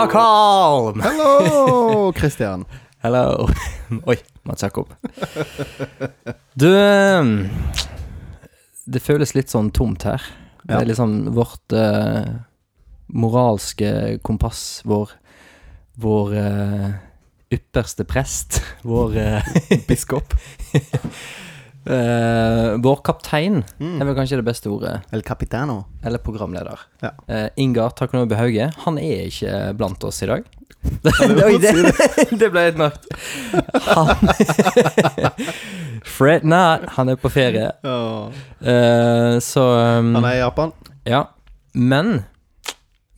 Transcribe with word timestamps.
Stockholm! 0.00 1.00
Hello, 1.00 2.12
Christian. 2.16 2.64
Hello. 3.02 3.48
Oi, 4.06 4.16
Mats 4.42 4.62
Jakob. 4.62 4.88
Du 6.54 6.68
ehm, 6.72 7.50
Det 8.88 9.02
føles 9.04 9.34
litt 9.36 9.52
sånn 9.52 9.68
tomt 9.76 10.06
her. 10.08 10.24
Det 10.64 10.78
er 10.78 10.88
liksom 10.88 11.12
vårt 11.36 11.76
eh, 11.76 12.32
moralske 13.12 13.92
kompass, 14.24 14.80
vår 14.88 15.12
Vår 16.00 16.32
eh, 16.46 16.88
ypperste 17.52 18.08
prest. 18.08 18.62
Vår 18.88 19.20
eh, 19.20 19.52
Biskop. 19.84 20.32
Eh, 21.90 22.76
Vår 22.82 23.00
kaptein 23.06 23.60
Mm. 23.80 23.96
er 24.00 24.06
vel 24.08 24.14
kanskje 24.18 24.38
det 24.40 24.46
beste 24.46 24.70
ordet. 24.70 25.00
El 25.12 25.22
Capitano. 25.26 25.84
Eller 26.04 26.18
programleder. 26.22 26.78
Ja. 27.02 27.10
Uh, 27.28 27.48
Ingar 27.56 27.90
Taknobe 27.98 28.36
Hauge, 28.38 28.70
han 28.84 28.98
er 28.98 29.26
ikke 29.28 29.74
blant 29.76 30.04
oss 30.04 30.22
i 30.22 30.26
dag. 30.30 30.44
det, 31.04 31.12
det, 31.60 32.38
det 32.40 32.48
ble 32.54 32.62
helt 32.70 32.78
mørkt. 32.84 33.04
Han 33.90 34.08
Fred 36.16 36.44
Nei, 36.48 36.78
han 36.96 37.08
er 37.12 37.18
på 37.20 37.28
ferie. 37.32 37.70
Oh. 37.84 38.30
Uh, 38.64 39.36
så 39.44 39.64
um, 40.00 40.14
Han 40.16 40.24
er 40.24 40.38
i 40.38 40.40
Japan. 40.42 40.72
Ja. 41.08 41.24
Men 41.74 42.22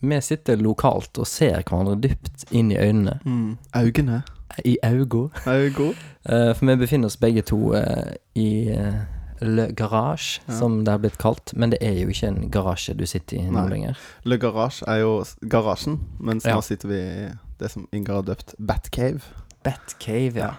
vi 0.02 0.18
sitter 0.20 0.58
lokalt 0.58 1.18
og 1.22 1.28
ser 1.30 1.60
hverandre 1.62 1.94
dypt 2.02 2.48
inn 2.50 2.72
i 2.74 2.78
øynene. 2.82 3.20
Mm. 3.24 3.52
Augene. 3.78 4.22
I 4.64 4.76
Augo. 4.82 5.30
Augo. 5.46 5.90
Uh, 6.28 6.52
for 6.54 6.66
vi 6.66 6.76
befinner 6.76 7.06
oss 7.06 7.16
begge 7.16 7.42
to 7.42 7.74
uh, 7.74 8.12
i 8.34 8.70
uh, 8.72 8.94
Le 9.40 9.72
Garage, 9.72 10.40
Ja. 10.48 10.54
som 10.58 10.84
det 10.84 10.92
har 10.92 10.98
blitt 10.98 11.18
kalt. 11.18 11.52
Men 11.56 11.70
det 11.70 11.78
er 11.82 11.92
jo 12.02 12.08
ikke 12.08 12.28
en 12.28 12.50
garasje 12.50 12.94
du 12.94 13.06
sitter 13.06 13.36
i 13.40 13.50
nå 13.50 13.64
lenger. 13.68 13.98
Le 14.24 14.38
Garage 14.38 14.84
er 14.86 15.00
jo 15.02 15.24
garasjen, 15.50 16.00
mens 16.20 16.44
Ja. 16.46 16.54
nå 16.54 16.62
sitter 16.62 16.88
vi 16.88 17.00
i 17.00 17.28
det 17.58 17.70
som 17.70 17.88
Ingar 17.92 18.14
har 18.20 18.22
døpt 18.22 18.54
Batcave. 18.58 19.20
Batcave, 19.64 20.36
ja. 20.38 20.52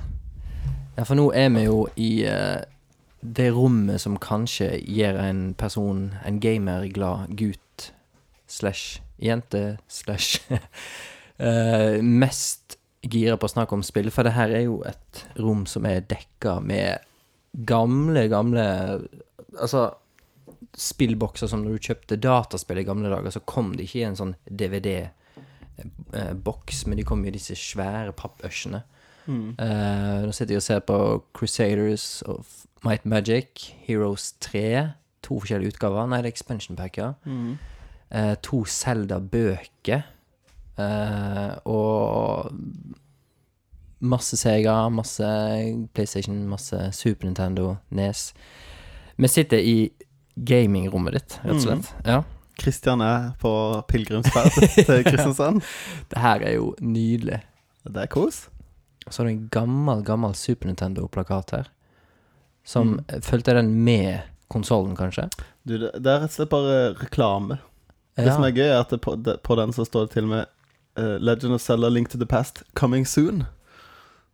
Ja, 0.97 1.03
for 1.03 1.15
nå 1.15 1.31
er 1.33 1.49
vi 1.49 1.63
jo 1.65 1.87
i 1.95 2.25
det 3.23 3.53
rommet 3.55 4.01
som 4.01 4.17
kanskje 4.19 4.81
gjør 4.83 5.17
en 5.29 5.53
person, 5.53 6.13
en 6.27 6.39
gamer, 6.39 6.87
glad 6.93 7.31
gutt 7.39 7.91
slash 8.47 9.01
jente 9.19 9.77
slash 9.87 10.39
mest 12.01 12.77
gira 13.03 13.37
på 13.37 13.45
å 13.47 13.53
snakke 13.55 13.75
om 13.75 13.83
spill. 13.85 14.09
For 14.13 14.23
det 14.25 14.35
her 14.37 14.49
er 14.53 14.63
jo 14.67 14.75
et 14.87 15.25
rom 15.41 15.65
som 15.69 15.85
er 15.89 16.07
dekka 16.07 16.59
med 16.63 16.89
gamle, 17.53 18.27
gamle 18.31 18.65
Altså 19.53 19.81
spillbokser 20.73 21.47
som 21.49 21.61
når 21.61 21.71
du 21.75 21.85
kjøpte 21.87 22.17
dataspill 22.17 22.79
i 22.81 22.87
gamle 22.87 23.09
dager, 23.11 23.29
så 23.35 23.41
kom 23.45 23.67
det 23.77 23.83
ikke 23.85 23.99
i 23.99 24.07
en 24.07 24.17
sånn 24.17 24.35
DVD-boks, 24.49 25.17
men 26.87 26.97
de 26.97 27.03
kom 27.05 27.21
i 27.25 27.35
disse 27.35 27.55
svære 27.59 28.13
pappøsjene. 28.17 28.81
Mm. 29.25 29.55
Uh, 29.59 30.25
nå 30.25 30.31
sitter 30.35 30.53
jeg 30.55 30.61
og 30.63 30.65
ser 30.65 30.81
på 30.87 30.97
Crusaders 31.37 32.07
of 32.29 32.65
Might 32.83 33.05
Magic, 33.05 33.49
Heroes 33.85 34.33
3. 34.43 34.91
To 35.23 35.39
forskjellige 35.39 35.71
utgaver. 35.75 36.09
Nei, 36.09 36.19
det 36.23 36.29
er 36.31 36.35
expansion 36.35 36.75
packer. 36.79 37.13
Mm. 37.23 37.53
Uh, 38.09 38.35
to 38.43 38.65
Zelda-bøker. 38.67 40.01
Eh, 40.77 41.51
og 41.69 42.51
masse 44.03 44.37
Sega, 44.37 44.89
masse 44.89 45.27
PlayStation, 45.93 46.47
masse 46.49 46.79
Super 46.97 47.27
Nintendo, 47.29 47.77
Nes. 47.89 48.33
Vi 49.15 49.27
sitter 49.27 49.57
i 49.57 49.91
gamingrommet 50.35 51.13
ditt, 51.13 51.37
rett 51.43 51.59
og 51.59 51.61
slett. 51.61 51.91
Ja. 52.05 52.23
Christian 52.59 53.01
er 53.01 53.31
på 53.41 53.51
pilegrimsferd 53.89 54.57
til 54.75 55.03
Kristiansand. 55.09 55.63
Det 56.11 56.21
her 56.21 56.43
er 56.45 56.57
jo 56.57 56.73
nydelig. 56.81 57.41
Det 57.83 58.03
er 58.05 58.11
kos. 58.11 58.47
Så 59.09 59.21
har 59.21 59.27
du 59.27 59.33
en 59.33 59.47
gammel, 59.51 60.03
gammel 60.05 60.35
Super 60.37 60.69
Nintendo-plakat 60.69 61.55
her. 61.57 61.71
Som 62.63 62.93
Mm. 62.93 63.21
Fulgte 63.21 63.53
den 63.53 63.83
med 63.83 64.21
konsollen, 64.47 64.95
kanskje? 64.95 65.29
Du, 65.63 65.77
det, 65.77 65.89
er 66.07 66.21
rett 66.23 66.31
og 66.31 66.35
slett 66.37 66.51
bare 66.51 66.77
reklame. 66.99 67.57
Det 68.15 68.29
som 68.29 68.45
er 68.45 68.53
gøy, 68.53 68.67
er 68.69 68.79
at 68.83 68.93
på, 69.01 69.15
på 69.17 69.55
den 69.57 69.73
så 69.73 69.85
står 69.87 70.05
det 70.05 70.13
til 70.13 70.27
og 70.27 70.31
med 70.35 70.51
eh, 70.97 71.17
Legend 71.19 71.53
of 71.53 71.61
Zelda 71.61 71.89
Link 71.89 72.09
to 72.09 72.17
the 72.17 72.25
Past 72.25 72.63
coming 72.75 73.05
soon. 73.05 73.45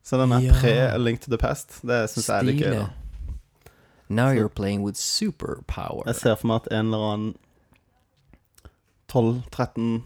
Så 0.03 0.17
den 0.17 0.31
er 0.31 0.39
Ja. 0.39 0.51
pre-Link 0.53 1.21
to 1.21 1.29
the 1.31 1.37
Past. 1.37 1.81
Det 1.81 2.09
syns 2.09 2.27
jeg 2.29 2.37
er 2.37 2.43
litt 2.43 2.61
gøy. 2.63 2.71
da 2.79 2.87
Now 4.09 4.29
Så- 4.33 4.39
you're 4.39 4.47
playing 4.49 4.81
with 4.83 4.97
superpower. 4.97 6.03
Jeg 6.07 6.15
ser 6.15 6.35
for 6.35 6.47
meg 6.47 6.55
at 6.65 6.71
en 6.73 6.85
eller 6.93 7.13
annen 7.13 7.35
12-13 9.07 10.03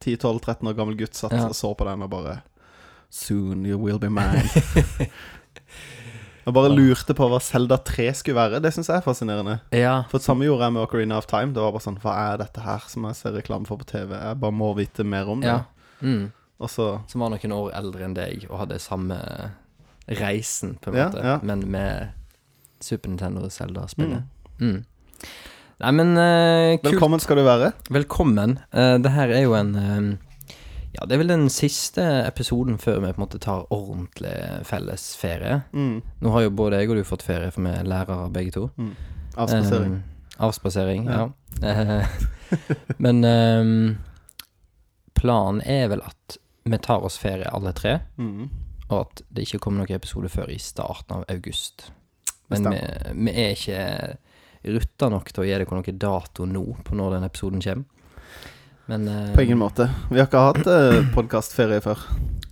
10-12-13 0.00 0.68
år 0.68 0.74
gammel 0.76 0.96
gutt 0.98 1.14
satt 1.16 1.32
Ja. 1.32 1.44
og 1.46 1.54
så 1.54 1.74
på 1.76 1.84
den 1.84 2.02
og 2.02 2.10
bare 2.10 2.40
Soon 3.10 3.66
you 3.66 3.76
will 3.78 3.98
be 3.98 4.08
mine. 4.08 4.42
Og 6.46 6.54
bare 6.56 6.72
lurte 6.74 7.14
på 7.14 7.26
hva 7.30 7.38
Zelda 7.40 7.76
3 7.76 8.08
skulle 8.18 8.34
være. 8.34 8.58
Det 8.64 8.72
syns 8.74 8.88
jeg 8.88 8.96
er 8.96 9.04
fascinerende. 9.04 9.60
Ja. 9.70 10.02
For 10.10 10.18
det 10.18 10.24
samme 10.24 10.42
gjorde 10.48 10.64
jeg 10.64 10.72
med 10.72 10.82
Ocarina 10.82 11.14
of 11.20 11.26
Time. 11.30 11.52
Det 11.54 11.62
var 11.62 11.70
bare 11.70 11.84
sånn 11.84 12.00
Hva 12.02 12.14
er 12.32 12.40
dette 12.40 12.64
her 12.64 12.80
som 12.90 13.04
jeg 13.06 13.14
ser 13.14 13.36
reklame 13.36 13.68
for 13.68 13.76
på 13.78 13.84
TV? 13.86 14.16
Jeg 14.16 14.40
bare 14.40 14.50
må 14.56 14.72
vite 14.74 15.04
mer 15.06 15.28
om 15.30 15.40
det. 15.44 15.52
ja. 15.52 15.60
Mm. 16.02 16.30
Og 16.62 16.70
så 16.70 16.86
Som 17.10 17.20
var 17.24 17.30
noen 17.32 17.52
år 17.56 17.72
eldre 17.74 18.04
enn 18.06 18.14
deg 18.14 18.44
og 18.50 18.58
hadde 18.60 18.78
samme 18.82 19.16
reisen, 20.08 20.76
på 20.82 20.90
en 20.90 20.96
Ja, 20.98 21.06
måte, 21.08 21.22
ja. 21.24 21.38
men 21.42 21.64
med 21.70 22.10
Super 22.82 23.08
Nintendo 23.10 23.44
og 23.46 23.52
Zelda-spillet. 23.54 24.22
Mm. 24.60 24.82
Nei, 25.82 25.90
men 25.98 26.12
uh, 26.18 26.76
kult. 26.78 26.92
Velkommen 26.92 27.22
skal 27.22 27.38
du 27.40 27.44
være. 27.46 27.72
Velkommen. 27.90 28.58
Uh, 28.74 28.98
det 29.02 29.10
her 29.14 29.32
er 29.34 29.42
jo 29.46 29.54
en 29.58 29.72
um, 29.78 30.10
Ja, 30.94 31.06
det 31.06 31.16
er 31.16 31.22
vel 31.22 31.30
den 31.32 31.46
siste 31.50 32.02
episoden 32.26 32.78
før 32.78 33.00
vi 33.00 33.12
på 33.14 33.18
en 33.18 33.24
måte 33.24 33.40
tar 33.42 33.64
ordentlig 33.72 34.34
fellesferie. 34.68 35.62
Mm. 35.72 36.02
Nå 36.20 36.34
har 36.34 36.44
jo 36.46 36.50
både 36.54 36.82
jeg 36.82 36.90
og 36.92 36.98
du 37.00 37.04
fått 37.08 37.22
ferie, 37.26 37.50
for 37.54 37.64
vi 37.64 37.72
er 37.72 37.86
lærere 37.88 38.28
begge 38.34 38.52
to. 38.58 38.68
Mm. 38.76 38.92
Avspasering. 39.36 39.94
Eh, 39.96 40.38
avspasering, 40.46 41.06
Ja. 41.08 41.28
ja. 41.62 42.02
Men 43.04 43.24
eh, 43.24 43.96
planen 45.22 45.62
er 45.62 45.86
vel 45.92 46.02
at 46.04 46.36
vi 46.66 46.78
tar 46.82 47.02
oss 47.06 47.16
ferie 47.22 47.48
alle 47.50 47.72
tre, 47.74 48.00
Mm. 48.18 48.50
og 48.90 48.98
at 49.00 49.22
det 49.30 49.46
ikke 49.46 49.62
kommer 49.64 49.82
noen 49.82 49.96
episode 49.96 50.28
før 50.30 50.50
i 50.52 50.58
starten 50.62 51.16
av 51.20 51.24
august. 51.32 51.88
Men 52.52 52.68
vi, 52.68 52.80
vi 53.24 53.32
er 53.32 53.54
ikke 53.56 53.82
rutta 54.76 55.08
nok 55.10 55.32
til 55.32 55.42
å 55.42 55.46
gi 55.46 55.54
dere 55.56 55.66
noen 55.78 55.98
dato 55.98 56.44
nå 56.46 56.64
på 56.84 56.94
når 56.98 57.16
den 57.16 57.26
episoden 57.26 57.62
kommer. 57.64 57.88
Men 58.90 59.06
eh, 59.08 59.30
På 59.34 59.42
ingen 59.46 59.58
måte. 59.62 59.86
Vi 60.10 60.18
har 60.20 60.26
ikke 60.28 60.42
hatt 60.42 60.66
uh, 60.68 60.98
podkastferie 61.14 61.80
før. 61.82 62.02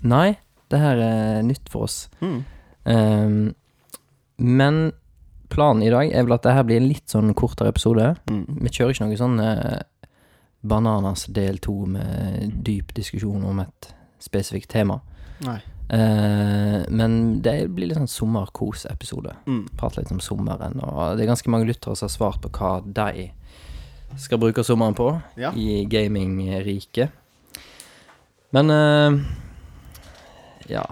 Nei, 0.06 0.38
det 0.72 0.78
her 0.81 1.02
er 1.04 1.42
nytt 1.44 1.69
for 1.70 1.87
oss. 1.88 2.04
Mm. 2.22 2.38
Um, 2.87 3.38
men 4.41 4.78
planen 5.52 5.82
i 5.84 5.91
dag 5.92 6.12
er 6.14 6.25
vel 6.25 6.37
at 6.38 6.47
det 6.47 6.54
her 6.56 6.64
blir 6.69 6.81
en 6.81 6.88
litt 6.88 7.10
sånn 7.10 7.34
kortere 7.37 7.72
episode. 7.75 8.12
Mm. 8.31 8.44
Vi 8.62 8.72
kjører 8.72 8.94
ikke 8.94 9.08
noe 9.10 9.19
sånn 9.20 9.41
eh, 9.42 9.81
Bananas 10.62 11.26
del 11.32 11.59
to 11.65 11.72
med 11.88 12.50
dyp 12.67 12.93
diskusjon 12.94 13.44
om 13.49 13.61
et 13.62 13.93
spesifikt 14.20 14.69
tema. 14.75 14.99
Nei. 15.46 15.58
Uh, 15.90 16.85
men 16.93 17.40
det 17.43 17.55
blir 17.75 17.88
litt 17.90 17.96
sånn 17.99 18.11
sommerkos-episode. 18.12 19.32
Mm. 19.49 19.64
Prate 19.81 20.02
litt 20.02 20.12
om 20.14 20.20
sommeren. 20.23 20.76
Og 20.85 21.17
det 21.17 21.25
er 21.25 21.31
ganske 21.32 21.50
mange 21.50 21.67
lyttere 21.67 21.96
som 21.99 22.06
har 22.06 22.12
svart 22.14 22.40
på 22.44 22.50
hva 22.55 22.76
de 22.85 23.31
skal 24.20 24.38
bruke 24.43 24.62
sommeren 24.67 24.94
på 24.99 25.08
Ja. 25.40 25.50
i 25.55 25.85
gamingriket. 25.90 27.11
Men 28.52 28.70
uh, 28.70 29.19
ja. 30.70 30.85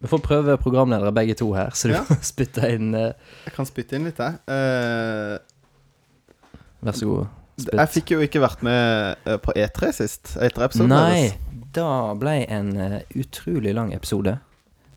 Vi 0.00 0.08
får 0.12 0.20
prøve 0.20 0.56
programledere 0.60 1.12
begge 1.16 1.34
to 1.40 1.50
her, 1.56 1.70
så 1.74 1.88
du 1.88 1.94
Ja. 1.96 2.02
får 2.04 2.22
spytte 2.32 2.68
inn 2.74 2.94
uh, 2.94 3.12
Jeg 3.46 3.54
kan 3.56 3.66
spytte 3.68 3.96
inn 3.96 4.04
litt, 4.08 4.18
jeg. 4.20 4.38
Vær 6.84 6.92
så 6.96 7.08
god. 7.10 7.26
Jeg 7.64 7.88
fikk 7.94 8.10
jo 8.12 8.20
ikke 8.24 8.42
vært 8.42 8.62
med 8.66 9.16
eh, 9.24 9.38
på 9.40 9.54
E3 9.56 9.92
sist. 9.96 10.34
E3-episoden 10.36 10.92
Nei, 10.92 11.30
da 11.76 12.12
ble 12.18 12.34
en 12.52 12.72
eh, 12.76 12.98
utrolig 13.16 13.72
lang 13.76 13.94
episode 13.96 14.36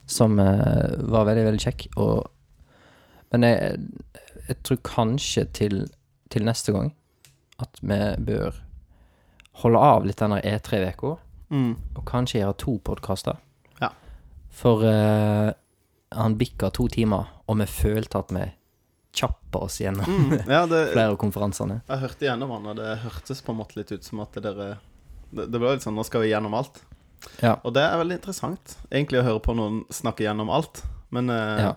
som 0.09 0.39
eh, 0.43 0.97
var 1.11 1.27
veldig, 1.29 1.45
veldig 1.47 1.63
kjekk. 1.63 1.85
Og, 2.03 2.27
men 3.31 3.47
jeg, 3.47 3.77
jeg 4.49 4.57
tror 4.67 4.81
kanskje 4.89 5.45
til, 5.55 5.79
til 6.33 6.47
neste 6.47 6.75
gang 6.75 6.91
at 7.63 7.79
vi 7.83 7.99
bør 8.27 8.59
holde 9.63 9.79
av 9.83 10.05
litt 10.07 10.21
denne 10.21 10.41
E3-uka, 10.43 11.17
Mm. 11.49 11.71
og 11.97 12.03
kanskje 12.05 12.43
gjøre 12.43 12.53
to 12.61 12.75
podkaster. 12.85 13.39
Ja. 13.81 13.87
For 14.53 14.83
uh, 14.85 15.49
han 16.13 16.35
bikka 16.37 16.69
to 16.77 16.85
timer, 16.93 17.25
og 17.49 17.57
vi 17.57 17.65
følte 17.65 18.19
at 18.21 18.29
vi 18.35 18.43
kjappa 19.15 19.59
oss 19.65 19.79
gjennom 19.81 20.05
Mm. 20.05 20.39
Ja, 20.47 20.65
det, 20.69 20.79
flere 20.93 21.09
av 21.13 21.17
konferansene. 21.17 21.81
jeg 21.87 21.99
hørte 22.03 22.25
gjennom 22.27 22.51
han, 22.51 22.65
og 22.71 22.75
det 22.77 22.97
hørtes 23.03 23.41
på 23.41 23.51
en 23.51 23.57
måte 23.61 23.75
litt 23.79 23.91
ut 23.91 24.03
som 24.05 24.19
at 24.21 24.33
dere 24.37 24.77
Det, 25.31 25.45
det 25.51 25.59
ble 25.59 25.73
litt 25.75 25.83
sånn 25.85 25.93
Nå 25.97 26.03
skal 26.05 26.21
vi 26.23 26.31
gjennom 26.31 26.53
alt. 26.57 26.79
Ja. 27.41 27.55
Og 27.63 27.73
det 27.75 27.83
er 27.83 27.97
veldig 27.99 28.15
interessant, 28.17 28.77
egentlig, 28.91 29.19
å 29.21 29.25
høre 29.27 29.39
på 29.45 29.53
noen 29.57 29.83
snakke 29.93 30.23
gjennom 30.25 30.49
alt. 30.49 30.83
Men 31.11 31.29
eh, 31.29 31.59
Ja. 31.67 31.73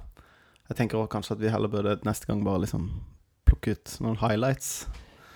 jeg 0.70 0.76
tenker 0.78 0.96
også 1.00 1.10
kanskje 1.16 1.32
at 1.36 1.40
vi 1.42 1.50
heller 1.52 1.68
burde 1.68 1.98
neste 2.04 2.26
gang 2.30 2.44
bare 2.44 2.62
liksom 2.64 2.86
plukke 3.44 3.74
ut 3.76 3.96
noen 4.00 4.16
highlights. 4.22 4.86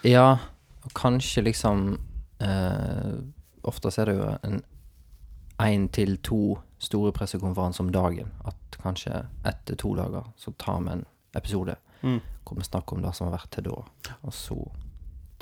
Ja, 0.05 0.39
og 0.85 0.93
kanskje 0.95 1.43
liksom 1.45 1.99
eh, 2.41 3.17
Ofte 3.67 3.91
er 4.01 4.07
det 4.07 4.15
jo 4.17 4.27
en 4.47 4.61
én 5.59 5.89
til 5.91 6.17
to 6.23 6.59
store 6.79 7.11
pressekonferanser 7.13 7.81
om 7.83 7.91
dagen. 7.93 8.29
At 8.47 8.77
kanskje 8.83 9.25
etter 9.45 9.75
to 9.81 9.95
dager 9.99 10.29
så 10.39 10.53
tar 10.61 10.81
vi 10.85 10.93
en 10.93 11.05
episode 11.35 11.75
Mm. 12.07 12.21
hvor 12.47 12.57
vi 12.61 12.67
snakker 12.69 12.97
om 12.97 13.03
det 13.03 13.15
som 13.19 13.27
har 13.29 13.37
vært 13.41 13.51
til 13.57 13.65
da. 13.67 13.81
Og 14.23 14.33
så 14.35 14.57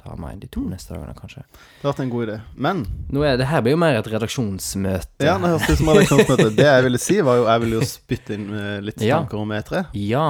tar 0.00 0.16
vi 0.20 0.30
inn 0.34 0.40
de 0.42 0.48
to 0.52 0.62
neste 0.68 0.94
dagene, 0.94 1.14
kanskje. 1.16 1.44
Det 1.52 1.84
har 1.84 1.92
vært 1.92 2.00
en 2.04 2.10
god 2.12 2.24
idé. 2.26 2.38
Men 2.56 2.80
Nå 3.12 3.22
er 3.28 3.36
det 3.40 3.46
her 3.50 3.62
blir 3.64 3.76
jo 3.76 3.80
mer 3.80 3.98
et 4.00 4.08
redaksjonsmøte. 4.12 5.24
ja, 5.28 5.36
det 5.38 5.52
høres 5.52 5.68
ut 5.70 5.78
som 5.80 5.92
redaksjonsmøte. 5.92 6.48
Det 6.56 6.66
jeg 6.66 6.84
ville 6.88 6.98
si, 7.00 7.20
var 7.24 7.38
jo 7.40 7.46
jeg 7.48 7.60
ville 7.64 7.78
jo 7.78 7.86
spytte 7.88 8.34
inn 8.38 8.48
litt 8.84 8.98
litt 9.00 9.06
Ja. 9.08 9.20
om 9.32 9.52
E3. 9.52 9.84
Ja, 9.94 10.26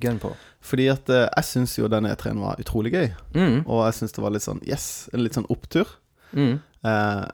gønn 0.00 0.20
på. 0.22 0.32
Fordi 0.60 0.88
at 0.92 1.08
eh, 1.08 1.26
jeg 1.36 1.44
syns 1.48 1.78
jo 1.78 1.88
den 1.88 2.04
E3-en 2.04 2.40
var 2.40 2.60
utrolig 2.60 2.92
gøy. 2.92 3.10
Mm. 3.34 3.58
Og 3.66 3.84
jeg 3.88 3.94
syns 3.96 4.12
det 4.12 4.22
var 4.24 4.30
litt 4.36 4.44
sånn 4.44 4.60
yes, 4.68 5.08
en 5.12 5.24
litt 5.24 5.36
sånn 5.36 5.48
opptur. 5.48 5.88
Mm. 6.36 6.60
Eh, 6.84 7.24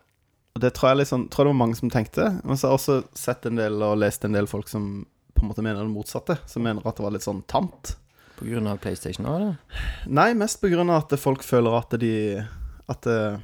og 0.56 0.62
det 0.62 0.70
tror 0.72 0.88
jeg 0.94 1.02
liksom 1.02 1.26
Tror 1.28 1.44
det 1.44 1.50
var 1.52 1.58
mange 1.58 1.76
som 1.76 1.90
tenkte. 1.92 2.30
Men 2.46 2.56
så 2.56 2.68
har 2.68 2.76
jeg 2.76 2.80
også 2.80 3.18
sett 3.18 3.46
en 3.50 3.58
del 3.60 3.82
og 3.82 3.98
lest 3.98 4.24
en 4.24 4.32
del 4.32 4.46
folk 4.46 4.70
som 4.70 5.04
på 5.36 5.42
en 5.44 5.50
måte 5.50 5.62
mener 5.62 5.82
det 5.84 5.90
motsatte. 5.92 6.38
Som 6.48 6.62
mener 6.64 6.80
at 6.86 6.96
det 6.96 7.04
var 7.04 7.12
litt 7.12 7.26
sånn 7.26 7.42
tamt. 7.50 7.96
Av 8.40 8.78
PlayStation 8.82 9.26
òg, 9.26 9.34
eller? 9.40 9.82
Nei, 10.06 10.34
mest 10.34 10.62
av 10.64 10.90
at 10.96 11.18
folk 11.18 11.42
føler 11.42 11.76
at 11.78 11.94
de 12.00 12.44
At 12.88 13.06
eh, 13.06 13.38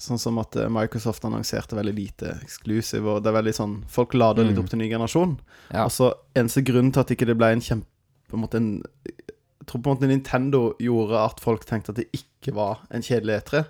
Sånn 0.00 0.18
som 0.18 0.38
at 0.40 0.56
eh, 0.56 0.68
Microsoft 0.72 1.24
annonserte 1.24 1.76
veldig 1.76 1.92
lite 1.94 2.38
exclusive, 2.42 3.04
og 3.04 3.22
det 3.22 3.28
er 3.28 3.36
veldig 3.42 3.52
sånn 3.54 3.74
Folk 3.88 4.14
lader 4.14 4.44
litt 4.44 4.56
Mm. 4.56 4.62
opp 4.64 4.70
til 4.70 4.78
ny 4.80 4.88
generasjon. 4.88 5.38
Ja. 5.74 5.84
Og 5.84 5.90
så 5.92 6.14
eneste 6.34 6.62
grunn 6.64 6.92
til 6.92 7.00
at 7.02 7.10
ikke 7.10 7.26
det 7.26 7.36
ble 7.36 7.50
en 7.52 7.60
kjempe 7.60 7.86
På 8.30 8.38
en 8.38 8.44
måte 8.46 8.56
en 8.56 8.82
Jeg 9.04 9.66
tror 9.66 9.82
på 9.82 9.90
en 9.90 9.96
måte 9.98 10.08
Nintendo 10.08 10.62
gjorde 10.80 11.18
at 11.20 11.40
folk 11.40 11.66
tenkte 11.68 11.90
at 11.92 11.96
det 12.00 12.08
ikke 12.16 12.54
var 12.56 12.78
en 12.90 13.02
kjedelig 13.02 13.42
E3. 13.42 13.64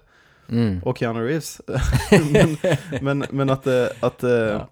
Mm. 0.51 0.77
Og 0.87 0.95
Keanu 0.97 1.19
Reeves. 1.27 1.61
men, 2.33 2.57
men, 3.03 3.25
men 3.33 3.51
at, 3.51 3.67
eh, 3.67 3.89
at 4.03 4.23
Ja. 4.23 4.67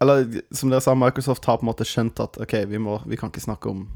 Eller 0.00 0.26
som 0.52 0.68
dere 0.70 0.80
sa, 0.84 0.94
Microsoft 0.94 1.44
har 1.48 1.56
på 1.56 1.64
en 1.64 1.70
måte 1.70 1.86
skjønt 1.88 2.20
at 2.20 2.36
OK, 2.36 2.52
vi, 2.68 2.76
må, 2.78 2.98
vi 3.08 3.16
kan 3.16 3.30
ikke 3.32 3.40
snakke 3.40 3.70
om 3.72 3.86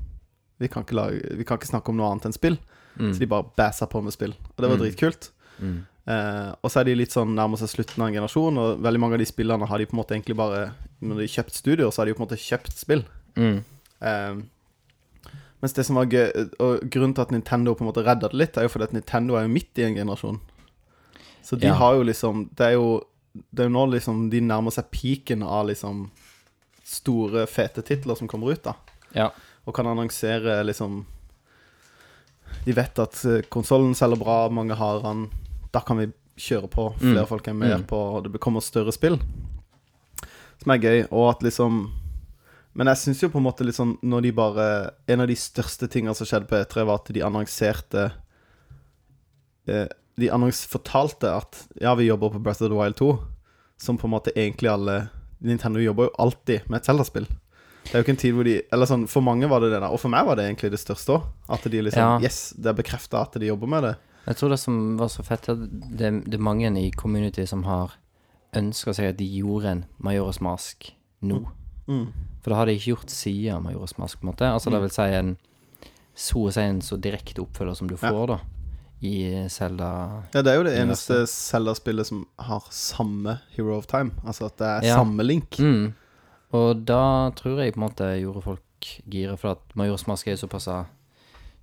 vi 0.60 0.68
kan 0.68 0.84
ikke, 0.84 0.94
lage, 0.98 1.36
vi 1.38 1.44
kan 1.48 1.58
ikke 1.58 1.70
snakke 1.72 1.88
om 1.88 1.96
noe 1.96 2.10
annet 2.12 2.26
enn 2.28 2.36
spill. 2.36 2.58
Mm. 2.98 3.12
Så 3.14 3.18
de 3.22 3.26
bare 3.30 3.46
bæsa 3.56 3.86
på 3.88 4.02
med 4.04 4.12
spill. 4.12 4.34
Og 4.36 4.56
det 4.60 4.68
var 4.70 4.76
Mm. 4.76 4.82
dritkult. 4.84 5.30
Mm. 5.60 5.78
Eh, 6.06 6.54
og 6.64 6.70
så 6.70 6.80
er 6.80 6.84
de 6.84 6.94
litt 6.96 7.12
sånn 7.12 7.34
nærmer 7.36 7.58
seg 7.60 7.68
slutten 7.68 8.02
av 8.02 8.08
en 8.08 8.14
generasjon, 8.14 8.58
og 8.58 8.80
veldig 8.82 9.00
mange 9.00 9.14
av 9.14 9.18
de 9.20 9.26
spillene 9.28 9.66
har 9.68 9.78
de 9.78 9.86
på 9.86 9.94
en 9.96 10.00
måte 10.02 10.14
egentlig 10.16 10.36
bare 10.36 10.72
Når 11.00 11.16
de 11.16 11.24
har 11.26 11.42
kjøpt 11.42 11.54
studioer, 11.56 11.90
så 11.90 11.98
har 12.02 12.06
de 12.06 12.14
på 12.14 12.20
en 12.22 12.26
måte 12.28 12.36
kjøpt 12.40 12.76
spill. 12.76 13.04
Mm. 13.36 13.64
Eh, 14.02 14.34
mens 15.62 15.72
det 15.76 15.84
som 15.86 15.96
var 15.96 16.06
gøy 16.06 16.50
Og 16.58 16.80
grunnen 16.90 17.14
til 17.14 17.22
at 17.22 17.30
Nintendo 17.30 17.74
på 17.74 17.84
en 17.84 17.88
måte 17.92 18.04
redda 18.04 18.28
det 18.28 18.34
litt, 18.36 18.56
er 18.58 18.62
jo 18.62 18.68
fordi 18.68 18.84
at 18.84 18.92
Nintendo 18.92 19.36
er 19.36 19.42
jo 19.46 19.54
midt 19.54 19.78
i 19.78 19.82
en 19.84 19.94
generasjon. 19.94 20.40
Så 21.42 21.58
de 21.58 21.66
Ja. 21.68 21.74
har 21.74 21.94
jo 21.94 22.02
liksom 22.02 22.48
Det 22.54 22.66
er 22.66 22.72
jo 22.72 23.00
Det 23.34 23.60
er 23.64 23.68
jo 23.68 23.76
nå 23.76 23.86
liksom 23.92 24.30
de 24.30 24.40
nærmer 24.40 24.72
seg 24.72 24.90
peaken 24.90 25.42
av 25.42 25.66
liksom 25.68 26.10
store, 26.84 27.46
fete 27.46 27.82
titler 27.86 28.16
som 28.16 28.26
kommer 28.28 28.50
ut, 28.52 28.62
da. 28.64 28.74
Ja. 29.14 29.30
Og 29.70 29.74
kan 29.76 29.86
annonsere 29.86 30.58
liksom 30.66 31.04
De 32.66 32.74
vet 32.76 32.98
at 32.98 33.20
konsollen 33.54 33.94
selger 33.96 34.18
bra, 34.20 34.48
mange 34.52 34.74
har 34.76 34.98
den. 35.04 35.28
Da 35.72 35.80
kan 35.86 36.00
vi 36.02 36.08
kjøre 36.40 36.68
på. 36.72 36.88
Flere 36.98 37.22
Mm. 37.22 37.28
folk 37.30 37.48
er 37.48 37.54
med 37.54 37.76
Mm. 37.78 37.86
på, 37.86 37.96
og 37.96 38.24
det 38.32 38.40
kommer 38.40 38.60
større 38.60 38.92
spill. 38.92 39.18
Som 40.62 40.72
er 40.74 40.78
gøy. 40.82 41.06
Og 41.12 41.30
at 41.30 41.40
liksom 41.46 41.92
Men 42.74 42.86
jeg 42.86 42.96
syns 42.98 43.20
jo 43.22 43.28
på 43.28 43.38
en 43.38 43.44
måte 43.44 43.64
sånn 43.74 43.96
når 44.02 44.22
de 44.22 44.30
bare 44.32 44.90
En 45.08 45.20
av 45.20 45.26
de 45.26 45.34
største 45.34 45.88
tingene 45.90 46.14
som 46.14 46.26
skjedde 46.26 46.46
på 46.48 46.56
E3, 46.64 46.84
var 46.86 46.94
at 47.00 47.12
de 47.12 47.20
annonserte 47.22 48.12
eh, 49.66 49.86
De 50.18 50.28
annons 50.30 50.66
fortalte 50.66 51.24
at 51.36 51.66
ja, 51.80 51.94
vi 51.94 52.06
jobber 52.06 52.30
på 52.30 52.42
Breath 52.42 52.62
of 52.62 52.68
the 52.70 52.76
Wild 52.76 52.96
2, 52.96 53.18
som 53.78 53.96
på 53.98 54.04
en 54.06 54.10
måte 54.10 54.32
egentlig 54.36 54.68
alle 54.70 55.08
Nintendo 55.40 55.80
jobber 55.80 56.04
jo 56.10 56.14
alltid 56.18 56.68
med 56.68 56.76
et 56.80 56.84
Zelda-spill. 56.84 57.26
Det 57.84 57.94
er 57.94 57.98
jo 57.98 58.04
ikke 58.04 58.12
en 58.14 58.16
tid 58.22 58.34
hvor 58.34 58.44
de 58.44 58.62
Eller 58.72 58.86
sånn, 58.86 59.06
for 59.08 59.20
mange 59.24 59.48
var 59.48 59.60
det 59.60 59.70
det 59.72 59.80
der, 59.80 59.90
og 59.90 59.98
for 60.00 60.08
meg 60.12 60.26
var 60.26 60.36
det 60.36 60.44
egentlig 60.48 60.70
det 60.70 60.80
største 60.80 61.16
òg. 61.16 61.22
At 61.48 61.62
de 61.64 61.80
liksom 61.82 61.98
Ja. 61.98 62.20
Yes, 62.20 62.52
det 62.56 62.66
er 62.66 62.72
bekrefta 62.82 63.22
at 63.22 63.32
de 63.40 63.46
jobber 63.46 63.66
med 63.68 63.82
det. 63.82 63.96
Jeg 64.26 64.36
tror 64.36 64.48
det 64.50 64.58
som 64.60 64.96
var 64.98 65.08
så 65.08 65.24
fett, 65.24 65.48
at 65.48 65.58
det, 65.96 66.24
det 66.28 66.34
er 66.34 66.38
mange 66.44 66.68
i 66.78 66.90
community 66.92 67.46
som 67.46 67.64
har 67.64 67.92
ønska 68.54 68.92
seg 68.94 69.08
at 69.08 69.16
de 69.16 69.24
gjorde 69.40 69.64
en 69.70 69.84
Majoras 69.98 70.40
Mask 70.40 70.92
nå. 71.22 71.46
Mm. 71.88 72.12
For 72.42 72.50
det 72.50 72.56
har 72.56 72.66
de 72.66 72.72
ikke 72.76 72.92
gjort 72.96 73.10
siden 73.10 73.62
Majoras 73.64 73.96
Mask, 73.98 74.20
på 74.20 74.26
en 74.28 74.32
måte. 74.34 74.46
Altså 74.52 74.70
det 74.70 74.78
Mm. 74.78 74.82
vil 74.82 74.90
si 74.90 75.02
en 75.02 75.36
så 76.14 76.36
å 76.46 76.52
si 76.52 76.60
en 76.60 76.80
så 76.80 76.96
direkte 77.00 77.40
oppfølger 77.40 77.76
som 77.76 77.88
du 77.88 77.94
Ja. 78.00 78.10
får, 78.10 78.26
da. 78.26 78.38
I 79.02 79.48
Selda 79.48 80.22
Ja, 80.34 80.42
det 80.42 80.46
er 80.52 80.56
jo 80.56 80.64
det 80.64 80.76
eneste 80.78 81.26
Zelda-spillet 81.26 82.04
som 82.06 82.26
har 82.38 82.60
samme 82.70 83.40
Hero 83.56 83.78
of 83.78 83.86
Time. 83.86 84.10
Altså 84.26 84.46
at 84.46 84.56
det 84.58 84.66
er 84.66 84.82
Ja. 84.88 84.96
samme 84.96 85.22
link. 85.24 85.50
mm. 85.58 85.94
Og 86.56 86.80
da 86.86 87.30
tror 87.38 87.60
jeg 87.62 87.74
på 87.74 87.80
en 87.80 87.86
måte 87.86 88.06
gjorde 88.20 88.42
folk 88.42 88.88
gira, 89.10 89.36
for 89.38 89.52
at 89.54 89.76
Majors 89.78 90.06
Mask 90.08 90.26
er 90.26 90.34
jo 90.34 90.40
såpass 90.46 90.66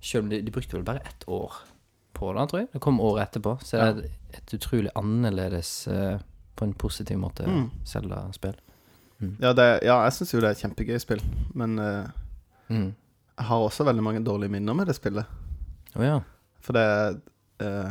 Selv 0.00 0.24
om 0.24 0.30
de, 0.30 0.38
de 0.42 0.50
brukte 0.54 0.76
vel 0.76 0.84
bare 0.86 1.02
ett 1.04 1.24
år 1.26 1.52
på 2.14 2.32
det, 2.32 2.44
tror 2.50 2.60
jeg. 2.60 2.68
Det 2.72 2.80
kom 2.80 3.00
året 3.00 3.28
etterpå. 3.28 3.56
Så 3.62 3.76
det 3.76 4.06
er 4.06 4.38
et 4.38 4.54
utrolig 4.54 4.90
annerledes, 4.96 5.88
uh, 5.90 6.18
på 6.56 6.64
en 6.64 6.72
positiv 6.74 7.18
måte, 7.18 7.46
Mm. 7.46 7.70
Zelda-spill. 7.84 8.54
Ja, 9.42 9.52
det, 9.52 9.66
ja 9.82 9.96
jeg 10.04 10.12
syns 10.14 10.32
jo 10.34 10.40
det 10.40 10.46
er 10.48 10.54
et 10.56 10.62
kjempegøy 10.62 10.98
spill, 11.02 11.22
men 11.54 11.78
uh, 11.78 12.06
Mm. 12.70 12.94
jeg 13.38 13.46
har 13.46 13.58
også 13.64 13.84
veldig 13.84 14.02
mange 14.02 14.24
dårlige 14.24 14.50
minner 14.50 14.74
med 14.74 14.86
det 14.86 14.94
spillet. 14.96 15.24
Oh, 15.96 16.04
ja. 16.04 16.20
For 16.60 16.72
det 16.76 17.20
eh, 17.60 17.90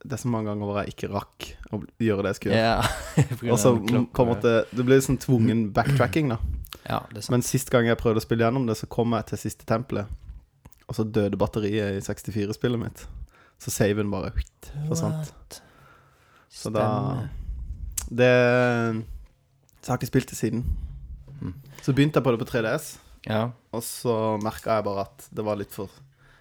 Det 0.00 0.14
er 0.16 0.20
så 0.22 0.30
mange 0.32 0.48
ganger 0.48 0.64
hvor 0.68 0.78
jeg 0.80 0.94
ikke 0.94 1.10
rakk 1.12 1.46
å 1.76 1.82
gjøre 2.00 2.24
det 2.24 2.30
jeg 2.32 2.38
skulle 2.38 2.56
gjøre. 2.56 2.70
Ja, 2.72 3.50
Og 3.52 3.58
så 3.60 3.74
på 3.76 4.24
en 4.24 4.30
måte 4.30 4.52
Det 4.72 4.86
blir 4.88 5.02
sånn 5.04 5.18
tvungen 5.20 5.66
backtracking, 5.76 6.32
da. 6.32 6.38
Ja. 6.86 7.02
Men 7.30 7.44
sist 7.44 7.68
gang 7.70 7.86
jeg 7.86 7.98
prøvde 8.00 8.22
å 8.22 8.24
spille 8.24 8.46
gjennom 8.46 8.64
det, 8.66 8.78
så 8.80 8.88
kom 8.90 9.12
jeg 9.18 9.28
til 9.28 9.42
siste 9.42 9.66
tempelet. 9.68 10.08
Og 10.88 10.96
så 10.96 11.04
døde 11.06 11.38
batteriet 11.38 11.98
i 12.00 12.02
64-spillet 12.02 12.80
mitt. 12.80 13.04
Så 13.60 13.70
saven 13.74 14.08
bare 14.10 14.32
forsvant. 14.88 15.60
Så 16.50 16.72
da 16.74 16.86
Det 18.08 18.30
Så 18.96 19.86
jeg 19.86 19.92
har 19.92 20.00
ikke 20.00 20.10
spilt 20.10 20.32
det 20.32 20.38
siden. 20.38 20.64
Mm. 21.40 21.54
Så 21.84 21.92
begynte 21.96 22.18
jeg 22.18 22.24
på 22.26 22.32
det 22.34 22.40
på 22.42 22.48
3DS, 22.50 22.88
Ja. 23.28 23.50
og 23.72 23.82
så 23.84 24.38
merka 24.42 24.76
jeg 24.76 24.84
bare 24.84 25.04
at 25.06 25.28
det 25.32 25.44
var 25.44 25.56
litt 25.56 25.72
for 25.72 25.88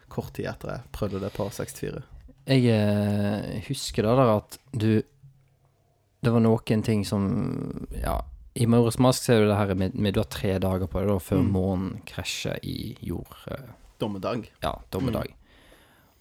kort 0.10 0.34
tid 0.34 0.48
etter 0.50 0.74
jeg 0.74 0.82
prøvde 0.96 1.22
det 1.22 1.30
på 1.36 1.46
64. 1.51 2.01
Jeg 2.50 2.65
eh, 2.74 3.60
husker 3.68 4.03
da 4.08 4.15
der 4.18 4.32
at 4.39 4.58
du 4.74 5.03
Det 6.24 6.32
var 6.34 6.41
noen 6.41 6.82
ting 6.84 7.03
som 7.06 7.88
Ja, 7.94 8.18
i 8.60 8.65
Maurits 8.65 8.98
Mask 9.00 9.24
ser 9.24 9.44
du 9.44 9.48
det 9.48 9.56
her 9.60 9.74
med, 9.77 9.94
med 9.96 10.13
du 10.15 10.20
har 10.20 10.27
tre 10.34 10.56
dager 10.60 10.88
på 10.89 11.00
deg 11.00 11.08
da 11.13 11.18
før 11.22 11.44
Mm. 11.44 11.51
månen 11.53 12.01
krasjer 12.10 12.58
i 12.63 12.98
jord. 13.01 13.36
eh, 13.51 13.70
Dommedag. 14.00 14.50
ja, 14.63 14.74
dommedag. 14.91 15.29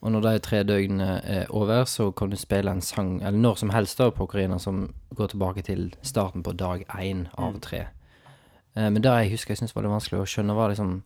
Og 0.03 0.13
når 0.13 0.21
de 0.23 0.39
tre 0.39 0.63
døgnene 0.63 1.21
er 1.25 1.47
over, 1.51 1.85
så 1.85 2.13
kan 2.15 2.31
du 2.31 2.37
spille 2.37 2.71
en 2.71 2.81
sang, 2.81 3.21
eller 3.23 3.39
når 3.39 3.57
som 3.59 3.71
helst 3.71 3.99
da 3.99 4.11
på 4.11 4.29
Ocarina, 4.29 4.59
som 4.61 4.93
går 5.15 5.29
tilbake 5.33 5.63
til 5.65 5.95
starten 6.03 6.43
på 6.45 6.53
dag 6.57 6.85
én 6.89 7.27
av 7.39 7.55
Mm. 7.55 7.61
tre. 7.61 7.87
Mm. 8.77 8.93
men 8.93 9.03
det 9.03 9.11
jeg 9.11 9.31
husker 9.33 9.51
jeg 9.51 9.59
syntes 9.59 9.75
var 9.75 9.83
litt 9.83 9.91
vanskelig 9.91 10.21
å 10.21 10.27
skjønne, 10.27 10.55
var 10.55 10.69
liksom 10.69 11.03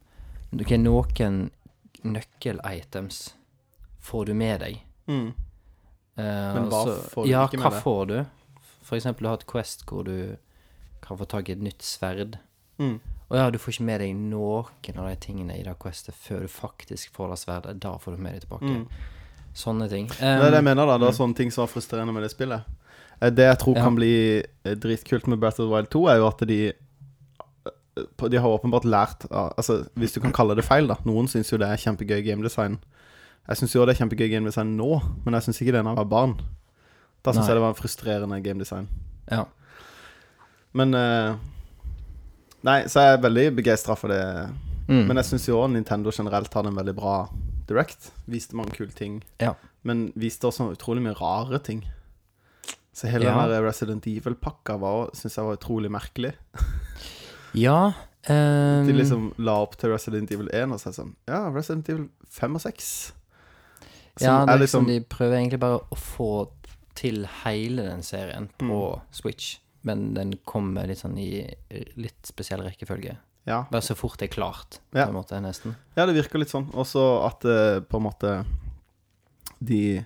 Ok, 0.60 0.70
noen 0.76 1.50
nøkkelitems 2.04 3.32
får 4.00 4.26
du 4.26 4.34
med 4.34 4.60
deg. 4.60 4.80
Mm. 5.08 5.32
Eh, 6.16 6.24
Men 6.24 6.68
hva 6.68 6.82
altså, 6.84 6.96
får 7.14 7.24
du 7.24 7.30
ja, 7.30 7.44
ikke 7.48 7.60
med 7.60 7.66
hva 7.66 7.82
får 7.84 8.02
du? 8.10 8.16
For 8.82 8.98
eksempel, 8.98 9.24
du 9.24 9.30
har 9.30 9.40
et 9.40 9.48
Quest 9.48 9.86
hvor 9.88 10.04
du 10.06 10.36
kan 11.02 11.18
få 11.18 11.26
tak 11.28 11.48
i 11.48 11.56
et 11.56 11.62
nytt 11.62 11.82
sverd. 11.82 12.38
Mm. 12.78 12.98
Og 13.32 13.38
ja, 13.38 13.48
du 13.50 13.56
får 13.58 13.76
ikke 13.76 13.88
med 13.88 14.02
deg 14.02 14.14
noen 14.18 14.98
av 15.00 15.08
de 15.08 15.16
tingene 15.22 15.56
i 15.56 15.64
det 15.64 15.74
Questet 15.80 16.14
før 16.18 16.44
du 16.44 16.52
faktisk 16.52 17.14
får 17.16 17.32
det 17.32 17.40
sverdet. 17.40 17.76
Da 17.80 17.96
får 17.98 18.16
du 18.16 18.22
med 18.22 18.36
deg 18.36 18.44
tilbake. 18.44 18.68
Mm. 18.68 18.86
Sånne 19.56 19.88
ting. 19.88 20.08
Det 20.12 20.28
er 20.28 20.50
det 20.50 20.60
jeg 20.60 20.68
mener, 20.68 20.86
da. 20.88 20.98
Det 21.00 21.08
er 21.08 21.14
mm. 21.14 21.20
sånne 21.20 21.38
ting 21.38 21.52
som 21.54 21.64
er 21.64 21.72
frustrerende 21.72 22.14
med 22.14 22.26
det 22.26 22.32
spillet. 22.32 22.68
Eh, 23.20 23.30
Det 23.30 23.48
jeg 23.48 23.58
tror 23.58 23.76
Ja. 23.76 23.84
kan 23.84 23.94
bli 23.96 24.42
eh, 24.64 24.74
dritkult 24.74 25.26
med 25.26 25.40
Breath 25.40 25.60
of 25.60 25.68
the 25.68 25.74
Wild 25.74 25.90
2, 25.90 26.06
er 26.08 26.16
jo 26.16 26.26
at 26.26 26.38
de 26.48 26.60
eh, 26.68 28.28
De 28.28 28.36
har 28.38 28.48
åpenbart 28.48 28.84
lært 28.84 29.26
Altså, 29.30 29.86
hvis 29.94 30.12
du 30.12 30.20
kan 30.20 30.32
kalle 30.32 30.56
det 30.56 30.64
feil, 30.64 30.86
da. 30.88 30.96
Noen 31.04 31.28
syns 31.28 31.52
jo 31.52 31.58
det 31.58 31.68
er 31.68 31.76
kjempegøy 31.76 32.22
gamedesign. 32.24 32.78
Jeg 33.48 33.58
syns 33.58 33.74
jo 33.74 33.84
det 33.86 33.96
er 33.96 34.02
kjempegøy 34.02 34.28
gamedesign 34.30 34.76
nå, 34.78 34.90
men 35.24 35.34
jeg 35.36 35.48
syns 35.48 35.62
ikke 35.62 35.74
det 35.74 35.80
da 35.82 35.94
jeg 35.94 35.98
var 35.98 36.10
barn. 36.10 36.36
Da 37.22 37.34
syns 37.34 37.48
jeg 37.48 37.58
det 37.58 37.62
var 37.64 37.74
en 37.74 37.78
frustrerende 37.78 38.38
gamedesign. 38.42 38.86
Ja. 39.30 39.46
Men 40.78 40.94
uh, 40.96 41.40
Nei, 42.62 42.84
så 42.86 43.02
jeg 43.02 43.16
er 43.16 43.24
veldig 43.24 43.46
begeistra 43.58 43.96
for 43.98 44.12
det. 44.14 44.22
Mm. 44.86 45.08
Men 45.08 45.18
jeg 45.18 45.32
syns 45.32 45.48
jo 45.48 45.58
òg 45.58 45.72
Nintendo 45.72 46.12
generelt 46.14 46.54
hadde 46.54 46.70
en 46.70 46.78
veldig 46.78 46.94
bra 46.98 47.16
Direct. 47.66 48.10
Viste 48.30 48.58
mange 48.58 48.74
kule 48.76 48.94
ting. 48.94 49.20
Ja. 49.42 49.54
Men 49.86 50.10
viste 50.18 50.46
også 50.46 50.68
utrolig 50.70 51.02
mye 51.02 51.16
rare 51.18 51.58
ting. 51.62 51.82
Så 52.94 53.08
hele 53.08 53.24
Ja. 53.26 53.46
den 53.48 53.64
Resident 53.64 54.06
Evil-pakka 54.06 54.78
syns 55.14 55.36
jeg 55.36 55.44
var 55.44 55.58
utrolig 55.58 55.90
merkelig. 55.90 56.34
ja 57.66 57.92
Um... 58.30 58.86
De 58.86 58.92
liksom 58.94 59.32
la 59.42 59.56
opp 59.64 59.72
til 59.80 59.90
Resident 59.90 60.30
Evil 60.30 60.46
1 60.54 60.70
og 60.70 60.78
sa 60.78 60.92
sånn 60.94 61.16
Ja, 61.26 61.48
Resident 61.50 61.88
Evil 61.90 62.04
5 62.30 62.54
og 62.54 62.62
6. 62.62 62.90
Som 64.18 64.26
Ja, 64.26 64.46
det 64.46 64.60
liksom 64.60 64.84
liksom 64.84 64.86
De 64.86 65.00
prøver 65.00 65.36
egentlig 65.38 65.60
bare 65.60 65.78
å 65.90 65.96
få 65.96 66.48
til 66.94 67.24
hele 67.44 67.82
den 67.88 68.02
serien 68.02 68.48
på 68.58 68.66
Mm. 68.96 69.00
Switch. 69.12 69.58
men 69.84 70.14
den 70.14 70.34
kommer 70.46 70.86
litt 70.86 70.98
sånn 70.98 71.18
i 71.18 71.54
litt 71.96 72.22
spesiell 72.26 72.60
rekkefølge. 72.62 73.16
Ja. 73.46 73.64
Bare 73.70 73.82
så 73.82 73.96
fort 73.96 74.18
det 74.18 74.30
er 74.30 74.34
klart, 74.36 74.78
på 74.92 74.98
Ja. 74.98 75.06
en 75.08 75.14
måte, 75.14 75.40
nesten. 75.42 75.74
ja, 75.96 76.06
det 76.06 76.14
virker 76.14 76.38
litt 76.38 76.50
sånn. 76.50 76.70
Også 76.72 77.26
at 77.26 77.44
uh, 77.44 77.80
på 77.80 77.96
en 77.96 78.02
måte 78.04 78.46
de 79.60 80.04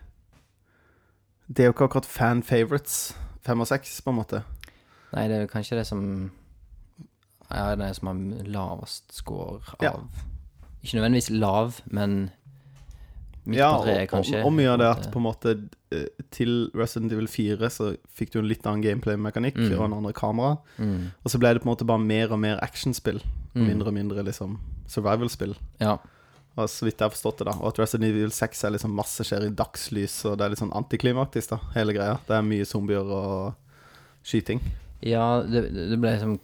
Det 1.48 1.60
er 1.62 1.66
jo 1.66 1.72
ikke 1.74 1.84
akkurat 1.90 2.06
fan 2.06 2.42
favorites, 2.42 3.14
fem 3.42 3.60
og 3.60 3.66
seks, 3.66 4.00
på 4.00 4.10
en 4.10 4.16
måte. 4.16 4.42
Nei, 5.12 5.28
det 5.28 5.36
er 5.36 5.40
jo 5.42 5.52
kanskje 5.52 5.76
det 5.78 5.86
som 5.86 6.30
Ja, 7.50 7.76
det 7.76 7.84
er 7.86 7.92
som 7.94 8.08
har 8.08 8.44
lavest 8.44 9.12
score 9.12 9.60
av 9.60 9.82
Ja. 9.82 9.92
Ikke 10.82 10.96
nødvendigvis 10.98 11.30
lav, 11.38 11.80
men 11.86 12.30
Ja, 13.54 13.78
treet, 13.82 14.08
kanskje. 14.10 14.40
og, 14.40 14.46
og 14.46 14.52
mye 14.52 14.68
av 14.72 14.78
det 14.78 14.86
på 14.86 14.98
at 14.98 15.10
på 15.12 15.16
en 15.20 15.22
måte 15.22 15.52
eh, 15.92 16.06
til 16.30 16.70
Resident 16.74 17.12
Evil 17.12 17.28
4 17.28 17.68
så 17.70 17.96
fikk 18.16 18.32
du 18.32 18.38
en 18.40 18.48
litt 18.48 18.66
annen 18.66 18.82
gameplay-mekanikk 18.82 19.56
Mm. 19.56 19.78
og 19.78 19.84
en 19.84 19.92
andre 20.00 20.12
kamera. 20.12 20.56
Mm. 20.78 21.12
Og 21.24 21.30
så 21.30 21.38
ble 21.38 21.52
det 21.54 21.62
på 21.62 21.68
en 21.70 21.76
måte 21.76 21.86
bare 21.86 21.98
mer 22.02 22.32
og 22.32 22.40
mer 22.40 22.58
actionspill. 22.62 23.16
Og 23.54 23.62
Mm. 23.62 23.66
mindre 23.68 23.86
og 23.88 23.94
mindre 23.94 24.24
liksom 24.24 24.58
survival-spill. 24.88 25.54
Ja. 25.80 25.98
Og 26.58 26.68
så 26.68 26.84
vidt 26.86 26.98
jeg 26.98 27.04
har 27.06 27.10
forstått 27.14 27.38
det, 27.38 27.46
da. 27.46 27.52
Og 27.60 27.68
at 27.68 27.78
Resident 27.78 28.08
Evil 28.10 28.30
6 28.30 28.64
er 28.64 28.70
liksom 28.70 28.90
masse 28.96 29.20
skjer 29.24 29.44
i 29.46 29.50
dagslys, 29.54 30.24
og 30.24 30.38
det 30.38 30.44
er 30.44 30.48
litt 30.50 30.58
sånn 30.58 30.72
antiklimaktisk, 30.72 31.50
da, 31.50 31.58
hele 31.74 31.92
greia. 31.92 32.18
Det 32.26 32.34
er 32.36 32.42
mye 32.42 32.64
zombier 32.64 33.04
og 33.04 33.54
skyting. 34.24 34.60
ja, 35.02 35.42
det, 35.42 35.68
det 35.72 36.00
ble 36.00 36.10
liksom 36.16 36.40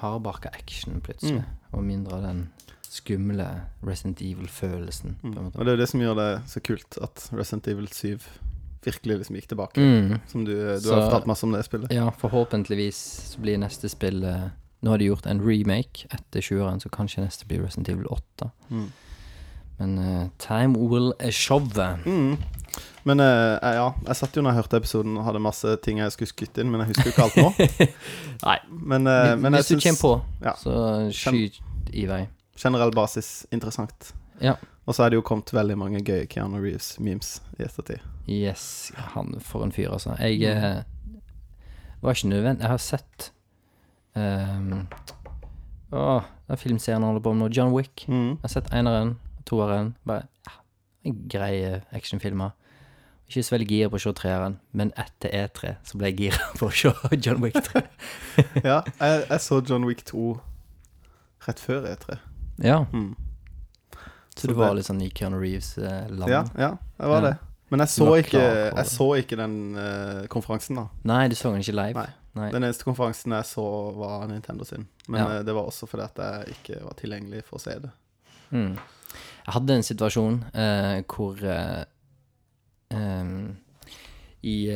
hardbarka 0.00 0.50
action 0.54 1.00
plutselig, 1.00 1.40
Mm. 1.42 1.72
og 1.72 1.82
mindre 1.84 2.12
av 2.14 2.22
den 2.22 2.48
skumle 2.94 3.46
Resident 3.82 4.20
Evil-følelsen. 4.22 5.16
Mm. 5.22 5.38
Og 5.54 5.60
det 5.66 5.72
er 5.74 5.80
det 5.82 5.88
som 5.90 6.02
gjør 6.02 6.18
det 6.20 6.30
så 6.50 6.62
kult, 6.62 6.98
at 7.02 7.28
Resident 7.34 7.68
Evil 7.72 7.88
7 7.90 8.18
virkelig 8.84 9.16
liksom 9.22 9.38
gikk 9.38 9.48
tilbake. 9.50 9.80
Mm. 9.80 10.18
Som 10.30 10.44
du, 10.44 10.52
du 10.54 10.80
Så- 10.80 10.94
har 10.94 11.08
fortalt 11.08 11.26
masse 11.26 11.44
om 11.46 11.52
det 11.52 11.64
spillet. 11.64 11.90
Ja, 11.92 12.10
forhåpentligvis 12.20 13.00
så 13.32 13.40
blir 13.40 13.58
neste 13.58 13.88
spill 13.88 14.22
eh, 14.24 14.50
Nå 14.84 14.90
har 14.90 14.98
de 15.00 15.06
gjort 15.08 15.24
en 15.26 15.40
remake 15.40 16.04
etter 16.12 16.42
20-åren, 16.44 16.76
så 16.82 16.90
kanskje 16.92 17.22
neste 17.24 17.46
blir 17.48 17.62
Resident 17.64 17.88
Evil 17.88 18.04
8. 18.12 18.50
Mm. 18.68 18.90
Men 19.78 19.98
uh, 19.98 20.26
time 20.38 20.76
will 20.76 21.14
show. 21.32 21.62
Mm. 22.04 22.36
Men 23.02 23.20
uh, 23.20 23.56
ja, 23.64 23.94
jeg 24.06 24.16
satt 24.16 24.36
jo 24.36 24.42
når 24.44 24.50
jeg 24.52 24.60
hørte 24.60 24.76
episoden 24.76 25.16
og 25.16 25.24
hadde 25.24 25.40
masse 25.40 25.72
ting 25.82 26.02
jeg 26.02 26.12
skulle 26.12 26.28
skutt 26.28 26.60
inn, 26.60 26.68
men 26.70 26.84
jeg 26.84 26.92
husker 26.92 27.08
jo 27.08 27.14
ikke 27.14 27.24
alt 27.24 27.40
nå. 27.40 27.88
Nei. 28.48 28.58
Men, 28.68 29.08
uh, 29.08 29.32
men 29.40 29.56
Hvis 29.56 29.72
du 29.72 29.80
syns 29.80 29.86
kommer 29.88 30.02
på, 30.04 30.44
ja. 30.44 30.54
så 30.60 30.76
skyt 31.16 31.62
i 31.96 32.04
vei. 32.10 32.26
Generell 32.56 32.92
basis 32.94 33.46
interessant. 33.52 34.14
Ja. 34.42 34.56
Og 34.84 34.96
så 34.96 35.04
er 35.04 35.12
det 35.12 35.18
jo 35.18 35.24
kommet 35.24 35.52
veldig 35.54 35.76
mange 35.80 36.02
gøye 36.04 36.26
Keanu 36.28 36.58
Reeves-memes 36.60 37.38
i 37.58 37.64
ettertid. 37.64 38.02
Yes, 38.28 38.92
han 39.14 39.38
for 39.44 39.64
en 39.64 39.72
fyr, 39.72 39.90
altså. 39.92 40.16
Jeg 40.20 40.42
eh, 40.48 40.82
var 42.00 42.16
ikke 42.16 42.28
nødvendig 42.28 42.64
Jeg 42.64 42.70
har 42.70 42.80
sett 42.80 43.30
um, 44.16 44.86
Å, 45.92 46.20
den 46.48 46.60
filmserien 46.60 47.04
holder 47.04 47.24
på 47.24 47.32
med 47.32 47.46
nå, 47.46 47.52
John 47.52 47.72
Wick. 47.72 48.04
Mm. 48.08 48.36
Jeg 48.36 48.44
har 48.44 48.52
sett 48.56 48.72
eneren, 48.76 49.16
toeren. 49.48 49.94
Bare 50.04 50.26
ja, 50.44 50.58
greie 51.32 51.80
actionfilmer. 51.94 52.52
Ikke 53.28 53.44
så 53.46 53.54
veldig 53.54 53.68
gira 53.70 53.88
på 53.88 53.96
å 53.96 54.02
se 54.02 54.12
treeren, 54.18 54.58
men 54.76 54.90
etter 55.00 55.32
E3 55.32 55.78
så 55.86 55.96
ble 56.00 56.10
jeg 56.10 56.18
gira 56.26 56.50
på 56.58 56.68
å 56.68 56.74
se 56.74 56.92
John 57.24 57.40
Wick 57.44 57.56
3. 57.56 57.84
Ja, 58.68 58.82
jeg, 59.00 59.24
jeg 59.30 59.40
så 59.40 59.62
John 59.64 59.88
Wick 59.88 60.04
2 60.10 60.34
rett 61.46 61.60
før 61.62 61.88
E3. 61.88 62.18
Ja, 62.62 62.86
Mm. 62.92 63.14
så 64.36 64.48
du 64.48 64.54
var 64.54 64.74
litt 64.74 64.86
sånn 64.86 65.02
i 65.02 65.08
Keanu 65.10 65.38
Reeves-land? 65.40 66.28
Ja, 66.30 66.44
ja, 66.58 66.70
jeg 66.98 67.08
var 67.08 67.22
Ja. 67.22 67.30
det. 67.30 67.38
Men 67.70 67.80
jeg 67.80 67.88
så 67.88 68.06
ikke, 68.20 68.42
jeg 68.76 68.86
så 68.86 69.06
ikke 69.18 69.36
den 69.36 69.54
uh, 69.76 70.26
konferansen, 70.28 70.76
da. 70.76 70.88
Nei, 71.04 71.28
du 71.28 71.34
så 71.34 71.50
den 71.50 71.60
ikke 71.62 71.74
live? 71.74 71.94
Nei. 71.94 72.08
Nei. 72.34 72.50
Den 72.50 72.62
eneste 72.64 72.84
konferansen 72.84 73.32
jeg 73.32 73.44
så, 73.46 73.64
var 73.96 74.26
Nintendo 74.28 74.64
sin. 74.64 74.86
Men 75.08 75.20
Ja. 75.20 75.38
eh, 75.38 75.42
det 75.44 75.54
var 75.54 75.64
også 75.66 75.86
fordi 75.88 76.02
at 76.04 76.16
jeg 76.16 76.54
ikke 76.54 76.82
var 76.84 76.94
tilgjengelig 76.94 77.44
for 77.44 77.58
å 77.58 77.60
se 77.62 77.78
det. 77.78 77.90
Mm. 78.52 78.74
Jeg 79.46 79.54
hadde 79.54 79.70
en 79.74 79.82
situasjon 79.82 80.44
uh, 80.54 81.02
hvor 81.08 81.36
uh, 81.44 81.84
um, 82.90 83.56
i, 84.42 84.66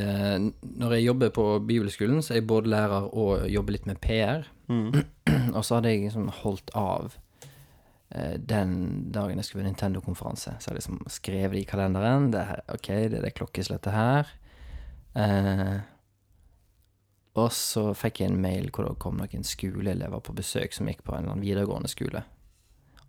Når 0.79 0.93
jeg 0.95 1.05
jobber 1.05 1.29
på 1.31 1.45
bibelskolen, 1.67 2.23
så 2.23 2.33
er 2.33 2.39
jeg 2.41 2.47
både 2.47 2.71
lærer 2.73 3.09
og 3.13 3.49
jobber 3.51 3.73
litt 3.73 3.87
med 3.87 4.01
PR. 4.01 4.47
Mm. 4.69 5.05
Og 5.57 5.65
så 5.65 5.75
hadde 5.77 5.91
jeg 5.93 6.05
liksom 6.07 6.29
holdt 6.43 6.71
av 6.75 7.19
den 8.09 8.71
dagen 9.13 9.37
jeg 9.37 9.45
skulle 9.45 9.67
på 9.67 9.69
Nintendo-konferanse. 9.69 10.55
Så 10.59 10.71
jeg 10.71 10.79
liksom 10.79 11.03
skrev 11.13 11.53
det 11.53 11.61
i 11.61 11.69
kalenderen. 11.69 12.31
Det 12.33 12.45
her, 12.49 12.63
ok, 12.73 12.89
det 13.13 13.19
er 13.19 13.27
det 13.27 13.35
klokkeslettet 13.37 13.93
her. 13.93 14.31
Eh, 15.19 15.77
og 17.39 17.53
så 17.55 17.91
fikk 17.97 18.23
jeg 18.23 18.33
en 18.33 18.41
mail 18.43 18.71
hvor 18.73 18.89
det 18.89 18.99
kom 19.03 19.19
noen 19.21 19.47
skoleelever 19.47 20.23
på 20.25 20.35
besøk 20.37 20.75
som 20.75 20.89
gikk 20.91 21.05
på 21.07 21.15
en 21.15 21.23
eller 21.23 21.37
annen 21.37 21.47
videregående 21.47 21.91
skole. 21.91 22.25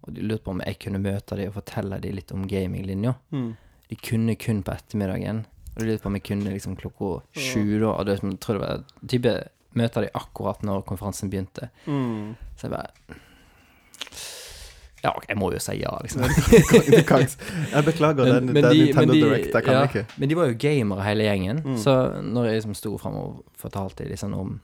Og 0.06 0.13
de 0.15 0.25
lurte 0.25 0.46
på 0.46 0.53
om 0.53 0.63
jeg 0.63 0.79
kunne 0.84 1.01
møte 1.03 1.38
dem 1.39 1.50
og 1.51 1.58
fortelle 1.58 2.00
dem 2.03 2.18
litt 2.18 2.34
om 2.36 2.46
gaminglinja. 2.50 3.15
Mm. 3.36 3.50
De 3.89 3.98
kunne 4.06 4.36
kun 4.39 4.62
på 4.63 4.75
ettermiddagen. 4.75 5.46
Og 5.74 5.82
de 5.82 5.88
lurte 5.89 6.03
på 6.03 6.12
om 6.12 6.20
jeg 6.20 6.27
kunne 6.29 6.53
liksom 6.53 6.77
klokka 6.79 7.15
sju 7.36 7.79
da. 7.79 7.96
Og 7.96 8.06
det, 8.08 8.20
jeg 8.22 8.38
tror 8.44 8.60
det 8.60 8.68
var 8.68 8.86
type 9.01 9.34
møte 9.79 10.03
dem 10.06 10.22
akkurat 10.22 10.63
når 10.65 10.86
konferansen 10.88 11.32
begynte. 11.32 11.70
Mm. 11.86 12.38
Så 12.56 12.68
jeg 12.68 12.75
bare 12.75 13.20
Ja, 15.03 15.13
jeg 15.29 15.38
må 15.39 15.51
jo 15.53 15.60
si 15.63 15.77
ja, 15.79 15.91
liksom. 16.03 16.25
Du 16.96 17.03
kan 17.08 17.24
jeg 17.24 17.86
beklager, 17.86 18.25
det 18.25 18.34
er- 18.34 18.39
den 18.39 18.56
de, 18.56 18.86
Nintendo 18.86 19.13
Direct. 19.13 19.53
Jeg 19.53 19.63
kan 19.63 19.74
ja, 19.74 19.84
ikke. 19.88 20.06
Men 20.18 20.29
de 20.29 20.36
var 20.36 20.50
jo 20.50 20.58
gamere 20.60 21.06
hele 21.08 21.24
gjengen. 21.24 21.62
Mm. 21.65 21.77
Så 21.79 21.96
når 22.24 22.50
jeg 22.50 22.60
liksom 22.60 22.75
sto 22.75 22.98
fram 22.98 23.15
og 23.15 23.44
fortalte 23.56 24.08
liksom 24.10 24.34
om 24.36 24.58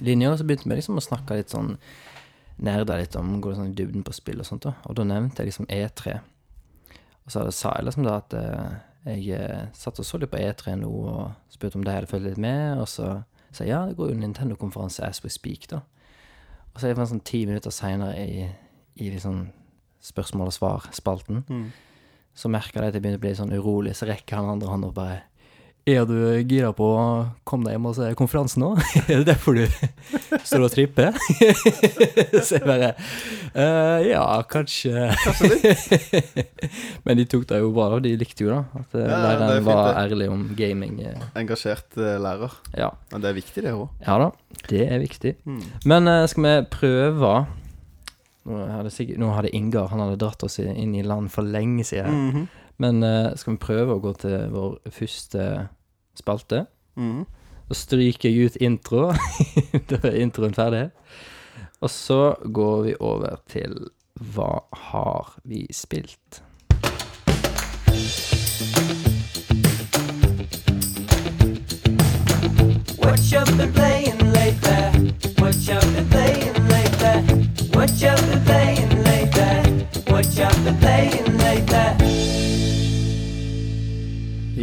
linjer, 0.00 0.36
så 0.36 0.46
begynte 0.46 0.68
vi 0.68 0.80
liksom 0.80 0.98
å 0.98 1.04
snakke 1.04 1.38
litt 1.38 1.54
sånn 1.54 1.76
Nerda 2.58 2.96
litt 2.98 3.14
om 3.14 3.36
gå 3.38 3.52
sånn 3.54 3.70
i 3.70 3.76
dybden 3.78 4.02
på 4.02 4.12
spill 4.16 4.40
og 4.42 4.46
sånt. 4.48 4.64
da 4.66 4.72
Og 4.90 4.96
da 4.98 5.04
nevnte 5.06 5.44
jeg 5.44 5.52
liksom 5.52 5.68
E3. 5.70 6.16
Og 7.28 7.30
så 7.30 7.44
sa 7.54 7.76
jeg 7.76 7.86
liksom 7.86 8.06
da 8.06 8.16
at 8.18 8.34
eh, 8.34 8.72
jeg 9.14 9.38
eh, 9.38 9.68
satt 9.78 10.00
og 10.02 10.06
så 10.06 10.18
litt 10.18 10.32
på 10.32 10.40
E3 10.42 10.74
nå 10.80 10.88
og 10.90 11.52
spurte 11.54 11.78
om 11.78 11.84
de 11.86 11.92
hadde 11.94 12.10
fulgt 12.10 12.26
litt 12.26 12.40
med. 12.42 12.80
Og 12.82 12.88
så 12.90 13.20
sa 13.52 13.62
jeg 13.62 13.70
ja, 13.70 13.84
det 13.86 13.94
går 14.00 14.10
jo 14.10 14.18
Nintendo-konferanse 14.18 15.06
as 15.06 15.22
we 15.22 15.30
speak, 15.30 15.68
da. 15.70 15.84
Og 16.74 16.80
så 16.80 16.88
er 16.88 16.98
det 16.98 17.06
sånn 17.10 17.22
ti 17.26 17.44
minutter 17.46 17.74
seinere 17.74 18.18
i, 18.18 18.48
i 18.98 19.10
liksom 19.14 19.46
spørsmål 20.02 20.46
og 20.52 20.54
svar-spalten 20.58 21.44
Mm. 21.48 21.64
så 22.38 22.48
merka 22.50 22.80
jeg 22.80 22.88
at 22.88 22.94
jeg 22.94 23.02
begynte 23.02 23.18
å 23.18 23.26
bli 23.26 23.34
sånn 23.34 23.52
urolig, 23.56 23.96
så 23.98 24.06
rekker 24.06 24.36
han 24.38 24.52
andre 24.54 24.68
hånda 24.70 24.86
og 24.92 24.94
bare 24.94 25.22
Er 25.88 26.04
du 26.04 26.12
gira 26.44 26.68
på 26.76 26.84
å 26.84 27.04
komme 27.48 27.64
deg 27.64 27.72
hjem 27.78 27.86
og 27.88 27.94
se 27.96 28.08
konferansen 28.14 28.60
nå? 28.60 28.74
er 29.08 29.22
det 29.22 29.26
derfor 29.30 29.56
du 29.56 29.62
står 30.44 30.66
og 30.66 30.72
tripper? 30.74 31.16
så 32.44 32.58
jeg 32.58 32.66
bare 32.68 32.90
uh, 33.56 33.98
Ja, 34.04 34.26
kanskje. 34.50 35.06
Men 37.08 37.16
de 37.18 37.24
tok 37.30 37.46
det 37.48 37.60
jo 37.62 37.70
bra, 37.72 37.86
og 37.96 38.02
De 38.04 38.12
likte 38.20 38.44
jo 38.44 38.52
da 38.52 38.60
at 38.78 38.94
eh, 38.98 39.06
Ja, 39.06 39.16
er 39.16 39.24
læreren 39.24 39.54
fint, 39.54 39.68
var 39.70 40.00
ærlig 40.02 40.28
om 40.32 40.42
gaming. 40.58 40.98
eh. 41.08 41.24
Engasjert 41.40 41.96
lærer. 41.96 42.58
Ja. 42.76 42.90
Men 43.12 43.24
det 43.24 43.30
er 43.32 43.38
viktig, 43.40 43.64
det 43.64 43.72
òg. 43.72 43.88
ja 44.04 44.18
da, 44.20 44.28
det 44.68 44.84
er 44.92 45.00
viktig. 45.02 45.34
Mm. 45.48 45.62
Men 45.88 46.08
uh, 46.12 46.26
skal 46.30 46.44
vi 46.50 46.54
prøve 46.76 47.32
Nå 48.48 48.64
hadde, 48.72 48.92
sikkert, 48.92 49.20
nå 49.20 49.28
hadde 49.36 49.52
Ingar 49.56 49.90
han 49.92 50.00
hadde 50.00 50.20
dratt 50.20 50.44
oss 50.46 50.58
inn 50.62 50.94
i 50.96 51.04
land 51.04 51.28
for 51.32 51.44
lenge 51.46 51.84
siden. 51.84 52.28
Mhm. 52.28 52.48
Men 52.78 53.02
uh, 53.02 53.34
skal 53.34 53.56
vi 53.56 53.58
prøve 53.58 53.96
å 53.96 54.02
gå 54.02 54.12
til 54.22 54.36
vår 54.54 54.78
første 54.94 55.44
spalte? 56.18 56.66
Mhm. 56.96 57.26
Så 57.68 57.76
stryker 57.82 58.30
jeg 58.30 58.48
ut 58.48 58.56
intro. 58.64 59.10
da 59.90 59.98
er 60.08 60.22
introen 60.22 60.56
ferdig. 60.56 60.86
Og 61.82 61.90
så 61.92 62.34
går 62.44 62.82
vi 62.86 62.94
over 63.00 63.42
til 63.50 63.76
Hva 64.18 64.64
har 64.88 65.34
vi 65.44 65.66
spilt? 65.70 66.40
What 72.98 73.20
you 73.30 73.44
been 73.56 73.72
playing 73.72 74.17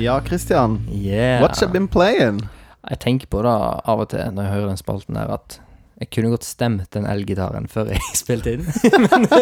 Ja, 0.05 0.21
Christian. 0.21 0.87
Yeah. 0.91 1.41
What 1.41 1.61
you 1.61 1.71
been 1.71 1.87
playing? 1.87 2.41
Jeg 2.89 2.99
tenker 2.99 3.27
på 3.27 3.41
da 3.41 3.53
av 3.81 4.03
og 4.03 4.09
til 4.11 4.21
når 4.35 4.45
jeg 4.45 4.53
hører 4.53 4.67
den 4.69 4.77
spalten 4.77 5.17
der, 5.17 5.31
at 5.33 5.59
jeg 5.97 6.09
kunne 6.11 6.29
godt 6.33 6.45
stemt 6.45 6.89
den 6.93 7.07
elgitaren 7.09 7.69
før 7.71 7.89
jeg 7.93 8.03
spilte 8.23 8.53
inn. 8.53 8.65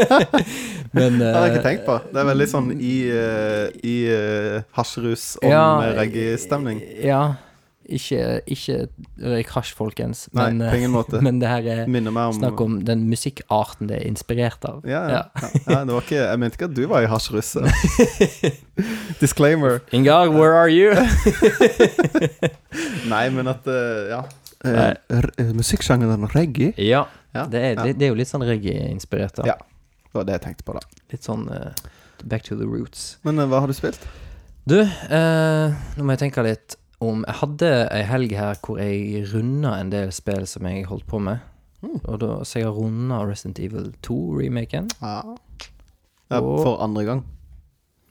Men 0.97 1.17
Det 1.19 1.31
har 1.33 1.47
jeg 1.47 1.49
eh, 1.49 1.55
ikke 1.55 1.63
tenkt 1.65 1.87
på. 1.87 1.97
Det 2.13 2.21
er 2.21 2.29
veldig 2.29 2.47
sånn 2.51 2.69
i, 2.77 2.93
uh, 3.09 3.65
i 3.83 3.95
uh, 4.13 4.59
hasjrus 4.77 5.25
om 5.41 5.51
ja, 5.51 5.65
eh, 5.81 5.95
reggae-stemning. 5.97 6.79
Ja. 7.03 7.23
Ikke, 7.83 8.41
ikke 8.47 8.75
røyk 9.19 9.49
hasj, 9.51 9.73
folkens. 9.75 10.25
Nei, 10.31 10.45
Men, 10.53 10.69
på 10.71 10.77
ingen 10.79 10.93
måte. 10.93 11.19
men 11.25 11.41
det 11.41 11.49
her 11.51 11.65
er 11.67 11.81
Minner 11.91 12.15
meg 12.15 12.31
om 12.31 12.37
snakk 12.37 12.61
om 12.63 12.77
den 12.87 13.07
musikkarten 13.11 13.89
det 13.89 13.97
er 13.99 14.05
inspirert 14.07 14.63
av. 14.69 14.85
Ja, 14.87 15.01
ja. 15.11 15.23
ja. 15.41 15.49
ja 15.67 15.81
det 15.83 15.97
var 15.97 16.05
ikke, 16.05 16.21
jeg 16.21 16.41
mente 16.43 16.59
ikke 16.59 16.69
at 16.69 16.77
du 16.77 16.83
var 16.91 17.03
i 17.03 17.09
hasjrus. 17.11 17.55
Disclaimer. 19.23 19.81
Ingar, 19.91 20.31
where 20.31 20.55
are 20.55 20.71
you? 20.71 20.95
Nei, 23.13 23.25
men 23.35 23.51
at 23.51 23.67
eh, 23.67 24.13
Ja. 24.13 24.23
eh, 24.63 24.93
eh, 25.11 25.51
Musikksjangeren 25.53 26.29
reggae. 26.31 26.73
Ja. 26.77 27.05
Ja, 27.33 27.47
Det, 27.49 27.59
er, 27.59 27.75
det, 27.81 27.95
det 27.97 28.05
er 28.07 28.11
jo 28.13 28.17
litt 28.19 28.29
sånn 28.29 28.45
reggae-inspirert. 28.45 29.41
Ja. 29.47 29.57
Det 29.57 30.19
var 30.19 30.27
det 30.29 30.35
jeg 30.37 30.43
tenkte 30.45 30.65
på, 30.67 30.75
da. 30.77 30.83
Litt 31.09 31.25
sånn 31.25 31.47
uh, 31.49 31.71
back 32.29 32.45
to 32.45 32.55
the 32.59 32.67
roots. 32.69 33.17
Men 33.25 33.41
uh, 33.41 33.47
hva 33.49 33.63
har 33.63 33.71
du 33.71 33.73
spilt? 33.73 34.03
Du, 34.69 34.77
uh, 34.79 35.73
nå 35.97 36.05
må 36.05 36.13
jeg 36.13 36.27
tenke 36.27 36.45
litt 36.45 36.77
om 37.03 37.23
Jeg 37.27 37.35
hadde 37.35 37.69
ei 37.91 38.03
helg 38.09 38.31
her 38.37 38.55
hvor 38.63 38.77
jeg 38.81 39.27
runda 39.33 39.75
en 39.79 39.89
del 39.93 40.11
spill 40.15 40.45
som 40.49 40.65
jeg 40.69 40.85
holdt 40.89 41.05
på 41.07 41.19
med. 41.19 41.39
Mm. 41.83 41.99
Og 42.07 42.19
da, 42.19 42.43
Så 42.47 42.59
jeg 42.59 42.65
har 42.69 42.73
runda 42.77 43.21
Resident 43.27 43.59
Evil 43.59 43.93
2-remaken. 44.03 44.89
Ja. 45.01 45.17
ja 46.31 46.39
for 46.39 46.79
andre 46.83 47.03
gang. 47.05 47.25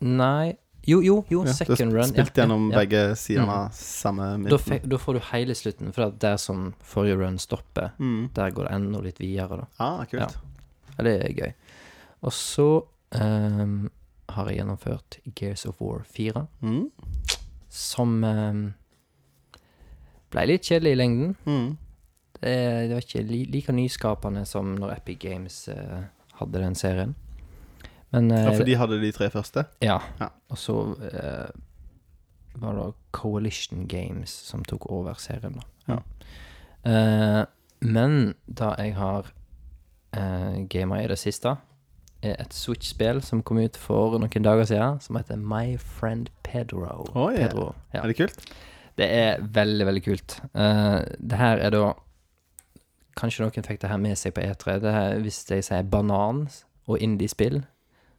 Nei 0.01 0.57
Jo, 0.85 0.99
jo, 1.01 1.21
jo, 1.31 1.45
Ja, 1.47 1.53
second 1.53 1.93
du 1.93 1.97
run. 1.97 2.09
spilt 2.11 2.37
ja, 2.37 2.43
gjennom 2.43 2.65
begge 2.75 3.15
sidene 3.17 3.45
Mm. 3.47 3.51
av 3.55 3.69
samme 3.73 4.25
midten. 4.39 4.81
Da, 4.81 4.89
da 4.89 4.97
får 4.99 5.13
du 5.15 5.21
hele 5.31 5.55
slutten, 5.55 5.93
for 5.95 6.03
at 6.09 6.19
der 6.19 6.37
som 6.37 6.75
forrige 6.83 7.17
run 7.21 7.39
stopper, 7.39 7.93
Mm. 8.01 8.31
der 8.35 8.51
går 8.51 8.65
det 8.67 8.73
enda 8.75 9.01
litt 9.01 9.19
videre, 9.21 9.59
da. 9.61 9.67
Ah, 9.79 10.05
kult. 10.05 10.21
Ja. 10.21 10.27
Ja, 10.99 11.05
det 11.05 11.15
er 11.25 11.33
gøy. 11.33 11.53
Og 12.23 12.33
så 12.33 12.83
um, 13.15 13.91
har 14.29 14.49
jeg 14.49 14.57
gjennomført 14.59 15.19
Gears 15.37 15.67
of 15.67 15.81
War 15.81 16.03
4, 16.05 16.47
Mm. 16.63 16.91
som 17.69 18.25
um, 18.25 18.75
ble 20.33 20.47
litt 20.49 20.69
kjedelig 20.69 20.95
i 20.97 21.01
lengden. 21.01 21.35
Mm. 21.47 21.69
Det, 22.43 22.55
det 22.89 22.97
var 22.97 23.05
ikke 23.05 23.27
li, 23.29 23.43
like 23.53 23.75
nyskapende 23.77 24.47
som 24.49 24.75
når 24.79 24.97
Epic 24.97 25.21
Games 25.23 25.59
uh, 25.71 26.03
hadde 26.41 26.65
den 26.65 26.79
serien. 26.79 27.15
Men 28.13 28.31
Ja, 28.31 28.51
eh, 28.51 28.57
for 28.57 28.69
de 28.69 28.77
hadde 28.77 29.01
de 29.01 29.13
tre 29.13 29.31
første? 29.33 29.65
Ja. 29.81 30.01
Ja. 30.21 30.29
Og 30.53 30.59
så 30.61 30.75
uh, 30.93 31.53
var 32.61 32.77
det 32.77 32.93
Coalition 33.13 33.87
Games 33.89 34.31
som 34.31 34.65
tok 34.65 34.91
over 34.93 35.15
serien, 35.21 35.57
da. 35.61 35.95
Ja. 35.95 36.01
Eh, 36.85 37.45
men 37.81 38.35
da 38.47 38.75
jeg 38.79 38.95
har 38.97 39.33
uh, 40.17 40.67
gama 40.69 41.01
i 41.03 41.09
det 41.09 41.19
siste, 41.19 41.57
er 42.23 42.37
et 42.39 42.55
Switch-spill 42.55 43.23
som 43.23 43.43
kom 43.43 43.59
ut 43.59 43.77
for 43.81 44.19
noen 44.19 44.45
dager 44.45 44.69
siden, 44.69 45.01
som 45.03 45.17
heter 45.19 45.41
My 45.41 45.79
Friend 45.79 46.29
Pedro. 46.47 46.85
Oh, 47.15 47.33
yeah. 47.33 47.49
Pedro. 47.49 47.73
Ja. 47.95 48.03
Er 48.03 48.13
det 48.13 48.17
kult? 48.21 48.53
Det 48.99 49.07
er 49.09 49.41
veldig, 49.57 49.87
veldig 49.89 50.03
kult. 50.05 50.35
Uh, 50.55 51.01
det 51.19 51.39
her 51.41 51.59
er 51.65 51.71
da 51.75 51.93
Kanskje 53.17 53.43
noen 53.45 53.65
fikk 53.67 53.81
det 53.83 53.91
her 53.91 53.99
med 54.01 54.17
seg 54.17 54.33
på 54.33 54.41
E3. 54.41 54.79
Det 54.81 54.93
her, 54.95 55.19
hvis 55.21 55.43
jeg 55.51 55.65
sier 55.67 55.83
banan 55.85 56.47
og 56.89 56.97
indie-spill, 57.05 57.59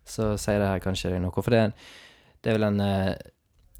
så 0.05 0.35
sier 0.37 0.59
det 0.61 0.67
her 0.69 0.83
kanskje 0.83 1.09
deg 1.15 1.23
noe. 1.23 1.33
For 1.33 1.49
det 1.49 1.61
er, 1.63 1.71
det 2.45 2.51
er 2.51 2.59
vel 2.59 2.67
en 2.67 2.77
uh, 2.83 3.15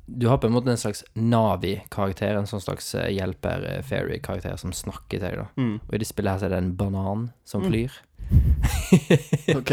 Du 0.10 0.26
har 0.28 0.40
på 0.42 0.50
en 0.50 0.56
måte 0.56 0.74
en 0.74 0.82
slags 0.82 1.04
Navi-karakter, 1.16 2.34
en 2.36 2.50
sånn 2.50 2.64
slags 2.66 2.90
eh, 2.98 3.12
hjelper-fairy-karakter 3.14 4.58
som 4.60 4.74
snakker 4.76 5.20
til 5.22 5.24
deg, 5.24 5.38
da. 5.40 5.46
Mm. 5.62 5.78
Og 5.88 5.94
i 5.96 6.02
det 6.02 6.10
spillet 6.10 6.34
her 6.34 6.42
så 6.42 6.50
er 6.50 6.56
det 6.56 6.64
en 6.64 6.74
banan 6.82 7.29
som 7.48 7.62
Mm. 7.64 7.70
flyr. 7.70 8.01
Ok. 9.60 9.72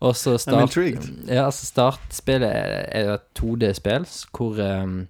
Og 0.00 0.14
så 0.16 0.36
start, 0.38 0.56
I'm 0.56 0.62
intrigued. 0.68 1.28
ja, 1.28 1.44
altså 1.48 1.66
startspillet 1.66 2.52
er 2.54 3.04
jo 3.08 3.14
et 3.18 3.24
2D-spill 3.34 4.04
hvor 4.36 4.60
um, 4.62 5.08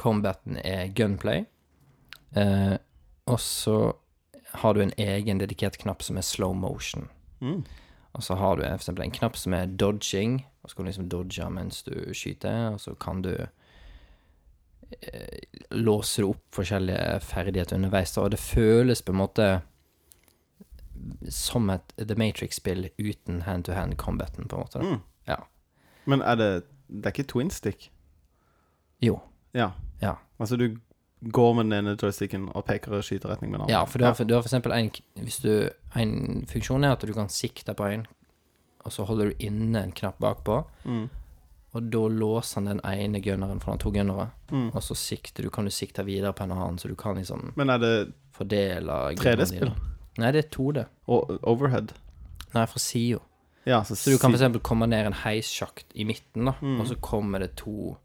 combaten 0.00 0.56
er 0.64 0.88
gunplay. 0.96 1.44
Eh, 2.36 2.76
og 3.28 3.40
så 3.40 3.76
har 4.62 4.74
du 4.74 4.82
en 4.82 4.94
egen 4.98 5.38
dedikert 5.38 5.78
knapp 5.78 6.02
som 6.02 6.18
er 6.18 6.26
slow 6.26 6.54
motion. 6.56 7.08
Mm. 7.40 7.62
Og 8.12 8.24
så 8.26 8.34
har 8.34 8.56
du 8.56 8.64
eksempel 8.66 9.04
en 9.04 9.14
knapp 9.14 9.36
som 9.38 9.54
er 9.54 9.70
dodging, 9.70 10.40
og 10.62 10.70
så 10.70 10.76
kan 10.76 10.84
du 10.84 10.90
liksom 10.90 11.10
dodge 11.12 11.50
mens 11.52 11.82
du 11.86 11.94
skyter, 12.16 12.72
og 12.74 12.80
så 12.82 12.94
kan 12.98 13.22
du 13.22 13.34
eh, 14.90 15.38
låse 15.70 16.24
opp 16.26 16.42
forskjellige 16.56 17.20
ferdigheter 17.22 17.78
underveis, 17.78 18.16
og 18.18 18.32
det 18.34 18.42
føles 18.42 19.04
på 19.04 19.14
en 19.14 19.22
måte 19.22 19.50
som 21.32 21.70
et 21.72 21.94
The 21.96 22.16
Matrix-spill 22.18 22.90
uten 22.98 23.42
hand-to-hand 23.46 23.96
combaten, 23.96 24.48
på 24.48 24.56
en 24.56 24.66
måte. 24.66 24.82
Mm. 24.84 25.00
Ja. 25.28 25.38
Men 26.04 26.22
er 26.22 26.36
det 26.36 26.52
Det 26.90 27.06
er 27.06 27.12
ikke 27.14 27.30
twin 27.30 27.50
stick? 27.54 27.92
Jo. 28.98 29.20
Ja. 29.54 29.70
Ja. 30.02 30.14
Altså 30.40 30.56
du 30.56 30.76
går 31.32 31.54
med 31.54 31.64
den 31.70 31.72
ene 31.86 31.96
joysticken 32.02 32.48
og 32.54 32.64
peker 32.64 32.94
i 32.98 33.02
skyteretning 33.02 33.50
med 33.50 33.58
den 33.60 33.64
andre? 33.66 33.72
Ja, 33.78 33.84
for 33.84 33.98
du 33.98 34.04
har, 34.04 34.14
for, 34.14 34.24
du 34.24 34.34
har 34.34 34.42
for 34.42 34.48
eksempel 34.48 34.72
en 34.72 34.90
Hvis 35.24 35.40
du 35.42 35.68
En 35.96 36.46
funksjon 36.48 36.84
er 36.84 36.92
at 36.92 37.00
du 37.00 37.12
kan 37.12 37.28
sikte 37.28 37.74
på 37.74 37.84
en, 37.92 38.06
og 38.84 38.92
så 38.92 39.04
holder 39.04 39.24
du 39.30 39.34
inne 39.44 39.82
en 39.82 39.92
knapp 39.92 40.18
bakpå, 40.20 40.64
Mm. 40.84 41.08
og 41.74 41.90
da 41.90 41.98
låser 42.08 42.54
han 42.54 42.64
den 42.66 42.80
ene 42.84 43.20
gunneren, 43.20 43.60
fra 43.60 43.72
de 43.72 43.78
to 43.78 43.90
gunnere, 43.90 44.30
Mm. 44.52 44.70
og 44.74 44.82
så 44.82 44.94
sikter 44.94 45.42
du, 45.42 45.50
kan 45.50 45.64
du 45.64 45.70
sikte 45.70 46.04
videre 46.04 46.32
på 46.32 46.44
en 46.44 46.52
annen, 46.52 46.78
så 46.78 46.88
du 46.88 46.94
kan 46.94 47.16
liksom 47.16 47.52
Men 47.56 47.70
er 47.70 47.78
det 47.78 48.12
fordele 48.32 49.14
3D-spill? 49.16 49.60
dine. 49.60 49.74
Nei, 50.18 50.30
det 50.32 50.44
er 50.44 50.48
2D. 50.48 50.84
Og 51.08 51.38
overhead? 51.42 51.92
Nei, 52.54 52.66
fra 52.66 52.78
sida. 52.78 53.18
Ja, 53.66 53.82
så, 53.82 53.94
Så 53.96 54.10
du 54.10 54.18
kan 54.18 54.30
for 54.30 54.38
eksempel 54.38 54.60
komme 54.62 54.86
ned 54.86 55.06
en 55.06 55.12
heissjakt 55.12 55.84
i 55.94 56.04
midten, 56.04 56.44
da, 56.46 56.52
Mm. 56.62 56.80
og 56.80 56.86
så 56.86 56.94
kommer 57.00 57.38
det 57.40 57.56
to 57.56 57.96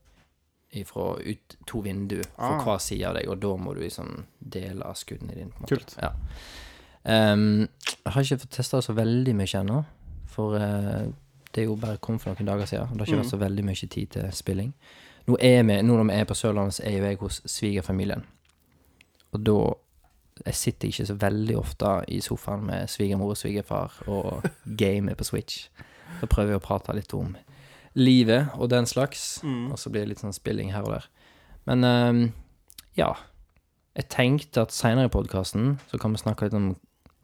ifra 0.75 1.15
ut 1.21 1.55
to 1.67 1.81
vinduer 1.81 2.23
for 2.35 2.43
Ah. 2.59 2.63
hver 2.63 2.77
side 2.79 3.07
av 3.07 3.15
deg, 3.15 3.27
og 3.29 3.39
da 3.41 3.55
må 3.57 3.73
du 3.75 3.81
liksom 3.81 4.25
dele 4.39 4.93
skuddene 4.95 5.33
dine. 5.35 5.51
på. 5.51 5.67
Kult. 5.67 5.95
Ja. 6.01 6.11
Um, 7.33 7.67
jeg 8.05 8.13
har 8.13 8.21
ikke 8.21 8.39
fått 8.41 8.49
testa 8.57 8.81
så 8.81 8.93
veldig 8.97 9.35
mye 9.37 9.59
ennå, 9.61 9.83
for 10.27 10.55
uh, 10.57 11.05
det 11.53 11.65
jo 11.67 11.75
bare 11.79 11.97
kom 12.01 12.17
for 12.19 12.33
noen 12.33 12.45
dager 12.49 12.65
siden. 12.65 12.87
og 12.91 12.97
Det 12.97 12.99
har 12.99 13.05
ikke 13.05 13.15
Mm. 13.17 13.23
vært 13.23 13.31
så 13.31 13.37
veldig 13.39 13.65
mye 13.65 13.89
tid 13.89 14.07
til 14.11 14.31
spilling. 14.31 14.73
Nå, 15.27 15.37
er 15.39 15.63
vi, 15.63 15.81
nå 15.81 15.95
når 15.97 16.03
vi 16.11 16.19
er 16.19 16.25
på 16.25 16.33
Sørlandet, 16.35 16.73
så 16.73 16.83
er 16.85 16.97
jo 16.97 17.03
jeg 17.05 17.17
hos 17.17 17.41
svigerfamilien. 17.45 18.23
Og 19.33 19.43
da 19.43 19.73
Jeg 20.45 20.53
sitter 20.55 20.87
ikke 20.89 21.05
så 21.07 21.13
veldig 21.15 21.55
ofte 21.57 22.03
i 22.09 22.19
sofaen 22.19 22.65
med 22.65 22.87
svigermor 22.89 23.29
og 23.29 23.37
svigerfar 23.37 23.91
og 24.07 24.43
gamer 24.77 25.13
på 25.15 25.23
Switch. 25.23 25.69
Da 26.21 26.27
prøver 26.27 26.49
jeg 26.51 26.59
å 26.59 26.65
prate 26.65 26.93
litt 26.93 27.13
om 27.13 27.37
livet 27.95 28.53
og 28.55 28.69
den 28.71 28.87
slags. 28.89 29.39
Mm. 29.43 29.71
Og 29.71 29.79
så 29.79 29.91
blir 29.91 30.05
det 30.05 30.13
litt 30.13 30.23
sånn 30.23 30.35
spilling 30.35 30.73
her 30.75 30.85
og 30.87 30.97
der. 30.97 31.07
Men 31.69 31.83
um, 31.83 32.25
ja. 32.99 33.13
Jeg 33.95 34.09
tenkte 34.11 34.65
at 34.65 34.75
seinere 34.75 35.07
i 35.07 35.13
podkasten 35.13 35.77
så 35.87 35.99
kan 36.01 36.11
vi 36.11 36.19
snakke 36.19 36.47
litt 36.47 36.57
om 36.57 36.73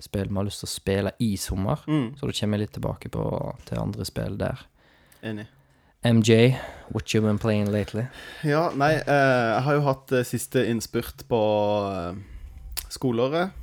spill 0.01 0.29
vi 0.31 0.37
har 0.39 0.45
lyst 0.47 0.63
til 0.63 0.69
å 0.69 0.71
spille 0.71 1.11
i 1.21 1.33
sommer. 1.37 1.81
Mm. 1.87 2.13
Så 2.17 2.27
da 2.27 2.35
kommer 2.37 2.57
jeg 2.57 2.65
litt 2.65 2.75
tilbake 2.77 3.11
på, 3.13 3.23
til 3.67 3.81
andre 3.81 4.07
spill 4.07 4.37
der. 4.39 4.63
Enig. 5.21 5.47
MJ, 6.01 6.55
what 6.89 7.13
you 7.13 7.21
been 7.21 7.37
playing 7.37 7.69
lately? 7.69 8.07
Ja, 8.41 8.71
nei, 8.73 8.95
eh, 8.97 9.49
jeg 9.51 9.65
har 9.67 9.75
jo 9.77 9.83
hatt 9.85 10.13
eh, 10.17 10.25
siste 10.25 10.63
innspurt 10.65 11.27
på 11.29 11.41
eh, 11.91 12.87
skoleåret. 12.89 13.53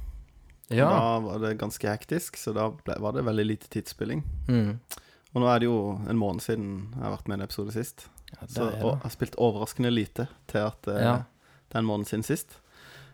Ja. 0.71 0.87
Da 0.87 1.19
var 1.25 1.43
det 1.43 1.57
ganske 1.59 1.89
hektisk, 1.91 2.39
så 2.39 2.55
da 2.55 2.69
ble, 2.71 2.95
var 3.03 3.17
det 3.17 3.25
veldig 3.27 3.47
lite 3.49 3.71
tidsspilling. 3.73 4.23
Mm. 4.47 4.77
Og 5.39 5.45
nå 5.45 5.49
er 5.53 5.61
det 5.63 5.69
jo 5.69 5.75
en 6.11 6.19
måned 6.19 6.43
siden 6.43 6.71
jeg 6.97 6.99
har 7.05 7.13
vært 7.15 7.29
med 7.31 7.37
i 7.37 7.39
en 7.39 7.45
episode 7.47 7.71
sist. 7.75 8.09
ja 8.33 8.47
Så, 8.51 8.65
og 8.67 8.89
jeg 8.97 9.03
har 9.05 9.13
spilt 9.15 9.37
overraskende 9.39 9.93
lite 9.95 10.25
til 10.51 10.65
at 10.67 10.89
uh, 10.91 10.97
Ja. 10.99 11.13
det 11.71 11.77
er 11.79 11.85
en 11.85 11.87
måned 11.87 12.09
siden 12.11 12.25
sist. 12.27 12.57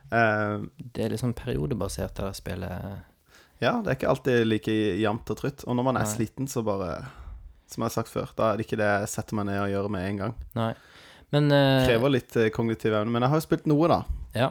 Uh, 0.08 0.64
Det 0.78 1.04
er 1.04 1.12
liksom 1.12 1.34
periodebasert, 1.36 2.14
det 2.16 2.24
jeg 2.30 2.38
spillet. 2.40 3.04
ja, 3.60 3.74
det 3.82 3.90
er 3.92 3.98
ikke 3.98 4.08
alltid 4.08 4.46
like 4.48 4.72
jevnt 5.02 5.30
og 5.30 5.36
trutt. 5.36 5.64
Og 5.68 5.76
når 5.76 5.84
man 5.90 5.96
er 6.00 6.06
Nei. 6.08 6.14
sliten, 6.14 6.48
så 6.48 6.64
bare 6.64 7.04
Som 7.68 7.82
jeg 7.82 7.90
har 7.90 7.94
sagt 7.98 8.08
før, 8.12 8.32
da 8.36 8.52
er 8.52 8.56
det 8.56 8.66
ikke 8.66 8.76
det 8.80 8.88
jeg 8.88 9.08
setter 9.08 9.34
meg 9.36 9.46
ned 9.46 9.60
og 9.60 9.68
gjør 9.72 9.90
med 9.90 10.08
en 10.08 10.16
gang. 10.16 10.34
Nei. 10.54 10.72
Men 11.32 11.52
uh, 11.52 11.84
Krever 11.86 12.08
litt 12.12 12.36
kognitiv 12.54 12.92
evne. 12.94 13.10
Men 13.12 13.22
jeg 13.22 13.30
har 13.32 13.36
jo 13.40 13.46
spilt 13.48 13.66
noe, 13.66 13.88
da. 13.88 14.02
Ja. 14.34 14.50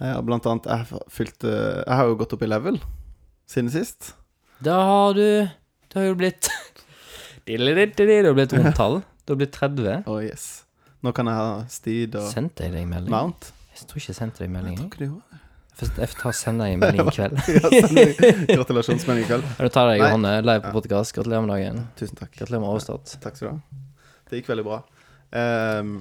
Jeg 0.00 0.14
har 0.14 0.22
blant 0.22 0.46
annet 0.46 0.66
jeg 0.66 0.78
har, 0.86 1.02
fylt, 1.08 1.42
jeg 1.44 1.96
har 1.96 2.06
jo 2.06 2.14
gått 2.16 2.32
opp 2.34 2.42
i 2.42 2.48
level 2.50 2.78
siden 3.50 3.70
sist. 3.70 4.14
Da 4.62 4.78
har 4.84 5.14
du 5.18 5.48
Det 5.90 5.98
har 6.00 6.06
jo 6.10 6.16
blitt 6.20 6.48
Det 7.46 7.56
har 7.58 8.34
blitt 8.36 8.52
rundtall. 8.54 9.00
Det 9.24 9.32
har 9.34 9.38
blitt 9.40 9.52
30. 9.56 10.02
Oh 10.06 10.20
yes. 10.22 10.64
Nå 11.02 11.12
kan 11.16 11.26
jeg 11.30 11.34
ha 11.40 11.48
steed 11.72 12.14
og 12.20 12.26
Sendte 12.30 12.66
jeg 12.66 12.74
deg 12.76 12.86
melding? 12.90 13.10
mount. 13.10 13.52
Jeg 13.74 13.88
tror 13.88 14.00
ikke 14.02 14.12
jeg 14.12 14.18
sendte 14.20 14.42
deg 14.44 14.50
melding. 14.52 14.76
Jeg 14.76 14.84
tror 14.84 14.90
ikke 14.92 15.04
det 15.04 15.10
var. 15.14 15.38
Jeg 15.80 15.88
tar 15.88 16.02
jeg 16.04 16.10
får 16.12 16.18
ta 16.20 16.28
og 16.28 16.36
sende 16.36 16.66
deg 16.66 16.74
en 16.74 16.82
melding 16.82 17.08
i 17.08 17.14
kveld. 17.16 17.36
Ja, 18.50 18.56
Gratulasjonsmelding 18.58 19.24
i 19.24 19.28
kveld. 19.30 19.46
Du 19.56 19.68
tar 19.72 19.88
deg, 19.88 20.02
i 20.04 20.10
hånda, 20.12 20.32
live 20.44 20.60
på 20.66 20.72
podkast. 20.76 21.14
Gratulerer 21.16 21.46
med 21.46 21.54
dagen. 21.54 21.78
Tusen 21.96 22.18
takk. 22.20 22.34
Gratulerer 22.36 22.60
med 22.66 22.72
overstått. 22.74 23.14
Takk 23.24 23.38
skal 23.40 23.48
du 23.48 23.52
ha. 23.54 23.80
Det 24.30 24.42
gikk 24.42 24.50
veldig 24.52 24.66
bra. 24.66 24.80
Um, 25.32 25.94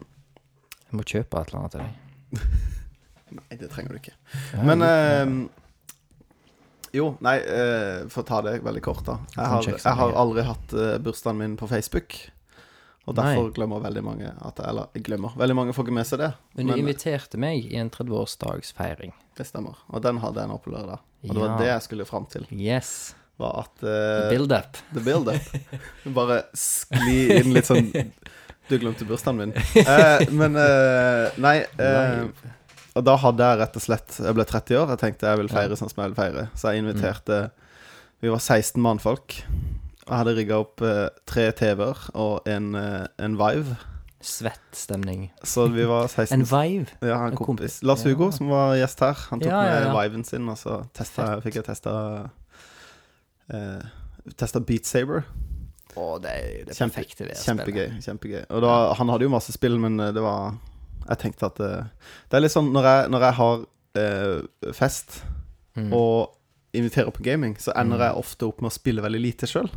Jeg 0.90 1.00
må 1.00 1.06
kjøpe 1.08 1.40
et 1.40 1.54
eller 1.54 1.62
annet 1.62 1.78
til 1.78 1.86
deg. 1.86 2.44
nei, 3.40 3.58
det 3.62 3.70
trenger 3.72 3.96
du 3.96 4.02
ikke. 4.02 4.16
Men 4.68 4.84
ja. 4.84 4.92
Jo, 6.96 7.14
nei, 7.26 7.38
uh, 7.46 8.08
for 8.10 8.24
å 8.24 8.28
ta 8.28 8.42
det 8.46 8.60
veldig 8.66 8.82
kort, 8.86 9.06
da. 9.08 9.20
Jeg 9.36 9.46
har, 9.46 9.70
jeg 9.70 9.80
har 9.80 10.12
sånn, 10.12 10.20
aldri 10.24 10.46
hatt 10.48 10.76
uh, 10.76 10.98
bursdagen 11.04 11.42
min 11.42 11.56
på 11.60 11.70
Facebook. 11.70 12.18
Og 13.10 13.16
Nei. 13.18 13.32
derfor 13.32 13.54
glemmer 13.56 13.82
veldig 13.82 14.02
mange 14.06 14.30
at 14.30 14.60
jeg, 14.60 14.70
Eller 14.70 14.90
jeg 14.94 15.06
glemmer. 15.08 15.34
Veldig 15.40 15.56
mange 15.58 15.74
får 15.74 15.88
ikke 15.88 15.96
med 15.98 16.10
seg 16.10 16.22
det. 16.22 16.34
Men 16.60 16.70
du 16.70 16.76
inviterte 16.78 17.40
meg 17.42 17.66
i 17.66 17.80
en 17.82 17.90
30-årsdagsfeiring. 17.94 19.16
det 19.40 19.48
stemmer. 19.48 19.80
Og 19.90 20.04
den 20.06 20.20
hadde 20.22 20.44
jeg 20.44 20.52
nå 20.52 20.60
på 20.62 20.74
lørdag. 20.76 21.02
Og 21.26 21.32
det 21.34 21.42
var 21.42 21.56
det 21.58 21.72
jeg 21.72 21.86
skulle 21.88 22.06
fram 22.06 22.28
til. 22.30 22.46
Yes. 22.54 23.16
Var 23.40 23.64
at 23.64 23.82
eh, 23.88 24.28
Build 24.30 24.54
up. 24.54 24.78
The 24.94 25.02
build-up. 25.02 25.74
Bare 26.20 26.42
skli 26.54 27.40
inn 27.40 27.54
litt 27.56 27.70
sånn 27.70 27.90
Du 28.70 28.76
glemte 28.78 29.08
bursdagen 29.10 29.40
min. 29.42 29.56
Uh, 29.80 30.28
men 30.36 30.60
nei. 31.42 31.58
Og 33.00 33.06
da 33.08 33.16
hadde 33.22 33.46
jeg 33.48 33.60
rett 33.62 33.78
og 33.80 33.84
slett 33.86 34.16
Jeg 34.20 34.36
ble 34.36 34.44
30 34.50 34.76
år. 34.82 34.90
Jeg 34.94 35.00
tenkte 35.04 35.30
jeg 35.32 35.40
vil 35.40 35.52
feire 35.52 35.78
sånn 35.80 35.92
som 35.92 36.02
jeg 36.04 36.12
vil 36.12 36.18
feire. 36.20 36.48
Så 36.60 36.74
jeg 36.74 36.84
inviterte 36.84 37.38
Vi 38.20 38.32
var 38.34 38.42
16 38.44 38.82
mannfolk. 38.84 39.38
Jeg 40.10 40.18
hadde 40.18 40.34
rigga 40.36 40.58
opp 40.64 40.82
eh, 40.84 41.06
tre 41.30 41.46
TV-er 41.56 42.00
og 42.18 42.48
en, 42.50 42.74
eh, 42.76 43.06
en 43.24 43.38
Vive. 43.40 43.78
Svett 44.26 44.74
stemning. 44.76 45.30
Så 45.48 45.70
vi 45.72 45.86
var 45.88 46.10
16 46.10 46.34
En 46.36 46.44
vive. 46.50 46.90
Ja, 47.06 47.22
en 47.22 47.32
en 47.32 47.38
kompis. 47.38 47.46
kompis. 47.46 47.84
Lars 47.88 48.04
Ja. 48.04 48.12
Hugo, 48.12 48.32
som 48.36 48.50
var 48.52 48.74
gjest 48.76 49.00
her, 49.06 49.22
han 49.30 49.40
tok 49.40 49.48
Ja, 49.52 49.62
ja, 49.64 49.94
med. 49.94 50.10
Viven 50.12 50.26
sin, 50.28 50.50
og 50.50 50.58
så 50.60 50.82
testa, 50.98 51.38
fikk 51.46 51.62
jeg 51.62 51.68
testa 51.70 51.94
eh, 53.54 53.86
Testa 54.36 54.60
Beat 54.60 54.90
Saber. 54.90 55.24
Å, 55.96 56.10
det 56.22 56.34
er 56.34 56.66
det 56.68 56.76
perfekte 56.78 57.26
ved 57.30 57.40
Kjempegøy. 57.40 57.96
kjempegøy 58.04 58.44
Og 58.50 58.62
da, 58.62 58.74
han 59.00 59.10
hadde 59.10 59.26
jo 59.26 59.32
masse 59.34 59.56
spill, 59.56 59.80
men 59.82 59.96
eh, 60.04 60.12
det 60.16 60.26
var 60.26 60.58
Jeg 61.10 61.18
tenkte 61.18 61.46
at 61.50 61.60
uh, 61.60 61.84
Det 62.30 62.38
er 62.38 62.42
litt 62.46 62.54
sånn 62.54 62.72
når 62.72 62.84
jeg, 62.90 63.10
når 63.10 63.22
jeg 63.28 63.34
har 63.42 63.66
uh, 63.98 64.74
fest 64.74 65.22
Mm. 65.78 65.94
og 65.94 66.34
inviterer 66.74 67.12
på 67.14 67.22
gaming, 67.24 67.54
så 67.62 67.72
ender 67.78 67.98
Mm. 67.98 68.02
jeg 68.04 68.16
ofte 68.24 68.46
opp 68.48 68.62
med 68.62 68.70
å 68.72 68.74
spille 68.74 69.02
veldig 69.02 69.22
lite 69.22 69.48
sjøl. 69.48 69.70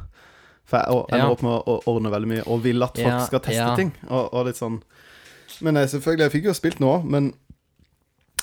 For 0.64 0.79
jeg 0.79 0.88
ender 1.12 1.27
Ja. 1.27 1.31
opp 1.31 1.42
med 1.42 1.53
å, 1.68 1.77
ordne 1.87 2.11
veldig 2.11 2.29
mye 2.29 2.42
og 2.49 2.62
vil 2.64 2.83
at 2.83 2.97
folk 2.97 3.07
Ja, 3.07 3.25
skal 3.27 3.40
teste 3.40 3.55
ja. 3.61 3.77
ting. 3.77 3.92
Og, 4.09 4.33
og 4.35 4.47
litt 4.47 4.57
sånn 4.57 4.83
Men 5.61 5.75
jeg, 5.77 5.88
selvfølgelig, 5.92 6.18
jeg 6.27 6.33
fikk 6.33 6.45
jo 6.49 6.55
spilt 6.57 6.81
nå, 6.81 7.05
men 7.05 7.35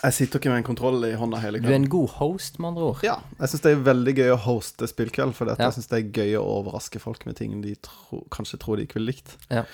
jeg 0.04 0.14
sitter 0.14 0.40
ikke 0.40 0.50
med 0.54 0.58
en 0.62 0.68
kontroll 0.70 1.04
i 1.04 1.16
hånda 1.20 1.40
hele 1.42 1.60
Du 1.60 1.68
er 1.68 1.76
en 1.76 1.90
god 1.90 2.10
host, 2.22 2.60
med 2.60 2.70
andre 2.70 2.84
ord. 2.94 3.02
Ja, 3.04 3.18
jeg 3.42 3.50
syns 3.50 3.62
det 3.66 3.72
er 3.74 3.84
veldig 3.84 4.14
gøy 4.16 4.30
å 4.36 4.40
hoste 4.46 4.88
spillkveld, 4.88 5.34
for 5.36 5.48
Ja. 5.50 5.56
jeg 5.58 5.74
syns 5.74 5.90
det 5.90 5.98
er 6.00 6.12
gøy 6.22 6.38
å 6.40 6.46
overraske 6.64 7.00
folk 7.02 7.26
med 7.26 7.36
ting 7.36 7.62
de 7.62 7.76
tro, 7.76 8.24
kanskje 8.32 8.60
tror 8.62 8.78
de 8.78 8.86
ikke 8.86 8.94
ville 9.02 9.12
likt. 9.12 9.36
Ja. 9.52 9.66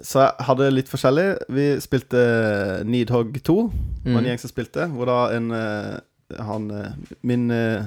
Så 0.00 0.20
jeg 0.22 0.46
hadde 0.46 0.70
litt 0.70 0.88
forskjellig. 0.88 1.26
Vi 1.50 1.64
spilte 1.82 2.20
Needhog 2.86 3.32
2, 3.42 3.56
det 4.04 4.12
var 4.12 4.18
en 4.20 4.24
Mm. 4.24 4.28
gjeng 4.30 4.38
som 4.40 4.50
spilte, 4.50 4.86
hvor 4.94 5.06
da 5.06 5.16
en 5.36 5.50
eh, 5.50 5.98
han 6.44 6.70
eh, 6.70 6.92
Min 7.22 7.50
eh, 7.50 7.82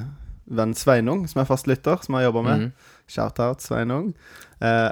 venn 0.51 0.73
Sveinung, 0.75 1.27
som 1.29 1.41
er 1.41 1.45
fast 1.45 1.67
lytter, 1.67 2.01
som 2.03 2.15
jeg 2.15 2.25
jobber 2.27 2.43
med, 2.43 2.59
Mm. 2.59 2.71
shout-out 3.07 3.61
Sveinung, 3.61 4.13
eh, 4.61 4.91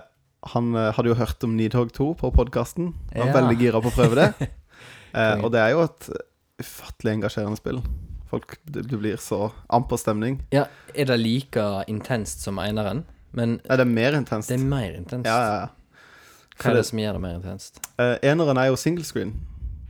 han 0.53 0.75
eh, 0.75 0.91
hadde 0.93 1.09
jo 1.09 1.15
hørt 1.15 1.43
om 1.43 1.57
Needhog 1.57 1.91
2 1.91 2.13
på 2.15 2.31
podkasten. 2.31 2.93
Var 3.15 3.25
Ja. 3.27 3.33
veldig 3.33 3.57
gira 3.59 3.81
på 3.81 3.89
å 3.91 3.95
prøve 3.97 4.15
det. 4.15 4.33
eh, 5.13 5.43
og 5.43 5.51
det 5.51 5.59
er 5.59 5.69
jo 5.71 5.81
et 5.83 6.09
ufattelig 6.61 7.13
engasjerende 7.17 7.57
spill. 7.57 7.81
Folk, 8.29 8.57
du, 8.69 8.81
du 8.83 8.97
blir 8.97 9.17
så 9.17 9.51
amper 9.69 9.97
stemning. 9.97 10.39
Ja, 10.53 10.65
er 10.95 11.05
det 11.05 11.19
like 11.19 11.83
intenst 11.89 12.41
som 12.45 12.59
eineren? 12.59 13.03
Men 13.33 13.59
Er 13.69 13.77
det 13.77 13.87
mer 13.87 14.13
intenst? 14.13 14.49
det 14.49 14.59
er 14.59 14.63
mer 14.63 14.91
intenst. 14.95 15.25
Ja, 15.25 15.37
ja, 15.41 15.59
ja. 15.59 15.67
Hva 16.59 16.69
er 16.71 16.75
det 16.75 16.85
som 16.85 16.99
gjør 16.99 17.13
det 17.13 17.21
mer 17.23 17.35
intenst? 17.39 17.79
Uh, 17.99 18.17
eneren 18.21 18.57
er 18.57 18.67
jo 18.69 18.75
single 18.75 19.03
screen, 19.07 19.33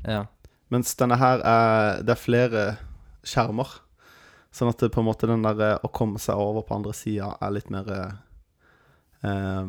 Ja. 0.07 0.25
mens 0.69 0.95
denne 0.95 1.17
her 1.17 1.39
er 1.43 2.01
Det 2.03 2.09
er 2.15 2.15
flere 2.15 2.77
skjermer. 3.25 3.67
Sånn 4.53 4.69
at 4.69 4.77
det 4.79 4.91
på 4.91 4.99
en 5.01 5.05
måte 5.05 5.27
den 5.27 5.43
der 5.43 5.59
eh, 5.61 5.77
å 5.83 5.91
komme 5.93 6.17
seg 6.17 6.35
over 6.35 6.61
på 6.65 6.73
andre 6.75 6.93
sida 6.93 7.35
er 7.41 7.51
litt 7.51 7.69
mer 7.69 7.85
eh, 9.23 9.67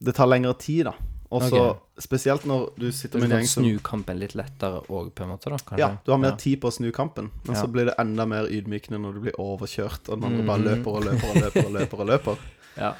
Det 0.00 0.12
tar 0.16 0.26
lengre 0.26 0.54
tid, 0.58 0.84
da. 0.90 0.94
Og 1.30 1.42
så 1.42 1.58
okay. 1.58 1.80
spesielt 2.04 2.44
når 2.46 2.68
du 2.78 2.84
sitter 2.94 3.18
med 3.18 3.32
en 3.32 3.40
gjeng 3.40 3.48
som 3.50 3.64
snu 3.64 3.78
kampen 3.82 4.18
litt 4.20 4.34
lettere 4.38 4.82
òg, 4.86 5.08
på 5.16 5.24
en 5.24 5.30
måte, 5.32 5.50
da, 5.50 5.56
kanskje? 5.58 5.78
Ja, 5.80 5.88
du 6.04 6.12
har 6.12 6.18
mer 6.22 6.34
Ja. 6.34 6.36
tid 6.36 6.60
på 6.62 6.68
å 6.70 6.72
snu 6.74 6.92
kampen, 6.92 7.30
men 7.44 7.54
Ja. 7.56 7.62
så 7.62 7.66
blir 7.72 7.86
det 7.86 7.94
enda 7.98 8.26
mer 8.26 8.46
ydmykende 8.46 9.00
når 9.00 9.14
du 9.14 9.20
blir 9.20 9.32
overkjørt, 9.38 10.08
og 10.08 10.20
den 10.20 10.24
andre 10.24 10.46
bare 10.46 10.58
Mhm. 10.58 10.66
løper 10.68 10.90
og 10.94 11.02
løper 11.04 11.28
og 11.30 11.36
løper 11.42 11.64
og 11.66 11.72
løper. 11.72 11.98
og 12.00 12.06
løper 12.06 12.38
Ja. 12.76 12.94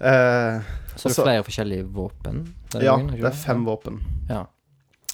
Eh, 0.00 0.62
Så 0.96 1.08
det 1.08 1.18
er 1.18 1.22
flere 1.24 1.44
forskjellige 1.46 1.86
våpen? 1.94 2.54
ja, 2.74 2.96
gangen, 2.96 3.14
det 3.20 3.24
er 3.24 3.30
fem 3.38 3.64
våpen. 3.64 4.00
Ja. 4.28 4.44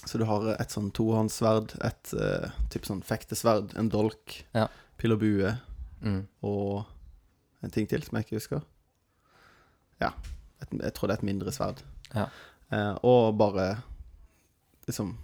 Så 0.05 0.17
du 0.17 0.25
har 0.25 0.55
et 0.59 0.69
sånn 0.73 0.91
tohåndssverd, 0.91 1.75
et 1.85 2.13
uh, 2.17 2.49
type 2.73 2.85
sånn 2.89 3.03
fektesverd, 3.05 3.75
en 3.77 3.89
dolk, 3.89 4.43
Ja. 4.55 4.67
pil 4.97 5.11
og 5.13 5.19
bue 5.19 5.57
Mm. 6.01 6.27
og 6.43 6.85
en 7.63 7.69
ting 7.69 7.85
til 7.87 8.01
som 8.01 8.17
jeg 8.17 8.25
ikke 8.25 8.39
husker. 8.39 8.61
Ja, 10.01 10.09
et, 10.61 10.69
jeg 10.71 10.93
tror 10.95 11.07
det 11.07 11.17
er 11.19 11.19
et 11.21 11.23
mindre 11.29 11.51
sverd. 11.51 11.83
Ja. 12.15 12.25
Uh, 12.71 12.97
og 13.03 13.37
bare 13.37 13.83
liksom 14.87 15.17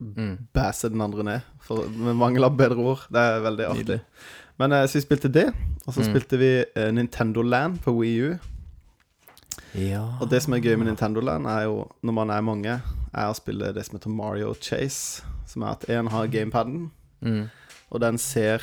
Mm. 0.00 0.46
bæse 0.54 0.88
den 0.90 1.00
andre 1.00 1.22
ned, 1.24 1.40
for, 1.60 1.86
mangel 2.14 2.44
av 2.44 2.56
bedre 2.56 2.76
ord. 2.78 3.00
Det 3.12 3.20
er 3.20 3.40
veldig 3.40 3.66
artig. 3.68 4.00
Men 4.60 4.72
eh, 4.76 4.84
så 4.86 4.98
vi 4.98 5.04
spilte 5.06 5.30
det, 5.32 5.46
og 5.86 5.94
så 5.94 6.02
Mm. 6.04 6.08
spilte 6.10 6.38
vi 6.40 6.50
eh, 6.76 6.90
Nintendo 6.92 7.42
Land 7.42 7.78
på 7.84 7.94
Wii 7.96 8.16
U. 8.28 8.32
Ja 9.78 10.02
Og 10.20 10.28
det 10.30 10.40
som 10.42 10.52
er 10.56 10.60
gøy 10.64 10.74
med 10.80 10.88
Nintendo 10.90 11.20
Land, 11.22 11.46
er 11.46 11.64
jo 11.68 11.84
når 12.02 12.12
man 12.16 12.30
er 12.34 12.40
mange, 12.42 12.80
er 13.14 13.28
å 13.30 13.36
spille 13.38 13.72
det 13.74 13.84
som 13.86 13.96
heter 13.98 14.10
Mario 14.10 14.52
Chase. 14.60 15.22
Som 15.46 15.62
er 15.66 15.72
at 15.74 15.84
én 15.90 16.08
har 16.10 16.26
gamepaden, 16.30 16.90
mm. 17.22 17.46
og 17.90 18.00
den 18.00 18.18
ser 18.22 18.62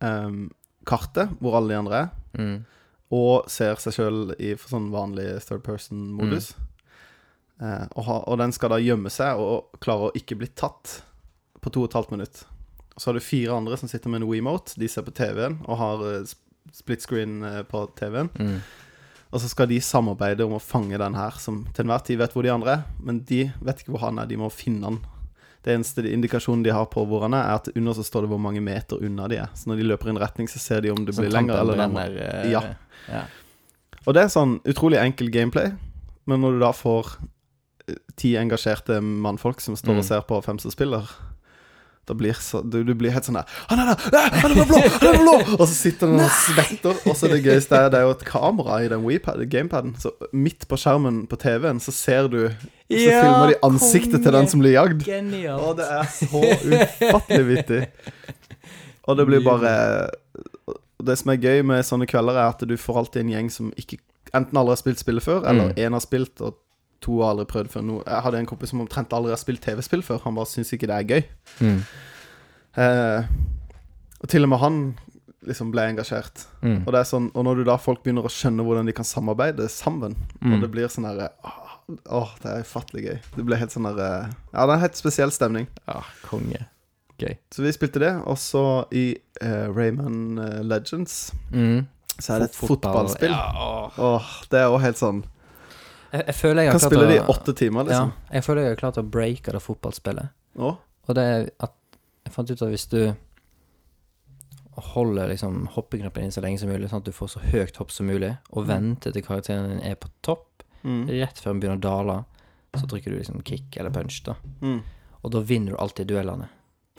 um, 0.00 0.50
kartet, 0.86 1.32
hvor 1.40 1.56
alle 1.58 1.72
de 1.74 1.78
andre 1.78 1.96
er, 2.04 2.08
Mm. 2.38 2.64
og 3.12 3.50
ser 3.50 3.74
seg 3.76 3.92
sjøl 3.92 4.30
i 4.40 4.54
sånn 4.56 4.90
vanlig 4.90 5.42
third 5.44 5.60
person-modus. 5.66 6.54
Uh, 7.60 7.84
og, 7.96 8.04
ha, 8.06 8.14
og 8.26 8.38
den 8.38 8.52
skal 8.52 8.70
da 8.72 8.78
gjemme 8.80 9.10
seg 9.12 9.36
og 9.38 9.68
klare 9.84 10.08
å 10.08 10.14
ikke 10.16 10.38
bli 10.40 10.48
tatt 10.56 11.02
på 11.60 11.70
to 11.70 11.82
og 11.82 11.90
et 11.90 11.98
halvt 11.98 12.10
minutt. 12.14 12.44
Så 12.98 13.08
har 13.10 13.14
du 13.14 13.20
fire 13.24 13.54
andre 13.56 13.76
som 13.80 13.88
sitter 13.88 14.10
med 14.12 14.22
en 14.22 14.28
WeMote. 14.28 14.74
De 14.78 14.88
ser 14.88 15.02
på 15.02 15.14
TV-en 15.16 15.58
og 15.64 15.78
har 15.78 16.02
eh, 16.12 16.24
split 16.72 17.02
screen 17.02 17.42
eh, 17.44 17.62
på 17.62 17.86
TV-en. 17.96 18.28
Mm. 18.38 18.58
Og 19.32 19.40
så 19.40 19.48
skal 19.48 19.66
de 19.70 19.78
samarbeide 19.80 20.44
om 20.44 20.52
å 20.52 20.60
fange 20.60 20.98
den 21.00 21.14
her, 21.16 21.30
som 21.40 21.62
til 21.72 21.86
enhver 21.86 22.02
tid 22.04 22.18
vet 22.20 22.34
hvor 22.36 22.42
de 22.44 22.50
andre 22.52 22.74
er. 22.76 22.82
Men 23.02 23.22
de 23.24 23.46
vet 23.64 23.80
ikke 23.80 23.94
hvor 23.94 24.04
han 24.04 24.18
er, 24.20 24.26
de 24.28 24.36
må 24.36 24.50
finne 24.52 24.84
han. 24.90 24.98
Det 25.64 25.72
eneste 25.76 26.02
indikasjonen 26.10 26.64
de 26.66 26.72
har 26.74 26.84
på 26.92 27.04
hvor 27.08 27.22
han 27.24 27.32
er, 27.38 27.46
er 27.48 27.60
at 27.62 27.68
under 27.76 27.94
så 27.96 28.04
står 28.04 28.26
det 28.26 28.32
hvor 28.34 28.40
mange 28.42 28.60
meter 28.60 29.00
unna 29.06 29.28
de 29.30 29.38
er. 29.40 29.48
Så 29.56 29.70
når 29.70 29.78
de 29.80 29.86
løper 29.88 30.10
i 30.10 30.12
en 30.16 30.20
retning, 30.20 30.48
så 30.50 30.58
ser 30.60 30.82
de 30.84 30.90
om 30.92 31.04
det 31.06 31.14
Sånn 31.14 31.24
blir 31.24 31.32
lenger 31.32 31.60
eller 31.62 31.80
nærmere. 31.80 32.28
eh, 32.42 32.50
Ja. 32.52 32.62
ja. 33.08 33.24
Og 34.04 34.12
det 34.14 34.24
er 34.26 34.32
sånn 34.34 34.58
utrolig 34.68 34.98
enkel 34.98 35.30
gameplay, 35.30 35.70
men 36.26 36.40
når 36.42 36.52
du 36.58 36.58
da 36.66 36.72
får 36.74 37.14
ti 38.18 38.34
engasjerte 38.36 39.00
mannfolk 39.00 39.60
som 39.62 39.76
står 39.78 39.96
og 39.96 40.02
Mm. 40.04 40.08
ser 40.08 40.20
på 40.28 40.42
hvem 40.44 40.58
som 40.60 40.70
spiller 40.70 41.08
da 42.08 42.14
blir 42.18 42.34
så, 42.34 42.58
du, 42.66 42.80
du 42.82 42.94
blir 42.98 43.12
helt 43.14 43.24
sånn 43.28 43.36
der 43.38 43.46
'Han 43.70 43.78
er 43.78 43.92
der! 44.10 44.30
Han 44.42 44.50
er 44.58 44.64
blå! 44.66 44.80
Han 44.80 45.14
er 45.14 45.18
blå!' 45.22 45.36
Og 45.60 45.68
så 45.68 45.74
sitter 45.74 46.06
den 46.10 46.20
og 46.20 46.30
svetter. 46.34 46.96
Og 47.06 47.14
så 47.16 47.28
det 47.30 47.42
gøyeste 47.44 47.76
er 47.78 47.88
det 47.94 48.00
er 48.00 48.06
jo 48.08 48.14
et 48.16 48.24
kamera 48.26 48.80
i 48.82 48.88
den 48.90 49.04
Wii-pad- 49.06 49.44
gamepaden. 49.48 49.94
Så 50.02 50.10
midt 50.32 50.66
på 50.68 50.76
skjermen 50.76 51.26
på 51.30 51.36
TV-en 51.38 51.78
så 51.80 51.92
ser 51.94 52.26
du 52.28 52.48
Så 52.48 52.98
Ja, 53.08 53.22
filmer 53.22 53.46
de 53.52 53.60
ansiktet 53.62 54.22
til 54.22 54.32
den 54.34 54.48
som 54.48 54.60
blir 54.60 54.74
jagd. 54.74 55.04
Genialt. 55.06 55.62
Og 55.62 55.76
det 55.78 55.86
er 55.86 56.04
så 56.10 56.42
ufattelig 57.08 57.46
vittig. 57.46 57.86
Og 59.08 59.16
det 59.16 59.26
blir 59.26 59.40
bare 59.44 60.10
Det 61.02 61.16
som 61.18 61.30
er 61.32 61.36
gøy 61.42 61.62
med 61.66 61.82
sånne 61.84 62.06
kvelder, 62.06 62.36
er 62.38 62.48
at 62.52 62.60
du 62.68 62.76
får 62.78 62.98
alltid 63.00 63.20
en 63.24 63.30
gjeng 63.32 63.48
som 63.50 63.72
ikke 63.78 63.98
enten 64.34 64.56
aldri 64.58 64.70
har 64.76 64.76
spilt 64.80 65.00
spillet 65.02 65.22
før, 65.24 65.42
eller 65.48 65.72
Mm. 65.74 65.92
har 65.92 66.00
spilt, 66.00 66.40
og 66.40 66.54
to 67.02 67.18
har 67.20 67.32
aldri 67.34 67.44
prøvd 67.50 67.70
før. 67.74 67.84
No, 67.86 68.00
jeg 68.06 68.22
hadde 68.24 68.38
en 68.42 68.46
kompis 68.50 68.70
som 68.72 68.80
omtrent 68.84 69.12
aldri 69.16 69.32
har 69.34 69.40
spilt 69.40 69.62
TV-spill 69.64 70.02
før. 70.06 70.20
Han 70.24 70.34
bare 70.38 70.50
syns 70.50 70.72
ikke 70.76 70.88
det 70.90 70.98
er 70.98 71.08
gøy. 71.10 71.22
Mm. 71.60 71.80
Eh, 72.82 73.24
og 74.22 74.28
til 74.32 74.46
og 74.46 74.52
med 74.52 74.62
han 74.62 74.76
liksom 75.50 75.72
ble 75.74 75.84
engasjert. 75.90 76.44
Mm. 76.62 76.84
Og 76.86 76.92
det 76.94 77.00
sånn 77.10 77.24
Og 77.34 77.42
når 77.44 77.56
du 77.58 77.64
da 77.66 77.74
folk 77.82 78.04
begynner 78.04 78.22
å 78.28 78.30
skjønne 78.30 78.62
hvordan 78.62 78.86
de 78.86 78.94
kan 78.94 79.04
samarbeide 79.08 79.66
sammen, 79.68 80.14
Mm. 80.40 80.54
og 80.54 80.60
det 80.62 80.70
blir 80.70 80.86
sånn 80.88 81.04
herre 81.10 81.30
Åh, 82.08 82.30
det 82.40 82.46
er 82.48 82.62
ufattelig 82.62 83.02
gøy. 83.04 83.16
Det 83.36 83.44
ble 83.44 83.56
helt 83.58 83.72
sånn 83.74 83.84
herre 83.90 84.30
Ja, 84.54 84.66
det 84.66 84.70
er 84.70 84.74
en 84.78 84.80
helt 84.86 84.96
spesiell 84.96 85.30
stemning. 85.34 85.66
Ja, 85.88 86.00
konge. 86.24 86.62
Gøy. 87.18 87.34
Så 87.52 87.62
vi 87.66 87.72
spilte 87.74 87.98
det. 88.00 88.12
Og 88.26 88.38
så 88.38 88.86
i 88.94 89.16
uh, 89.42 89.66
Rayman 89.74 90.38
eh, 90.38 90.62
Legends 90.62 91.32
Mm. 91.52 91.86
så 92.18 92.34
er 92.36 92.38
det 92.38 92.50
et 92.50 92.54
fotball, 92.56 92.78
fotballspill. 92.78 93.30
Ja, 93.34 93.50
åh. 93.52 93.98
Åh, 93.98 94.30
det 94.50 94.60
er 94.62 94.70
òg 94.70 94.80
helt 94.80 94.96
sånn 95.02 95.24
jeg, 96.12 96.24
jeg 96.26 96.34
føler 96.34 96.62
jeg 96.62 96.70
har 96.72 96.78
Kan 96.78 96.80
klart 96.80 96.92
spille 96.92 97.08
det 97.08 97.16
i 97.16 97.26
åtte 97.32 97.54
timer, 97.56 97.80
Ja, 97.80 97.88
liksom. 97.88 98.12
jeg 98.32 98.44
føler 98.44 98.62
jeg 98.62 98.70
har 98.76 98.80
klart 98.82 98.98
å 99.00 99.10
breake 99.10 99.52
det 99.52 99.62
fotballspillet. 99.62 100.28
Å? 100.58 100.70
Og 101.08 101.14
det 101.18 101.22
er 101.24 101.50
at 101.60 101.72
Jeg 102.24 102.32
fant 102.36 102.50
ut 102.52 102.62
at 102.62 102.68
hvis 102.70 102.86
du 102.88 103.14
holder 104.94 105.28
liksom 105.28 105.66
hoppeknappen 105.74 106.24
inn 106.24 106.32
så 106.32 106.40
lenge 106.40 106.58
som 106.60 106.70
mulig, 106.70 106.88
sånn 106.88 107.02
at 107.02 107.08
du 107.08 107.12
får 107.12 107.28
så 107.34 107.40
høyt 107.52 107.76
hopp 107.76 107.90
som 107.92 108.06
mulig, 108.08 108.36
og 108.50 108.64
Mm. 108.64 108.68
venter 108.68 109.12
til 109.12 109.22
karakteren 109.22 109.68
din 109.68 109.80
er 109.80 109.94
på 109.96 110.08
topp, 110.22 110.62
Mm. 110.84 111.06
rett 111.08 111.38
før 111.38 111.52
den 111.52 111.60
begynner 111.60 111.76
å 111.78 111.80
dale, 111.80 112.24
så 112.74 112.86
trykker 112.86 113.10
du 113.10 113.18
liksom 113.18 113.42
kick 113.44 113.76
eller 113.76 113.90
punch, 113.90 114.22
da. 114.24 114.34
Mm. 114.62 114.82
Og 115.24 115.30
da 115.30 115.40
vinner 115.40 115.72
du 115.72 115.76
alltid 115.76 116.06
duellene. 116.08 116.48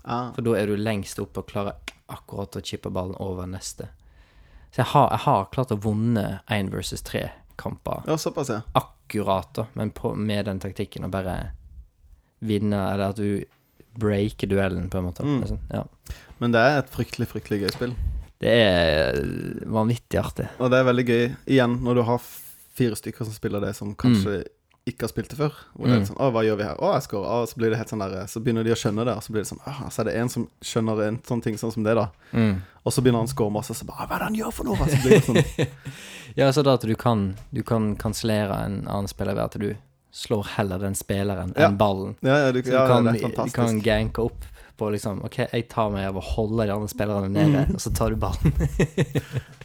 Ah. 0.05 0.31
For 0.33 0.41
da 0.41 0.53
er 0.53 0.67
du 0.67 0.75
lengst 0.77 1.17
oppe 1.19 1.37
og 1.39 1.47
klarer 1.47 1.73
akkurat 2.09 2.51
å 2.51 2.61
chippe 2.63 2.91
ballen 2.91 3.15
over 3.19 3.45
neste. 3.47 3.87
Så 4.71 4.77
jeg 4.77 4.85
har, 4.87 5.09
jeg 5.09 5.19
har 5.19 5.45
klart 5.45 5.71
å 5.71 5.79
vunne 5.79 6.41
én 6.49 6.69
versus 6.69 7.01
tre-kamper 7.01 8.03
Ja, 8.07 8.15
såpass, 8.17 8.49
ja. 8.49 8.61
Akkurat, 9.03 9.53
da, 9.53 9.67
men 9.73 9.91
på, 9.91 10.15
med 10.15 10.45
den 10.45 10.59
taktikken 10.63 11.05
å 11.05 11.11
bare 11.11 11.37
vinne, 12.43 12.79
eller 12.93 13.13
at 13.13 13.19
du 13.19 13.43
breaker 13.99 14.49
duellen, 14.49 14.89
på 14.89 14.97
en 14.97 15.03
måte. 15.03 15.23
Mm. 15.23 15.39
Liksom. 15.43 15.59
Ja. 15.69 15.83
Men 16.41 16.55
det 16.55 16.63
er 16.63 16.79
et 16.81 16.91
fryktelig, 16.91 17.29
fryktelig 17.29 17.61
gøy 17.61 17.73
spill. 17.75 17.93
Det 18.43 18.53
er 18.53 19.19
vanvittig 19.71 20.19
artig. 20.19 20.49
Og 20.59 20.71
det 20.73 20.79
er 20.81 20.89
veldig 20.89 21.05
gøy, 21.07 21.23
igjen, 21.45 21.77
når 21.85 21.99
du 21.99 22.03
har 22.09 22.25
fire 22.73 22.97
stykker 22.97 23.27
som 23.27 23.35
spiller 23.35 23.63
det, 23.63 23.75
som 23.77 23.93
kanskje 23.95 24.41
ikke 24.85 25.05
har 25.05 25.11
spilt 25.13 25.29
det 25.31 25.37
før. 25.39 25.53
Hvor 25.77 25.87
det 25.87 25.93
er 25.95 25.99
Mm. 26.01 26.07
sånn 26.09 26.17
Å, 26.19 26.31
hva 26.33 26.41
gjør 26.43 26.57
vi 26.59 26.63
her? 26.63 26.75
Å, 26.75 26.93
jeg 26.93 27.03
scorer. 27.03 27.27
Å, 27.31 27.47
så 27.47 27.55
blir 27.55 27.69
det 27.71 27.77
helt 27.79 27.89
sånn 27.89 27.99
der 28.03 28.25
Så 28.27 28.41
begynner 28.43 28.63
de 28.65 28.71
å 28.71 28.75
skjønne 28.75 29.05
det, 29.05 29.13
og 29.15 29.23
så 29.23 29.31
blir 29.31 29.41
det 29.43 29.47
sånn 29.47 29.61
å, 29.63 29.89
Så 29.91 30.01
er 30.01 30.05
det 30.09 30.15
en 30.19 30.29
som 30.29 30.47
skjønner 30.61 31.07
en 31.07 31.17
sånn 31.23 31.41
ting 31.41 31.55
sånn 31.55 31.71
som 31.71 31.83
det, 31.83 31.95
da. 31.95 32.09
Mm. 32.33 32.61
Og 32.85 32.91
så 32.91 33.01
begynner 33.01 33.19
han 33.23 33.27
å 33.27 33.31
score 33.31 33.49
masse, 33.51 33.71
så 33.73 33.85
bare 33.87 34.07
Hva 34.07 34.15
er 34.15 34.19
det 34.19 34.27
han 34.27 34.35
gjør 34.41 34.51
for 34.53 34.63
noe? 34.65 34.75
Så 34.75 34.99
blir 35.01 35.15
det 35.15 35.23
sånn 35.23 35.69
Ja, 36.35 36.49
så 36.51 36.63
da 36.63 36.73
at 36.73 36.81
du 36.81 36.95
kan 36.95 37.35
Du 37.53 37.61
kan 37.63 37.95
kansellere 37.95 38.59
en 38.65 38.87
annen 38.87 39.07
spiller 39.07 39.35
ved 39.35 39.43
at 39.43 39.57
du 39.59 39.75
slår 40.13 40.45
heller 40.57 40.77
den 40.79 40.93
spilleren 40.93 41.53
Ja. 41.57 41.69
enn 41.69 41.77
ballen. 41.77 42.15
Ja, 42.21 42.35
ja, 42.45 42.51
du, 42.51 42.59
Så 42.61 42.69
du 42.69 42.75
ja 42.75 42.87
kan, 42.87 43.05
du 43.05 43.51
kan 43.51 43.79
ganke 43.81 44.19
opp 44.21 44.43
på 44.77 44.89
liksom 44.91 45.23
OK, 45.25 45.37
jeg 45.53 45.69
tar 45.69 45.89
meg 45.89 46.05
av 46.09 46.15
å 46.17 46.21
holde 46.21 46.65
de 46.67 46.73
andre 46.73 46.87
spillerne 46.89 47.29
nede, 47.31 47.65
Mm. 47.69 47.73
og 47.75 47.79
så 47.81 47.93
tar 47.95 48.09
du 48.09 48.15
ballen. 48.17 48.53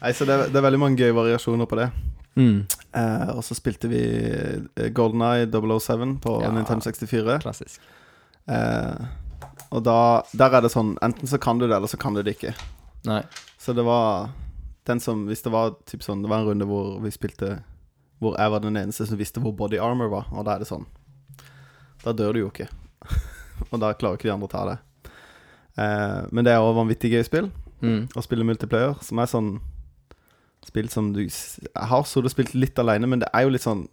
Nei, 0.00 0.12
så 0.12 0.24
det 0.24 0.34
er, 0.36 0.48
det 0.48 0.56
er 0.56 0.64
veldig 0.70 0.78
mange 0.80 0.96
gøye 1.00 1.12
variasjoner 1.16 1.66
på 1.68 1.76
det. 1.80 1.90
Mm. 2.36 2.66
Eh, 2.98 3.28
og 3.36 3.42
så 3.44 3.54
spilte 3.54 3.88
vi 3.88 4.00
Golden 4.96 5.20
Eye 5.22 5.46
007 5.46 6.18
på 6.24 6.42
Ja. 6.42 6.50
Nintendo 6.50 6.80
64. 6.84 7.38
Klassisk. 7.42 7.80
Eh, 8.48 9.06
og 9.70 9.82
da 9.84 10.22
Der 10.32 10.54
er 10.56 10.60
det 10.64 10.70
sånn 10.72 10.94
Enten 11.04 11.28
så 11.28 11.38
kan 11.38 11.58
du 11.58 11.66
det, 11.66 11.76
eller 11.76 11.86
så 11.88 11.98
kan 12.00 12.14
du 12.14 12.22
det 12.22 12.36
ikke. 12.38 12.54
Nei. 13.04 13.22
Så 13.58 13.74
det 13.76 13.84
var 13.84 14.30
den 14.86 15.00
som 15.00 15.26
Hvis 15.28 15.42
det 15.44 15.52
var 15.52 15.74
typ 15.86 16.00
sånn 16.02 16.22
Det 16.22 16.30
var 16.30 16.38
en 16.40 16.46
runde 16.48 16.64
hvor 16.66 16.98
vi 17.04 17.10
spilte 17.12 17.62
Hvor 18.20 18.38
jeg 18.38 18.50
var 18.50 18.60
den 18.64 18.76
eneste 18.76 19.06
som 19.06 19.18
visste 19.20 19.40
hvor 19.40 19.52
body 19.54 19.76
armor 19.78 20.08
var, 20.08 20.26
og 20.32 20.44
da 20.48 20.54
er 20.56 20.58
det 20.64 20.68
sånn 20.70 20.86
Da 22.04 22.12
dør 22.16 22.32
du 22.32 22.40
jo 22.40 22.48
ikke. 22.50 22.68
og 23.70 23.80
da 23.80 23.92
klarer 23.92 24.16
ikke 24.16 24.30
de 24.30 24.32
andre 24.32 24.48
å 24.48 24.50
ta 24.50 24.64
det. 24.70 24.78
Eh, 25.78 26.26
men 26.32 26.44
det 26.44 26.52
er 26.54 26.58
også 26.62 26.78
vanvittig 26.80 27.12
gøy 27.12 27.24
spill 27.26 27.50
Mm. 27.80 28.08
å 28.16 28.22
spille 28.24 28.42
multiplayer, 28.42 28.96
som 29.06 29.18
er 29.22 29.26
sånn 29.30 29.60
spill 30.66 30.88
som 30.90 31.12
du 31.12 31.20
Jeg 31.22 31.86
har 31.90 32.02
så 32.04 32.22
du 32.22 32.28
spilt 32.28 32.54
litt 32.54 32.78
alene, 32.78 33.06
men 33.06 33.20
det 33.20 33.28
er 33.34 33.42
jo 33.46 33.50
litt 33.54 33.62
sånn 33.64 33.86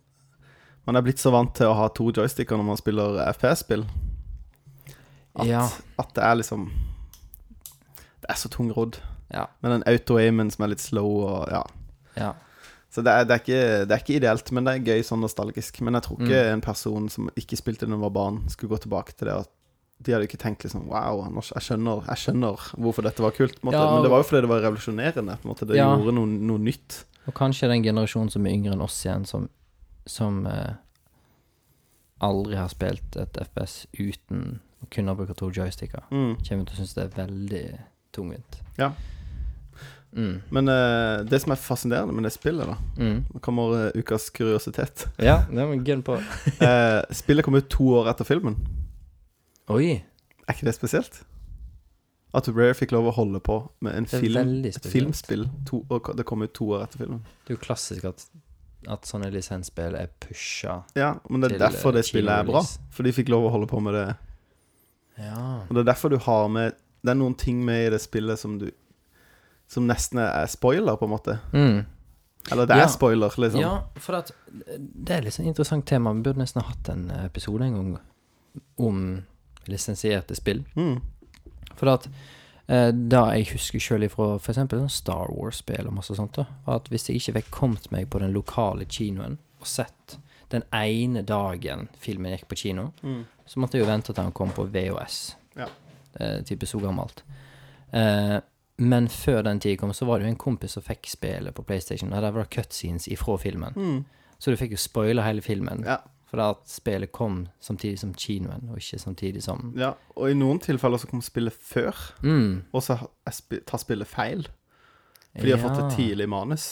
Man 0.88 0.96
er 0.96 1.02
blitt 1.02 1.18
så 1.20 1.32
vant 1.32 1.54
til 1.58 1.66
å 1.68 1.74
ha 1.76 1.88
to 1.90 2.12
joysticker 2.12 2.58
når 2.58 2.66
man 2.68 2.78
spiller 2.78 3.20
FPS-spill, 3.34 3.86
at, 5.36 5.46
Ja. 5.48 5.64
at 6.00 6.14
det 6.14 6.24
er 6.24 6.36
liksom 6.36 6.68
Det 8.22 8.30
er 8.30 8.36
så 8.40 8.50
tungrodd. 8.50 8.98
Ja. 9.34 9.48
Med 9.62 9.72
den 9.72 9.84
auto-aimen 9.88 10.52
som 10.52 10.64
er 10.66 10.68
litt 10.74 10.82
slow 10.82 11.24
og 11.26 11.50
ja. 11.52 11.64
Ja. 12.18 12.34
Så 12.90 13.02
det 13.04 13.12
er, 13.12 13.26
det, 13.28 13.34
er 13.36 13.42
ikke, 13.44 13.86
det 13.86 13.92
er 13.92 14.00
ikke 14.02 14.16
ideelt, 14.16 14.52
men 14.56 14.64
det 14.66 14.74
er 14.74 14.86
gøy 14.88 15.02
sånn 15.04 15.20
nostalgisk. 15.22 15.82
Men 15.84 15.94
jeg 15.98 16.04
tror 16.06 16.22
ikke 16.22 16.44
Mm. 16.46 16.54
en 16.54 16.62
person 16.62 17.10
som 17.10 17.30
ikke 17.36 17.58
spilte 17.60 17.86
da 17.86 17.92
hun 17.92 18.02
var 18.06 18.14
barn, 18.16 18.38
skulle 18.50 18.72
gå 18.72 18.80
tilbake 18.86 19.12
til 19.18 19.28
det. 19.28 19.36
At 19.44 19.50
de 20.04 20.12
hadde 20.14 20.28
ikke 20.28 20.38
tenkt 20.42 20.64
liksom 20.64 20.88
Wow, 20.90 21.24
jeg 21.40 21.64
skjønner, 21.64 22.04
jeg 22.10 22.18
skjønner 22.18 22.66
hvorfor 22.78 23.02
dette 23.08 23.24
var 23.24 23.32
kult. 23.32 23.56
Ja, 23.64 23.94
Men 23.96 24.04
det 24.04 24.12
var 24.12 24.20
jo 24.22 24.28
fordi 24.28 24.42
det 24.42 24.50
var 24.50 24.62
revolusjonerende. 24.62 25.38
Det 25.68 25.76
Ja. 25.78 25.96
gjorde 25.96 26.14
noe, 26.14 26.26
noe 26.28 26.60
nytt. 26.60 27.06
Og 27.28 27.34
kanskje 27.34 27.70
den 27.72 27.84
generasjonen 27.84 28.30
som 28.32 28.46
er 28.46 28.52
yngre 28.54 28.74
enn 28.74 28.82
oss 28.82 29.00
igjen, 29.06 29.26
som, 29.26 29.48
som 30.06 30.46
eh, 30.46 30.74
aldri 32.22 32.56
har 32.56 32.70
spilt 32.70 33.16
et 33.18 33.34
FPS 33.48 33.86
uten 33.98 34.60
å 34.84 34.88
kunne 34.94 35.16
bruke 35.18 35.34
to 35.36 35.50
joysticker, 35.50 36.04
Mm. 36.12 36.36
kommer 36.48 36.66
til 36.66 36.76
å 36.76 36.80
synes 36.84 36.94
det 36.94 37.04
er 37.04 37.26
veldig 37.26 37.80
tungvint. 38.14 38.60
Ja. 38.78 38.92
Mm. 40.16 40.42
Men 40.52 40.70
uh, 40.70 41.24
det 41.28 41.42
som 41.42 41.52
er 41.52 41.60
fascinerende 41.60 42.14
med 42.16 42.24
det 42.24 42.32
spillet, 42.32 42.66
da 42.68 42.78
Mm. 42.98 43.26
Nå 43.34 43.42
kommer 43.42 43.74
uh, 43.90 43.92
ukas 44.00 44.30
kuriositet. 44.30 45.08
Ja, 45.20 45.42
det 45.50 45.84
gunn 45.84 46.04
på. 46.04 46.16
uh, 46.62 47.02
spillet 47.12 47.44
kom 47.44 47.56
ut 47.56 47.68
to 47.70 47.84
år 48.00 48.08
etter 48.14 48.24
filmen. 48.24 48.56
Oi, 49.74 50.04
Er 50.48 50.54
ikke 50.54 50.68
det 50.68 50.76
spesielt? 50.78 51.24
At 52.36 52.48
Rare 52.52 52.74
fikk 52.76 52.92
lov 52.92 53.08
å 53.10 53.14
holde 53.16 53.40
på 53.40 53.56
med 53.86 53.96
en 53.96 54.06
film, 54.06 54.66
et 54.68 54.86
filmspill, 54.92 55.48
to, 55.66 55.80
og 55.90 56.10
det 56.18 56.26
kom 56.28 56.44
ut 56.44 56.52
to 56.54 56.68
år 56.76 56.84
etter 56.86 57.00
filmen. 57.06 57.22
Det 57.46 57.54
er 57.54 57.58
jo 57.58 57.62
klassisk 57.64 58.06
at, 58.10 58.26
at 58.92 59.08
sånne 59.08 59.30
lisensspill 59.34 59.96
er 59.96 60.10
pusha. 60.22 60.82
Ja, 61.00 61.14
men 61.30 61.42
det 61.42 61.54
er 61.54 61.64
derfor 61.64 61.96
det 61.96 62.04
eh, 62.04 62.10
spillet 62.10 62.34
er 62.44 62.50
bra. 62.50 62.62
For 62.94 63.08
de 63.08 63.14
fikk 63.16 63.32
lov 63.32 63.48
å 63.48 63.54
holde 63.56 63.70
på 63.72 63.80
med 63.82 63.96
det. 63.96 64.06
Ja. 65.24 65.40
Og 65.64 65.72
det 65.72 65.86
er 65.86 65.88
derfor 65.94 66.12
du 66.12 66.18
har 66.20 66.50
med 66.52 66.76
Det 67.06 67.14
er 67.14 67.16
noen 67.16 67.38
ting 67.40 67.62
med 67.64 67.86
i 67.86 67.92
det 67.94 68.02
spillet 68.04 68.36
som 68.36 68.58
du 68.60 68.66
Som 69.72 69.86
nesten 69.88 70.20
er 70.20 70.50
spoiler, 70.52 70.98
på 71.00 71.08
en 71.08 71.14
måte. 71.14 71.38
Mm. 71.54 71.86
Eller 72.52 72.68
det 72.68 72.76
er 72.76 72.82
Ja. 72.84 72.88
spoiler, 72.92 73.32
liksom. 73.38 73.62
Ja, 73.62 73.72
for 73.96 74.20
at 74.20 74.32
det 74.68 75.16
er 75.16 75.22
litt 75.24 75.34
sånn 75.34 75.48
interessant 75.48 75.86
tema. 75.88 76.12
Vi 76.14 76.22
burde 76.22 76.44
nesten 76.44 76.62
ha 76.62 76.68
hatt 76.68 76.90
en 76.90 77.08
episode 77.24 77.64
en 77.64 77.74
gang 77.80 77.96
om 78.78 79.00
lisensierte 79.72 80.36
spill. 80.36 80.64
Mm. 80.76 81.00
For 81.76 81.92
at 81.92 82.08
eh, 82.68 82.92
da 82.92 83.26
jeg 83.36 83.50
husker 83.54 83.80
sjøl 83.84 84.04
ifra 84.08 84.36
f.eks. 84.40 84.62
sånn 84.72 84.90
Star 84.90 85.32
Wars-spill 85.34 85.88
og 85.90 85.94
masse 85.98 86.16
sånt, 86.18 86.38
da, 86.40 86.46
var 86.66 86.82
at 86.82 86.90
hvis 86.94 87.10
jeg 87.10 87.20
ikke 87.22 87.36
fikk 87.40 87.52
kommet 87.52 87.90
meg 87.92 88.10
på 88.10 88.20
den 88.24 88.34
lokale 88.36 88.86
kinoen 88.86 89.38
og 89.60 89.68
sett 89.68 90.18
den 90.54 90.64
ene 90.78 91.24
dagen 91.26 91.88
filmen 92.00 92.32
gikk 92.36 92.48
på 92.52 92.56
kino, 92.62 92.92
Mm. 93.04 93.24
så 93.46 93.60
måtte 93.60 93.78
jeg 93.78 93.86
jo 93.86 93.92
vente 93.92 94.14
til 94.14 94.24
han 94.24 94.32
kom 94.32 94.52
på 94.54 94.68
VHS. 94.72 95.36
Ja. 95.58 95.68
Eh, 96.20 96.42
type 96.46 96.66
så 96.70 96.80
gammelt. 96.80 97.24
Eh, 97.92 98.40
men 98.78 99.08
før 99.08 99.42
den 99.44 99.60
tid 99.60 99.78
kom, 99.80 99.92
så 99.94 100.06
var 100.06 100.20
det 100.20 100.26
jo 100.28 100.32
en 100.34 100.38
kompis 100.42 100.72
som 100.76 100.84
fikk 100.84 101.08
spillet 101.10 101.54
på 101.56 101.64
PlayStation, 101.64 102.12
og 102.14 102.22
der 102.22 102.32
var 102.36 102.44
det 102.44 102.52
cutscenes 102.56 103.08
ifra 103.08 103.38
filmen. 103.40 103.74
Mm. 103.76 104.06
Så 104.40 104.52
du 104.52 104.58
fikk 104.60 104.72
jo 104.76 104.78
spoila 104.78 105.24
hele 105.24 105.42
filmen. 105.42 105.84
Ja. 105.88 105.98
For 106.36 106.44
at 106.44 106.66
spillet 106.68 107.12
kom 107.16 107.46
samtidig 107.64 108.00
som 108.02 108.12
kinoen, 108.20 108.66
og 108.74 108.82
ikke 108.82 109.00
samtidig 109.00 109.44
som 109.46 109.70
ja. 109.80 109.94
Og 110.20 110.34
i 110.34 110.36
noen 110.36 110.60
tilfeller 110.60 111.00
så 111.00 111.08
kom 111.08 111.22
spillet 111.24 111.56
før, 111.56 111.96
mm. 112.26 112.66
og 112.76 112.84
så 112.84 112.98
tar 113.64 113.80
spillet 113.80 114.10
feil. 114.12 114.44
For 115.36 115.48
de 115.48 115.54
har 115.56 115.64
fått 115.64 115.80
et 115.86 115.96
tidlig 115.96 116.28
manus 116.32 116.66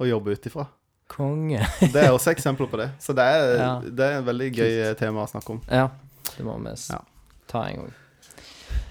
å 0.00 0.08
jobbe 0.08 0.32
ut 0.36 0.48
ifra. 0.48 0.66
Konge. 1.12 1.60
Det 1.92 2.02
er 2.02 2.10
også 2.12 2.32
eksempler 2.32 2.66
på 2.72 2.80
det. 2.80 2.88
Så 3.00 3.12
det 3.16 3.24
er, 3.24 3.52
Ja. 3.60 3.70
det 3.84 4.06
er 4.08 4.18
et 4.18 4.26
veldig 4.26 4.48
gøy 4.56 4.72
Kult. 4.80 4.98
tema 5.04 5.22
å 5.22 5.30
snakke 5.30 5.54
om. 5.54 5.60
Ja, 5.70 5.86
det 6.36 6.44
må 6.48 6.56
vi 6.64 6.72
Ja. 6.90 6.98
ta 7.52 7.62
en 7.68 7.76
gang. 7.84 7.92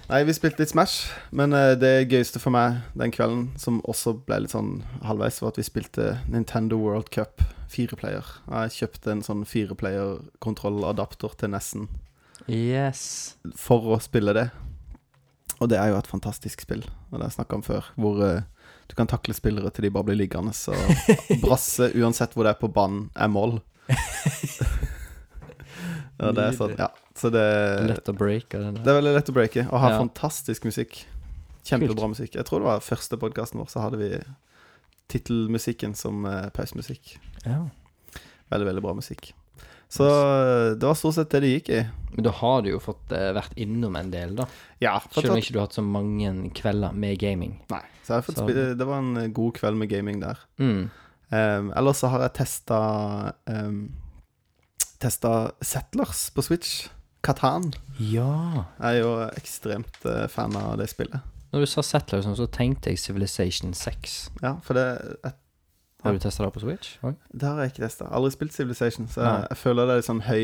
Nei, 0.05 0.19
vi 0.21 0.33
spilte 0.37 0.61
litt 0.61 0.69
Smash, 0.69 1.07
men 1.33 1.53
eh, 1.57 1.71
det 1.81 2.05
gøyeste 2.11 2.37
for 2.37 2.53
meg 2.53 2.83
den 2.93 3.09
kvelden, 3.13 3.47
som 3.57 3.79
også 3.89 4.13
ble 4.27 4.43
litt 4.43 4.53
sånn 4.53 4.83
halvveis, 5.01 5.39
var 5.41 5.49
at 5.49 5.57
vi 5.57 5.65
spilte 5.65 6.11
Nintendo 6.29 6.77
World 6.77 7.09
Cup 7.13 7.41
fireplayer. 7.73 8.27
Jeg 8.45 8.75
kjøpte 8.75 9.15
en 9.15 9.23
sånn 9.25 9.41
fireplayer-kontrolladapter 9.49 11.33
til 11.41 11.49
Nessen 11.55 11.87
Yes. 12.45 13.33
for 13.57 13.95
å 13.95 13.97
spille 14.03 14.35
det. 14.37 14.45
Og 15.57 15.71
det 15.71 15.79
er 15.81 15.89
jo 15.89 15.97
et 15.97 16.11
fantastisk 16.11 16.61
spill, 16.67 16.83
og 17.09 17.15
det 17.15 17.23
har 17.23 17.31
jeg 17.31 17.37
snakka 17.39 17.57
om 17.57 17.65
før, 17.65 17.89
hvor 17.97 18.21
uh, 18.21 18.43
du 18.85 18.93
kan 18.99 19.09
takle 19.09 19.33
spillere 19.33 19.71
til 19.73 19.87
de 19.87 19.93
bare 19.95 20.11
blir 20.11 20.19
liggende. 20.19 20.53
Så 20.53 20.75
brasse, 21.43 21.89
uansett 21.97 22.37
hvor 22.37 22.45
det 22.45 22.53
er 22.53 22.61
på 22.61 22.69
banen, 22.69 23.07
er 23.17 23.31
mål. 23.33 23.57
og 26.21 26.37
det 26.37 26.45
er 26.45 26.53
sånn, 26.61 26.77
ja. 26.77 26.91
Så 27.15 27.29
det, 27.31 27.43
Lett 27.87 28.09
å 28.11 28.13
breake 28.17 28.59
det 28.59 28.83
er 28.91 28.97
veldig 28.97 29.13
lett 29.15 29.29
å 29.31 29.35
breake, 29.35 29.63
og 29.71 29.79
har 29.79 29.93
Ja. 29.95 29.99
fantastisk 30.03 30.65
musikk. 30.67 31.05
Kjempebra 31.63 32.09
musikk. 32.11 32.35
Jeg 32.35 32.45
tror 32.45 32.59
det 32.59 32.67
var 32.67 32.83
første 32.83 33.17
podkasten 33.17 33.61
vår, 33.61 33.69
så 33.71 33.79
hadde 33.81 33.97
vi 34.01 34.09
tittelmusikken 35.07 35.95
som 35.95 36.25
uh, 36.25 36.49
pausemusikk. 36.53 37.15
Ja. 37.45 37.69
Veldig, 38.51 38.67
veldig 38.67 38.83
bra 38.83 38.93
musikk. 38.97 39.33
Så 39.87 40.03
det 40.75 40.83
var 40.83 40.97
stort 40.97 41.15
sett 41.15 41.29
det 41.29 41.39
det 41.45 41.51
gikk 41.53 41.69
i. 41.69 41.81
Men 42.15 42.25
da 42.27 42.31
har 42.31 42.61
du 42.65 42.71
jo 42.71 42.79
fått 42.83 43.11
uh, 43.13 43.31
vært 43.37 43.55
innom 43.61 43.95
en 43.95 44.11
del, 44.11 44.35
da. 44.35 44.47
Ja, 44.83 44.97
Selv 45.13 45.35
om 45.35 45.39
ikke 45.39 45.53
du 45.55 45.59
har 45.61 45.67
hatt 45.69 45.77
så 45.77 45.85
mange 45.85 46.31
kvelder 46.57 46.93
med 46.93 47.19
gaming. 47.21 47.59
Nei, 47.71 47.81
så 48.03 48.19
Så- 48.25 48.47
det 48.49 48.85
var 48.85 48.97
en 48.99 49.17
eh, 49.17 49.27
god 49.27 49.53
kveld 49.55 49.77
med 49.77 49.89
gaming 49.89 50.19
der. 50.19 50.37
Mm. 50.59 50.89
Um, 51.31 51.71
ellers 51.75 51.97
så 51.97 52.09
har 52.09 52.21
jeg 52.21 52.33
testa 52.33 53.33
um, 53.47 53.91
Testa 54.99 55.51
Settlers 55.61 56.29
på 56.29 56.43
Switch. 56.43 56.87
Katan. 57.25 57.71
Ja. 57.99 58.65
Jeg 58.79 58.99
er 58.99 58.99
jo 59.01 59.13
ekstremt 59.39 60.05
eh, 60.09 60.25
fan 60.31 60.55
av 60.59 60.75
det 60.81 60.87
spillet. 60.91 61.23
Når 61.53 61.63
du 61.63 61.69
sa 61.71 61.81
Settler, 61.85 62.21
sånn, 62.25 62.35
så 62.37 62.45
tenkte 62.51 62.91
jeg 62.91 62.99
Civilization 63.01 63.73
6. 63.73 64.15
Ja, 64.43 64.55
for 64.65 64.75
det, 64.77 64.85
jeg, 65.23 65.33
Har 66.03 66.13
du 66.17 66.19
testa 66.21 66.43
det 66.45 66.51
på 66.53 66.61
Switch? 66.65 66.97
Oi. 67.07 67.13
det 67.31 67.47
har 67.47 67.61
jeg 67.63 67.71
ikke 67.73 67.85
testa. 67.87 68.09
Aldri 68.13 68.33
spilt 68.35 68.53
Civilization, 68.57 69.07
så 69.09 69.23
jeg, 69.23 69.31
Nei. 69.39 69.47
jeg 69.53 69.57
føler 69.61 69.87
det 69.89 69.95
er 69.95 70.01
litt 70.03 70.09
sånn 70.09 70.23
høy, 70.27 70.43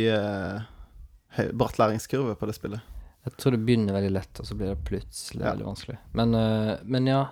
høy 1.38 1.52
bratt 1.62 1.78
læringskurve 1.82 2.38
på 2.40 2.50
det 2.50 2.56
spillet. 2.58 2.88
Jeg 3.28 3.36
tror 3.38 3.54
det 3.54 3.62
begynner 3.68 3.94
veldig 3.94 4.14
lett, 4.16 4.40
og 4.42 4.48
så 4.50 4.56
blir 4.58 4.72
det 4.72 4.80
plutselig 4.88 5.44
Ja. 5.44 5.52
veldig 5.52 5.68
vanskelig. 5.68 5.98
Men, 6.18 6.34
eh, 6.40 6.78
men 6.86 7.06
ja, 7.12 7.26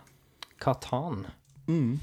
Katan. 0.62 1.24
Mm. 1.68 2.00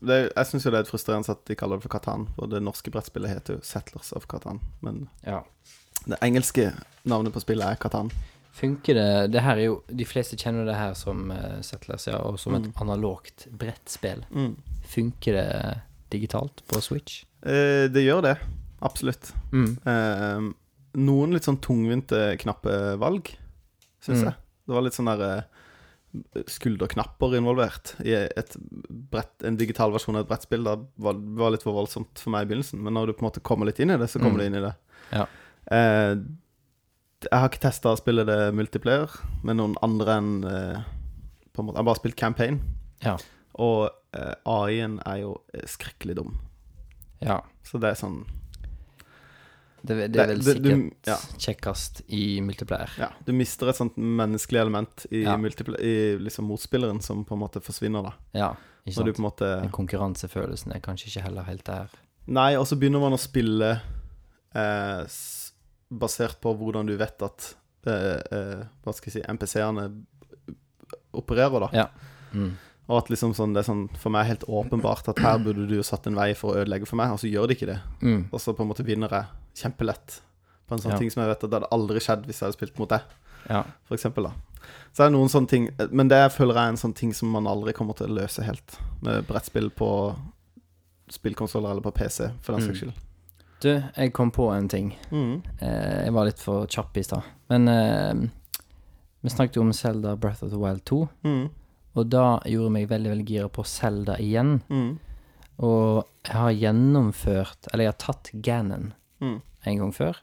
Det, 0.00 0.16
jeg 0.36 0.46
syns 0.46 0.64
jo 0.66 0.70
det 0.72 0.80
er 0.80 0.88
frustrerende 0.90 1.30
at 1.34 1.44
de 1.46 1.54
kaller 1.58 1.78
det 1.78 1.82
for 1.86 1.92
Katan, 1.98 2.28
for 2.36 2.46
det 2.50 2.60
norske 2.62 2.90
brettspillet 2.94 3.30
heter 3.32 3.58
jo 3.58 3.62
Settlers 3.66 4.12
of 4.16 4.26
Katan. 4.30 4.60
Men 4.80 5.08
Ja. 5.26 5.42
Det 6.06 6.18
engelske 6.22 6.72
navnet 7.04 7.32
på 7.32 7.40
spillet 7.40 7.66
er 7.66 7.76
Katan. 7.76 8.10
Funker 8.58 8.94
det 8.94 9.30
Det 9.32 9.40
her 9.42 9.56
er 9.56 9.64
jo 9.68 9.82
De 9.86 10.04
fleste 10.04 10.36
kjenner 10.36 10.64
det 10.66 10.74
her 10.74 10.94
som 10.94 11.30
uh, 11.30 11.60
Settlers, 11.62 12.06
ja, 12.06 12.16
og 12.18 12.38
som 12.38 12.54
et 12.56 12.62
Mm. 12.66 12.72
analogt 12.82 13.46
brettspill. 13.50 14.24
Mm. 14.34 14.56
Funker 14.88 15.32
det 15.32 15.80
digitalt 16.10 16.62
på 16.66 16.80
Switch? 16.82 17.24
Eh, 17.42 17.86
det 17.88 18.02
gjør 18.06 18.22
det. 18.22 18.36
Absolutt. 18.82 19.32
Mm. 19.52 19.78
Eh, 19.86 20.52
noen 20.98 21.32
litt 21.32 21.44
sånn 21.44 21.60
tungvinte 21.60 22.36
knappe 22.40 22.96
valg, 22.98 23.28
syns 24.02 24.22
Mm. 24.22 24.24
jeg. 24.24 24.34
Det 24.66 24.74
var 24.74 24.82
litt 24.82 24.94
sånn 24.94 25.06
der 25.18 25.22
eh, 25.38 25.42
skulderknapper 26.48 27.36
involvert 27.36 27.94
i 28.04 28.14
et 28.16 28.56
brett, 29.12 29.42
en 29.44 29.56
digital 29.60 29.92
versjon 29.92 30.16
av 30.16 30.24
et 30.24 30.28
brettspill. 30.30 30.64
Det 30.64 30.76
var, 30.96 31.14
var 31.14 31.50
litt 31.54 31.62
for 31.66 31.76
voldsomt 31.76 32.18
for 32.18 32.30
meg 32.34 32.46
i 32.46 32.50
begynnelsen, 32.54 32.80
men 32.82 32.94
når 32.96 33.06
du 33.06 33.12
på 33.18 33.24
en 33.24 33.28
måte 33.30 33.42
kommer 33.44 33.66
litt 33.68 33.80
inn 33.84 33.90
i 33.94 33.98
det, 34.00 34.08
så 34.10 34.18
kommer 34.18 34.38
Mm. 34.38 34.40
du 34.40 34.46
inn 34.46 34.54
i 34.62 34.66
det. 34.66 34.74
Ja. 35.12 35.26
Eh, 35.70 36.14
jeg 37.24 37.32
har 37.34 37.48
ikke 37.50 37.60
testa 37.66 37.90
å 37.92 37.98
spille 37.98 38.24
det 38.24 38.54
multiplayer 38.54 39.10
med 39.44 39.56
noen 39.58 39.74
andre 39.82 40.18
enn 40.20 40.32
eh, 40.46 40.82
på 41.52 41.60
en 41.60 41.66
måte, 41.66 41.74
Jeg 41.76 41.82
har 41.82 41.88
bare 41.90 42.00
spilt 42.00 42.16
campaign, 42.16 42.60
Ja. 43.02 43.16
og 43.58 43.90
eh, 44.14 44.34
AI-en 44.46 45.00
er 45.04 45.16
jo 45.24 45.40
eh, 45.54 45.66
skrekkelig 45.66 46.14
dum. 46.16 46.38
ja. 47.20 47.40
Så 47.64 47.78
det 47.80 47.90
er 47.90 47.94
sånn 48.00 48.22
Det, 49.84 49.94
det 50.12 50.16
er 50.20 50.26
vel 50.26 50.38
Det- 50.40 50.54
det- 50.54 50.62
du- 50.62 50.70
sikkert 50.70 51.06
ja. 51.06 51.16
kjekkest 51.38 52.00
i 52.08 52.40
multiplayer. 52.40 52.90
Ja, 52.98 53.10
du 53.24 53.32
mister 53.32 53.68
et 53.68 53.76
sånt 53.76 53.96
menneskelig 53.96 54.60
element 54.60 55.06
i, 55.12 55.22
Ja. 55.22 55.36
i 55.36 56.16
liksom 56.18 56.46
motspilleren 56.48 57.00
som 57.02 57.24
på 57.24 57.32
en 57.34 57.40
måte 57.40 57.60
forsvinner, 57.62 58.02
da. 58.02 58.12
Ja, 58.34 58.56
ikke 58.86 58.94
sant? 58.94 59.18
måte 59.18 59.70
konkurransefølelsen 59.70 60.74
er 60.74 60.80
kanskje 60.80 61.06
ikke 61.08 61.22
heller 61.22 61.42
helt 61.44 61.64
der. 61.64 61.88
Nei, 62.26 62.54
og 62.56 62.66
så 62.66 62.76
begynner 62.78 63.00
man 63.00 63.12
å 63.12 63.18
spille 63.18 63.80
eh, 64.54 65.04
basert 65.90 66.40
på 66.40 66.52
hvordan 66.58 66.86
du 66.86 66.96
vet 67.00 67.22
at 67.22 67.54
eh, 67.86 68.20
eh, 68.32 68.62
Hva 68.84 68.92
skal 68.94 69.10
jeg 69.12 69.22
si 69.22 69.26
MPC-ene 69.32 69.86
opererer, 71.12 71.60
da. 71.60 71.68
Ja. 71.72 71.86
Mm. 72.32 72.56
Og 72.88 72.98
at 73.02 73.10
liksom 73.12 73.34
sånn, 73.36 73.52
det 73.56 73.62
er 73.62 73.68
sånn 73.68 73.86
for 74.00 74.12
meg 74.14 74.26
helt 74.30 74.44
åpenbart 74.48 75.08
at 75.12 75.18
her 75.20 75.38
burde 75.44 75.66
du 75.68 75.74
jo 75.76 75.84
satt 75.84 76.06
en 76.08 76.16
vei 76.16 76.30
for 76.36 76.54
å 76.54 76.62
ødelegge 76.62 76.88
for 76.88 76.96
meg, 77.00 77.12
og 77.12 77.20
så 77.20 77.28
gjør 77.28 77.48
de 77.50 77.56
ikke 77.56 77.68
det. 77.68 77.78
Mm. 78.02 78.22
Og 78.32 78.40
så 78.40 78.54
på 78.56 78.64
en 78.64 78.70
måte 78.70 78.84
vinner 78.86 79.12
jeg 79.12 79.64
kjempelett 79.64 80.20
på 80.68 80.76
en 80.76 80.80
sånn 80.84 80.92
Ja. 80.94 80.98
ting 81.00 81.10
som 81.12 81.22
jeg 81.22 81.28
vet 81.34 81.44
at 81.44 81.50
det 81.50 81.58
hadde 81.60 81.72
aldri 81.72 82.00
skjedd 82.00 82.24
hvis 82.28 82.40
jeg 82.40 82.46
hadde 82.48 82.56
spilt 82.58 82.78
mot 82.78 82.88
deg. 82.88 83.00
Ja. 83.48 83.62
for 83.86 83.94
eksempel, 83.96 84.24
da. 84.28 84.32
Så 84.92 85.04
er 85.04 85.08
det 85.08 85.14
noen 85.14 85.30
sånne 85.30 85.48
ting 85.48 85.68
Men 85.94 86.08
det 86.10 86.18
føler 86.34 86.54
jeg 86.58 86.64
er 86.64 86.68
en 86.74 86.76
sånn 86.76 86.94
ting 86.94 87.12
som 87.14 87.30
man 87.30 87.46
aldri 87.46 87.72
kommer 87.72 87.94
til 87.96 88.08
å 88.10 88.18
løse 88.20 88.42
helt. 88.44 88.76
Med 89.00 89.24
brettspill 89.28 89.70
på 89.70 89.88
spillkonsoller 91.08 91.70
eller 91.70 91.80
på 91.80 91.92
PC, 91.94 92.30
for 92.42 92.52
den 92.56 92.62
Mm. 92.62 92.68
saks 92.68 92.80
skyld. 92.82 92.92
Du, 93.60 93.72
jeg 93.96 94.12
kom 94.14 94.30
på 94.30 94.48
en 94.54 94.68
ting. 94.70 94.92
Mm. 95.10 95.42
Eh, 95.60 96.04
jeg 96.04 96.12
var 96.14 96.28
litt 96.28 96.38
for 96.38 96.66
kjapp 96.70 96.96
i 96.96 97.02
stad. 97.02 97.22
Men 97.50 97.68
eh, 97.68 98.20
vi 99.24 99.32
snakket 99.32 99.56
jo 99.58 99.64
om 99.66 99.72
Zelda 99.74 100.12
Breath 100.16 100.44
of 100.44 100.50
the 100.52 100.58
Wild 100.60 100.84
2, 100.86 101.08
Mm. 101.24 101.48
og 101.98 102.08
da 102.12 102.38
gjorde 102.46 102.70
meg 102.70 102.88
veldig 102.88 103.10
veldig 103.10 103.26
gira 103.26 103.48
på 103.50 103.64
Zelda 103.66 104.14
igjen. 104.22 104.60
Mm. 104.70 104.98
Og 105.58 106.04
jeg 106.24 106.36
har 106.38 106.52
gjennomført 106.54 107.66
Eller 107.72 107.84
jeg 107.88 107.92
har 107.92 107.98
tatt 107.98 108.30
Ganon 108.46 108.92
Mm. 109.20 109.40
en 109.66 109.78
gang 109.78 109.92
før. 109.92 110.14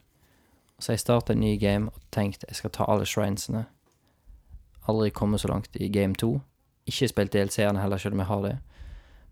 Så 0.80 0.94
jeg 0.94 1.00
starta 1.00 1.34
en 1.34 1.40
ny 1.42 1.58
game 1.60 1.88
og 1.88 2.00
tenkte 2.12 2.48
jeg 2.48 2.56
skal 2.56 2.70
ta 2.70 2.86
alle 2.88 3.04
shrinesene. 3.06 3.66
Aldri 4.88 5.10
kommet 5.12 5.42
så 5.42 5.48
langt 5.50 5.76
i 5.76 5.88
game 5.90 6.14
2. 6.16 6.42
Ikke 6.88 7.08
spilt 7.10 7.32
DLC-ene 7.34 7.82
heller, 7.82 7.98
selv 7.98 8.14
om 8.14 8.20
jeg 8.20 8.28
har 8.28 8.42
det. 8.44 8.58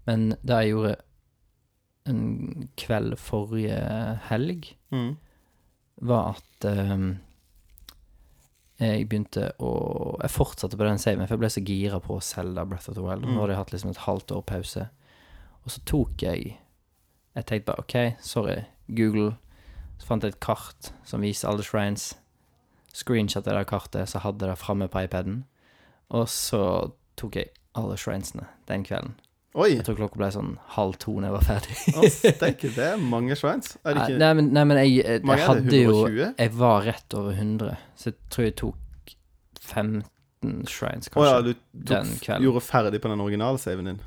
Men 0.07 0.29
det 0.43 0.55
jeg 0.63 0.69
gjorde 0.73 0.95
en 2.05 2.69
kveld 2.77 3.15
forrige 3.17 3.77
helg, 4.29 4.73
Mm. 4.91 5.15
var 6.01 6.35
at 6.35 6.65
um, 6.89 7.19
jeg 8.79 9.07
begynte 9.09 9.51
å 9.63 10.17
Jeg 10.21 10.31
fortsatte 10.33 10.77
på 10.77 10.83
den 10.87 10.97
saven, 11.01 11.27
for 11.27 11.35
jeg 11.35 11.39
ble 11.43 11.49
så 11.53 11.63
gira 11.65 11.99
på 12.03 12.17
å 12.17 12.23
selge 12.25 12.65
Breath 12.67 12.89
of 12.89 12.95
the 12.97 13.01
Wild. 13.05 13.23
Mm. 13.25 13.33
Nå 13.35 13.41
hadde 13.43 13.53
jeg 13.53 13.57
hatt 13.61 13.71
liksom 13.73 13.89
et 13.93 14.01
halvt 14.07 14.31
år 14.35 14.41
pause. 14.49 14.87
Og 15.63 15.71
så 15.71 15.83
tok 15.85 16.21
jeg 16.25 16.57
Jeg 17.35 17.45
tenkte 17.49 17.65
bare 17.71 17.79
OK, 17.81 17.95
sorry, 18.21 18.59
Google. 18.87 19.37
Så 19.97 20.05
fant 20.05 20.23
jeg 20.23 20.33
et 20.35 20.39
kart 20.39 20.91
som 21.03 21.21
viser 21.21 21.49
alle 21.49 21.63
shrines. 21.65 22.11
Screenshot 22.93 23.45
det 23.45 23.55
det 23.55 23.65
kartet, 23.67 24.09
så 24.09 24.19
hadde 24.21 24.45
det 24.45 24.57
framme 24.61 24.85
på 24.87 25.01
iPaden. 25.01 25.45
Og 26.13 26.27
så 26.29 26.91
tok 27.17 27.35
jeg 27.39 27.49
alle 27.73 27.97
shrinesene 27.97 28.45
den 28.67 28.83
kvelden. 28.85 29.15
Oi! 29.53 29.67
Jeg 29.75 29.83
tror 29.85 29.97
klokka 29.99 30.17
ble 30.17 30.27
sånn 30.33 30.53
halv 30.73 30.95
to 30.97 31.11
når 31.19 31.27
jeg 31.29 31.33
var 31.35 31.43
ferdig. 31.45 31.75
Å, 31.93 32.07
steike, 32.09 32.71
det 32.73 32.85
er 32.95 32.97
mange 32.97 33.35
sveins. 33.37 33.75
Er 33.85 33.93
det 33.93 33.99
Nei, 33.99 34.07
ikke 34.09 34.21
nei, 34.23 34.31
men, 34.39 34.47
nei, 34.55 34.63
men 34.71 34.79
jeg, 34.81 34.95
jeg, 35.03 35.21
mange 35.29 35.37
jeg 35.37 35.45
er 35.45 35.51
hadde 35.51 35.81
jo 35.83 35.99
Jeg 36.41 36.53
var 36.57 36.87
rett 36.89 37.17
over 37.19 37.37
100, 37.37 37.75
så 38.01 38.09
jeg 38.09 38.17
tror 38.33 38.47
jeg 38.47 38.55
tok 38.63 39.13
15 39.61 40.65
shrines, 40.67 41.11
Å 41.13 41.21
ja, 41.23 41.35
kanskje. 41.37 41.53
du 41.53 41.83
den 41.93 42.09
tok, 42.17 42.41
gjorde 42.47 42.63
ferdig 42.65 42.99
på 43.05 43.13
den 43.13 43.21
originale 43.23 43.61
saven 43.61 43.91
din? 43.93 43.99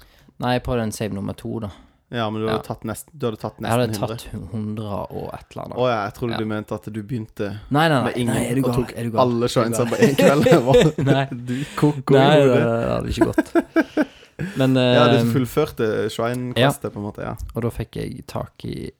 Nei, 0.43 0.57
på 0.67 0.75
den 0.77 0.91
save 0.93 1.15
nummer 1.17 1.39
to, 1.39 1.55
da. 1.63 1.71
Ja, 2.13 2.27
men 2.31 2.43
du 2.43 2.47
hadde 2.47 2.59
Ja. 2.61 2.67
tatt, 2.67 2.83
nest, 2.87 3.09
du 3.11 3.25
hadde 3.27 3.39
tatt 3.41 3.57
Jeg 3.59 3.71
hadde 3.73 3.87
tatt 3.99 4.27
100 4.35 4.83
og 5.11 5.31
et 5.35 5.57
eller 5.57 5.63
Å 5.63 5.65
annet. 5.65 5.79
ja, 5.79 5.97
jeg 6.07 6.15
trodde 6.19 6.35
Ja. 6.37 6.39
du 6.39 6.45
mente 6.47 6.75
at 6.77 6.85
du 6.93 7.01
begynte 7.03 7.49
Nei, 7.71 7.87
nei, 7.89 8.03
med 8.05 8.13
nei, 8.13 8.21
ingen 8.23 8.35
nei 8.35 8.45
er 8.51 8.55
du 8.55 8.61
og 8.63 8.69
gal? 8.69 8.77
tok 8.83 8.93
Er 8.95 9.03
du 9.03 9.11
gal? 9.17 9.21
alle 9.25 9.49
shrinesene 9.51 9.91
på 9.91 9.97
én 10.07 10.15
kveld. 10.21 11.03
Nei. 11.11 11.25
Du 11.49 11.57
koko 11.79 12.15
i 12.15 12.21
Nei, 12.21 12.37
det, 12.47 12.61
det 12.61 12.93
hadde 12.93 13.15
ikke 13.15 13.31
gått. 13.33 14.07
Men 14.57 14.77
Ja, 14.99 15.07
du 15.13 15.19
eh, 15.21 15.33
fullførte 15.33 15.89
shrine-questet, 16.13 16.93
på 16.93 17.01
en 17.01 17.09
måte. 17.09 17.25
Ja. 17.25 17.35
Og 17.55 17.65
da 17.65 17.73
fikk 17.73 17.97
jeg 18.01 18.27
tak 18.31 18.65
i 18.69 18.91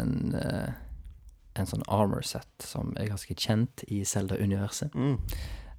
en 0.00 0.36
uh, 0.36 0.70
En 1.58 1.68
sånn 1.68 1.82
armor 1.92 2.24
set 2.24 2.64
som 2.64 2.94
er 2.96 3.10
ganske 3.10 3.34
kjent 3.36 3.82
i 3.92 4.04
Zelda-universet. 4.08 4.94
Mm. 4.96 5.18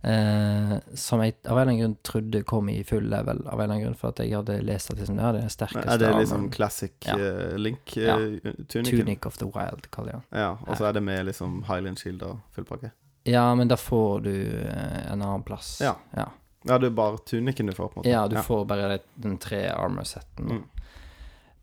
Uh, 0.03 0.73
som 0.99 1.21
jeg 1.23 1.37
av 1.47 1.55
en 1.55 1.61
eller 1.61 1.61
annen 1.63 1.79
grunn 1.79 1.95
trodde 2.05 2.41
kom 2.43 2.67
i 2.69 2.83
full 2.83 3.07
level, 3.09 3.39
av 3.47 3.55
en 3.55 3.63
eller 3.63 3.71
annen 3.71 3.85
grunn, 3.85 3.95
for 3.97 4.11
at 4.11 4.19
jeg 4.19 4.35
hadde 4.35 4.57
lest 4.67 4.91
at 4.91 4.99
liksom, 4.99 5.17
ja, 5.17 5.31
det 5.31 5.39
er 5.39 5.47
den 5.47 5.53
sterkeste 5.55 5.95
Er 5.95 6.01
det 6.01 6.09
liksom 6.19 6.49
classic 6.51 7.07
Ja. 7.07 7.15
uh, 7.15 7.55
link 7.57 7.95
Ja. 7.97 8.17
uh, 8.19 8.35
ja. 8.43 8.53
Tunic 8.69 9.25
of 9.25 9.39
the 9.39 9.47
Wild, 9.47 9.87
kaller 9.95 10.17
jeg 10.17 10.21
den. 10.21 10.41
Ja, 10.43 10.51
og 10.67 10.77
så 10.77 10.89
er 10.89 10.99
det 10.99 11.03
med 11.07 11.25
liksom 11.31 11.63
Highland 11.69 12.03
Shield 12.03 12.21
og 12.27 12.43
full 12.51 12.67
pakke? 12.69 12.91
Ja, 13.23 13.47
men 13.55 13.71
da 13.71 13.79
får 13.79 14.19
du 14.27 14.35
en 14.35 15.21
annen 15.21 15.43
plass. 15.47 15.77
Ja. 15.81 15.95
ja. 16.11 16.27
Ja, 16.63 16.77
det 16.79 16.89
er 16.89 16.95
bare 16.95 17.19
tuniken 17.27 17.67
du 17.67 17.73
får, 17.75 17.89
på 17.91 17.99
en 17.99 18.01
måte. 18.01 18.11
Ja, 18.11 18.27
du 18.31 18.37
får 18.43 18.65
bare 18.69 18.99
den 19.15 19.37
tre 19.41 19.65
armor-setten. 19.73 20.51
Mm. 20.51 20.63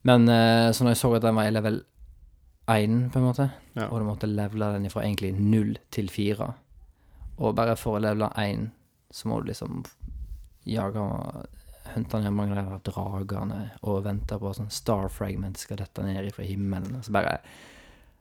Men 0.08 0.28
eh, 0.28 0.72
så 0.72 0.84
når 0.84 0.94
jeg 0.94 1.00
så 1.02 1.14
at 1.16 1.24
den 1.24 1.38
var 1.38 1.48
i 1.48 1.54
level 1.54 1.80
1, 2.70 2.98
på 3.12 3.18
en 3.20 3.24
måte, 3.24 3.50
Ja. 3.74 3.88
og 3.88 4.00
du 4.00 4.04
måtte 4.06 4.28
levele 4.28 4.72
den 4.76 4.90
fra 4.90 5.04
egentlig 5.04 5.32
0 5.38 5.76
til 5.90 6.10
4, 6.10 6.50
og 7.40 7.56
bare 7.56 7.76
for 7.76 7.96
å 7.96 8.02
levele 8.02 8.28
1, 8.36 8.68
så 9.10 9.28
må 9.28 9.40
du 9.40 9.50
liksom 9.50 9.82
jage 10.68 11.06
Hunte 11.90 12.20
ned 12.20 12.30
mange 12.36 12.54
av 12.60 12.68
de 12.70 12.92
dragene 12.92 13.56
og 13.88 14.04
vente 14.04 14.36
på 14.38 14.52
sånn 14.54 14.68
star 14.70 15.08
fragment 15.10 15.58
skal 15.58 15.80
dette 15.80 16.04
ned 16.06 16.28
fra 16.36 16.44
himmelen. 16.46 17.00
Og 17.00 17.06
så 17.06 17.14
bare 17.16 17.40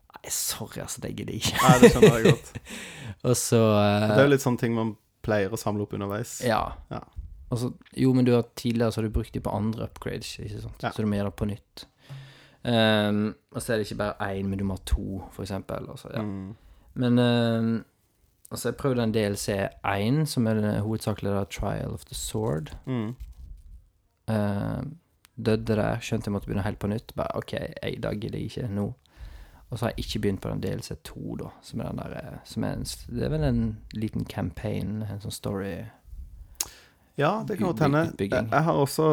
Nei, 0.10 0.32
sorry, 0.34 0.80
altså, 0.82 1.04
det 1.04 1.12
gidder 1.14 1.36
jeg 1.36 1.44
ikke. 1.44 1.60
Nei, 1.62 1.76
det 1.84 1.92
skjønner 1.94 2.16
jeg 2.16 2.32
godt. 2.32 2.50
Og 3.30 3.36
så 3.38 3.60
uh, 3.62 4.08
Det 4.10 4.16
er 4.16 4.26
jo 4.26 4.32
litt 4.34 4.46
sånne 4.46 4.62
ting 4.64 4.74
man 4.74 4.96
pleier 5.26 5.54
å 5.54 5.60
samle 5.60 5.86
opp 5.86 5.96
underveis. 5.98 6.40
Ja. 6.46 6.62
Ja. 6.94 7.04
Altså, 7.50 7.72
jo, 7.98 8.14
men 8.14 8.28
du 8.28 8.34
har 8.36 8.50
tidligere 8.60 8.94
så 8.94 9.02
har 9.02 9.08
du 9.08 9.14
brukt 9.14 9.34
de 9.34 9.42
på 9.42 9.54
andre 9.54 9.88
upgrades, 9.90 10.36
ikke 10.40 10.64
sant? 10.66 10.84
Ja. 10.84 10.92
Så 10.94 11.02
du 11.02 11.10
må 11.10 11.18
gjøre 11.18 11.32
det 11.32 11.40
på 11.42 11.50
nytt. 11.50 11.86
Um, 12.64 13.24
og 13.56 13.64
så 13.64 13.74
er 13.74 13.80
det 13.80 13.88
ikke 13.88 14.02
bare 14.02 14.34
én, 14.34 14.50
men 14.50 14.60
du 14.60 14.66
må 14.68 14.76
ha 14.78 14.84
to, 14.86 15.24
for 15.34 15.46
eksempel. 15.46 15.88
Altså, 15.90 16.12
ja. 16.14 16.22
Mm. 16.22 16.52
Men 17.00 17.20
um, 17.20 17.72
altså, 18.52 18.70
jeg 18.70 18.78
prøvde 18.82 19.08
en 19.08 19.16
DLC 19.16 19.48
1, 19.56 20.22
som 20.30 20.48
er 20.48 20.60
den 20.60 20.84
hovedsakelig 20.86 21.34
da 21.34 21.44
Trial 21.50 21.96
of 21.96 22.06
the 22.06 22.16
Sword. 22.16 22.76
Mm. 22.86 23.16
Ehm, 24.30 24.98
døde 25.46 25.76
der, 25.76 26.00
skjønte 26.04 26.30
jeg 26.30 26.36
måtte 26.36 26.50
begynne 26.50 26.66
helt 26.66 26.80
på 26.80 26.90
nytt. 26.92 27.16
Bare 27.18 27.40
OK, 27.40 27.54
jeg, 27.54 28.04
da 28.04 28.14
gidder 28.14 28.38
jeg 28.38 28.52
ikke 28.52 28.68
nå. 28.74 28.92
Og 29.70 29.78
så 29.78 29.86
har 29.86 29.92
jeg 29.94 30.06
ikke 30.06 30.20
begynt 30.24 30.42
på 30.42 30.50
den 30.50 30.62
DLC 30.64 30.96
2, 31.06 31.36
da, 31.44 31.50
som 31.62 31.82
er 31.84 31.92
den 31.92 32.00
der 32.02 32.14
eh, 32.18 32.38
som 32.50 32.64
er 32.66 32.78
en, 32.80 32.86
Det 33.14 33.26
er 33.28 33.30
vel 33.36 33.44
en 33.46 33.62
liten 33.94 34.26
campaign, 34.26 35.04
en 35.06 35.22
sånn 35.22 35.36
story 35.36 35.76
Ja, 37.20 37.44
det 37.46 37.60
kan 37.60 37.68
godt 37.70 37.84
hende. 37.86 38.04
Jeg, 38.18 38.64
har 38.64 38.74
også 38.74 39.10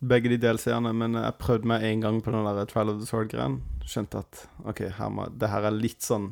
begge 0.00 0.30
de 0.30 0.38
DLC-ene, 0.38 0.92
men 0.94 1.18
jeg 1.18 1.36
prøvde 1.42 1.68
meg 1.68 1.82
en 1.84 2.04
gang 2.06 2.20
på 2.22 2.32
den 2.32 2.46
der 2.46 2.68
Trial 2.70 2.92
of 2.92 3.00
the 3.02 3.08
Sword-greien. 3.08 3.58
Skjønte 3.84 4.22
at 4.22 4.44
OK, 4.64 4.84
her 4.94 5.10
må, 5.10 5.26
det 5.34 5.50
her 5.50 5.66
er 5.66 5.74
litt 5.74 6.04
sånn 6.06 6.30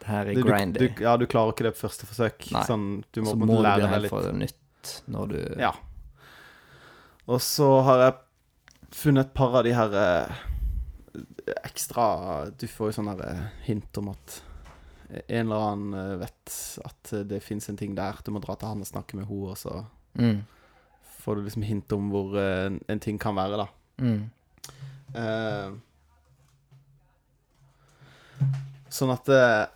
Det 0.00 0.08
her 0.08 0.30
er 0.32 0.40
grindy. 0.40 0.80
du, 0.80 1.02
Ja, 1.04 1.16
du 1.20 1.26
klarer 1.28 1.52
ikke 1.52 1.66
det 1.68 1.74
på 1.76 1.84
første 1.84 2.08
forsøk. 2.08 2.48
Nei. 2.56 2.64
Sånn, 2.66 2.86
du 3.12 3.20
må 3.22 3.34
så 3.34 3.36
på 3.36 3.42
en 3.44 3.46
må 3.46 3.50
måte 3.52 3.62
du 3.62 3.68
lære 3.68 3.82
begynne 3.82 3.90
deg 3.90 3.96
helt 3.98 4.06
litt. 4.08 4.14
fra 4.16 4.32
nytt 4.42 4.94
når 5.14 5.34
du 5.34 5.60
Ja. 5.62 5.72
Og 7.30 7.38
så 7.44 7.68
har 7.86 8.00
jeg 8.02 8.14
funnet 9.02 9.28
et 9.28 9.34
par 9.36 9.54
av 9.60 9.62
de 9.68 9.76
her 9.76 9.94
eh, 9.94 10.40
ekstra 11.64 12.50
Du 12.58 12.66
får 12.68 12.90
jo 12.90 12.96
sånne 13.02 13.14
eh, 13.26 13.44
hint 13.66 13.98
om 13.98 14.08
at 14.14 14.42
en 15.28 15.46
eller 15.50 15.62
annen 15.72 15.94
eh, 15.94 16.16
vet 16.22 16.54
at 16.84 17.12
eh, 17.12 17.24
det 17.28 17.42
fins 17.44 17.68
en 17.68 17.76
ting 17.76 17.94
der. 17.94 18.16
Du 18.24 18.30
må 18.32 18.40
dra 18.40 18.54
til 18.56 18.68
han 18.68 18.80
og 18.80 18.86
snakke 18.88 19.14
med 19.18 19.26
henne, 19.28 19.50
og 19.52 19.58
så 19.60 19.84
mm, 20.18 20.38
får 21.22 21.36
du 21.36 21.42
liksom 21.46 21.62
hint 21.68 21.92
om 21.92 22.10
hvor 22.10 22.36
eh, 22.40 22.66
en- 22.70 22.80
en 22.88 23.00
ting 23.00 23.18
kan 23.20 23.34
være, 23.36 23.56
da. 23.64 23.66
mm, 23.98 24.22
Eh, 25.12 25.72
sånn 28.92 29.12
at 29.12 29.28
eh, 29.28 29.66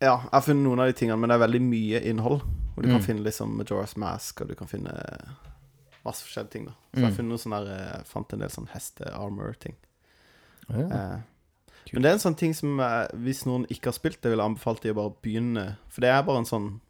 Ja, 0.00 0.14
jeg 0.22 0.32
har 0.32 0.44
funnet 0.44 0.64
noen 0.66 0.80
av 0.84 0.90
de 0.90 0.96
tingene, 0.96 1.16
men 1.20 1.30
det 1.32 1.36
er 1.38 1.44
veldig 1.46 1.60
mye 1.64 2.00
innhold. 2.10 2.42
Og 2.76 2.82
du 2.84 2.88
kan 2.90 2.98
Mm. 3.00 3.04
finne 3.06 3.24
liksom 3.24 3.54
Majora's 3.60 3.96
Mask, 3.96 4.40
og 4.42 4.48
du 4.48 4.54
kan 4.54 4.68
finne 4.68 4.92
masse 6.06 6.24
forskjellige 6.26 6.50
ting. 6.54 6.64
da 6.70 6.72
Så 6.72 7.00
jeg 7.00 7.04
har 7.04 7.10
Mm. 7.10 7.16
funnet 7.16 7.32
noen 7.34 7.44
sånne 7.44 7.64
der, 7.66 7.98
eh, 7.98 8.02
fant 8.04 8.32
en 8.32 8.38
del 8.44 8.48
sånn 8.48 8.68
heste-armor-ting. 8.72 9.76
Ja. 10.70 10.76
Eh, 10.86 11.18
men 11.92 12.02
det 12.02 12.10
er 12.10 12.16
en 12.16 12.24
sånn 12.24 12.36
ting 12.36 12.52
som 12.54 12.80
eh, 12.80 13.06
Hvis 13.14 13.44
noen 13.46 13.66
ikke 13.70 13.92
har 13.92 13.92
spilt 14.00 14.20
det, 14.22 14.30
vil 14.32 14.38
jeg 14.40 14.48
anbefale 14.50 14.80
de 14.82 14.90
å 14.90 14.98
bare 14.98 15.14
begynne. 15.22 15.76
For 15.88 16.00
det 16.02 16.10
er 16.10 16.22
bare 16.26 16.38
en 16.42 16.44
sånn 16.50 16.80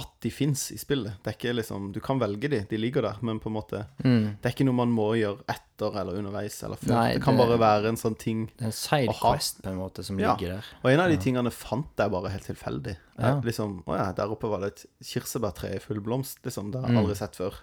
at 0.00 0.12
de 0.22 0.30
fins 0.30 0.70
i 0.72 0.76
spillet. 0.78 1.16
Det 1.24 1.32
er 1.32 1.36
ikke 1.36 1.54
liksom 1.56 1.92
Du 1.92 1.98
kan 2.00 2.18
velge 2.20 2.48
de, 2.48 2.60
de 2.70 2.76
ligger 2.78 3.02
der, 3.02 3.16
men 3.22 3.40
på 3.40 3.46
en 3.50 3.56
måte 3.56 3.86
Mm. 4.04 4.36
Det 4.40 4.46
er 4.46 4.52
ikke 4.54 4.64
noe 4.68 4.74
man 4.74 4.92
må 4.92 5.08
gjøre 5.18 5.42
etter 5.48 5.96
eller 5.98 6.16
underveis 6.20 6.62
eller 6.62 6.76
før. 6.76 6.88
Nei, 6.94 7.12
det 7.14 7.22
kan 7.22 7.36
det- 7.36 7.46
bare 7.48 7.58
være 7.58 7.88
en 7.88 7.96
sånn 7.96 8.16
ting 8.18 8.46
Det 8.56 8.62
er 8.62 8.66
en 8.66 8.72
sidequest 8.72 9.62
på 9.62 9.66
en 9.72 9.78
måte 9.78 10.04
som 10.04 10.18
Ja. 10.18 10.36
ligger 10.36 10.48
der. 10.56 10.64
Og 10.84 10.90
en 10.92 11.00
av 11.00 11.08
de 11.10 11.16
tingene 11.16 11.50
fant 11.50 11.88
jeg 11.96 12.10
bare 12.10 12.28
helt 12.30 12.44
tilfeldig. 12.44 12.96
Ja. 13.18 13.40
Liksom, 13.40 13.82
å 13.84 13.96
ja, 13.96 14.12
der 14.12 14.28
oppe 14.28 14.48
var 14.48 14.60
det 14.60 14.72
et 14.74 14.86
kirsebærtre 15.02 15.74
i 15.74 15.78
full 15.78 16.00
blomst, 16.00 16.38
liksom. 16.44 16.70
Det 16.70 16.80
har 16.80 16.88
Mm. 16.88 16.94
jeg 16.96 17.04
aldri 17.04 17.16
sett 17.16 17.32
før. 17.36 17.54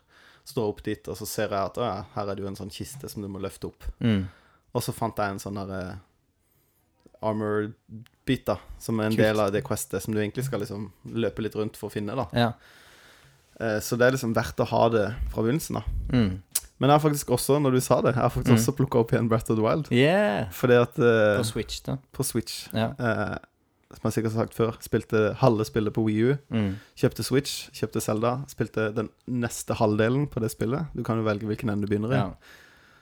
Står 0.48 0.70
opp 0.72 0.82
dit, 0.86 1.08
og 1.12 1.18
så 1.20 1.26
ser 1.28 1.52
jeg 1.52 1.60
at 1.60 1.78
å 1.78 1.84
ja, 1.84 1.96
her 2.16 2.30
er 2.32 2.36
det 2.38 2.44
jo 2.46 2.48
en 2.48 2.56
sånn 2.56 2.72
kiste 2.72 3.10
som 3.12 3.22
du 3.22 3.28
må 3.28 3.42
løfte 3.44 3.68
opp. 3.68 3.84
Mm. 4.00 4.22
Og 4.78 4.84
så 4.86 4.94
fant 4.96 5.18
jeg 5.20 5.34
en 5.36 5.42
sånn 5.44 5.58
derre 5.60 5.98
armor-bit, 7.26 8.46
da, 8.46 8.58
som 8.80 9.00
er 9.02 9.10
en 9.10 9.16
Kult. 9.16 9.24
del 9.26 9.40
av 9.42 9.52
det 9.52 9.64
questet 9.66 10.04
som 10.04 10.14
du 10.14 10.20
egentlig 10.22 10.46
skal 10.48 10.62
liksom 10.62 10.90
løpe 11.18 11.44
litt 11.44 11.56
rundt 11.58 11.78
for 11.80 11.90
å 11.90 11.94
finne, 11.94 12.16
da. 12.16 12.28
Ja. 12.38 12.52
Eh, 13.60 13.80
Så 13.82 13.98
det 13.98 14.08
er 14.08 14.12
liksom 14.16 14.36
verdt 14.38 14.60
å 14.62 14.68
ha 14.70 14.84
det 14.94 15.08
fra 15.34 15.42
begynnelsen, 15.44 15.80
da. 15.80 15.84
Mm. 16.14 16.44
Men 16.80 16.90
jeg 16.92 17.00
har 17.00 17.10
faktisk 17.10 17.32
også, 17.34 17.58
når 17.60 17.72
du 17.74 17.82
sa 17.82 18.02
det, 18.02 18.14
jeg 18.14 18.22
har 18.22 18.30
faktisk 18.30 18.54
Mm. 18.54 18.60
også 18.62 18.76
plukka 18.78 19.00
opp 19.00 19.12
igjen 19.12 19.28
Breath 19.30 19.50
of 19.52 19.58
the 19.58 19.64
Wild. 19.64 19.88
Yeah! 19.92 20.50
Fordi 20.52 20.74
at 20.80 21.00
eh, 21.00 21.38
På 21.42 21.44
Switch, 21.44 21.82
da. 21.82 21.98
På 22.14 22.24
Switch 22.24 22.68
Ja. 22.74 22.94
eh, 23.00 23.38
Som 23.96 24.04
jeg 24.10 24.18
sikkert 24.18 24.34
har 24.36 24.44
sagt 24.46 24.58
før, 24.58 24.78
spilte 24.84 25.20
halve 25.40 25.64
spillet 25.68 25.94
på 25.96 26.04
Wii 26.04 26.24
U. 26.28 26.32
Mm. 26.52 26.72
Kjøpte 27.00 27.24
Switch, 27.24 27.70
kjøpte 27.78 28.02
Zelda, 28.04 28.34
spilte 28.52 28.90
den 28.96 29.08
neste 29.32 29.78
halvdelen 29.80 30.26
på 30.32 30.44
det 30.44 30.50
spillet. 30.52 30.90
Du 30.98 31.06
kan 31.08 31.22
jo 31.22 31.28
velge 31.28 31.48
hvilken 31.48 31.72
ende 31.72 31.88
du 31.88 31.94
begynner 31.94 32.12
i. 32.12 32.20
Ja. 32.20 32.34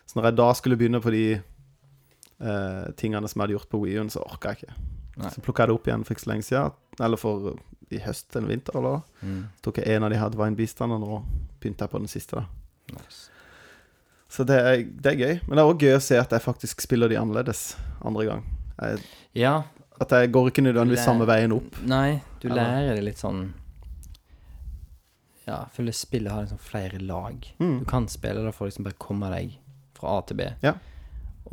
Så 0.06 0.20
når 0.20 0.30
jeg 0.30 0.38
da 0.38 0.50
skulle 0.54 0.78
begynne 0.78 1.02
på 1.02 1.14
de 1.16 1.24
eh, 1.40 2.86
tingene 3.02 3.26
som 3.32 3.40
jeg 3.42 3.48
hadde 3.48 3.58
gjort 3.58 3.72
på 3.72 3.82
Wii 3.82 3.98
U-en, 3.98 4.12
så 4.14 4.22
orka 4.28 4.54
jeg 4.54 4.62
ikke. 4.62 4.78
Nei. 5.16 5.32
Så 5.34 5.42
plukka 5.42 5.64
jeg 5.66 5.72
det 5.72 5.78
opp 5.80 5.90
igjen 5.90 6.06
for 6.06 6.14
ikke 6.16 6.26
så 6.26 6.32
lenge 6.36 6.46
siden. 6.46 6.76
Eller 7.08 7.22
for 7.22 7.56
i 7.94 8.02
høst 8.02 8.36
eller 8.38 8.52
vinter, 8.54 8.78
eller. 8.78 9.02
Mm. 9.22 9.40
Så 9.58 9.68
tok 9.68 9.80
jeg 9.82 9.96
en 9.96 10.06
av 10.06 10.14
de 10.14 10.20
her 10.20 10.34
Divine 10.34 10.58
Beastene, 10.60 10.98
og 10.98 11.02
nå 11.06 11.22
begynte 11.62 11.86
jeg 11.86 11.94
på 11.94 12.02
den 12.02 12.12
siste, 12.12 12.42
da. 12.42 13.00
Nice. 13.00 13.32
Så 14.36 14.44
det 14.48 14.58
er, 14.58 14.82
det 14.84 15.12
er 15.14 15.20
gøy. 15.22 15.36
Men 15.46 15.58
det 15.58 15.64
er 15.64 15.70
òg 15.72 15.86
gøy 15.86 15.96
å 15.96 16.04
se 16.04 16.18
at 16.20 16.34
jeg 16.34 16.44
faktisk 16.44 16.82
spiller 16.84 17.10
de 17.12 17.18
annerledes 17.20 17.72
andre 18.06 18.26
gang. 18.30 18.46
Jeg, 18.82 19.02
Ja. 19.38 19.56
At 20.02 20.10
jeg 20.12 20.32
går 20.32 20.50
ikke 20.52 20.64
nødvendigvis 20.66 21.06
samme 21.06 21.26
veien 21.30 21.52
opp. 21.56 21.78
Nei, 21.88 22.22
du 22.42 22.48
Eller- 22.50 22.64
lærer 22.64 22.96
det 22.96 23.04
litt 23.04 23.18
sånn 23.22 23.54
Ja, 25.48 25.66
føler 25.72 25.94
spillet 25.94 26.32
har 26.34 26.42
liksom 26.46 26.58
flere 26.58 27.00
lag. 27.00 27.46
Mm. 27.60 27.80
Du 27.80 27.86
kan 27.86 28.08
spille 28.10 28.42
det 28.44 28.54
for 28.56 28.66
liksom 28.66 28.84
bare 28.88 28.98
komme 28.98 29.30
deg 29.30 29.60
fra 29.94 30.18
A 30.18 30.22
til 30.26 30.38
B. 30.40 30.48
Ja. 30.66 30.74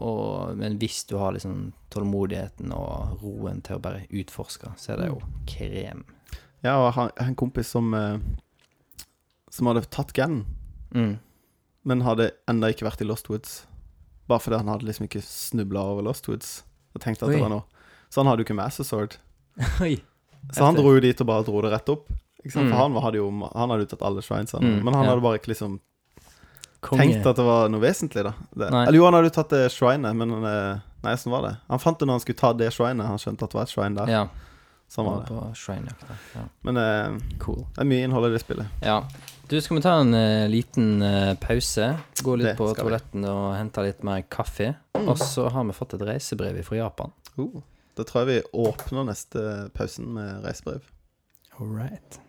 Og, 0.00 0.56
men 0.56 0.78
hvis 0.80 1.02
du 1.10 1.18
har 1.20 1.34
liksom 1.36 1.72
tålmodigheten 1.92 2.72
og 2.72 3.20
roen 3.22 3.60
til 3.62 3.76
å 3.76 3.82
bare 3.84 4.06
utforske, 4.08 4.72
så 4.80 4.94
er 4.94 4.96
det 5.02 5.08
jo 5.10 5.18
Mm. 5.20 5.34
krem. 5.46 6.04
Ja, 6.64 6.78
og 6.78 6.86
jeg 6.86 6.94
har 6.94 7.12
en 7.28 7.34
kompis 7.36 7.66
som 7.66 7.92
eh, 7.94 8.18
Som 9.50 9.66
hadde 9.66 9.84
tatt 9.90 10.14
Gan, 10.14 10.46
Mm. 10.94 11.18
men 11.84 12.00
hadde 12.00 12.30
enda 12.48 12.68
ikke 12.72 12.86
vært 12.90 13.02
i 13.02 13.04
Lost 13.04 13.28
Woods. 13.28 13.66
Bare 14.26 14.38
fordi 14.40 14.56
han 14.56 14.66
hadde 14.68 14.86
liksom 14.86 15.04
ikke 15.06 15.20
snubla 15.20 15.80
over 15.80 16.00
Lost 16.02 16.26
Woods. 16.28 16.62
Og 16.94 17.02
tenkte 17.02 17.24
at 17.24 17.28
Oi. 17.28 17.34
det 17.34 17.40
var 17.42 17.50
noe 17.50 17.64
Så 18.12 18.20
han 18.20 18.28
hadde 18.30 18.44
jo 18.44 18.48
ikke 18.48 18.58
Master 18.58 18.86
Sword. 18.86 19.16
Oi. 19.84 19.96
Så 20.52 20.66
han 20.66 20.76
dro 20.76 20.92
jo 20.96 21.00
dit 21.00 21.20
og 21.22 21.28
bare 21.28 21.46
dro 21.46 21.62
det 21.64 21.72
rett 21.72 21.88
opp. 21.92 22.10
Mm. 22.42 22.50
For 22.50 22.74
han 22.74 22.96
hadde 23.04 23.20
jo 23.20 23.28
Han 23.30 23.70
hadde 23.70 23.86
tatt 23.86 24.02
alle 24.02 24.22
shrinesene. 24.24 24.66
Mm, 24.66 24.84
men 24.84 24.96
han 24.98 25.06
ja. 25.06 25.12
hadde 25.12 25.24
bare 25.24 25.38
ikke 25.38 25.52
liksom 25.52 25.76
Konge. 26.82 27.04
tenkt 27.04 27.28
at 27.30 27.38
det 27.38 27.44
var 27.46 27.68
noe 27.70 27.82
vesentlig, 27.82 28.24
da. 28.26 28.32
Eller 28.58 28.98
jo, 28.98 29.04
han 29.06 29.14
hadde 29.14 29.30
jo 29.30 29.36
tatt 29.36 29.52
det 29.54 29.68
shrinet, 29.70 30.16
men 30.18 30.34
eh, 30.42 30.80
Nei, 31.02 31.12
sånn 31.18 31.34
var 31.34 31.46
det. 31.46 31.52
Han 31.70 31.80
fant 31.82 31.98
det 31.98 32.06
når 32.06 32.18
han 32.18 32.22
skulle 32.24 32.38
ta 32.38 32.52
det 32.54 32.68
shrinet. 32.74 33.06
Han 33.06 33.18
skjønte 33.22 33.46
at 33.46 33.54
det 33.54 33.58
var 33.58 33.66
et 33.66 33.72
shrine 33.72 33.96
der. 33.98 34.10
Ja. 34.12 34.24
Sånn 34.92 35.06
var 35.08 35.22
det. 35.22 35.32
på 35.32 35.42
Shrine-jakt. 35.56 36.02
Ja. 36.36 36.42
Men 36.68 36.76
eh, 36.76 37.36
Cool. 37.40 37.62
det 37.72 37.80
er 37.80 37.88
mye 37.88 38.04
innhold 38.04 38.28
i 38.28 38.34
det 38.34 38.42
spillet. 38.42 38.82
Ja. 38.84 38.98
Du, 39.48 39.56
skal 39.64 39.78
vi 39.78 39.82
ta 39.84 39.94
en 40.02 40.12
uh, 40.12 40.44
liten 40.52 41.00
uh, 41.00 41.32
pause? 41.40 41.86
Gå 42.20 42.34
litt 42.36 42.50
Det 42.50 42.52
på 42.58 42.68
toaletten 42.76 43.24
vi. 43.24 43.30
og 43.32 43.54
hente 43.56 43.84
litt 43.86 44.04
mer 44.04 44.20
kaffe. 44.28 44.74
Og 45.00 45.16
så 45.20 45.46
har 45.52 45.64
vi 45.68 45.76
fått 45.76 45.96
et 45.96 46.04
reisebrev 46.10 46.60
fra 46.66 46.76
Japan. 46.76 47.14
Uh, 47.38 47.62
da 47.96 48.06
tror 48.08 48.24
jeg 48.24 48.28
vi 48.28 48.42
åpner 48.52 49.06
neste 49.08 49.70
pausen 49.76 50.12
med 50.16 50.44
reisebrev. 50.44 50.84
All 51.58 51.68
right. 51.68 52.20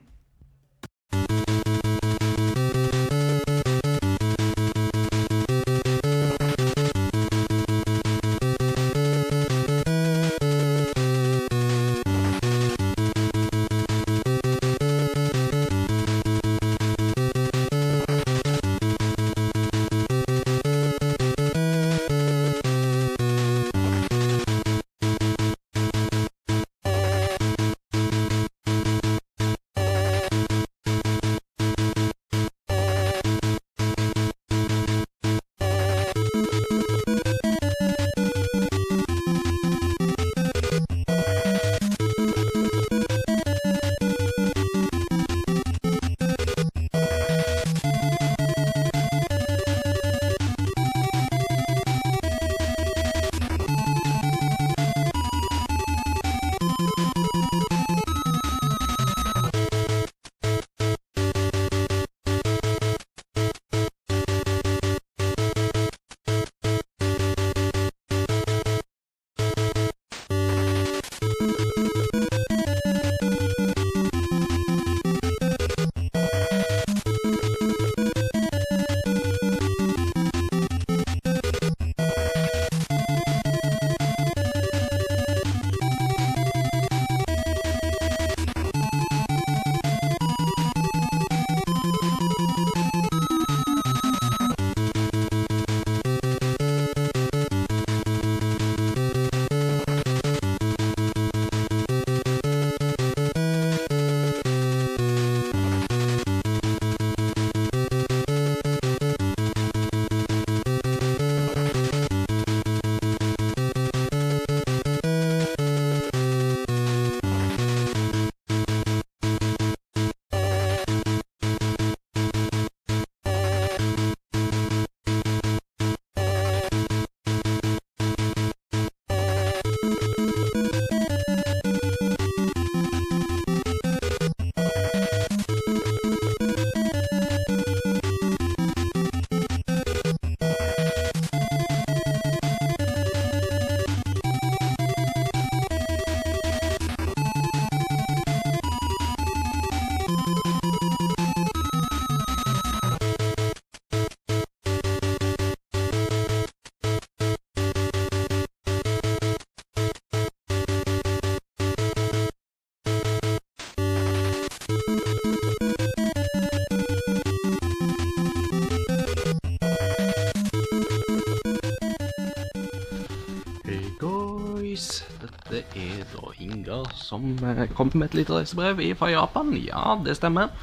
Kommer 177.77 177.99
med 178.01 178.11
et 178.11 178.19
lite 178.21 178.35
reisebrev 178.35 178.81
fra 178.99 179.11
Japan. 179.11 179.53
Ja, 179.57 179.97
det 180.03 180.17
stemmer. 180.19 180.53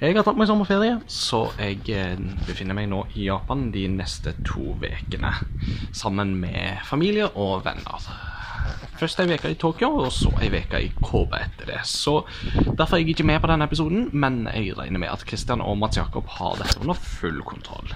Jeg 0.00 0.16
har 0.16 0.24
tatt 0.24 0.38
meg 0.40 0.48
sommerferie, 0.48 0.94
så 1.12 1.42
jeg 1.60 1.82
eh, 1.92 2.16
befinner 2.46 2.72
meg 2.72 2.86
nå 2.88 3.02
i 3.20 3.26
Japan 3.26 3.66
de 3.74 3.82
neste 3.92 4.32
to 4.48 4.72
ukene. 4.80 5.34
Sammen 5.92 6.38
med 6.40 6.80
familie 6.88 7.26
og 7.36 7.66
venner. 7.66 8.06
Først 9.00 9.20
ei 9.20 9.28
uke 9.28 9.52
i 9.52 9.58
Tokyo, 9.60 9.90
og 10.06 10.08
så 10.12 10.32
ei 10.40 10.48
uke 10.52 10.80
i 10.86 10.88
Kobe 11.04 11.42
etter 11.44 11.68
det. 11.68 11.82
Så 11.88 12.22
Derfor 12.78 12.96
er 12.96 13.02
jeg 13.02 13.12
ikke 13.12 13.28
med 13.28 13.42
på 13.44 13.48
denne 13.52 13.68
episoden, 13.68 14.08
men 14.12 14.46
jeg 14.48 14.72
regner 14.78 15.04
med 15.04 15.12
at 15.12 15.24
Christian 15.28 15.60
og 15.60 15.76
Mats 15.80 16.00
Jakob 16.00 16.28
har 16.38 16.56
dette 16.60 16.80
under 16.80 16.96
full 16.96 17.40
kontroll. 17.44 17.92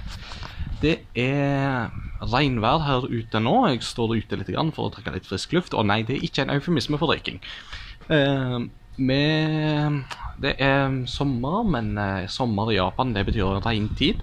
Det 0.85 0.99
er 1.17 1.89
regnvær 2.21 2.85
her 2.85 3.09
ute 3.09 3.41
nå. 3.41 3.55
Jeg 3.73 3.85
står 3.85 4.17
ute 4.19 4.37
litt 4.41 4.53
for 4.77 4.89
å 4.89 4.93
trekke 4.93 5.17
litt 5.17 5.29
frisk 5.29 5.57
luft. 5.57 5.73
Og 5.73 5.87
nei, 5.89 6.03
det 6.05 6.19
er 6.19 6.27
ikke 6.29 6.45
en 6.45 6.53
eufemisme 6.53 7.01
for 7.01 7.13
røyking. 7.13 7.41
Med, 8.97 10.03
det 10.39 10.55
er 10.63 10.93
sommer, 11.11 11.65
men 11.67 11.97
uh, 11.99 12.29
sommer 12.31 12.71
i 12.71 12.77
Japan 12.77 13.15
det 13.15 13.25
betyr 13.27 13.59
regntid. 13.65 14.21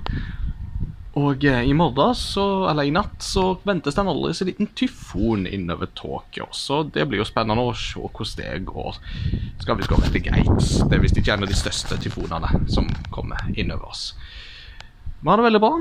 Og 1.19 1.43
uh, 1.43 1.59
i 1.67 1.73
morgen, 1.75 2.15
så, 2.15 2.45
eller 2.71 2.87
i 2.87 2.93
natt, 2.95 3.17
så 3.25 3.57
ventes 3.67 3.97
det 3.97 4.03
en 4.03 4.11
aldri 4.13 4.31
så 4.37 4.47
liten 4.47 4.69
tyfon 4.79 5.43
innover 5.43 5.91
Tokyo. 5.97 6.47
Så 6.55 6.85
det 6.87 7.03
blir 7.09 7.19
jo 7.19 7.27
spennende 7.27 7.65
å 7.67 7.75
se 7.75 7.99
hvordan 7.99 8.37
det 8.39 8.63
går. 8.69 9.01
Skal 9.59 9.81
visst 9.81 9.91
gå 9.91 9.99
veldig 9.99 10.23
greit. 10.29 10.55
Det 10.87 10.95
er 10.95 11.03
visst 11.03 11.19
ikke 11.19 11.35
en 11.35 11.43
av 11.43 11.51
de 11.51 11.59
største 11.59 11.99
tyfonene 12.05 12.63
som 12.71 12.87
kommer 13.11 13.51
innover 13.57 13.91
oss. 13.91 14.07
Vi 15.19 15.27
har 15.27 15.37
det 15.37 15.49
veldig 15.49 15.61
bra. 15.61 15.75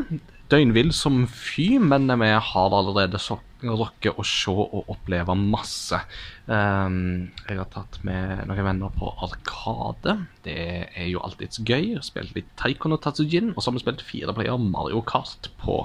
Døgnvill 0.51 0.91
som 0.97 1.23
fy, 1.31 1.79
men 1.79 2.11
vi 2.21 2.31
har 2.35 2.75
allerede 2.75 3.21
så 3.23 3.39
rukket 3.63 4.19
å 4.19 4.25
se 4.27 4.51
og 4.51 4.89
oppleve 4.91 5.37
masse. 5.39 6.01
Um, 6.47 7.31
jeg 7.45 7.61
har 7.61 7.69
tatt 7.71 8.01
med 8.07 8.47
noen 8.49 8.67
venner 8.67 8.91
på 8.97 9.13
Arkade. 9.27 10.17
Det 10.47 10.59
er 10.89 11.07
jo 11.11 11.23
alltids 11.23 11.63
gøy. 11.63 11.95
Spilt 12.03 12.35
litt 12.35 12.51
Taikon 12.59 12.97
og 12.97 13.03
Tatsujin, 13.05 13.53
og 13.55 13.63
så 13.63 13.71
har 13.71 13.79
vi 13.79 13.85
spilt 13.85 14.05
fire 14.07 14.35
player 14.35 14.59
Mario 14.59 15.05
Kart 15.07 15.53
på 15.63 15.85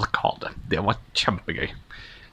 Arkade. 0.00 0.54
Det 0.70 0.80
var 0.84 1.00
kjempegøy. 1.12 1.74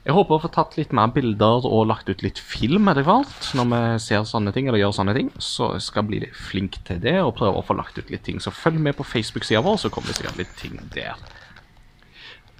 Jeg 0.02 0.16
håper 0.16 0.34
å 0.34 0.42
få 0.42 0.48
tatt 0.50 0.72
litt 0.74 0.90
mer 0.96 1.12
bilder 1.14 1.62
og 1.68 1.84
lagt 1.86 2.08
ut 2.10 2.24
litt 2.24 2.40
film 2.42 2.88
etter 2.90 3.04
hvert. 3.06 3.52
Når 3.54 3.68
vi 3.70 3.82
ser 4.02 4.24
sånne 4.26 4.50
ting, 4.54 4.66
eller 4.66 4.80
gjør 4.80 4.96
sånne 4.96 5.14
ting. 5.14 5.28
Så 5.38 5.68
jeg 5.76 5.84
skal 5.84 6.08
bli 6.08 6.24
flink 6.34 6.80
til 6.88 6.98
det 7.04 7.20
og 7.22 7.36
prøve 7.38 7.60
å 7.60 7.66
få 7.66 7.76
lagt 7.78 8.00
ut 8.00 8.10
litt 8.10 8.24
ting. 8.26 8.42
Så 8.42 8.54
følg 8.54 8.80
med 8.82 8.96
på 8.98 9.06
Facebook-sida 9.06 9.62
vår, 9.62 9.78
så 9.84 9.92
kommer 9.94 10.10
det 10.10 10.18
sikkert 10.18 10.42
litt 10.42 10.58
ting 10.58 10.80
der. 10.96 11.20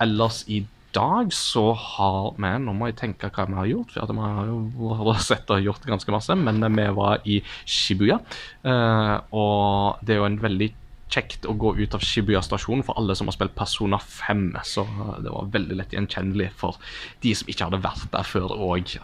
Ellers 0.03 0.43
i 0.51 0.65
dag 0.93 1.33
så 1.33 1.71
har 1.79 2.35
vi 2.37 2.51
Nå 2.65 2.75
må 2.77 2.91
jeg 2.91 2.99
tenke 3.01 3.31
hva 3.33 3.47
vi 3.49 3.59
har 3.61 3.71
gjort, 3.71 3.95
for 3.97 4.13
vi 4.13 4.29
har 4.37 4.51
jo 4.51 5.17
sett 5.31 5.51
og 5.53 5.65
gjort 5.65 5.89
ganske 5.89 6.15
masse. 6.15 6.37
Men 6.37 6.61
vi 6.63 6.87
var 6.97 7.25
i 7.25 7.41
Shibuya, 7.65 8.21
eh, 8.67 9.17
og 9.33 10.03
det 10.03 10.17
er 10.17 10.23
jo 10.23 10.31
en 10.31 10.41
veldig 10.43 10.73
kjekt 11.13 11.45
å 11.49 11.55
gå 11.61 11.75
ut 11.77 11.95
av 11.97 12.05
Shibuya 12.05 12.41
stasjon 12.45 12.85
for 12.87 12.97
alle 12.97 13.17
som 13.19 13.29
har 13.29 13.37
spilt 13.37 13.57
Persona 13.57 13.99
5. 14.01 14.47
Så 14.69 14.85
det 15.25 15.33
var 15.33 15.51
veldig 15.53 15.79
lett 15.81 15.97
gjenkjennelig 15.97 16.51
for 16.61 16.81
de 17.25 17.35
som 17.37 17.51
ikke 17.53 17.69
hadde 17.69 17.83
vært 17.85 18.09
der 18.15 18.29
før 18.29 18.55
òg. 18.57 18.97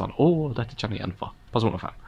Sånn 0.00 0.16
Å, 0.16 0.28
dette 0.56 0.76
kjenner 0.76 0.96
jeg 0.96 1.04
igjen 1.04 1.16
fra 1.20 1.32
Persona 1.52 1.80
5. 1.82 2.04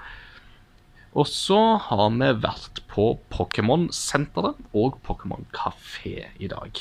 Og 1.21 1.29
så 1.29 1.61
har 1.91 2.07
vi 2.17 2.29
vært 2.41 2.81
på 2.89 3.11
Pokémon-senteret 3.33 4.61
og 4.73 4.97
Pokémon 5.05 5.45
Kafé 5.53 6.31
i 6.41 6.49
dag. 6.49 6.81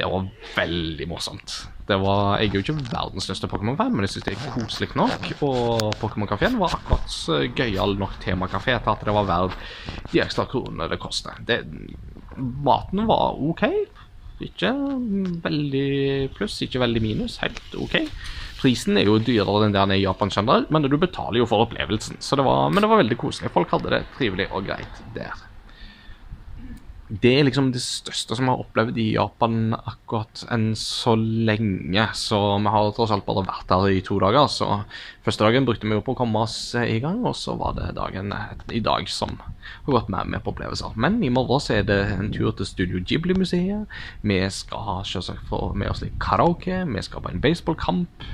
Det 0.00 0.08
var 0.08 0.26
veldig 0.56 1.06
morsomt. 1.10 1.54
Var, 1.90 2.20
jeg 2.40 2.48
er 2.48 2.54
jo 2.54 2.62
ikke 2.62 2.76
verdens 2.86 3.26
største 3.26 3.48
Pokémon-fan, 3.50 3.90
men 3.92 4.06
jeg 4.06 4.14
syns 4.14 4.26
det 4.28 4.32
er 4.36 4.52
koselig 4.54 4.88
nok. 4.96 5.26
Og 5.44 5.90
Pokémon-kafeen 6.00 6.56
var 6.60 6.76
akkurat 6.78 7.50
gøyal 7.58 7.96
nok 8.00 8.14
temakafé 8.22 8.78
til 8.78 8.92
at 8.94 9.02
det 9.04 9.16
var 9.16 9.28
verdt 9.28 9.58
de 10.14 10.22
ekstra 10.24 10.46
kronene 10.48 10.88
det 10.88 11.00
koster. 11.02 11.36
Det, 11.44 11.58
maten 12.38 13.04
var 13.10 13.36
OK. 13.42 13.66
Ikke 14.40 14.72
veldig 15.44 16.30
pluss, 16.38 16.56
ikke 16.64 16.80
veldig 16.80 17.04
minus. 17.04 17.36
Helt 17.44 17.76
OK. 17.76 17.98
Prisen 18.62 18.96
er 18.96 19.10
jo 19.10 19.18
dyrere 19.20 19.66
enn 19.66 19.74
det 19.74 19.82
den 19.82 19.94
er 19.96 20.00
i 20.00 20.06
Japan 20.06 20.32
generelt, 20.32 20.72
men 20.72 20.88
du 20.88 20.96
betaler 20.96 21.42
jo 21.42 21.50
for 21.50 21.66
opplevelsen. 21.66 22.22
Det 22.24 22.48
var, 22.48 22.72
men 22.72 22.80
det 22.80 22.92
var 22.92 23.02
veldig 23.02 23.20
koselig. 23.20 23.52
Folk 23.52 23.76
hadde 23.76 23.92
det 23.98 24.04
trivelig 24.16 24.48
og 24.48 24.64
greit 24.70 25.04
der 25.16 25.49
det 27.10 27.30
er 27.34 27.42
liksom 27.42 27.72
det 27.74 27.80
største 27.82 28.36
som 28.38 28.46
vi 28.46 28.52
har 28.52 28.60
opplevd 28.62 28.98
i 29.02 29.08
Japan 29.16 29.72
akkurat 29.74 30.44
enn 30.54 30.68
så 30.78 31.16
lenge. 31.18 32.04
Så 32.14 32.38
vi 32.62 32.70
har 32.70 32.92
tross 32.94 33.10
alt 33.10 33.26
bare 33.26 33.42
vært 33.48 33.66
der 33.66 33.88
i 33.90 34.02
to 34.06 34.20
dager. 34.22 34.46
Så 34.46 34.68
første 35.26 35.42
dagen 35.42 35.66
brukte 35.66 35.90
vi 35.90 35.96
jo 35.96 36.04
på 36.06 36.14
å 36.14 36.20
komme 36.20 36.44
oss 36.46 36.54
i 36.78 37.00
gang, 37.02 37.18
og 37.26 37.34
så 37.34 37.56
var 37.58 37.74
det 37.74 37.96
dagen 37.98 38.30
i 38.70 38.82
dag 38.86 39.10
som 39.10 39.34
har 39.42 39.90
gått 39.90 40.12
med, 40.14 40.30
med 40.30 40.44
på 40.46 40.54
opplevelser. 40.54 40.94
Men 40.94 41.18
i 41.26 41.34
morgen 41.34 41.58
så 41.58 41.80
er 41.80 41.90
det 41.90 41.98
en 42.14 42.30
tur 42.30 42.54
til 42.54 42.70
Studio 42.70 43.02
Ghibli-museet. 43.02 43.90
Vi 44.22 44.40
skal 44.54 45.02
selvsagt 45.10 45.50
få 45.50 45.72
med 45.74 45.90
oss 45.90 46.06
litt 46.06 46.14
karaoke, 46.22 46.84
vi 46.86 47.02
skal 47.02 47.26
på 47.26 47.34
en 47.34 47.42
baseballkamp. 47.42 48.26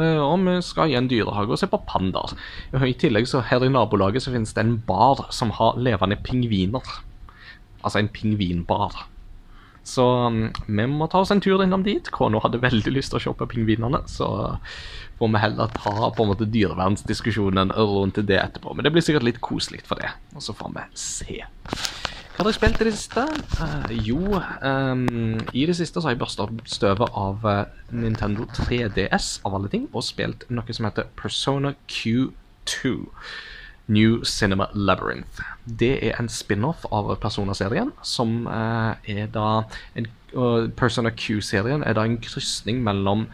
eh, 0.00 0.16
Og 0.16 0.38
vi 0.48 0.60
skal 0.64 0.90
i 0.90 0.96
en 0.96 1.12
dyrehage 1.12 1.52
og 1.52 1.60
se 1.60 1.68
på 1.68 1.84
pandaer. 1.92 2.32
I 2.72 2.96
tillegg 2.96 3.28
så 3.28 3.44
her 3.44 3.60
i 3.60 3.68
nabolaget 3.68 4.24
så 4.24 4.32
finnes 4.32 4.56
det 4.56 4.64
en 4.64 4.78
bar 4.80 5.26
som 5.28 5.52
har 5.60 5.76
levende 5.76 6.16
pingviner. 6.16 7.02
Altså 7.84 8.00
en 8.00 8.08
pingvinbar. 8.12 9.04
Så 9.84 10.04
um, 10.26 10.46
vi 10.66 10.86
må 10.88 11.06
ta 11.12 11.20
oss 11.20 11.32
en 11.34 11.42
tur 11.44 11.62
innom 11.62 11.84
dit. 11.84 12.08
Kona 12.12 12.40
hadde 12.40 12.62
veldig 12.62 12.94
lyst 12.96 13.12
til 13.12 13.20
å 13.20 13.24
shoppe 13.26 13.48
pingvinene, 13.52 14.00
så 14.08 14.28
får 15.20 15.30
vi 15.34 15.42
heller 15.42 15.74
ta 15.76 16.08
på 16.16 16.24
en 16.24 16.32
måte 16.32 16.48
dyrevernsdiskusjonen 16.48 17.74
rundt 17.76 18.22
det 18.24 18.40
etterpå. 18.40 18.72
Men 18.74 18.86
det 18.86 18.94
blir 18.94 19.04
sikkert 19.04 19.28
litt 19.28 19.42
koselig 19.44 19.84
for 19.86 20.00
det, 20.00 20.10
og 20.34 20.44
så 20.44 20.56
får 20.56 20.72
vi 20.78 20.86
se. 20.98 21.38
Hva 22.34 22.42
har 22.42 22.48
dere 22.48 22.56
spilt 22.56 22.80
i 22.82 22.86
det 22.88 22.94
siste? 22.96 23.22
Uh, 23.60 23.92
jo, 24.08 24.40
um, 24.40 25.36
i 25.54 25.68
det 25.68 25.76
siste 25.78 26.00
så 26.00 26.08
har 26.08 26.16
jeg 26.16 26.22
børsta 26.24 26.48
støvet 26.66 27.14
av 27.20 27.44
eh, 27.46 27.76
Nintendo 27.94 28.48
3DS, 28.56 29.28
av 29.46 29.54
alle 29.60 29.70
ting, 29.70 29.84
og 29.92 30.02
spilt 30.02 30.42
noe 30.50 30.74
som 30.74 30.88
heter 30.88 31.12
Persona 31.20 31.76
Q2. 31.86 32.96
New 33.86 34.22
Cinema 34.24 34.68
Labyrinth. 34.74 35.42
Det 35.64 35.98
er 36.08 36.18
en 36.18 36.28
spin-off 36.32 36.86
av 36.92 37.12
Persona-serien, 37.20 37.92
som 38.02 38.46
eh, 38.48 39.18
er 39.20 39.32
da 39.34 39.64
en, 39.94 40.08
Persona 40.76 41.12
Q-serien 41.14 41.84
er 41.86 41.94
da 41.94 42.06
en 42.08 42.16
krysning 42.18 42.80
mellom 42.82 43.28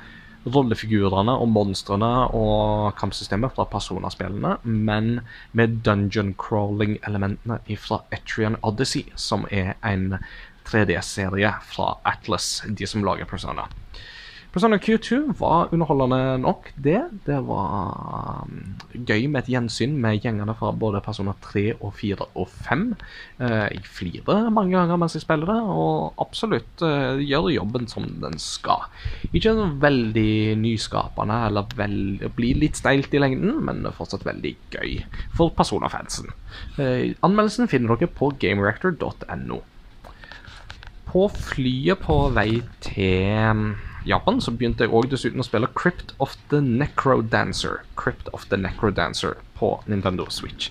rollefigurene 0.48 1.32
og 1.36 1.50
monstrene 1.52 2.10
og 2.36 2.94
kampsystemet 3.00 3.52
fra 3.56 3.66
Persona-spillene, 3.68 4.56
men 4.64 5.20
med 5.56 5.80
dungeon 5.84 6.32
crawling-elementene 6.40 7.60
fra 7.80 8.02
Etrian 8.12 8.56
Odyssey, 8.64 9.04
som 9.16 9.46
er 9.50 9.74
en 9.84 10.16
3D-serie 10.68 11.52
fra 11.68 11.94
Atlas, 12.08 12.62
de 12.66 12.88
som 12.88 13.04
lager 13.04 13.28
Persona. 13.28 13.68
Persona 14.50 14.80
Q2 14.82 15.38
var 15.38 15.68
underholdende 15.70 16.38
nok, 16.42 16.72
det. 16.74 16.98
Det 17.22 17.36
var 17.46 18.42
um, 18.48 18.56
gøy 19.06 19.28
med 19.30 19.44
et 19.44 19.50
gjensyn 19.52 19.92
med 20.02 20.18
gjengene 20.24 20.56
fra 20.58 20.72
både 20.74 20.98
Persona 21.04 21.36
3 21.44 21.76
og 21.78 21.92
4 21.94 22.26
og 22.34 22.48
5. 22.66 22.82
Eh, 23.38 23.66
jeg 23.76 23.84
flirer 23.86 24.48
mange 24.50 24.74
ganger 24.74 24.98
mens 24.98 25.14
jeg 25.14 25.22
spiller 25.22 25.52
det, 25.52 25.58
og 25.70 26.18
absolutt 26.18 26.82
eh, 26.82 27.22
gjør 27.22 27.46
jobben 27.54 27.86
som 27.90 28.08
den 28.24 28.34
skal. 28.42 28.88
Ikke 29.30 29.54
veldig 29.84 30.56
nyskapende 30.58 31.36
eller 31.46 31.70
veld, 31.78 32.24
blir 32.34 32.58
litt 32.58 32.80
steilt 32.80 33.14
i 33.14 33.20
lengden, 33.22 33.60
men 33.68 33.86
fortsatt 33.94 34.26
veldig 34.26 34.56
gøy 34.74 34.96
for 35.38 35.54
Persona-fansen. 35.54 36.32
Eh, 36.82 37.12
anmeldelsen 37.22 37.70
finner 37.70 37.94
dere 37.94 38.10
på 38.18 38.32
gamereactor.no. 38.42 39.60
På 41.10 41.24
flyet 41.34 42.02
på 42.02 42.18
vei 42.34 42.64
til 42.82 43.78
Japan 44.06 44.40
så 44.40 44.52
begynte 44.54 44.86
jeg 44.86 44.92
også 44.94 45.12
dessuten 45.12 45.42
å 45.42 45.46
spille 45.46 45.70
Crypt 45.76 46.14
of 46.22 46.36
the 46.52 46.60
Necrodancer. 46.64 47.82
Crypt 48.00 48.30
of 48.32 48.46
the 48.50 48.58
Necrodancer 48.60 49.38
på 49.58 49.74
Nintendo 49.90 50.26
Switch. 50.32 50.70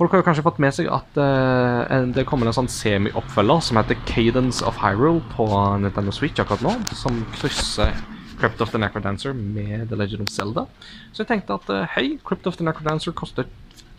Folk 0.00 0.14
har 0.14 0.22
jo 0.22 0.24
kanskje 0.30 0.44
fått 0.46 0.60
med 0.64 0.72
seg 0.72 0.86
at 0.88 1.18
uh, 1.20 2.06
det 2.08 2.24
kommer 2.28 2.48
en 2.48 2.56
sånn 2.56 2.70
semi-oppfølger 2.72 3.66
som 3.66 3.76
heter 3.76 3.98
Cadence 4.08 4.64
of 4.64 4.78
Hyrule 4.80 5.20
på 5.34 5.44
Nintendo 5.82 6.14
Switch 6.16 6.40
akkurat 6.40 6.64
nå, 6.64 6.72
som 6.96 7.18
krysser 7.36 7.92
Crypt 8.40 8.62
of 8.64 8.72
the 8.72 8.80
Necrodancer 8.80 9.36
med 9.36 9.90
The 9.90 9.98
Legend 10.00 10.24
of 10.24 10.32
Zelda. 10.32 10.64
Så 11.12 11.20
jeg 11.20 11.28
tenkte 11.34 11.58
at 11.60 11.68
uh, 11.68 11.84
hei, 11.98 12.14
Crypt 12.24 12.48
of 12.48 12.56
the 12.56 12.64
Necrodancer 12.64 13.12
koster 13.12 13.50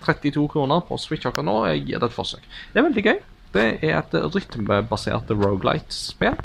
32 0.02 0.48
kroner 0.50 0.82
på 0.88 0.98
Switch 0.98 1.30
akkurat 1.30 1.46
nå, 1.46 1.60
jeg 1.70 1.86
gir 1.86 2.02
det 2.02 2.10
et 2.10 2.18
forsøk. 2.18 2.50
Det 2.74 2.82
er 2.82 2.88
veldig 2.90 3.06
gøy. 3.06 3.22
Det 3.52 3.68
er 3.84 3.98
et 4.00 4.18
rytmebasert 4.34 5.32
roguelite-spill. 5.36 6.40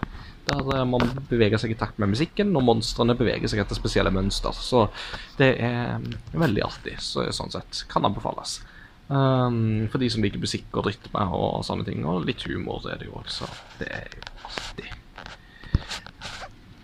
Der 0.46 0.84
man 0.86 1.02
beveger 1.30 1.58
seg 1.58 1.74
i 1.74 1.78
takt 1.78 1.98
med 1.98 2.12
musikken, 2.12 2.52
og 2.54 2.64
monstrene 2.68 3.16
beveger 3.18 3.50
seg 3.50 3.64
etter 3.64 3.78
spesielle 3.78 4.12
mønster. 4.14 4.54
Så 4.54 4.86
det 5.40 5.56
er 5.58 5.96
mm, 6.02 6.12
veldig 6.38 6.62
artig. 6.66 6.96
Så 7.02 7.26
sånn 7.34 7.50
sett 7.54 7.82
kan 7.90 8.06
anbefales. 8.06 8.60
Um, 9.08 9.86
for 9.90 10.02
de 10.02 10.08
som 10.10 10.22
liker 10.24 10.42
musikk 10.42 10.70
og 10.74 10.88
rytme 10.88 11.26
og 11.34 11.64
sånne 11.66 11.86
ting. 11.86 12.06
Og 12.06 12.26
litt 12.26 12.46
humor 12.46 12.86
er 12.90 13.02
det 13.02 13.10
jo 13.10 13.18
også. 13.22 13.50
Det 13.80 13.90
er 13.90 14.06
jo 14.14 14.30
artig. 14.52 14.92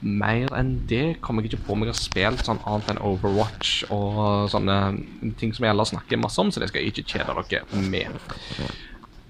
mer 0.02 0.50
enn 0.58 0.72
det 0.90 1.20
kommer 1.22 1.44
jeg 1.44 1.52
ikke 1.52 1.66
på 1.68 1.74
om 1.76 1.84
jeg 1.84 1.92
har 1.92 1.98
spilt 1.98 2.40
sånn 2.42 2.58
annet 2.66 2.88
enn 2.90 2.98
Overwatch 3.06 3.84
og 3.94 4.48
sånne 4.50 4.78
ting 5.38 5.52
som 5.54 5.62
jeg 5.62 5.70
ellers 5.70 5.92
snakker 5.94 6.18
masse 6.18 6.42
om, 6.42 6.50
så 6.50 6.58
det 6.58 6.72
skal 6.72 6.82
jeg 6.82 6.90
ikke 6.90 7.04
kjede 7.12 7.44
dere 7.52 7.84
med. 7.86 8.16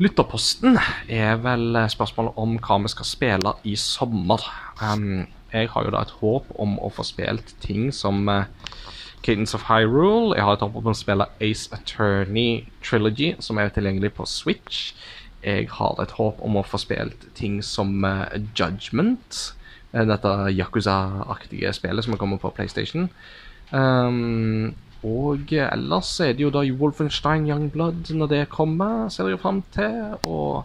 Lytterposten 0.03 0.79
er 1.09 1.37
vel 1.45 1.77
spørsmålet 1.93 2.39
om 2.41 2.57
hva 2.59 2.79
vi 2.83 2.91
skal 2.91 3.07
spille 3.07 3.53
i 3.69 3.77
sommer. 3.79 4.43
Um, 4.81 5.29
jeg 5.53 5.69
har 5.71 5.85
jo 5.85 5.93
da 5.95 6.01
et 6.03 6.15
håp 6.23 6.49
om 6.63 6.79
å 6.83 6.91
få 6.91 7.05
spilt 7.07 7.53
ting 7.63 7.93
som 7.95 8.25
uh, 8.27 8.49
Cadence 9.23 9.55
of 9.55 9.69
Hyrule. 9.69 10.35
Jeg 10.35 10.47
har 10.47 10.57
et 10.57 10.65
håp 10.65 10.79
om 10.81 10.91
å 10.91 10.97
spille 10.97 11.29
Ace 11.45 11.71
Attorney 11.77 12.65
Trilogy, 12.83 13.35
som 13.39 13.61
er 13.63 13.71
tilgjengelig 13.71 14.15
på 14.17 14.27
Switch. 14.27 14.93
Jeg 15.45 15.69
har 15.77 16.01
et 16.03 16.17
håp 16.19 16.41
om 16.43 16.59
å 16.59 16.67
få 16.67 16.81
spilt 16.83 17.29
ting 17.39 17.61
som 17.63 18.03
uh, 18.03 18.27
Judgment. 18.59 19.43
eh, 19.93 20.07
Dette 20.09 20.33
Yakuza-aktige 20.57 21.73
spillet 21.77 22.09
som 22.09 22.19
kommer 22.19 22.43
på 22.43 22.51
PlayStation. 22.57 23.11
Um, 23.71 24.75
og 25.03 25.53
ellers 25.59 26.13
er 26.23 26.37
det 26.37 26.45
jo 26.45 26.53
da 26.55 26.63
Wolfenstein 26.79 27.49
Youngblood 27.49 28.13
når 28.15 28.31
det 28.31 28.43
kommer, 28.53 29.09
ser 29.11 29.27
jeg 29.27 29.37
jo 29.37 29.43
fram 29.43 29.63
til. 29.75 29.97
Og 30.31 30.63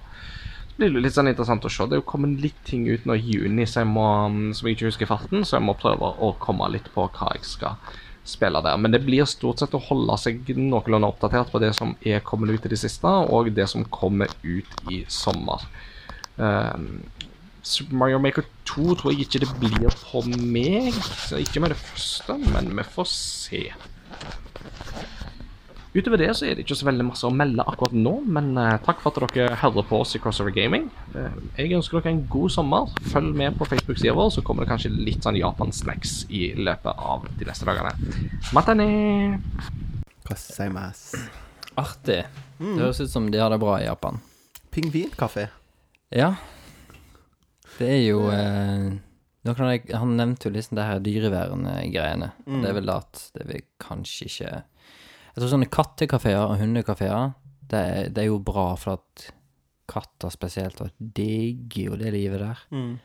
så 0.70 0.78
blir 0.78 0.94
det 0.94 1.06
litt 1.08 1.16
sånn 1.18 1.32
interessant 1.32 1.66
å 1.66 1.72
se. 1.74 1.88
Det 1.90 1.98
er 1.98 2.04
jo 2.04 2.10
kommet 2.12 2.38
litt 2.44 2.60
ting 2.68 2.86
ut 2.86 3.08
nå 3.10 3.18
i 3.18 3.24
juni 3.34 3.66
så 3.66 3.82
jeg 3.82 3.90
må, 3.90 4.06
som 4.54 4.70
jeg 4.70 4.78
ikke 4.78 4.92
husker 4.92 5.10
farten, 5.10 5.42
så 5.42 5.58
jeg 5.58 5.66
må 5.66 5.74
prøve 5.80 6.12
å 6.22 6.36
komme 6.44 6.70
litt 6.70 6.92
på 6.94 7.08
hva 7.08 7.32
jeg 7.34 7.48
skal 7.50 7.96
spille 8.28 8.62
der. 8.62 8.78
Men 8.78 8.94
det 8.94 9.02
blir 9.08 9.26
stort 9.26 9.64
sett 9.64 9.74
å 9.74 9.82
holde 9.82 10.20
seg 10.22 10.52
noenlunde 10.54 11.10
oppdatert 11.10 11.50
på 11.50 11.62
det 11.64 11.72
som 11.78 11.96
er 12.06 12.22
kommet 12.26 12.54
ut 12.54 12.68
i 12.68 12.74
det 12.76 12.82
siste, 12.82 13.10
og 13.10 13.50
det 13.58 13.66
som 13.72 13.88
kommer 13.90 14.30
ut 14.44 14.92
i 14.94 15.02
sommer. 15.10 15.66
Um, 16.38 17.08
Super 17.68 17.98
Mario 18.00 18.20
Maker 18.24 18.46
2 18.70 18.94
tror 19.00 19.12
jeg 19.12 19.26
ikke 19.26 19.42
det 19.44 19.50
blir 19.60 19.96
på 20.06 20.22
meg. 20.30 20.94
Så 21.26 21.42
ikke 21.42 21.64
med 21.64 21.74
det 21.74 21.82
første, 21.82 22.38
men 22.54 22.70
vi 22.78 22.86
får 22.94 23.10
se. 23.12 23.64
Utover 25.98 26.20
det 26.22 26.30
så 26.38 26.46
er 26.46 26.54
det 26.54 26.66
ikke 26.66 26.76
så 26.78 26.86
veldig 26.86 27.06
masse 27.08 27.26
å 27.26 27.34
melde 27.34 27.64
akkurat 27.66 27.96
nå, 27.98 28.12
men 28.30 28.52
eh, 28.62 28.76
takk 28.86 29.00
for 29.02 29.26
at 29.26 29.34
dere 29.34 29.56
hører 29.64 29.86
på 29.88 30.02
oss 30.04 30.14
i 30.14 30.20
Crossover 30.22 30.54
Gaming. 30.54 30.92
Eh, 31.18 31.38
jeg 31.58 31.74
ønsker 31.80 31.98
dere 31.98 32.14
en 32.14 32.22
god 32.30 32.54
sommer. 32.54 32.92
Følg 33.10 33.32
med 33.40 33.58
på 33.58 33.66
Facebook-sida 33.66 34.14
vår, 34.18 34.30
så 34.36 34.44
kommer 34.46 34.66
det 34.66 34.74
kanskje 34.76 34.92
litt 34.94 35.26
sånn 35.26 35.40
Japan-snacks 35.40 36.20
i 36.30 36.52
løpet 36.60 37.02
av 37.02 37.26
de 37.40 37.48
neste 37.50 37.66
dagene. 37.66 37.96
Matane! 38.54 38.88
Kaseimas. 40.28 41.08
Artig. 41.80 42.22
Det 42.60 42.78
høres 42.78 43.02
ut 43.02 43.14
som 43.16 43.32
de 43.34 43.42
har 43.42 43.50
det 43.54 43.62
bra 43.64 43.80
i 43.82 43.88
Japan. 43.88 44.22
Pingvinkafé. 44.76 45.48
Ja. 46.14 46.36
Det 47.80 47.90
er 47.96 48.04
jo 48.04 48.28
eh, 48.34 48.92
Han 49.56 50.16
nevnte 50.18 50.48
jo 50.50 50.54
liksom 50.56 50.76
det 50.78 50.86
her 50.88 51.00
dyreværende 51.00 51.74
greiene. 51.94 52.32
Og 52.48 52.62
det 52.64 52.70
er 52.70 52.78
vel 52.78 52.90
at 52.94 53.22
det 53.38 53.48
vil 53.48 53.62
kanskje 53.80 54.26
ikke 54.28 54.52
Jeg 54.52 55.42
tror 55.42 55.52
sånne 55.54 55.70
kattekafeer 55.70 56.44
og 56.50 56.58
hundekafeer, 56.60 57.34
det, 57.70 58.14
det 58.16 58.24
er 58.24 58.30
jo 58.32 58.40
bra 58.40 58.72
for 58.80 58.98
at 58.98 59.28
katter 59.88 60.30
spesielt 60.34 60.80
digger 61.00 61.92
jo 61.92 61.96
det 62.00 62.12
livet 62.16 62.40
der. 62.42 62.58
Mm. 62.74 62.96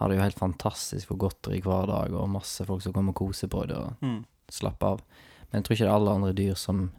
Har 0.00 0.08
det 0.10 0.16
jo 0.18 0.22
helt 0.24 0.38
fantastisk 0.38 1.06
for 1.08 1.16
godteri 1.16 1.60
hver 1.64 1.86
dag, 1.86 2.12
og 2.14 2.28
masse 2.30 2.64
folk 2.66 2.82
som 2.82 2.92
kommer 2.92 3.14
og 3.14 3.20
koser 3.22 3.48
på 3.48 3.64
det 3.70 3.76
og 3.78 3.94
Mm. 4.02 4.24
slapper 4.50 4.86
av. 4.86 5.00
Men 5.50 5.60
jeg 5.60 5.64
tror 5.64 5.74
ikke 5.74 5.84
det 5.84 5.90
er 5.90 5.94
alle 5.98 6.14
andre 6.18 6.32
dyr 6.32 6.54
som 6.56 6.90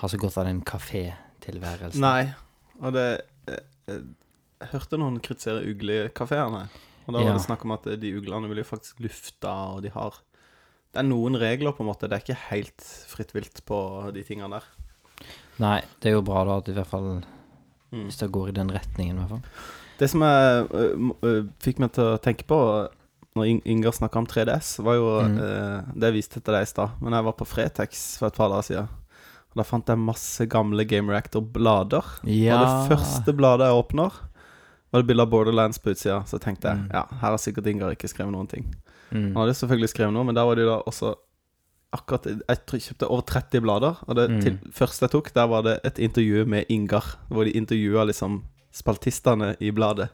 har 0.00 0.08
så 0.08 0.18
godt 0.18 0.36
av 0.38 0.44
den 0.46 0.62
kafétilværelsen. 0.62 2.00
Nei, 2.02 2.32
og 2.80 2.92
det 2.92 3.06
jeg, 3.46 3.60
jeg, 3.88 4.02
Jeg 4.60 4.68
hørte 4.72 4.96
noen 4.98 5.20
kritisere 5.20 5.62
uglekafeene. 5.68 6.68
Og 7.06 7.12
da 7.14 7.18
var 7.20 7.26
Ja. 7.26 7.32
det 7.36 7.44
snakk 7.46 7.64
om 7.64 7.72
at 7.72 7.82
de 8.00 8.12
uglene 8.18 8.48
vil 8.48 8.58
jo 8.62 8.64
faktisk 8.64 9.00
lufte, 9.00 9.48
og 9.48 9.82
de 9.82 9.90
har 9.90 10.12
Det 10.94 11.00
er 11.02 11.08
noen 11.08 11.34
regler, 11.34 11.72
på 11.72 11.80
en 11.82 11.88
måte. 11.90 12.06
Det 12.08 12.12
er 12.12 12.22
ikke 12.22 12.40
helt 12.50 12.80
fritt 13.10 13.32
vilt 13.34 13.64
på 13.66 14.12
de 14.14 14.22
tingene 14.22 14.50
der. 14.60 14.62
Nei, 15.58 15.80
det 16.00 16.10
er 16.10 16.14
jo 16.14 16.22
bra 16.22 16.44
da 16.44 16.58
at 16.58 16.68
i 16.68 16.72
hvert 16.72 16.86
fall 16.86 17.24
Mm. 17.92 18.06
Hvis 18.08 18.18
det 18.18 18.30
går 18.32 18.48
i 18.48 18.52
den 18.52 18.70
retningen, 18.70 19.16
i 19.16 19.20
hvert 19.20 19.28
fall. 19.28 19.42
Det 19.98 20.08
som 20.10 20.20
jeg 20.20 20.64
uh, 21.22 21.42
fikk 21.62 21.78
meg 21.78 21.92
til 21.92 22.04
å 22.04 22.18
tenke 22.20 22.42
på 22.46 22.58
når 23.36 23.60
Inger 23.66 23.90
snakka 23.94 24.16
om 24.18 24.26
3DS, 24.26 24.78
var 24.82 24.94
jo 24.94 25.20
Mm. 25.22 25.38
uh, 25.38 25.82
Det 25.94 26.02
jeg 26.12 26.14
viste 26.14 26.40
til 26.42 26.54
deg 26.54 26.62
i 26.62 26.66
stad. 26.66 26.90
Men 27.00 27.12
jeg 27.12 27.24
var 27.24 27.32
på 27.32 27.46
Fretex 27.46 28.18
for 28.18 28.26
et 28.28 28.34
par 28.34 28.48
dager 28.50 28.62
siden. 28.62 28.88
Og 28.88 29.56
Da 29.56 29.62
fant 29.62 29.86
jeg 29.86 29.98
masse 29.98 30.46
gamle 30.48 30.84
Game 30.86 31.08
Reactor-blader. 31.12 32.02
Og 32.22 32.60
det 32.62 32.96
første 32.96 33.32
bladet 33.36 33.66
jeg 33.66 33.78
åpner, 33.84 34.10
var 34.94 35.02
det 35.02 35.08
bilde 35.10 35.24
av 35.26 35.30
Borderlands 35.34 35.78
på 35.82 35.90
utsida. 35.92 36.22
Så 36.30 36.38
tenkte 36.40 36.70
jeg 36.70 36.78
Mm. 36.78 36.88
ja, 36.94 37.02
her 37.20 37.30
har 37.34 37.38
sikkert 37.42 37.66
Inger 37.66 37.92
ikke 37.96 38.08
skrevet 38.08 38.32
noen 38.32 38.46
ting. 38.48 38.64
mm. 39.10 39.32
Han 39.34 39.40
hadde 39.42 39.54
selvfølgelig 39.58 39.90
skrevet 39.92 40.14
noe, 40.14 40.24
men 40.24 40.34
der 40.38 40.44
var 40.46 40.54
det 40.56 40.64
jo 40.64 40.70
da 40.70 40.78
også 40.86 41.14
akkurat 41.94 42.24
Jeg 42.26 42.58
kjøpte 42.66 43.06
over 43.10 43.22
30 43.22 43.60
blader, 43.62 44.00
og 44.08 44.16
det 44.16 44.30
Mm. 44.30 44.40
til, 44.42 44.58
første 44.72 45.02
jeg 45.06 45.10
tok, 45.10 45.32
der 45.34 45.46
var 45.46 45.62
det 45.62 45.80
et 45.84 45.98
intervju 45.98 46.44
med 46.46 46.64
Ingar. 46.68 47.18
Hvor 47.28 47.44
de 47.44 47.52
intervjua 47.52 48.04
liksom 48.06 48.42
spaltistene 48.72 49.56
i 49.60 49.70
bladet. 49.70 50.08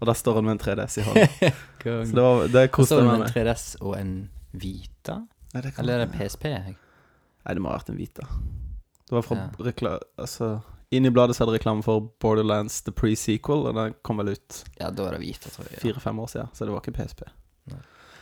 Og 0.00 0.06
der 0.06 0.14
står 0.14 0.34
han 0.34 0.44
med 0.44 0.52
en 0.52 0.58
3DS 0.58 0.98
i 0.98 1.02
hånden. 1.02 1.28
Så 2.06 2.14
det, 2.14 2.22
var, 2.22 2.46
det 2.48 2.70
Så 2.70 2.72
koste 2.72 2.94
du 2.96 3.00
jeg 3.04 3.18
meg 3.18 3.20
en 3.20 3.32
3DS 3.34 3.76
og 3.80 3.98
en 4.00 4.30
Vita? 4.52 5.18
Nei, 5.54 5.62
Eller 5.78 5.94
er 6.00 6.06
det 6.06 6.14
PSP? 6.14 6.44
jeg? 6.44 6.76
Nei, 7.44 7.54
det 7.54 7.60
må 7.62 7.68
ha 7.68 7.76
vært 7.78 7.90
en 7.90 7.96
Vita. 7.98 8.22
Det 9.08 9.12
var 9.12 9.22
fra 9.22 9.36
Ja. 9.36 9.48
rekla... 9.64 9.98
Altså 10.18 10.60
Inn 10.92 11.06
i 11.06 11.10
bladet 11.14 11.36
så 11.36 11.44
er 11.44 11.52
det 11.52 11.60
reklame 11.60 11.84
for 11.86 12.00
Borderlands 12.22 12.80
The 12.82 12.90
Pre-Sequel, 12.92 13.66
og 13.70 13.76
den 13.78 13.92
kom 14.02 14.18
vel 14.18 14.32
ut 14.34 14.62
Ja, 14.80 14.88
da 14.90 15.04
er 15.06 15.14
det 15.18 15.20
hvite, 15.22 15.52
tror 15.54 15.68
jeg. 15.68 15.76
Ja. 15.78 15.82
fire-fem 15.84 16.18
år 16.18 16.26
siden, 16.32 16.48
så 16.52 16.66
det 16.66 16.74
var 16.74 16.80
ikke 16.82 16.96
PSP. 16.98 17.22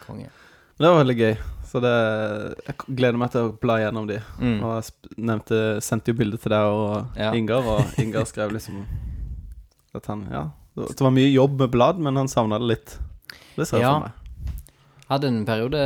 Konge. 0.04 0.28
Men 0.78 0.84
det 0.84 0.90
var 0.92 1.00
veldig 1.04 1.16
gøy, 1.18 1.32
så 1.66 1.80
det 1.82 1.92
Jeg 2.68 2.76
gleder 3.00 3.18
meg 3.18 3.32
til 3.32 3.48
å 3.48 3.54
bla 3.60 3.78
gjennom 3.80 4.06
de. 4.06 4.20
Mm. 4.38 4.58
Og 4.62 4.74
jeg 4.76 5.16
nevnte, 5.18 5.58
sendte 5.82 6.12
jo 6.12 6.18
bilde 6.20 6.38
til 6.38 6.52
deg 6.54 6.68
og 6.76 7.16
Ja. 7.18 7.32
Ingar, 7.34 7.64
og 7.66 7.98
Ingar 8.04 8.28
skrev 8.28 8.52
liksom 8.54 8.84
at 9.96 10.06
han 10.12 10.26
Ja, 10.30 10.44
det 10.76 11.00
var 11.00 11.10
mye 11.10 11.32
jobb 11.32 11.58
med 11.64 11.72
blad, 11.74 11.98
men 11.98 12.16
han 12.20 12.28
savna 12.30 12.58
det 12.60 12.68
litt. 12.70 12.98
Det 13.56 13.66
ser 13.66 13.78
jeg 13.80 13.88
Ja. 13.88 13.94
for 13.96 14.06
meg. 14.06 14.12
Jeg 15.08 15.14
hadde 15.14 15.28
en 15.32 15.44
periode 15.48 15.78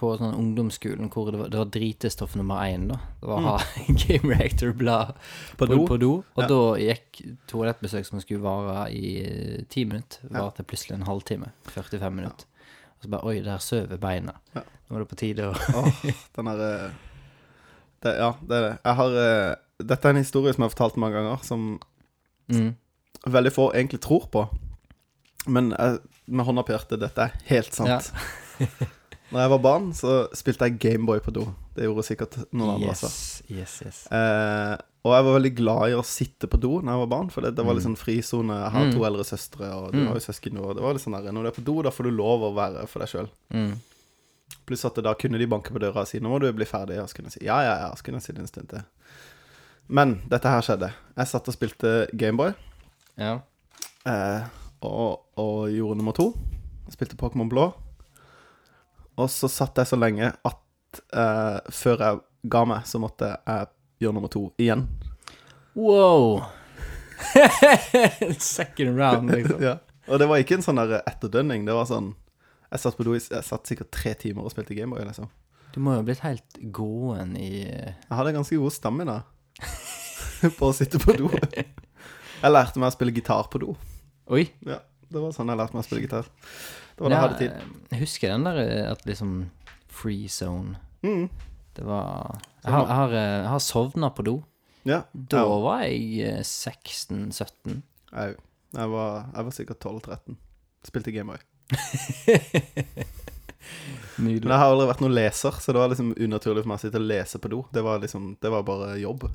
på 0.00 0.14
sånn 0.16 0.32
ungdomsskolen 0.32 1.10
hvor 1.12 1.26
det 1.28 1.40
var, 1.42 1.48
det 1.52 1.58
var 1.60 1.66
dritestoff 1.74 2.38
nummer 2.40 2.62
én. 2.64 2.86
da 2.88 2.96
Det 3.20 3.28
var 3.28 3.42
å 3.42 3.50
ha 3.50 3.56
Game 4.06 4.32
Reactor-blad 4.32 5.10
På? 5.60 5.68
På 5.90 5.98
do 6.00 6.12
og 6.22 6.40
Ja. 6.40 6.46
da 6.48 6.60
gikk 6.80 7.20
toalettbesøk 7.52 8.08
som 8.08 8.22
skulle 8.24 8.40
vare 8.40 8.86
i 8.88 9.10
eh, 9.20 9.58
ti 9.68 9.84
minutter, 9.84 10.24
Ja. 10.32 10.46
til 10.56 10.64
plutselig 10.64 10.96
en 10.96 11.04
halvtime. 11.04 11.52
45 11.68 12.16
minutter. 12.16 12.48
Og 12.96 13.04
så 13.04 13.12
bare 13.12 13.28
Oi, 13.28 13.42
der 13.44 13.60
sover 13.60 14.00
beina. 14.00 14.38
Ja. 14.56 14.64
Nå 14.88 14.96
er 14.96 15.04
det 15.04 15.10
på 15.12 15.20
tide 15.20 15.50
å 15.50 15.52
Åh, 15.52 16.02
den 16.38 16.48
derre 16.54 16.90
Ja, 18.08 18.32
det 18.40 18.56
er 18.56 18.68
det. 18.70 18.74
Jeg 18.88 19.00
har 19.02 19.22
eh, 19.28 19.54
Dette 19.84 20.08
er 20.08 20.16
en 20.16 20.24
historie 20.24 20.54
som 20.54 20.64
jeg 20.64 20.70
har 20.70 20.76
fortalt 20.78 20.96
mange 20.96 21.20
ganger, 21.20 21.44
som 21.44 21.74
mm. 22.48 22.70
veldig 23.28 23.52
få 23.52 23.74
egentlig 23.74 24.00
tror 24.00 24.30
på. 24.32 24.48
Men 25.46 25.74
jeg, 25.76 25.98
med 26.24 26.46
hånda 26.46 26.64
på 26.64 26.72
hjertet, 26.72 27.02
dette 27.02 27.28
er 27.28 27.36
helt 27.50 27.76
sant. 27.76 28.14
Når 29.32 29.40
jeg 29.40 29.50
var 29.50 29.58
barn, 29.64 29.92
så 29.96 30.28
spilte 30.36 30.66
jeg 30.68 30.78
Gameboy 30.78 31.20
på 31.24 31.32
do. 31.32 31.46
Det 31.74 31.86
gjorde 31.86 32.02
sikkert 32.04 32.34
noen 32.52 32.74
andre. 32.74 32.90
Yes, 32.92 33.42
yes, 33.48 33.76
yes. 33.86 34.00
Eh, 34.12 34.74
og 35.02 35.14
jeg 35.16 35.24
var 35.24 35.36
veldig 35.38 35.52
glad 35.56 35.84
i 35.88 35.94
å 35.96 36.02
sitte 36.04 36.46
på 36.52 36.60
do 36.60 36.74
når 36.82 36.92
jeg 36.92 37.00
var 37.02 37.10
barn, 37.14 37.30
for 37.32 37.40
det, 37.40 37.54
det 37.56 37.64
var 37.64 37.74
litt 37.78 37.86
Mm. 37.86 37.94
sånn 37.94 38.02
frisone. 38.02 38.58
Jeg 38.60 38.72
har 38.72 38.84
Mm. 38.84 38.92
to 38.92 39.04
eldre 39.08 39.24
søstre, 39.24 39.70
og 39.72 39.92
du 39.92 39.98
Mm. 39.98 40.06
har 40.08 40.14
jo 40.20 40.26
søsken, 40.32 40.58
og 40.60 40.74
det 40.76 40.82
var 40.84 40.92
litt 40.92 41.02
sånn 41.02 41.16
der 41.24 41.32
Når 41.32 41.42
du 41.42 41.48
er 41.48 41.56
på 41.62 41.64
do, 41.64 41.82
da 41.82 41.90
får 41.90 42.04
du 42.04 42.10
lov 42.10 42.40
å 42.44 42.54
være 42.54 42.86
for 42.88 42.98
deg 43.00 43.08
sjøl. 43.08 43.28
Mm. 43.54 43.72
Pluss 44.66 44.84
at 44.84 44.94
da 45.02 45.14
kunne 45.14 45.38
de 45.38 45.46
banke 45.46 45.72
på 45.72 45.80
døra 45.80 45.96
og 46.04 46.08
si 46.08 46.18
'Nå 46.20 46.28
må 46.28 46.38
du 46.38 46.52
bli 46.52 46.66
ferdig', 46.66 47.00
og 47.02 47.08
så 47.08 47.14
kunne 47.16 47.30
jeg 47.32 47.40
si 47.40 47.44
'Ja, 47.46 47.62
ja, 47.62 47.74
ja', 47.88 47.94
så 47.96 48.02
kunne 48.04 48.14
jeg 48.20 48.22
si 48.22 48.32
det 48.32 48.40
en 48.40 48.46
stund 48.46 48.68
til. 48.68 48.84
Men 49.88 50.22
dette 50.28 50.44
her 50.44 50.60
skjedde. 50.60 50.92
Jeg 51.16 51.26
satt 51.26 51.48
og 51.48 51.54
spilte 51.54 52.06
Gameboy, 52.16 52.54
Ja. 53.18 53.40
eh, 54.06 54.44
og, 54.82 55.20
og 55.36 55.68
gjorde 55.70 55.96
nummer 55.96 56.12
to. 56.12 56.36
Jeg 56.86 56.92
spilte 56.98 57.16
Pokémon 57.16 57.48
Blå. 57.48 57.72
Og 59.20 59.28
så 59.30 59.50
satt 59.50 59.78
jeg 59.80 59.90
så 59.90 59.98
lenge 59.98 60.30
at 60.32 61.00
uh, 61.16 61.58
før 61.72 62.04
jeg 62.06 62.20
ga 62.52 62.64
meg, 62.68 62.86
så 62.88 63.00
måtte 63.02 63.34
jeg 63.34 63.70
gjøre 64.02 64.16
nummer 64.16 64.32
to 64.32 64.46
igjen. 64.60 64.86
Wow! 65.76 66.42
Second 68.38 68.98
round, 68.98 69.30
liksom. 69.30 69.62
ja. 69.68 69.78
Og 70.10 70.18
det 70.18 70.26
var 70.28 70.42
ikke 70.42 70.58
en 70.58 70.64
sånn 70.64 70.80
der 70.80 70.98
etterdønning. 71.06 71.66
Det 71.68 71.76
var 71.76 71.86
sånn 71.86 72.10
Jeg 72.72 72.82
satt 72.82 72.96
på 72.98 73.04
do 73.06 73.14
i 73.14 73.20
Jeg 73.20 73.46
satt 73.46 73.68
sikkert 73.70 73.92
tre 73.94 74.16
timer 74.18 74.48
og 74.48 74.54
spilte 74.54 74.74
Gameboy, 74.74 75.04
liksom. 75.06 75.30
Du 75.72 75.78
må 75.80 75.94
jo 75.94 76.02
ha 76.02 76.04
blitt 76.04 76.24
helt 76.24 76.58
gåen 76.74 77.36
i 77.38 77.62
eh, 77.64 77.94
Jeg 77.94 78.16
hadde 78.18 78.34
ganske 78.34 78.58
god 78.60 78.74
stamina 78.74 79.14
på 80.58 80.68
å 80.68 80.74
sitte 80.76 81.00
på 81.00 81.14
do. 81.16 81.30
Jeg 81.32 82.50
lærte 82.50 82.82
meg 82.82 82.90
å 82.90 82.96
spille 82.96 83.14
gitar 83.14 83.46
på 83.52 83.62
do. 83.62 83.76
Oi! 84.34 84.48
Ja, 84.66 84.82
det 85.12 85.22
var 85.22 85.34
sånn 85.36 85.52
jeg 85.52 85.60
lærte 85.60 85.76
meg 85.76 85.84
å 85.84 85.86
spille 85.86 86.04
gitar. 86.06 86.28
Det 86.96 87.04
var 87.04 87.12
da 87.12 87.16
jeg 87.16 87.24
hadde 87.26 87.40
tid. 87.40 87.74
Jeg 87.92 88.02
husker 88.02 88.32
den 88.34 88.46
der 88.48 88.62
eh, 88.62 88.86
at 88.90 89.04
liksom 89.08 89.34
Free 89.92 90.28
zone. 90.32 90.78
Mm. 91.04 91.28
Det 91.76 91.84
var 91.84 92.38
Jeg 92.64 92.72
har, 92.72 92.86
jeg 92.86 92.96
har, 92.96 93.14
eh, 93.18 93.36
jeg 93.42 93.50
har 93.52 93.62
sovna 93.64 94.10
på 94.14 94.24
do. 94.28 94.36
Ja. 94.88 95.02
Da 95.12 95.44
jeg 95.44 95.62
var 95.66 95.84
jeg 95.86 96.02
eh, 96.26 96.42
16-17. 96.42 97.82
Jeg, 98.12 98.36
jeg, 98.76 98.88
var, 98.96 99.28
var 99.36 99.52
sikkert 99.54 99.84
12-13. 99.84 100.38
Spilte 100.86 101.14
Gameboy. 101.14 101.40
Men 104.16 104.26
Nydelig. 104.26 104.50
jeg 104.50 104.58
har 104.58 104.68
aldri 104.68 104.88
vært 104.90 105.02
noen 105.04 105.14
leser, 105.16 105.56
så 105.62 105.72
det 105.72 105.80
var 105.80 105.92
liksom 105.92 106.10
unaturlig 106.18 106.64
for 106.64 106.72
meg 106.72 106.80
å 106.80 106.82
sitte 106.82 107.00
og 107.00 107.06
lese 107.08 107.40
på 107.40 107.50
do. 107.52 107.62
Det 107.72 107.84
var 107.84 108.02
liksom 108.02 108.34
Det 108.42 108.50
var 108.52 108.66
bare 108.66 108.96
jobb. 109.00 109.28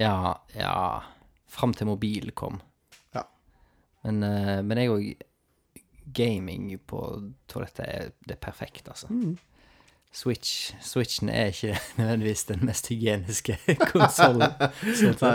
Ja, 0.00 0.36
ja 0.56 1.02
Fram 1.50 1.74
til 1.76 1.90
mobil 1.90 2.32
kom. 2.36 2.60
Men, 4.06 4.22
uh, 4.22 4.60
men 4.62 4.82
jeg 4.82 4.94
òg 4.94 5.08
Gaming 6.16 6.70
på 6.86 7.00
toalettet 7.50 7.84
er, 7.84 8.12
det 8.24 8.38
perfekte, 8.40 8.86
perfekt, 8.86 8.88
altså. 8.94 9.34
Switch, 10.16 10.72
Switchen 10.80 11.28
er 11.28 11.50
ikke 11.52 11.74
nødvendigvis 11.98 12.46
den 12.48 12.62
mest 12.64 12.88
hygieniske 12.88 13.58
konsollen. 13.92 14.54
sånn 14.96 15.18
Nei, 15.26 15.34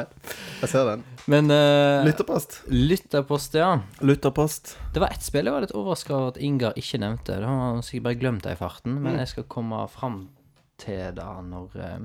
jeg 0.64 0.72
ser 0.72 0.88
den. 0.90 1.04
Men 1.30 1.54
uh, 1.54 2.02
Lytterpost. 2.08 2.62
lytterpost, 2.72 3.58
ja. 3.62 3.76
Lytterpost. 4.02 4.74
Det 4.96 5.04
var 5.04 5.14
ett 5.14 5.28
spill 5.28 5.46
jeg 5.46 5.54
var 5.54 5.68
litt 5.68 5.76
overraska 5.76 6.16
over 6.18 6.32
at 6.34 6.42
Ingar 6.42 6.74
ikke 6.82 7.02
nevnte. 7.04 7.38
Det 7.44 7.52
har 7.52 7.62
han 7.68 7.86
sikkert 7.86 8.08
bare 8.10 8.22
glemt 8.24 8.48
det 8.48 8.56
i 8.56 8.62
farten, 8.64 8.98
men 9.04 9.20
jeg 9.22 9.34
skal 9.36 9.50
komme 9.54 9.84
fram 9.92 10.24
til 10.82 11.14
det 11.20 11.30
når 11.52 11.78
eh, 11.78 12.00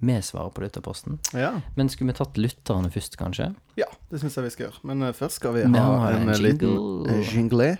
vi 0.00 0.16
svarer 0.22 0.50
på 0.54 0.60
lytterposten. 0.62 1.18
Ja. 1.34 1.60
Men 1.76 1.88
skulle 1.90 2.12
vi 2.12 2.16
tatt 2.18 2.36
lytterne 2.38 2.90
først, 2.90 3.16
kanskje? 3.18 3.54
ja, 3.76 3.86
det 4.10 4.20
syns 4.22 4.36
jeg 4.38 4.44
vi 4.44 4.50
skal 4.54 4.66
gjøre. 4.68 4.80
Men 4.84 5.02
eh, 5.02 5.12
først 5.12 5.34
skal 5.40 5.54
vi 5.56 5.64
Vi 5.66 5.78
ha 5.78 5.98
har 6.04 6.12
en, 6.12 6.28
en 6.28 6.34
jingle. 6.34 6.52
liten 6.52 6.68
jingle. 6.68 7.18
eh, 7.18 7.34
jingle. 7.34 7.70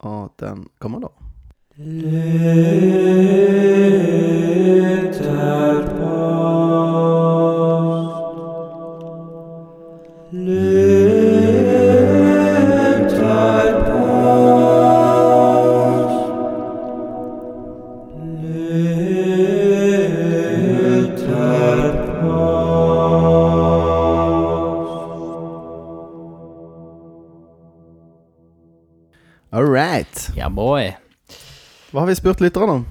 Og 0.00 0.32
den 0.40 0.66
kommer 0.80 1.00
da. 1.00 1.10
All 6.00 6.69
Hva 31.90 32.04
har 32.04 32.06
vi 32.06 32.14
spurt 32.14 32.40
lytterne 32.40 32.72
om? 32.78 32.82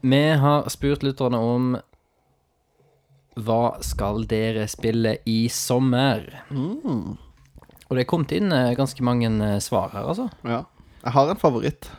Vi 0.00 0.20
har 0.40 0.68
spurt 0.72 1.02
lytterne 1.04 1.36
om 1.36 1.74
hva 3.36 3.60
skal 3.84 4.24
dere 4.28 4.64
spille 4.68 5.18
i 5.28 5.44
sommer? 5.52 6.24
Og 6.52 7.92
det 7.92 8.04
er 8.04 8.08
kommet 8.08 8.32
inn 8.36 8.48
eh, 8.56 8.72
ganske 8.76 9.04
mange 9.04 9.28
eh, 9.28 9.58
svar 9.60 9.92
her, 9.92 10.08
altså. 10.08 10.30
Ja. 10.48 10.62
Jeg 11.02 11.12
har 11.16 11.32
en 11.34 11.40
favoritt. 11.42 11.90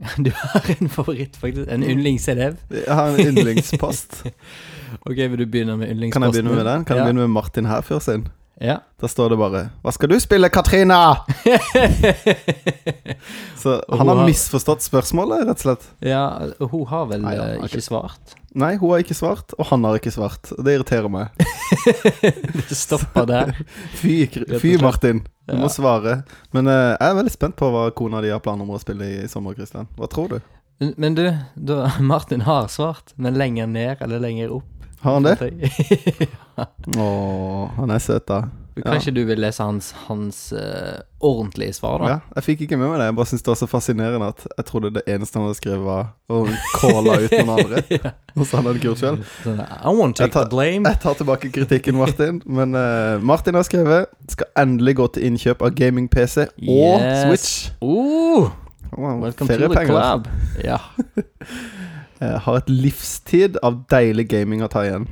Du 0.24 0.30
har 0.32 0.70
en 0.78 0.88
favoritt, 0.88 1.34
faktisk. 1.36 1.66
En 1.68 1.82
yndlingselev. 1.82 2.56
Jeg 2.70 2.94
har 2.94 3.10
en 3.10 3.26
yndlingspost. 3.32 4.22
Ok, 5.06 5.16
vil 5.16 5.38
du 5.38 5.46
begynne 5.46 5.76
med 5.78 5.90
Kan 6.10 6.22
jeg 6.22 6.32
begynne 6.32 6.54
med 6.54 6.66
den? 6.66 6.84
Kan 6.84 6.96
jeg 6.98 7.04
begynne 7.06 7.26
med 7.26 7.34
Martin 7.34 7.66
Herfjord 7.66 8.02
sin? 8.02 8.24
Ja. 8.60 8.74
Da 9.00 9.08
står 9.08 9.30
det 9.32 9.38
bare 9.40 9.62
'Hva 9.82 9.92
skal 9.96 10.08
du 10.12 10.18
spille, 10.20 10.50
Katrina?' 10.52 11.16
Så 13.56 13.84
han 13.88 14.08
har 14.08 14.24
misforstått 14.26 14.82
spørsmålet, 14.84 15.44
rett 15.48 15.60
og 15.60 15.64
slett. 15.64 15.86
ja, 16.04 16.22
hun 16.60 16.86
har 16.88 17.06
vel 17.10 17.22
Nei, 17.24 17.34
ja, 17.36 17.48
okay. 17.56 17.68
ikke 17.68 17.82
svart? 17.84 18.34
Nei, 18.56 18.72
hun 18.80 18.90
har 18.94 19.02
ikke 19.04 19.14
svart, 19.16 19.52
og 19.58 19.66
han 19.70 19.84
har 19.84 19.98
ikke 20.00 20.12
svart. 20.14 20.50
Det 20.58 20.74
irriterer 20.78 21.10
meg. 21.12 21.28
Det 22.70 22.76
stopper 22.76 23.26
der. 23.28 23.52
Fy, 24.00 24.24
fy. 24.60 24.74
Martin. 24.82 25.22
Du 25.46 25.54
må 25.60 25.68
svare. 25.72 26.22
Men 26.54 26.66
uh, 26.70 26.96
jeg 26.96 27.10
er 27.10 27.18
veldig 27.20 27.34
spent 27.34 27.56
på 27.60 27.68
hva 27.70 27.84
kona 27.94 28.22
di 28.24 28.32
har 28.32 28.40
planer 28.42 28.64
om 28.66 28.72
å 28.74 28.80
spille 28.82 29.06
i 29.22 29.28
sommer, 29.30 29.54
Kristian. 29.58 29.88
Hva 29.98 30.08
tror 30.10 30.36
du? 30.36 30.40
Men- 30.80 30.94
Men 30.96 31.14
du, 31.14 31.26
da, 31.54 31.90
Martin 32.00 32.40
har 32.46 32.68
svart, 32.72 33.12
men 33.16 33.34
lenger 33.36 33.66
ned 33.68 34.00
eller 34.00 34.18
lenger 34.18 34.50
opp? 34.56 34.79
Har 35.00 35.12
han 35.18 35.22
det? 35.22 35.36
ja. 36.56 36.66
Å, 37.00 37.10
han 37.78 37.90
er 37.94 38.02
søt, 38.04 38.26
da. 38.28 38.42
Kanskje 38.80 39.12
du 39.12 39.20
vil 39.28 39.40
lese 39.42 39.64
hans, 39.64 39.90
hans 40.06 40.36
uh, 40.56 41.00
ordentlige 41.26 41.74
svar, 41.76 42.00
da? 42.00 42.08
Ja, 42.12 42.16
jeg 42.38 42.46
fikk 42.46 42.62
ikke 42.64 42.78
med 42.80 42.88
meg 42.92 43.00
det. 43.02 43.08
Jeg 43.10 43.16
bare 43.18 43.28
syns 43.28 43.44
det 43.44 43.50
var 43.52 43.58
så 43.60 43.68
fascinerende 43.68 44.28
at 44.32 44.44
jeg 44.46 44.66
trodde 44.70 44.92
det 44.94 45.02
eneste 45.10 45.36
han 45.36 45.46
hadde 45.48 45.58
skrevet, 45.58 45.82
var 45.84 46.12
å 46.32 46.38
calle 46.78 47.16
ut 47.26 47.34
noen 47.34 47.52
andre. 47.56 47.82
Og 48.38 48.44
så 48.46 48.60
hadde 48.60 48.72
han 48.72 48.80
gjort 48.84 49.02
selv. 49.02 49.26
Sånn, 49.44 49.60
I 49.60 49.92
won't 49.98 50.16
take 50.16 50.28
Jeg 50.30 50.36
tar- 50.36 50.48
the 50.48 50.54
blame. 50.54 50.88
Jeg 50.94 51.02
tar 51.02 51.18
tilbake 51.18 51.52
kritikken, 51.56 51.98
Martin. 52.00 52.40
Men 52.46 52.76
uh, 52.78 53.18
Martin 53.20 53.58
har 53.58 53.66
skrevet 53.68 54.08
skal 54.32 54.48
endelig 54.64 54.96
gå 55.02 55.10
til 55.16 55.28
innkjøp 55.28 55.66
av 55.66 55.76
gaming-PC 55.76 56.46
og 56.46 57.06
Switch. 57.26 57.70
Uh, 57.82 58.48
Wow, 58.90 59.20
welcome 59.22 59.46
to 59.46 59.68
the 59.70 59.84
club. 59.86 60.26
Ja. 60.64 60.80
Eh, 62.20 62.38
har 62.44 62.56
et 62.60 62.68
livstid 62.68 63.56
av 63.64 63.84
deilig 63.88 64.28
gaming 64.28 64.62
å 64.62 64.68
ta 64.68 64.82
igjen. 64.84 65.06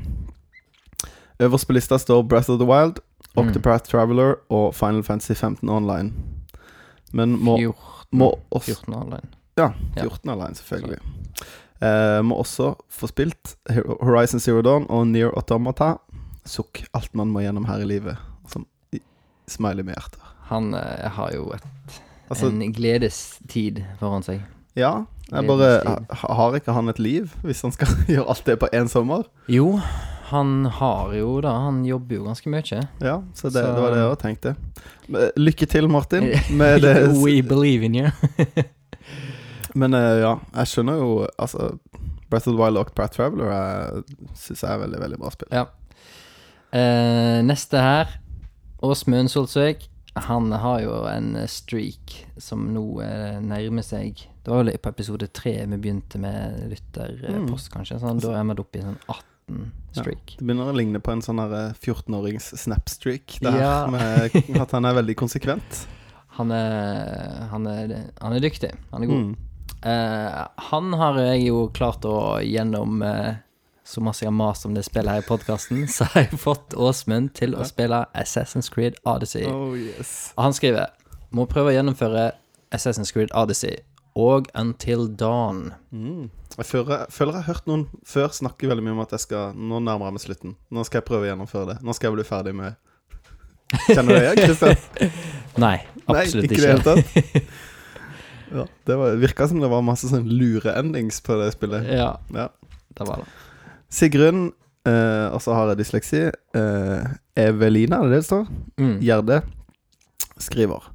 Øverst 1.40 1.68
på 1.68 1.72
lista 1.76 1.96
står 1.98 2.26
Breath 2.28 2.50
of 2.50 2.58
the 2.60 2.66
Wild, 2.66 2.98
Octopath 3.38 3.86
Traveler 3.88 4.34
og 4.50 4.74
Final 4.74 5.02
Fantasy 5.06 5.34
15 5.34 5.68
Online. 5.70 6.12
Men 7.12 7.36
må, 7.38 7.54
14, 7.56 7.74
må 8.18 8.32
også 8.52 8.74
14 8.74 8.94
online. 8.94 9.28
Ja, 9.56 9.70
Ja. 9.96 10.02
14 10.04 10.30
Online, 10.30 10.54
selvfølgelig. 10.54 10.98
Eh, 11.80 12.22
må 12.22 12.34
også 12.42 12.74
få 12.90 13.06
spilt 13.08 13.56
Horizon 14.02 14.40
Zero 14.40 14.62
Dawn 14.62 14.86
og 14.90 15.06
Near 15.06 15.30
Automata. 15.36 15.94
Sukk. 16.44 16.84
Alt 16.94 17.14
man 17.14 17.30
må 17.30 17.40
gjennom 17.40 17.66
her 17.66 17.80
i 17.80 17.84
livet. 17.86 18.16
Som 18.48 18.66
smiley 19.46 19.84
med 19.84 19.94
hjertet. 19.94 20.20
Han 20.50 20.74
eh, 20.74 21.08
har 21.10 21.32
jo 21.34 21.52
et, 21.54 21.62
Altså, 22.30 22.50
en 22.50 22.72
gledestid 22.72 23.84
foran 24.00 24.22
seg. 24.26 24.42
ja. 24.76 25.06
Jeg 25.32 25.44
bare 25.46 25.98
Har 26.22 26.54
ikke 26.56 26.72
han 26.72 26.88
et 26.88 26.98
liv, 26.98 27.32
hvis 27.44 27.60
han 27.62 27.72
skal 27.74 27.88
gjøre 28.08 28.28
alt 28.32 28.44
det 28.46 28.58
på 28.62 28.68
én 28.72 28.88
sommer? 28.88 29.26
Jo, 29.48 29.74
han 30.30 30.64
har 30.78 31.12
jo 31.16 31.40
da 31.44 31.52
Han 31.66 31.82
jobber 31.84 32.16
jo 32.16 32.24
ganske 32.24 32.48
mye. 32.52 32.80
Ja, 33.00 33.18
så 33.34 33.48
det, 33.52 33.60
Så- 33.62 33.74
det 33.74 33.82
var 33.82 33.90
det 33.92 34.00
jeg 34.00 34.08
også 34.12 34.22
tenkte. 34.22 34.56
Lykke 35.36 35.66
til, 35.66 35.88
Martin, 35.88 36.30
med 36.56 36.80
det. 36.86 36.96
We 37.22 37.40
believe 37.42 37.84
in 37.84 37.94
you. 37.94 38.10
Men 39.78 39.94
eh, 39.94 40.18
ja, 40.22 40.34
jeg 40.56 40.66
skjønner 40.72 40.96
jo 41.00 41.10
Altså, 41.38 41.74
Breath 42.30 42.48
of 42.48 42.54
the 42.54 42.60
Wild 42.60 42.76
og 42.76 42.86
Octopath 42.86 43.14
Traveler 43.16 43.52
er- 43.52 44.02
syns 44.36 44.62
jeg 44.64 44.72
er 44.74 44.80
veldig, 44.82 44.98
veldig 45.00 45.18
bra 45.20 45.30
spill. 45.32 45.52
Ja. 45.52 45.64
Eh, 46.76 47.38
neste 47.44 47.80
her. 47.80 48.16
Åsmund 48.84 49.30
Solsvik. 49.32 49.86
Han 50.28 50.50
har 50.52 50.80
jo 50.82 51.04
en 51.08 51.30
streak 51.48 52.18
som 52.42 52.66
nå 52.74 52.82
eh, 53.04 53.38
nærmer 53.40 53.84
seg 53.86 54.24
Det 54.48 54.54
var 54.54 54.62
vel 54.64 54.78
på 54.80 54.88
episode 54.88 55.26
tre 55.36 55.50
vi 55.68 55.76
begynte 55.76 56.16
med 56.16 56.70
lytterpost, 56.70 57.68
kanskje. 57.68 57.98
Sånn, 58.00 58.20
da 58.24 58.30
er 58.32 58.46
vi 58.48 58.54
oppe 58.62 58.78
i 58.78 58.80
sånn 58.80 58.94
18 59.04 59.66
streak. 59.98 60.36
Det 60.38 60.46
begynner 60.46 60.70
å 60.70 60.76
ligne 60.76 61.00
på 61.04 61.12
en 61.12 61.20
sånn 61.20 61.42
her, 61.42 61.52
eh, 61.52 61.74
14-årings 61.76 62.46
snapstreak. 62.56 63.34
Det 63.44 63.52
her 63.52 63.60
Ja. 63.60 63.74
med 63.92 64.56
at 64.56 64.72
han 64.72 64.88
er 64.88 64.96
veldig 64.96 65.16
konsekvent. 65.20 65.82
Han 66.38 66.50
er, 66.56 67.44
han 67.50 67.66
er, 67.66 67.92
han 68.22 68.36
er 68.38 68.40
dyktig. 68.40 68.70
Han 68.94 69.04
er 69.04 69.10
god. 69.10 69.26
Mm. 69.26 69.36
Eh, 69.92 70.46
han 70.70 70.96
har 71.02 71.20
jeg 71.26 71.44
jo 71.50 71.60
klart 71.76 72.08
å 72.08 72.40
gjennom 72.40 73.02
eh, 73.04 73.34
så 73.84 74.00
masse 74.00 74.24
jeg 74.24 74.30
har 74.32 74.38
mast 74.38 74.64
om 74.64 74.72
det 74.72 74.86
spillet 74.88 75.12
her 75.12 75.26
i 75.26 75.28
podkasten, 75.28 75.84
så 75.92 76.08
har 76.14 76.24
jeg 76.24 76.40
fått 76.40 76.72
Åsmund 76.72 77.34
til 77.36 77.52
å 77.52 77.68
spille 77.68 78.00
Assassin's 78.16 78.72
Creed 78.72 78.96
Odyssey. 79.04 79.44
Oh 79.44 79.76
yes. 79.76 80.32
Og 80.38 80.48
han 80.48 80.56
skriver 80.56 80.88
Må 81.36 81.44
prøve 81.44 81.74
å 81.74 81.76
gjennomføre 81.76 82.30
Assassin's 82.72 83.12
Creed 83.12 83.28
Odyssey 83.36 83.76
og 84.18 84.48
Until 84.58 85.06
Dawn. 85.20 85.68
Mm. 85.94 86.26
Jeg 86.58 86.66
føler, 86.66 87.04
føler 87.14 87.36
jeg 87.36 87.44
har 87.44 87.52
hørt 87.54 87.68
noen 87.70 87.84
før 88.08 88.32
snakke 88.34 88.66
veldig 88.70 88.82
mye 88.82 88.96
om 88.96 89.02
at 89.04 89.12
jeg 89.14 89.22
skal 89.28 89.52
Nå 89.54 89.78
nærmer 89.84 90.08
jeg 90.08 90.16
meg 90.16 90.22
slutten. 90.24 90.54
Nå 90.74 90.82
skal 90.88 90.98
jeg 91.00 91.06
prøve 91.10 91.26
å 91.26 91.30
gjennomføre 91.30 91.68
det. 91.70 91.76
Nå 91.86 91.94
skal 91.94 92.08
jeg 92.10 92.16
bli 92.18 92.26
ferdig 92.26 92.54
med 92.58 92.76
Kjenner 93.92 94.16
du 94.16 94.24
det, 94.24 94.32
Kristian? 94.40 95.10
Nei, 95.60 95.74
Nei, 96.08 96.22
absolutt 96.24 96.48
ikke 96.48 96.54
i 96.54 96.58
ikke. 96.58 96.62
det 96.62 96.70
hele 96.72 96.86
tatt. 96.88 97.50
Ja, 98.48 98.62
det 98.88 98.94
var, 98.96 99.10
virka 99.20 99.44
som 99.50 99.58
det 99.60 99.68
var 99.68 99.82
masse 99.84 100.08
sånn 100.08 100.24
lure-endings 100.24 101.18
på 101.20 101.34
det 101.36 101.50
spillet. 101.52 101.84
Ja, 101.92 102.14
Ja. 102.32 102.46
det 102.96 103.04
var 103.04 103.20
det. 103.20 103.26
Sigrun, 103.92 104.46
eh, 104.88 105.26
og 105.28 105.42
så 105.44 105.52
har 105.52 105.68
jeg 105.74 105.82
dysleksi. 105.82 106.22
Eh, 106.56 107.10
Evelina, 107.44 107.98
er 108.00 108.08
det 108.08 108.14
det 108.14 108.22
det 108.22 108.28
står? 108.30 108.48
Mm. 108.80 108.94
Gjerde 109.04 109.42
skriver 110.40 110.88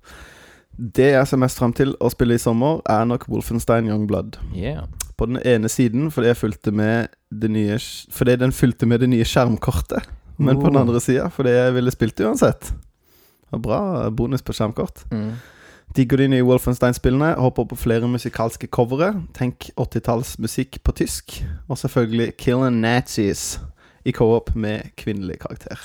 Det 0.83 1.11
jeg 1.13 1.27
ser 1.29 1.39
mest 1.39 1.59
frem 1.61 1.71
til 1.73 1.93
å 2.03 2.09
spille 2.11 2.35
i 2.35 2.41
sommer, 2.41 2.81
er 2.89 3.05
nok 3.07 3.27
Wolfenstein 3.31 3.87
Youngblood. 3.87 4.35
Yeah. 4.55 4.83
På 5.17 5.25
den 5.29 5.37
ene 5.45 5.69
siden 5.71 6.09
fordi 6.11 6.27
jeg 6.31 6.39
fulgte 6.41 6.71
med 6.75 7.07
det 7.31 7.51
nye 7.53 7.77
Fordi 8.11 8.35
den 8.41 8.51
fulgte 8.51 8.85
med 8.89 8.99
det 8.99 9.09
nye 9.13 9.23
skjermkortet. 9.23 10.03
Men 10.37 10.57
på 10.59 10.67
den 10.67 10.75
Oh. 10.75 10.81
andre 10.81 10.99
sida 10.99 11.29
fordi 11.31 11.49
jeg 11.53 11.73
ville 11.75 11.91
spilt 11.91 12.15
det 12.17 12.25
uansett. 12.27 12.73
Og 13.53 13.61
bra 13.61 14.09
bonus 14.09 14.41
på 14.41 14.51
skjermkort. 14.53 15.05
Mm. 15.11 15.35
Digger 15.95 16.17
de 16.17 16.27
nye 16.27 16.43
Wolfenstein-spillene. 16.43 17.35
Håper 17.37 17.67
på 17.69 17.77
flere 17.77 18.07
musikalske 18.09 18.67
covere. 18.67 19.13
Tenk 19.37 19.69
80-tallsmusikk 19.77 20.79
på 20.83 20.91
tysk. 20.97 21.43
Og 21.69 21.77
selvfølgelig 21.77 22.33
Killing 22.37 22.81
Nazis 22.81 23.59
i 24.03 24.11
co-op 24.11 24.55
med 24.55 24.89
kvinnelig 24.97 25.37
karakter. 25.39 25.77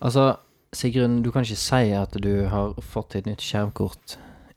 Altså, 0.00 0.36
Sigrun, 0.74 1.20
du 1.22 1.30
kan 1.32 1.44
ikke 1.46 1.58
si 1.60 1.92
at 1.96 2.16
du 2.22 2.46
har 2.50 2.74
fått 2.82 3.14
et 3.18 3.26
nytt 3.28 3.44
skjermkort 3.44 4.16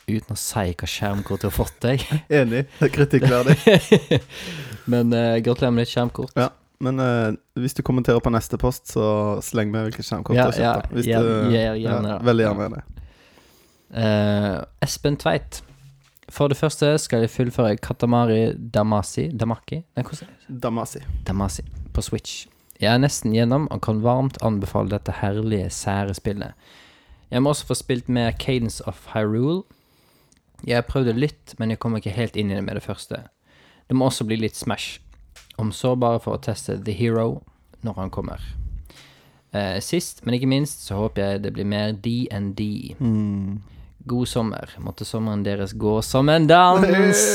uten 0.09 0.33
å 0.33 0.37
si 0.39 0.71
hva 0.73 0.87
skjermkort 0.89 1.43
du 1.43 1.49
har 1.49 1.53
fått 1.55 1.77
deg. 1.85 2.05
Enig. 2.41 2.65
Det 2.79 2.87
er 2.89 2.93
kritikkverdig. 2.95 3.57
Men 4.91 5.13
uh, 5.13 5.37
gratulerer 5.45 5.75
med 5.75 5.85
nytt 5.85 5.93
skjermkort. 5.93 6.33
Ja. 6.39 6.49
Men 6.79 6.99
uh, 7.03 7.35
hvis 7.59 7.75
du 7.75 7.81
kommenterer 7.83 8.21
på 8.23 8.31
neste 8.31 8.57
post, 8.59 8.87
så 8.93 9.03
sleng 9.43 9.71
med 9.73 9.89
hvilket 9.89 10.07
skjermkort 10.07 10.37
Ja, 10.37 10.47
du 10.47 10.55
har 10.55 10.83
kjøpt. 10.83 11.07
Ja, 11.07 11.19
du- 11.21 11.51
gjør 11.53 11.79
gjerne 11.83 12.13
ja. 12.13 12.19
Veldig 12.29 12.45
gjerne 12.47 12.69
det. 12.77 12.85
Uh, 13.89 14.85
Espen 14.85 15.17
Tveit. 15.19 15.61
For 16.29 16.47
det 16.51 16.59
første 16.59 16.91
skal 17.01 17.23
jeg 17.25 17.31
fullføre 17.33 17.77
Katamari 17.81 18.53
Damasi 18.53 19.27
Damaki? 19.33 19.81
Nei, 19.97 20.03
hvordan 20.05 20.59
Damasi. 20.61 21.01
Damasi 21.25 21.65
på 21.93 22.03
Switch. 22.05 22.45
Jeg 22.79 22.93
er 22.93 23.01
nesten 23.01 23.33
gjennom 23.35 23.67
og 23.73 23.81
kan 23.83 23.99
varmt 24.05 24.37
anbefale 24.45 24.93
dette 24.93 25.17
herlige, 25.19 25.67
sære 25.73 26.15
spillet. 26.15 26.55
Jeg 27.29 27.43
må 27.43 27.51
også 27.51 27.67
få 27.67 27.75
spilt 27.75 28.07
mer 28.09 28.31
Cadence 28.39 28.83
of 28.87 29.09
Hyrule. 29.13 29.65
Jeg 30.67 30.87
prøvde 30.87 31.13
litt, 31.13 31.55
men 31.59 31.73
jeg 31.73 31.79
kom 31.79 31.97
ikke 31.99 32.15
helt 32.15 32.39
inn 32.39 32.51
i 32.51 32.55
det 32.55 32.63
med 32.63 32.79
det 32.79 32.85
første. 32.87 33.25
Det 33.87 33.95
må 33.95 34.07
også 34.07 34.25
bli 34.27 34.39
litt 34.39 34.55
Smash. 34.55 34.99
Om 35.59 35.73
så 35.75 35.95
bare 35.99 36.21
for 36.23 36.37
å 36.37 36.41
teste 36.41 36.77
The 36.79 36.95
Hero 36.95 37.41
når 37.83 37.99
han 37.99 38.13
kommer. 38.15 38.43
Eh, 39.51 39.79
sist, 39.83 40.23
men 40.23 40.37
ikke 40.37 40.49
minst, 40.49 40.85
så 40.87 41.01
håper 41.01 41.25
jeg 41.25 41.43
det 41.43 41.53
blir 41.55 41.67
mer 41.67 41.91
DND. 41.91 42.95
Mm. 42.99 43.59
God 44.07 44.27
sommer. 44.31 44.71
Måtte 44.79 45.07
sommeren 45.07 45.43
deres 45.43 45.75
gå 45.75 45.99
som 46.05 46.29
en 46.31 46.47
dans. 46.47 46.85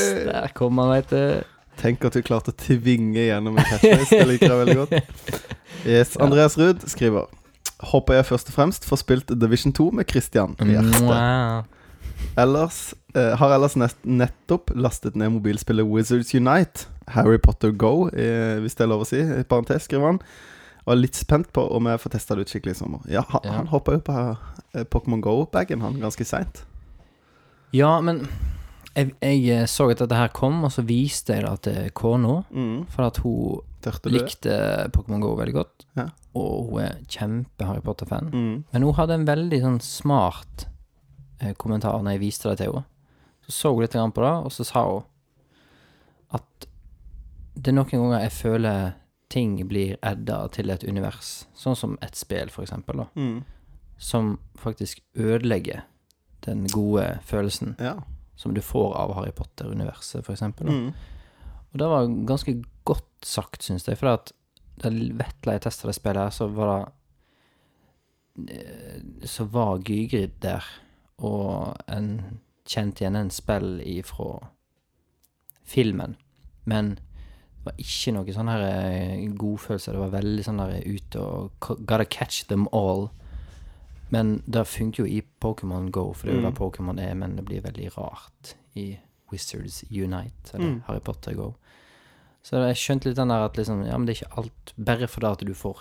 Der 0.29 0.49
kommer 0.57 0.89
han, 0.89 0.95
veit 0.95 1.13
du. 1.13 1.54
Tenk 1.81 2.05
at 2.07 2.15
du 2.15 2.21
klarte 2.25 2.53
å 2.53 2.57
tvinge 2.57 3.25
gjennom 3.27 3.57
en 3.59 3.65
catchphrase. 3.67 4.19
Det 4.21 4.27
liker 4.29 4.51
jeg 4.53 4.59
veldig 4.61 4.77
godt. 4.79 5.41
Yes, 5.85 6.15
Andreas 6.23 6.55
Ruud 6.57 6.81
skriver 6.89 7.27
Håper 7.91 8.15
jeg 8.21 8.25
først 8.29 8.47
og 8.49 8.55
fremst 8.55 8.85
får 8.87 9.01
spilt 9.01 9.31
Division 9.37 9.73
2 9.75 9.89
med 9.99 10.07
Christian 10.09 10.53
i 10.63 10.69
hjertet. 10.71 11.67
Ellers 12.39 12.77
eh, 13.15 13.33
har 13.37 13.51
ellers 13.55 13.75
nett, 13.79 13.97
nettopp 14.07 14.71
lastet 14.79 15.15
ned 15.19 15.33
mobilspillet 15.35 15.85
Wizards 15.87 16.31
Unite. 16.35 16.87
Harry 17.13 17.37
Potter 17.37 17.71
Go, 17.75 18.07
eh, 18.09 18.55
hvis 18.63 18.75
det 18.79 18.85
er 18.87 18.89
lov 18.93 19.03
å 19.03 19.07
si. 19.09 19.19
I 19.21 19.43
parentes, 19.47 19.85
skriver 19.85 20.13
han. 20.13 20.21
Og 20.85 20.93
er 20.95 21.01
litt 21.03 21.17
spent 21.19 21.51
på 21.53 21.63
om 21.75 21.87
jeg 21.91 22.01
får 22.01 22.15
testa 22.15 22.35
det 22.39 22.45
ut 22.47 22.51
skikkelig 22.55 22.75
i 22.77 22.79
sommer. 22.79 23.03
Ja, 23.11 23.25
han, 23.29 23.43
Ja. 23.45 23.57
han 23.59 23.69
hoppa 23.71 23.97
jo 23.97 24.01
på 24.07 24.15
eh, 24.23 24.87
Pokémon 24.87 25.21
Go-bagen 25.21 25.83
han 25.83 25.99
ganske 26.01 26.25
seint. 26.25 26.63
Ja, 27.75 27.99
men 28.01 28.23
jeg, 28.95 29.13
jeg 29.21 29.47
eh, 29.51 29.65
så 29.69 29.89
at 29.91 29.99
dette 29.99 30.15
her 30.19 30.31
kom, 30.35 30.63
og 30.63 30.71
så 30.71 30.83
viste 30.87 31.35
jeg 31.35 31.43
det 31.45 31.55
til 31.67 31.89
kona. 31.97 32.43
Mm. 32.51 32.85
For 32.91 33.07
at 33.09 33.17
hun 33.23 33.61
likte 34.09 34.55
Pokémon 34.95 35.21
GO 35.21 35.35
veldig 35.37 35.53
godt. 35.53 35.85
Ja. 35.97 36.07
Og 36.35 36.71
hun 36.71 36.81
er 36.81 36.95
kjempe-Harry 37.07 37.83
Potter-fan. 37.85 38.31
Mm. 38.33 38.63
Men 38.73 38.83
hun 38.87 38.95
hadde 38.97 39.13
en 39.19 39.27
veldig 39.27 39.59
sånn 39.61 39.81
smart 39.83 40.65
eh, 41.41 41.53
kommentar 41.53 42.01
når 42.01 42.15
jeg 42.17 42.23
viste 42.23 42.49
det 42.49 42.57
til 42.63 42.71
henne. 42.73 42.85
Så 43.45 43.53
så 43.59 43.73
hun 43.75 43.83
litt 43.83 43.93
grann 43.93 44.11
på 44.15 44.23
det, 44.25 44.33
og 44.47 44.51
så 44.55 44.65
sa 44.65 44.85
hun 44.87 45.03
at 46.33 46.65
det 47.55 47.69
er 47.71 47.75
noen 47.77 47.91
ganger 47.91 48.23
jeg 48.25 48.33
føler 48.35 48.95
ting 49.31 49.53
blir 49.69 49.95
edda 50.05 50.47
til 50.53 50.69
et 50.73 50.83
univers, 50.85 51.45
sånn 51.57 51.75
som 51.77 51.93
et 52.05 52.15
spill, 52.17 52.49
for 52.53 52.65
eksempel, 52.65 53.03
da, 53.03 53.05
Mm. 53.15 53.43
som 53.97 54.39
faktisk 54.57 55.01
ødelegger 55.15 55.83
den 56.45 56.65
gode 56.67 57.19
følelsen 57.25 57.75
Ja. 57.79 57.95
Som 58.35 58.53
du 58.53 58.61
får 58.61 58.95
av 58.99 59.13
Harry 59.15 59.31
Potter-universet, 59.35 60.29
eksempel. 60.29 60.67
Mm. 60.67 60.89
Og 61.71 61.79
det 61.79 61.91
var 61.91 62.09
ganske 62.27 62.57
godt 62.87 63.25
sagt, 63.25 63.63
syns 63.63 63.87
jeg, 63.87 63.99
for 63.99 64.15
at 64.15 64.33
da 64.83 64.91
Vetle 64.91 65.55
jeg 65.55 65.63
testa 65.63 65.87
det 65.87 65.95
spillet 65.95 66.19
her, 66.27 66.33
så 66.35 66.49
var 66.51 66.71
det 66.73 68.55
eh, 68.55 68.97
Så 69.27 69.45
var 69.47 69.79
Gygrid 69.79 70.35
der, 70.43 70.65
og 71.17 71.79
en 71.87 72.41
kjente 72.67 73.03
igjen 73.03 73.15
en 73.15 73.31
spill 73.31 73.77
ifra 73.85 74.49
filmen, 75.65 76.15
men 76.65 76.95
det 76.95 77.71
var 77.71 77.81
ikke 77.81 78.13
noe 78.13 78.33
sånn 78.33 78.49
her 78.51 78.63
eh, 78.67 79.21
godfølelse. 79.37 79.93
Det 79.93 80.01
var 80.01 80.11
veldig 80.13 80.43
sånn 80.45 80.59
der 80.61 80.75
ute 80.85 81.21
og 81.21 81.69
Gotta 81.81 82.05
catch 82.05 82.43
them 82.49 82.67
all. 82.71 83.07
Men 84.09 84.43
det 84.45 84.67
funker 84.67 85.03
jo 85.03 85.09
i 85.09 85.21
Pokémon 85.41 85.89
Go, 85.91 86.13
for 86.13 86.27
det 86.27 86.35
er 86.35 86.41
jo 86.41 86.45
Mm. 86.47 86.53
det 86.53 86.59
Pokémon 86.59 86.99
er, 87.01 87.13
men 87.15 87.35
det 87.35 87.45
blir 87.45 87.61
veldig 87.61 87.97
rart 87.97 88.55
i 88.75 88.97
Wizards 89.31 89.83
Unite, 89.91 90.53
eller 90.53 90.67
Mm. 90.69 90.81
Harry 90.87 90.99
Potter 90.99 91.33
Go. 91.33 91.55
Så 92.43 92.51
jeg 92.67 92.75
skjønte 92.75 93.05
litt 93.09 93.15
den 93.17 93.27
der 93.29 93.45
at 93.45 93.53
liksom, 93.57 93.83
ja, 93.85 93.97
men 93.97 94.05
det 94.05 94.15
er 94.21 94.25
ikke 94.25 94.37
alt 94.37 94.73
bare 94.77 95.07
fordi 95.07 95.25
at 95.31 95.39
du 95.47 95.53
får 95.53 95.79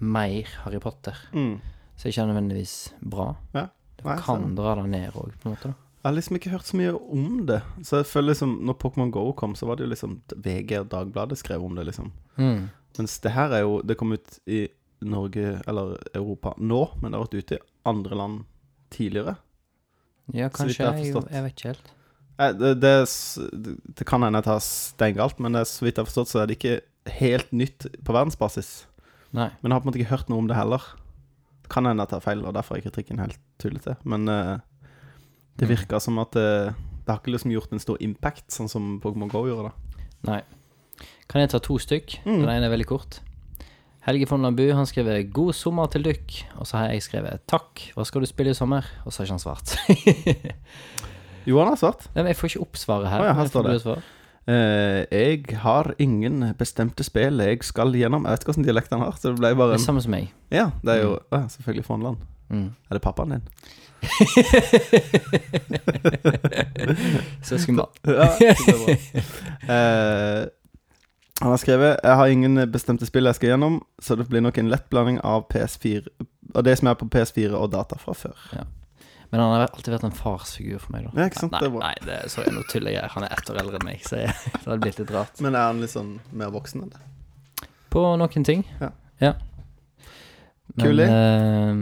mer 0.00 0.44
Harry 0.64 0.78
Potter. 0.78 1.16
Mm. 1.32 1.60
Så 1.96 2.04
det 2.04 2.16
er 2.18 2.22
ikke 2.22 2.32
nødvendigvis 2.32 2.92
bra. 3.02 3.36
Ja. 3.54 3.66
Du 3.98 4.08
Nei, 4.08 4.16
kan 4.18 4.54
dra 4.54 4.74
det 4.76 4.86
ned 4.90 5.12
òg, 5.12 5.32
på 5.40 5.46
en 5.46 5.52
måte. 5.56 5.62
da. 5.62 5.74
Jeg 6.02 6.10
har 6.10 6.14
liksom 6.16 6.36
ikke 6.36 6.50
hørt 6.50 6.66
så 6.66 6.76
mye 6.76 6.94
om 7.12 7.46
det. 7.46 7.62
Så 7.82 7.96
jeg 8.02 8.06
føler 8.06 8.28
liksom 8.34 8.60
Når 8.64 8.74
Pokémon 8.74 9.10
Go 9.12 9.32
kom, 9.32 9.54
så 9.54 9.66
var 9.66 9.76
det 9.76 9.84
jo 9.86 9.90
liksom 9.90 10.20
VG 10.36 10.80
og 10.80 10.88
Dagbladet 10.88 11.38
skrev 11.38 11.62
om 11.64 11.74
det, 11.76 11.86
liksom. 11.86 12.10
Mm. 12.38 12.70
Mens 12.98 13.18
det 13.20 13.30
her 13.32 13.50
er 13.52 13.60
jo 13.60 13.80
Det 13.82 13.96
kom 13.96 14.12
ut 14.12 14.38
i 14.48 14.68
Norge 15.04 15.60
eller 15.68 15.96
Europa 16.14 16.54
nå, 16.58 16.82
men 17.02 17.10
det 17.12 17.18
har 17.18 17.26
vært 17.26 17.40
ute 17.44 17.56
i 17.58 17.64
andre 17.88 18.18
land 18.18 18.44
tidligere. 18.92 19.36
Ja, 20.32 20.48
kanskje. 20.48 20.84
jeg 20.86 21.12
Jeg, 21.14 21.24
jeg 21.32 21.42
vet 21.42 21.52
ikke 21.58 21.72
helt. 21.72 21.90
Eh, 22.38 22.52
Det, 22.52 22.70
det, 22.80 22.92
det, 23.52 23.76
det 23.98 24.06
kan 24.06 24.22
hende 24.22 24.38
jeg 24.40 24.44
tar 24.48 24.60
steingalt, 24.64 25.38
men 25.40 25.52
det, 25.52 25.66
så 25.68 25.84
vidt 25.84 25.96
jeg 25.98 26.04
har 26.04 26.10
forstått, 26.10 26.28
så 26.32 26.42
er 26.42 26.46
det 26.50 26.58
ikke 26.58 26.80
helt 27.18 27.52
nytt 27.52 27.86
på 28.04 28.14
verdensbasis. 28.14 28.86
Nei. 29.32 29.50
Men 29.62 29.70
jeg 29.70 29.74
har 29.74 29.80
på 29.80 29.86
en 29.88 29.90
måte 29.92 30.00
ikke 30.02 30.12
hørt 30.14 30.28
noe 30.30 30.38
om 30.38 30.48
det 30.50 30.56
heller. 30.56 30.82
Det 31.62 31.70
kan 31.72 31.86
hende 31.88 32.04
jeg 32.04 32.12
tar 32.12 32.20
feil, 32.24 32.44
og 32.46 32.54
derfor 32.54 32.76
er 32.76 32.84
kritikken 32.86 33.18
helt 33.22 33.38
tullete. 33.62 33.96
Men 34.04 34.28
eh, 34.28 34.58
det 35.58 35.68
Mm. 35.68 36.00
som 36.00 36.18
at 36.18 36.34
eh, 36.36 36.72
det 37.04 37.08
har 37.10 37.18
ikke 37.20 37.32
liksom 37.34 37.52
gjort 37.52 37.72
en 37.72 37.78
stor 37.82 37.96
impact, 38.00 38.48
sånn 38.50 38.68
som 38.70 39.00
Pokémon 39.00 39.28
Go 39.28 39.44
gjorde. 39.46 39.72
da 40.24 40.32
Nei. 40.32 40.42
Kan 41.28 41.40
jeg 41.40 41.50
ta 41.50 41.58
to 41.58 41.78
stykk? 41.78 42.20
Mm. 42.24 42.40
Den 42.40 42.48
ene 42.48 42.66
er 42.66 42.70
veldig 42.76 42.86
kort. 42.86 43.20
Helge 44.02 44.26
von 44.26 44.42
Lambu 44.42 44.72
han 44.74 44.86
skriver 44.86 45.22
'God 45.30 45.54
sommer 45.54 45.86
til 45.86 46.02
dykk', 46.02 46.58
og 46.58 46.66
så 46.66 46.76
har 46.76 46.90
jeg 46.90 47.02
skrevet 47.02 47.40
'Takk, 47.46 47.92
hva 47.94 48.04
skal 48.04 48.20
du 48.20 48.26
spille 48.26 48.50
i 48.50 48.54
sommer?' 48.54 48.84
Og 49.06 49.12
så 49.12 49.22
har 49.22 49.26
ikke 49.26 49.38
han 49.38 49.38
svart. 49.38 49.76
Jo, 51.46 51.58
han 51.58 51.68
har 51.72 51.76
svart. 51.76 52.08
Nei, 52.14 52.22
men 52.22 52.26
jeg 52.30 52.36
får 52.38 52.46
ikke 52.52 52.60
opp 52.62 52.76
svaret 52.78 53.10
her. 53.10 53.18
Å 53.18 53.24
ja, 53.26 53.32
her 53.34 53.46
står 53.50 53.62
det. 53.66 53.74
Eh, 54.46 55.02
jeg 55.10 55.42
har 55.62 55.94
ingen 55.98 56.54
bestemte 56.58 57.02
spill 57.06 57.40
jeg 57.42 57.62
skal 57.66 57.94
gjennom. 57.98 58.24
Jeg 58.26 58.30
vet 58.30 58.40
ikke 58.44 58.50
hvilken 58.52 58.68
dialekt 58.68 58.92
han 58.94 59.02
har, 59.02 59.14
så 59.18 59.24
det 59.32 59.38
ble 59.40 59.48
bare 59.58 59.70
Det 59.72 59.78
en 59.80 59.82
er 59.82 59.88
samme 59.88 60.02
som 60.04 60.12
meg. 60.14 60.26
Ja, 60.54 60.66
det 60.86 60.90
er 60.94 61.00
jo 61.02 61.12
mm. 61.18 61.22
uh, 61.34 61.46
selvfølgelig 61.56 61.86
Fonland. 61.88 62.18
Mm. 62.52 62.68
Er 62.90 62.94
det 62.94 63.02
pappaen 63.02 63.30
din? 63.34 63.44
Søskenbarn. 67.50 67.92
Ja, 68.06 68.26
det 68.38 68.46
er 68.54 68.58
bra. 69.66 69.78
han 71.40 71.50
har 71.50 71.56
skrevet 71.58 72.00
Jeg 72.04 72.16
har 72.20 72.28
ingen 72.28 72.60
bestemte 72.70 73.06
spill 73.08 73.26
jeg 73.26 73.34
skal 73.38 73.48
gjennom, 73.54 73.80
så 74.02 74.14
det 74.18 74.28
blir 74.30 74.42
nok 74.44 74.58
en 74.60 74.68
lett 74.70 74.84
blanding 74.92 75.18
av 75.26 75.46
PS4 75.50 76.06
Og 76.54 76.62
det 76.66 76.76
som 76.78 76.90
er 76.92 76.94
på 77.00 77.08
PS4 77.08 77.54
og 77.56 77.70
data 77.72 77.96
fra 77.98 78.12
før. 78.14 78.36
Men 79.32 79.40
han 79.40 79.54
har 79.54 79.62
alltid 79.72 79.94
vært 79.94 80.04
en 80.04 80.12
farsfigur 80.12 80.78
for 80.82 80.92
meg, 80.92 81.06
da. 81.08 81.12
Ja, 81.16 81.30
ikke 81.30 81.40
sant? 81.40 81.54
Nei, 81.56 81.60
Det 81.64 81.70
er 81.70 81.72
bra. 81.72 81.86
nei, 81.88 81.94
det, 82.04 82.18
sorry, 82.34 82.50
nå 82.52 82.62
tuller 82.68 82.92
jeg. 82.92 83.08
Han 83.14 83.24
er 83.24 83.32
ett 83.32 83.48
år 83.48 83.60
eldre 83.62 83.78
enn 83.80 83.86
meg, 83.88 84.02
så 84.04 84.18
jeg, 84.20 84.34
det 84.52 84.66
hadde 84.66 84.80
blitt 84.84 84.98
litt 85.00 85.12
rart. 85.14 85.40
Men 85.40 85.56
er 85.56 85.70
han 85.70 85.80
litt 85.80 85.94
sånn 85.94 86.10
mer 86.36 86.52
voksen 86.52 86.84
enn 86.84 86.92
det? 86.92 87.00
På 87.94 88.02
noen 88.20 88.44
ting. 88.44 88.66
Ja. 88.82 88.90
Men, 90.76 90.84
Kul, 90.84 91.00
eh, 91.00 91.80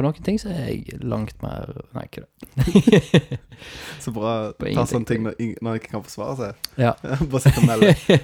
på 0.00 0.06
noen 0.06 0.24
ting 0.24 0.40
så 0.40 0.48
er 0.48 0.70
jeg 0.72 1.00
langt 1.04 1.36
mer 1.44 1.74
Nei, 1.92 2.06
ikke 2.08 2.24
det. 2.24 3.38
Så 4.04 4.12
bra 4.16 4.34
ta 4.56 4.86
sånne 4.88 5.08
ting 5.08 5.24
når, 5.26 5.36
når 5.60 5.80
ikke 5.80 5.94
kan 5.94 6.04
forsvare 6.06 6.36
seg. 6.38 6.68
Ja. 6.80 6.94
Bare 7.30 7.42
sitte 7.44 7.60
og 7.60 7.68
melde. 7.68 8.18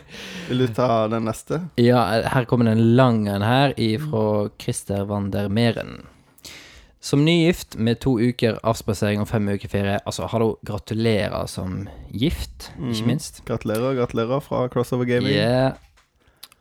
Vil 0.49 0.65
du 0.65 0.67
ta 0.77 0.91
den 1.13 1.27
neste? 1.29 1.61
Ja, 1.81 2.03
her 2.33 2.49
kommer 2.49 2.71
det 2.71 2.77
en 2.79 2.85
lang 2.97 3.27
en 3.29 3.45
her 3.45 3.77
ifra 3.77 4.49
Christer 4.63 5.05
van 5.11 5.31
der 5.35 5.51
Meren. 5.53 6.07
Som 7.07 7.23
nygift 7.23 7.77
med 7.79 8.01
to 8.03 8.17
uker 8.19 8.57
avspasering 8.67 9.21
og 9.23 9.29
fem 9.31 9.47
uker 9.53 9.71
ferie 9.71 9.99
Altså, 10.09 10.27
hallo, 10.33 10.57
gratulerer 10.67 11.45
som 11.51 11.85
gift, 12.11 12.73
ikke 12.73 12.87
minst. 12.89 13.07
minst. 13.07 13.43
Gratulerer, 13.47 13.95
gratulerer 14.01 14.43
fra 14.43 14.65
Crossover 14.73 15.07
Gaming. 15.07 15.37
Yeah. 15.37 15.77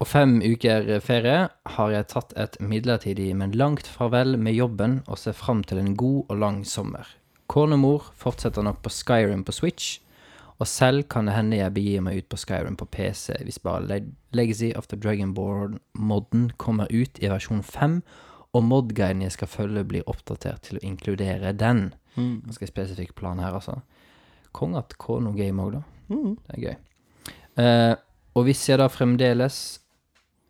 Og 0.04 0.08
fem 0.12 0.42
uker 0.44 0.90
ferie 1.00 1.46
har 1.78 1.92
jeg 1.94 2.08
tatt 2.12 2.34
et 2.36 2.58
midlertidig, 2.60 3.30
men 3.38 3.56
langt 3.56 3.88
farvel 3.88 4.36
med 4.36 4.58
jobben 4.58 4.98
og 5.08 5.20
ser 5.22 5.38
fram 5.38 5.64
til 5.64 5.80
en 5.80 5.94
god 5.96 6.26
og 6.34 6.42
lang 6.42 6.66
sommer. 6.68 7.08
Kornemor 7.48 8.10
fortsetter 8.20 8.66
nok 8.66 8.82
på 8.84 8.92
Skyrim 8.92 9.46
på 9.48 9.56
Switch, 9.56 10.02
og 10.60 10.68
selv 10.68 11.04
kan 11.12 11.28
det 11.28 11.36
hende 11.36 11.60
jeg 11.60 11.74
begir 11.76 12.04
meg 12.04 12.20
ut 12.20 12.30
på 12.32 12.40
Skyrim 12.40 12.78
på 12.80 12.88
PC 12.92 13.36
hvis 13.44 13.60
bare 13.60 14.02
Legacy 14.36 14.72
of 14.76 14.88
the 14.88 15.00
Dragonborn-modden 15.00 16.50
kommer 16.58 16.92
ut 16.92 17.20
i 17.20 17.32
versjon 17.32 17.64
5, 17.64 18.02
og 18.56 18.64
modguiden 18.64 19.24
jeg 19.24 19.36
skal 19.36 19.52
følge 19.52 19.84
blir 19.88 20.08
oppdatert 20.12 20.64
til 20.68 20.80
å 20.80 20.84
inkludere 20.88 21.52
den. 21.56 21.90
Mm. 22.16 22.44
Ganske 22.48 22.68
spesifikk 22.68 23.16
plan 23.16 23.40
her, 23.44 23.56
altså. 23.56 23.82
Konge 24.56 24.80
at 24.80 24.96
Kono 25.00 25.34
game 25.36 25.64
òg, 25.64 25.76
da. 25.76 25.82
Mm. 26.12 26.36
Det 26.36 26.56
er 26.56 26.64
gøy. 26.64 26.76
Uh, 27.56 27.96
og 28.36 28.48
hvis 28.48 28.64
jeg 28.68 28.80
da 28.80 28.88
fremdeles 28.92 29.58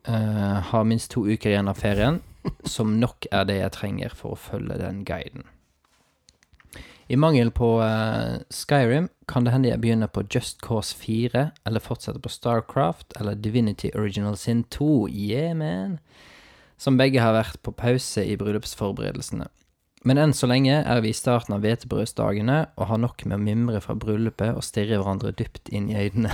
eh, 0.06 0.56
har 0.70 0.88
minst 0.88 1.10
to 1.14 1.26
uker 1.26 1.52
igjen 1.52 1.70
av 1.70 1.80
ferien, 1.80 2.22
som 2.64 2.96
nok 3.00 3.28
er 3.32 3.46
det 3.48 3.60
jeg 3.60 3.74
trenger 3.76 4.16
for 4.16 4.34
å 4.34 4.40
følge 4.40 4.78
den 4.80 5.04
guiden. 5.06 5.46
I 7.06 7.14
mangel 7.14 7.52
på 7.54 7.68
uh, 7.78 8.42
Skyrim 8.50 9.06
kan 9.30 9.46
det 9.46 9.52
hende 9.54 9.68
jeg 9.70 9.78
begynner 9.82 10.10
på 10.10 10.24
Just 10.26 10.58
Cause 10.64 10.96
4, 10.98 11.44
eller 11.62 11.82
fortsetter 11.82 12.18
på 12.18 12.32
Starcraft 12.32 13.14
eller 13.20 13.38
Divinity 13.38 13.92
Original 13.94 14.34
Sin 14.36 14.64
2. 14.74 15.06
Yeah, 15.08 15.54
man! 15.54 16.00
Som 16.76 16.98
begge 16.98 17.22
har 17.22 17.36
vært 17.36 17.62
på 17.62 17.72
pause 17.78 18.24
i 18.26 18.34
bryllupsforberedelsene. 18.36 19.46
Men 20.06 20.20
enn 20.22 20.34
så 20.38 20.46
lenge 20.46 20.76
er 20.86 21.00
vi 21.02 21.10
i 21.10 21.16
starten 21.16 21.56
av 21.56 21.64
hvetebrødsdagene 21.64 22.58
og 22.78 22.90
har 22.92 23.00
nok 23.02 23.24
med 23.26 23.40
å 23.40 23.42
mimre 23.42 23.80
fra 23.82 23.96
bryllupet 23.98 24.54
og 24.54 24.62
stirre 24.62 25.00
hverandre 25.00 25.32
dypt 25.34 25.66
inn 25.74 25.88
i 25.90 25.96
øynene. 25.98 26.30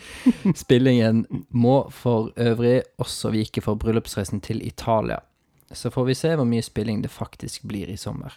Spillingen 0.64 1.22
må 1.54 1.76
for 1.94 2.32
øvrig 2.34 2.80
også 2.98 3.30
vike 3.36 3.62
for 3.62 3.78
bryllupsreisen 3.78 4.42
til 4.42 4.64
Italia. 4.66 5.20
Så 5.70 5.92
får 5.94 6.08
vi 6.10 6.18
se 6.18 6.34
hvor 6.34 6.48
mye 6.48 6.66
spilling 6.66 7.04
det 7.04 7.12
faktisk 7.14 7.62
blir 7.70 7.92
i 7.92 7.96
sommer. 8.00 8.34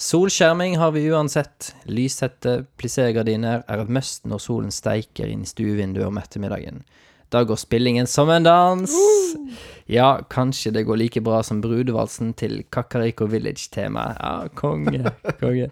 Solskjerming 0.00 0.78
har 0.80 0.96
vi 0.96 1.04
uansett. 1.12 1.74
Lyshette, 1.84 2.62
plisségardiner 2.80 3.60
er 3.68 3.84
et 3.84 3.92
must 3.92 4.24
når 4.24 4.40
solen 4.40 4.72
steiker 4.72 5.28
inn 5.28 5.44
i 5.44 5.52
stuevinduet 5.52 6.08
om 6.08 6.20
ettermiddagen. 6.20 6.80
Da 7.32 7.44
går 7.48 7.56
spillingen 7.56 8.06
som 8.06 8.30
en 8.30 8.44
dans. 8.44 8.92
Ja, 9.86 10.20
kanskje 10.30 10.70
det 10.70 10.82
går 10.84 10.96
like 11.00 11.20
bra 11.20 11.42
som 11.42 11.62
brudevalsen 11.64 12.34
til 12.36 12.60
Kakariko 12.70 13.26
Village-temaet. 13.26 14.18
Ja, 14.20 14.48
konge, 14.54 15.14
konge. 15.40 15.70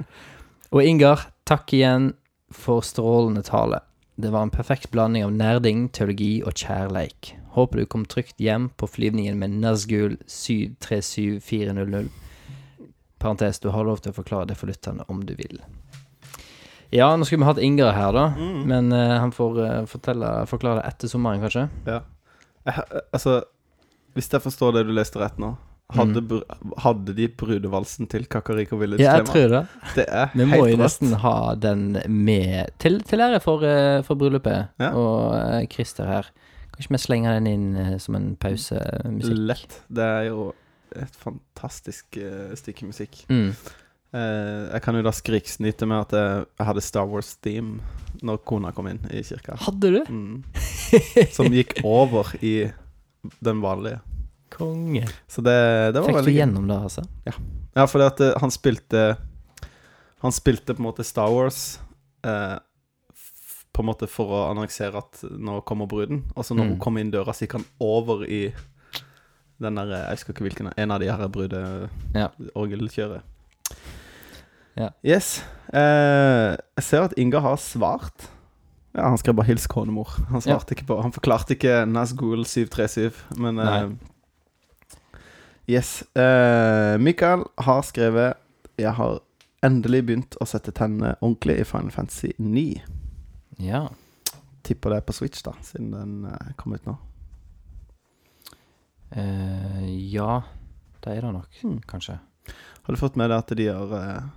Og 0.73 0.83
Ingar, 0.85 1.27
takk 1.45 1.73
igjen 1.77 2.15
for 2.51 2.81
strålende 2.81 3.45
tale. 3.45 3.83
Det 4.17 4.33
var 4.33 4.43
en 4.43 4.53
perfekt 4.55 4.91
blanding 4.91 5.25
av 5.25 5.37
nerding, 5.37 5.89
teologi 5.93 6.41
og 6.45 6.57
kjærleik. 6.57 7.35
Håper 7.55 7.81
du 7.81 7.87
kom 7.93 8.05
trygt 8.09 8.41
hjem 8.41 8.71
på 8.81 8.89
flyvningen 8.89 9.39
med 9.41 9.61
Nazgul 9.61 10.17
737400. 10.27 12.09
Parentes, 13.21 13.61
du 13.61 13.69
har 13.69 13.85
lov 13.85 14.01
til 14.01 14.15
å 14.15 14.17
forklare 14.17 14.49
det 14.49 14.57
for 14.57 14.73
lytterne 14.73 15.05
om 15.13 15.21
du 15.29 15.37
vil. 15.37 15.61
Ja, 16.93 17.13
nå 17.17 17.25
skulle 17.29 17.45
vi 17.45 17.49
hatt 17.51 17.59
Ingar 17.63 17.93
her, 17.95 18.13
da. 18.17 18.25
Men 18.67 18.93
uh, 18.93 19.19
han 19.23 19.31
får 19.33 19.59
uh, 19.63 19.87
fortelle, 19.91 20.31
forklare 20.51 20.81
det 20.83 20.89
etter 20.91 21.09
sommeren, 21.13 21.41
kanskje. 21.45 21.69
Ja. 21.87 22.01
Jeg, 22.67 23.03
altså, 23.15 23.41
hvis 24.15 24.29
jeg 24.33 24.43
forstår 24.43 24.75
det 24.81 24.87
du 24.89 24.93
leste 24.97 25.21
rett 25.23 25.39
nå, 25.41 25.53
hadde, 25.95 26.21
br- 26.23 26.45
hadde 26.85 27.15
de 27.17 27.25
brudevalsen 27.35 28.07
til 28.11 28.27
Kakariko 28.31 28.77
Village 28.79 29.03
Ja, 29.03 29.17
jeg 29.19 29.27
tema? 29.27 29.33
tror 29.33 29.55
det. 29.55 29.63
Det 29.97 30.05
er 30.07 30.29
Vi 30.39 30.45
må 30.47 30.61
jo 30.71 30.77
nesten 30.79 31.15
ha 31.19 31.55
den 31.59 31.97
med 32.07 32.71
til, 32.79 33.01
til 33.03 33.23
ære 33.25 33.41
for, 33.43 33.65
uh, 33.67 33.99
for 34.07 34.15
bryllupet 34.21 34.69
Ja. 34.79 34.93
og 34.95 35.35
eh, 35.39 35.67
Christer 35.73 36.07
her. 36.07 36.29
ikke 36.79 36.95
vi 36.95 37.01
slenge 37.03 37.33
den 37.39 37.47
inn 37.51 37.67
eh, 37.77 37.97
som 37.99 38.15
en 38.19 38.29
pausemusikk. 38.41 39.41
Lett. 39.51 39.81
Det 39.91 40.07
er 40.07 40.29
jo 40.31 40.53
et 40.95 41.17
fantastisk 41.23 42.17
eh, 42.23 42.55
stykke 42.59 42.87
musikk. 42.91 43.25
Mm. 43.31 43.51
Eh, 44.13 44.73
jeg 44.75 44.83
kan 44.83 44.97
jo 44.99 45.03
da 45.07 45.13
skriksnyte 45.15 45.87
med 45.87 46.01
at 46.09 46.13
jeg, 46.19 46.47
jeg 46.59 46.67
hadde 46.67 46.83
Star 46.83 47.07
Wars-theme 47.07 47.79
når 48.27 48.41
kona 48.45 48.73
kom 48.75 48.89
inn 48.91 48.99
i 49.15 49.23
kirka. 49.23 49.55
Hadde 49.63 49.91
du? 49.95 50.01
Mm. 50.11 50.41
Som 51.37 51.47
gikk 51.55 51.77
over 51.87 52.33
i 52.43 52.71
den 53.45 53.61
vanlige. 53.63 54.01
Konge. 54.51 55.05
Så 55.31 55.45
det, 55.47 55.55
det 55.95 56.01
var 56.03 56.09
Fikk 56.11 56.17
du 56.17 56.21
veldig 56.23 56.33
gøy. 56.35 56.41
gjennom 56.41 56.67
det, 56.67 56.79
altså? 56.89 57.05
Ja, 57.77 57.85
fordi 57.87 58.07
at 58.11 58.21
eh, 58.27 58.33
han 58.43 58.51
spilte 58.51 59.05
Han 60.25 60.35
spilte 60.35 60.75
på 60.75 60.83
en 60.83 60.89
måte 60.89 61.05
Star 61.07 61.31
Wars 61.33 61.79
uh, 62.27 62.59
På 63.73 63.81
en 63.85 63.89
måte 63.89 64.09
for 64.11 64.35
å 64.35 64.41
annonsere 64.51 64.99
at 64.99 65.23
nå 65.31 65.61
kommer 65.65 65.87
bruden. 65.89 66.25
Og 66.35 66.45
så 66.45 66.57
når 66.59 66.65
Mm. 66.67 66.73
hun 66.75 66.81
kom 66.83 66.99
inn 66.99 67.13
døra, 67.15 67.33
så 67.33 67.47
gikk 67.47 67.55
han 67.61 67.65
over 67.81 68.27
i 68.27 68.43
den 69.63 69.79
der 69.79 69.87
Jeg 69.95 70.19
husker 70.19 70.35
ikke 70.35 70.49
hvilken 70.49 70.73
En 70.77 70.91
av 70.91 71.01
de 71.01 71.07
her 71.13 71.23
Ja. 71.23 71.29
brudeorgelkjøret. 71.31 73.23
Ja. 73.23 73.30
Yes. 75.07 75.41
Eh, 75.73 76.57
jeg 76.79 76.87
ser 76.87 77.07
at 77.07 77.17
Inga 77.21 77.43
har 77.45 77.57
svart. 77.63 78.29
Ja, 78.95 79.09
Han 79.09 79.19
skrev 79.19 79.37
bare 79.37 79.47
'hils 79.47 79.67
konemor'. 79.71 80.19
Han 80.31 80.43
svarte 80.43 80.75
ikke 80.75 80.87
på 80.87 81.01
Han 81.03 81.13
forklarte 81.13 81.55
ikke 81.55 81.87
Nazgul 81.87 82.45
737, 82.45 83.13
men 83.39 83.59
eh, 83.59 83.91
Yes. 85.71 86.03
Eh, 86.17 86.99
Mikael 86.99 87.45
har 87.59 87.83
skrevet 87.83 88.35
'Jeg 88.79 88.93
har 88.93 89.21
endelig 89.63 90.07
begynt 90.07 90.37
å 90.41 90.47
sette 90.49 90.73
tennene 90.73 91.15
ordentlig 91.21 91.61
i 91.61 91.65
Final 91.65 91.91
Fantasy 91.91 92.33
9'. 92.39 92.81
Ja. 93.59 93.89
Tipper 94.63 94.91
det 94.91 94.97
er 94.97 95.07
på 95.07 95.13
Switch, 95.13 95.43
da, 95.43 95.53
siden 95.63 95.93
den 95.93 96.25
eh, 96.25 96.53
kom 96.57 96.73
ut 96.73 96.87
nå. 96.87 96.97
Eh, 99.11 100.11
ja, 100.13 100.43
det 101.05 101.17
er 101.17 101.21
det 101.27 101.33
nok, 101.33 101.63
mm. 101.63 101.81
kanskje. 101.91 102.19
Har 102.83 102.95
du 102.95 103.01
fått 103.01 103.17
med 103.17 103.31
deg 103.31 103.39
at 103.39 103.55
de 103.59 103.67
har 103.69 103.95
eh, 103.99 104.29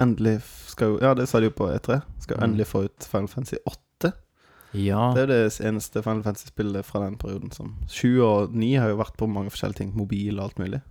endelig 0.00 0.40
skal 0.70 0.94
jo 0.94 0.98
Ja, 1.02 1.14
det 1.14 1.28
sa 1.28 1.40
de 1.40 1.48
jo 1.50 1.54
på 1.58 1.68
E3. 1.72 2.00
Skal 2.22 2.36
jo 2.36 2.40
Mm. 2.40 2.50
endelig 2.50 2.66
få 2.66 2.84
ut 2.84 3.04
Final 3.10 3.28
Fantasy 3.28 3.56
8. 3.66 4.12
Ja. 4.74 5.12
Det 5.14 5.22
er 5.22 5.26
jo 5.26 5.32
det 5.48 5.60
eneste 5.64 6.02
Final 6.04 6.22
Fantasy-spillet 6.22 6.84
fra 6.84 7.00
den 7.00 7.16
perioden 7.16 7.50
som 7.52 7.74
7 7.88 8.20
og 8.22 8.52
9 8.54 8.74
har 8.78 8.88
jo 8.90 8.96
vært 9.00 9.16
på 9.16 9.28
mange 9.28 9.50
forskjellige 9.50 9.76
ting. 9.76 9.94
Mobil 9.96 10.38
og 10.38 10.44
alt 10.50 10.58
mulig. 10.58 10.82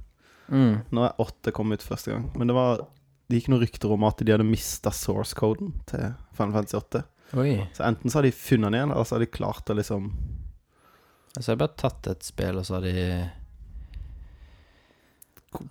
Mm. 0.49 0.81
Nå 0.91 1.03
er 1.05 1.13
8 1.19 1.51
kommet 1.51 1.79
ut 1.81 1.87
første 1.87 2.11
gang. 2.11 2.31
Men 2.37 2.47
det 2.47 2.55
var 2.55 2.87
Det 3.29 3.41
gikk 3.43 3.49
noen 3.49 3.61
rykter 3.61 3.91
om 3.91 4.03
at 4.07 4.17
de 4.23 4.31
hadde 4.31 4.45
mista 4.47 4.89
source-koden 4.89 5.73
til 5.85 6.13
Final 6.33 6.53
Fantasy 6.53 6.77
8. 6.77 7.03
Oi. 7.35 7.67
Så 7.75 7.83
enten 7.83 8.09
så 8.09 8.15
har 8.15 8.21
de 8.23 8.31
funnet 8.31 8.71
den 8.71 8.73
igjen, 8.79 8.91
eller 8.93 9.03
så 9.03 9.15
har 9.15 9.19
de 9.19 9.25
klart 9.25 9.65
å 9.69 9.75
liksom 9.75 10.13
Altså, 11.35 11.51
jeg 11.51 11.57
har 11.59 11.67
bare 11.67 11.75
tatt 11.77 12.07
et 12.07 12.23
spill, 12.23 12.57
og 12.57 12.65
så 12.65 12.73
har 12.75 12.81
de 12.81 13.29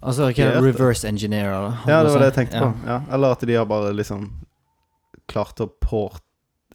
Altså, 0.00 0.28
ikke 0.32 0.50
reverse 0.60 1.08
engineer, 1.08 1.50
da? 1.52 1.72
Ja, 1.90 2.02
det 2.04 2.12
var 2.12 2.22
det 2.24 2.30
jeg 2.32 2.36
tenkte 2.40 2.60
ja. 2.60 2.68
på. 2.68 2.88
Ja. 2.90 3.00
Eller 3.16 3.36
at 3.36 3.46
de 3.48 3.54
har 3.58 3.66
bare 3.70 3.92
liksom 3.96 4.28
klart 5.30 5.60
å 5.62 5.68
port 5.68 6.22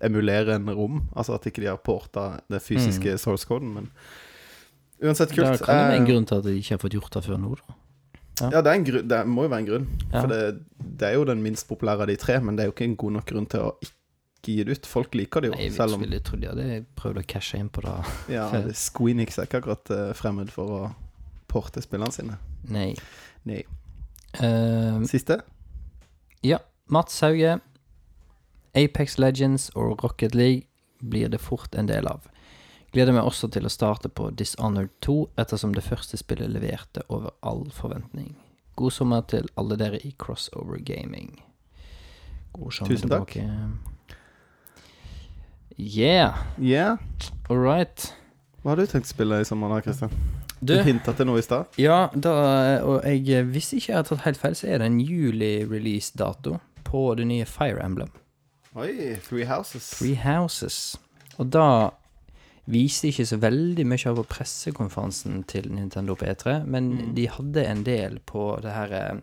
emulere 0.02 0.56
en 0.58 0.70
rom. 0.74 1.04
Altså 1.16 1.36
at 1.38 1.46
ikke 1.48 1.62
de 1.64 1.70
har 1.70 1.80
porta 1.84 2.42
det 2.52 2.62
fysiske 2.66 3.18
source-koden, 3.22 3.74
men 3.78 3.92
Uansett 5.02 5.32
kult. 5.34 5.48
Det 5.48 5.66
kan 5.66 5.74
jo 5.74 5.82
være 5.82 5.96
en 5.98 6.04
Eh, 6.04 6.10
grunn 6.12 6.26
til 6.30 6.38
at 6.38 6.44
de 6.46 6.52
ikke 6.60 6.76
har 6.76 6.82
fått 6.82 6.94
gjort 6.94 7.16
det 7.16 7.24
før 7.26 7.40
nå, 7.42 7.56
da. 7.58 7.78
Ja, 8.52 8.62
det, 8.62 8.70
er 8.70 8.76
en 8.76 8.84
grunn, 8.86 9.08
det 9.10 9.22
må 9.30 9.46
jo 9.46 9.50
være 9.50 9.64
en 9.64 9.70
grunn. 9.70 9.88
Ja. 10.12 10.22
For 10.22 10.30
det, 10.30 10.42
det 10.78 11.08
er 11.08 11.16
jo 11.18 11.26
den 11.26 11.42
minst 11.42 11.68
populære 11.70 12.06
av 12.06 12.12
de 12.12 12.18
tre, 12.22 12.38
men 12.42 12.58
det 12.58 12.64
er 12.64 12.70
jo 12.70 12.76
ikke 12.76 12.86
en 12.86 12.96
god 13.02 13.16
nok 13.18 13.26
grunn 13.32 13.48
til 13.50 13.66
å 13.66 13.72
ikke 13.82 14.54
gi 14.54 14.64
det 14.66 14.78
ut. 14.78 14.90
Folk 14.90 15.18
liker 15.18 15.42
det 15.42 15.52
jo, 15.52 15.56
Nei, 15.58 15.68
jeg 15.68 15.74
selv 15.78 15.98
om 15.98 16.06
Jeg 16.06 16.24
trodde 16.26 16.42
de 16.46 16.50
hadde 16.52 16.86
prøvd 17.02 17.22
å 17.22 17.26
cashe 17.34 17.58
inn 17.62 17.70
på 17.74 17.82
det. 17.86 17.96
ja, 18.34 18.46
det- 18.54 18.78
Squeenix 18.78 19.38
er 19.40 19.50
ikke 19.50 19.62
akkurat 19.64 19.94
eh, 19.94 20.14
fremmed 20.18 20.54
for 20.54 20.78
å 20.78 20.84
porte 21.52 21.84
spillene 21.84 22.12
sine. 22.16 22.38
Nei. 22.72 22.94
Nei. 23.46 23.62
Uh, 24.40 25.04
Siste? 25.12 25.42
ja, 26.48 26.58
Mats 26.88 27.20
Hauge. 27.22 27.60
Apex 28.74 29.18
Legends 29.20 29.70
og 29.76 30.00
Rocket 30.04 30.34
League 30.36 30.64
blir 31.04 31.28
det 31.30 31.42
fort 31.44 31.76
en 31.76 31.90
del 31.90 32.08
av. 32.08 32.24
Gleder 32.94 33.12
meg 33.16 33.28
også 33.28 33.50
til 33.52 33.68
å 33.68 33.72
starte 33.72 34.08
på 34.12 34.30
Dishonored 34.36 34.92
2, 35.04 35.16
ettersom 35.40 35.74
det 35.76 35.84
første 35.84 36.18
spillet 36.20 36.52
leverte 36.52 37.04
over 37.12 37.32
all 37.44 37.66
forventning. 37.76 38.34
God 38.80 38.92
sommer 38.96 39.22
til 39.28 39.48
alle 39.60 39.76
dere 39.80 40.00
i 40.08 40.14
Crossover 40.20 40.80
Gaming. 40.80 41.42
God 42.56 42.72
sommer 42.76 42.96
Tusen 42.96 43.12
takk. 43.12 43.36
tilbake. 43.36 44.22
Yeah, 45.78 46.36
Yeah. 46.60 46.98
all 47.50 47.58
right. 47.60 48.14
Hva 48.64 48.72
har 48.76 48.78
du 48.78 48.86
tenkt 48.86 49.08
å 49.10 49.14
spille 49.16 49.40
i 49.42 49.46
sommer, 49.48 49.72
da, 49.72 49.80
Kristian? 49.82 50.12
Du, 50.62 50.76
Du 50.78 50.84
hinta 50.86 51.14
til 51.18 51.26
noe 51.26 51.40
i 51.40 51.42
stad. 51.42 51.66
ja, 51.78 52.08
da, 52.14 52.32
og 52.86 53.02
jeg, 53.06 53.44
hvis 53.50 53.74
ikke 53.74 53.88
jeg 53.92 53.96
har 53.98 54.04
tatt 54.04 54.22
helt 54.26 54.38
feil, 54.38 54.54
så 54.56 54.68
er 54.68 54.78
det 54.78 54.86
en 54.92 55.00
juli-release-dato 55.02 56.60
på 56.86 57.16
det 57.18 57.26
nye 57.28 57.46
Fire 57.46 57.82
Emblem. 57.86 58.12
Oi, 58.76 59.16
Three 59.26 59.46
Houses. 59.46 59.90
Three 59.98 60.16
Houses. 60.16 60.98
Og 61.38 61.50
da 61.52 61.90
viste 62.72 63.08
ikke 63.10 63.26
så 63.26 63.38
veldig 63.42 63.86
mye 63.90 64.06
av 64.12 64.16
på 64.22 64.24
pressekonferansen 64.36 65.44
til 65.50 65.72
Nintendo 65.74 66.14
på 66.16 66.26
E3, 66.30 66.60
men 66.66 66.92
Mm. 66.92 67.16
de 67.16 67.28
hadde 67.28 67.66
en 67.68 67.84
del 67.84 68.20
på 68.20 68.60
det 68.62 68.72
her 68.72 68.94
eh, 68.94 69.20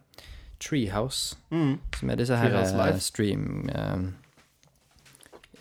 Treehouse, 0.60 1.36
Mm. 1.52 1.78
som 1.94 2.10
er 2.10 2.14
disse 2.16 2.36
her 2.36 2.56
eh, 2.56 2.98
stream 2.98 3.70
eh, 3.72 4.10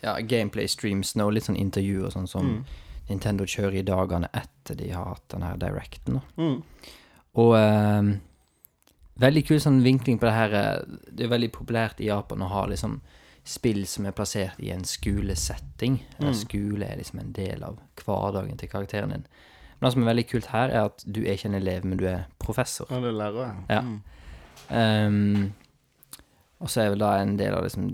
Ja, 0.03 0.19
gameplay 0.21 0.67
streams 0.67 1.15
og 1.15 1.34
litt 1.34 1.43
sånn 1.45 1.57
intervju 1.57 2.05
og 2.05 2.11
sånn 2.13 2.28
som 2.28 2.45
Mm. 2.45 2.63
Nintendo 3.09 3.47
kjører 3.47 3.79
i 3.79 3.85
dagene 3.87 4.29
etter 4.35 4.77
de 4.79 4.89
har 4.91 5.13
hatt 5.13 5.27
denne 5.33 5.53
directen. 5.61 6.19
Mm. 6.37 6.57
Og 7.41 7.53
eh, 7.59 8.09
veldig 9.23 9.43
kul 9.47 9.61
sånn 9.63 9.83
vinkling 9.85 10.19
på 10.19 10.27
det 10.27 10.35
her 10.35 10.55
eh, 10.57 10.97
Det 11.11 11.27
er 11.27 11.33
veldig 11.33 11.51
populært 11.55 12.01
i 12.01 12.09
Japan 12.09 12.43
å 12.43 12.51
ha 12.51 12.65
liksom 12.69 12.99
spill 13.47 13.85
som 13.87 14.05
er 14.05 14.15
plassert 14.15 14.59
i 14.59 14.73
en 14.73 14.83
skolesetting. 14.83 16.01
Mm. 16.19 16.33
skole 16.35 16.87
er 16.87 16.99
liksom 16.99 17.21
en 17.21 17.31
del 17.35 17.63
av 17.63 17.77
hverdagen 18.01 18.59
til 18.59 18.71
karakteren 18.71 19.13
din. 19.15 19.23
Men 19.77 19.87
det 19.87 19.93
som 19.93 20.03
er 20.03 20.09
veldig 20.09 20.25
kult 20.27 20.49
her, 20.51 20.73
er 20.73 20.89
at 20.89 21.05
du 21.05 21.21
er 21.21 21.37
ikke 21.37 21.51
en 21.51 21.59
elev, 21.61 21.85
men 21.85 21.99
du 22.01 22.07
er 22.09 22.25
professor. 22.41 22.89
Ja, 22.91 22.99
du 22.99 23.11
lærer 23.13 23.45
jeg. 23.45 23.63
Ja. 23.69 23.81
Mm. 23.85 24.01
Um, 24.67 25.53
og 26.59 26.71
så 26.73 26.81
er 26.81 26.91
vel 26.91 27.03
da 27.05 27.13
en 27.21 27.37
del 27.39 27.55
av 27.55 27.63
liksom 27.63 27.91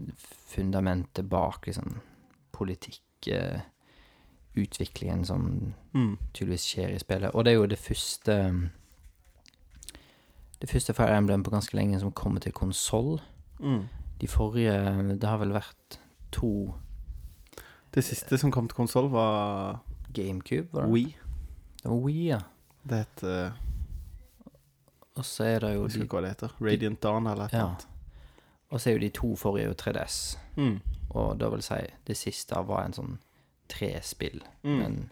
fundamentet 0.54 1.28
bak 1.30 1.68
liksom 1.68 1.98
politikk 2.56 3.28
eh, 3.34 3.66
Utviklingen 4.56 5.26
som 5.26 5.74
Mm. 5.94 6.18
tydeligvis 6.34 6.66
skjer 6.66 6.90
i 6.96 7.00
spillet. 7.00 7.32
Og 7.36 7.46
det 7.46 7.52
er 7.52 7.56
jo 7.56 7.66
det 7.66 7.80
første 7.80 8.70
Det 10.62 10.70
første 10.70 10.94
Fire 10.94 11.18
Emblem 11.18 11.44
på 11.44 11.52
ganske 11.52 11.76
lenge 11.76 12.00
som 12.00 12.12
kommer 12.12 12.40
til 12.40 12.52
konsoll. 12.52 13.22
Mm. 13.60 13.84
De 14.22 14.28
forrige 14.28 15.18
Det 15.20 15.30
har 15.30 15.38
vel 15.38 15.52
vært 15.54 15.98
to 16.32 16.74
Det 17.94 18.04
siste 18.04 18.38
som 18.38 18.52
kom 18.52 18.68
til 18.68 18.76
konsoll, 18.76 19.10
var 19.12 19.80
GameCube, 20.14 20.68
var 20.74 20.82
det? 20.86 20.92
Wii. 20.94 21.16
Det 21.84 21.92
var 21.92 21.98
Wii, 22.06 22.28
ja. 22.28 22.40
Det 22.90 22.98
het 22.98 23.24
eh, 23.24 23.52
Og 25.16 25.26
så 25.26 25.44
er 25.44 25.60
det 25.60 25.74
jo 25.76 25.82
Jeg 25.82 25.84
husker 25.84 26.02
ikke 26.04 26.18
hva 26.18 26.22
det 26.22 26.30
heter. 26.30 26.56
Radiant 26.62 27.04
Dawn 27.04 27.28
eller 27.28 27.46
et 27.46 27.54
eller 27.54 27.64
Ja. 27.64 27.68
annet. 27.70 27.88
og 28.72 28.80
så 28.82 28.90
er 28.90 28.94
jo 28.94 29.00
de 29.00 29.10
to 29.10 29.36
forrige 29.36 29.66
jo 29.68 29.74
3DS. 29.74 30.38
Mm. 30.58 30.80
Og 31.10 31.40
da 31.40 31.50
vil 31.50 31.62
si 31.62 31.76
det 32.08 32.18
siste 32.18 32.56
var 32.68 32.86
en 32.86 32.94
sånn 32.94 33.18
tre 33.70 34.00
spill, 34.02 34.42
Mm. 34.64 34.78
men 34.80 35.12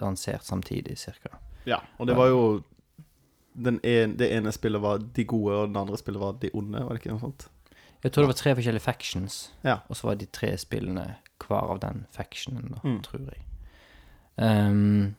lansert 0.00 0.44
samtidig, 0.44 0.98
cirka. 0.98 1.28
Ja, 1.66 1.76
og 1.98 2.06
det 2.06 2.16
var 2.16 2.26
jo 2.28 2.62
den 3.54 3.80
en, 3.84 4.16
Det 4.16 4.32
ene 4.32 4.52
spillet 4.52 4.80
var 4.82 4.98
de 4.98 5.24
gode, 5.24 5.54
og 5.54 5.68
det 5.68 5.76
andre 5.80 5.96
spillet 5.98 6.20
var 6.20 6.32
de 6.32 6.50
onde, 6.54 6.78
var 6.84 6.88
det 6.88 7.00
ikke 7.04 7.10
noe 7.14 7.20
sånt? 7.20 7.48
Jeg 8.04 8.12
tror 8.12 8.22
det 8.22 8.28
var 8.28 8.34
tre 8.34 8.54
forskjellige 8.54 8.82
factions, 8.82 9.52
Ja. 9.64 9.78
og 9.88 9.96
så 9.96 10.06
var 10.06 10.14
de 10.14 10.26
tre 10.26 10.56
spillene 10.58 11.16
hver 11.46 11.70
av 11.70 11.80
den 11.80 12.06
factionen, 12.10 12.70
da, 12.72 12.78
Mm. 12.84 13.02
tror 13.02 13.18
jeg. 13.30 13.42
Um, 14.38 15.16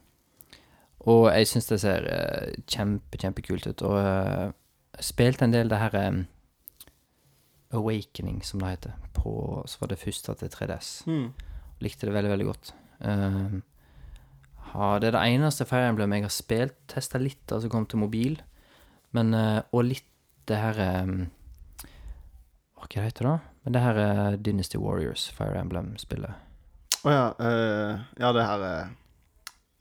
og 1.00 1.32
jeg 1.34 1.48
syns 1.48 1.68
det 1.68 1.80
ser 1.82 2.02
uh, 2.04 2.54
kjempe, 2.68 3.18
kjempekult 3.18 3.68
ut. 3.68 3.82
Og 3.82 3.92
uh, 3.98 4.52
jeg 4.98 5.04
spilte 5.04 5.44
en 5.46 5.52
del 5.54 5.70
det 5.70 5.78
her 5.80 6.08
um, 6.10 6.28
Awakening, 7.74 8.42
som 8.46 8.60
det 8.60 8.70
heter, 8.70 8.92
på 9.14 9.64
Så 9.68 9.78
var 9.82 9.88
det 9.88 10.00
første 10.00 10.34
til 10.34 10.48
3DS. 10.50 11.04
Mm. 11.08 11.34
Likte 11.84 12.08
det 12.10 12.14
veldig, 12.16 12.32
veldig 12.34 12.48
godt. 12.48 12.72
Ha, 14.74 14.88
det 15.00 15.10
er 15.10 15.16
det 15.16 15.24
eneste 15.32 15.66
Fire 15.70 15.88
Emblem 15.92 16.14
jeg 16.18 16.26
har 16.26 16.34
spilt. 16.34 16.78
Testa 16.92 17.20
litt 17.22 17.44
altså 17.48 17.68
som 17.68 17.74
kom 17.74 17.86
til 17.90 18.02
mobil. 18.02 18.40
Men, 19.16 19.34
uh, 19.34 19.62
og 19.72 19.86
litt 19.88 20.08
det 20.48 20.58
her 20.60 20.80
um, 21.04 21.28
Hva 22.78 22.88
heter 23.04 23.24
det 23.26 23.30
da? 23.32 23.38
Men 23.64 23.76
det 23.76 23.84
her 23.84 24.00
er 24.04 24.38
Dynasty 24.40 24.80
Warriors, 24.80 25.28
Fire 25.36 25.60
Emblem-spillet. 25.60 26.44
Å 27.04 27.14
ja. 27.14 27.24
Uh, 27.40 28.04
ja, 28.20 28.34
det 28.36 28.46
her 28.48 28.66
er 28.68 28.92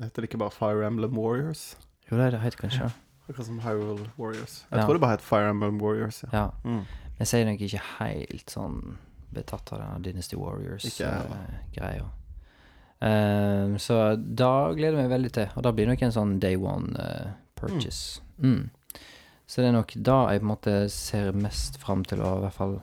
Heter 0.03 0.21
det 0.23 0.29
ikke 0.29 0.41
bare 0.43 0.53
Fire 0.53 0.85
Emblem 0.87 1.17
Warriors? 1.17 1.71
Jo, 2.11 2.19
det, 2.21 2.33
det 2.35 2.43
heter 2.43 2.61
kanskje 2.67 2.89
det. 2.91 2.97
Akkurat 3.27 3.47
som 3.49 3.59
Hyrule 3.65 4.11
Warriors. 4.21 4.61
Jeg 4.71 4.79
Ja. 4.79 4.85
tror 4.85 4.95
det 4.99 5.01
bare 5.03 5.17
het 5.17 5.25
Fire 5.25 5.49
Emblem 5.51 5.81
Warriors. 5.83 6.23
Ja. 6.23 6.29
Ja. 6.33 6.47
Mm. 6.65 6.83
Jeg 7.19 7.27
sier 7.31 7.47
nok 7.49 7.63
ikke 7.65 7.81
helt 7.97 8.53
sånn 8.53 8.77
betatt 9.37 9.73
av 9.73 9.83
denne 9.83 10.03
Dynasty 10.05 10.37
Ikke 10.37 11.05
jeg 11.05 11.11
heller. 11.11 11.29
Warriors-greia. 11.31 12.07
Ehm, 13.07 13.77
så 13.83 13.99
da 14.17 14.73
gleder 14.73 14.97
jeg 14.99 15.05
meg 15.09 15.13
veldig 15.13 15.33
til. 15.37 15.51
Og 15.57 15.67
da 15.67 15.73
blir 15.73 15.87
det 15.87 15.95
nok 15.95 16.07
en 16.07 16.17
sånn 16.17 16.39
day 16.41 16.57
one 16.57 16.97
uh, 16.97 17.35
purchase. 17.59 18.23
Mm. 18.41 18.71
Så 19.47 19.63
det 19.63 19.69
er 19.69 19.77
nok 19.77 19.93
da 19.95 20.17
jeg 20.33 20.43
på 20.43 20.47
en 20.49 20.53
måte 20.55 20.77
ser 20.93 21.37
mest 21.37 21.79
fram 21.83 22.05
til 22.09 22.23
å, 22.25 22.39
i 22.39 22.47
hvert 22.47 22.57
fall 22.57 22.79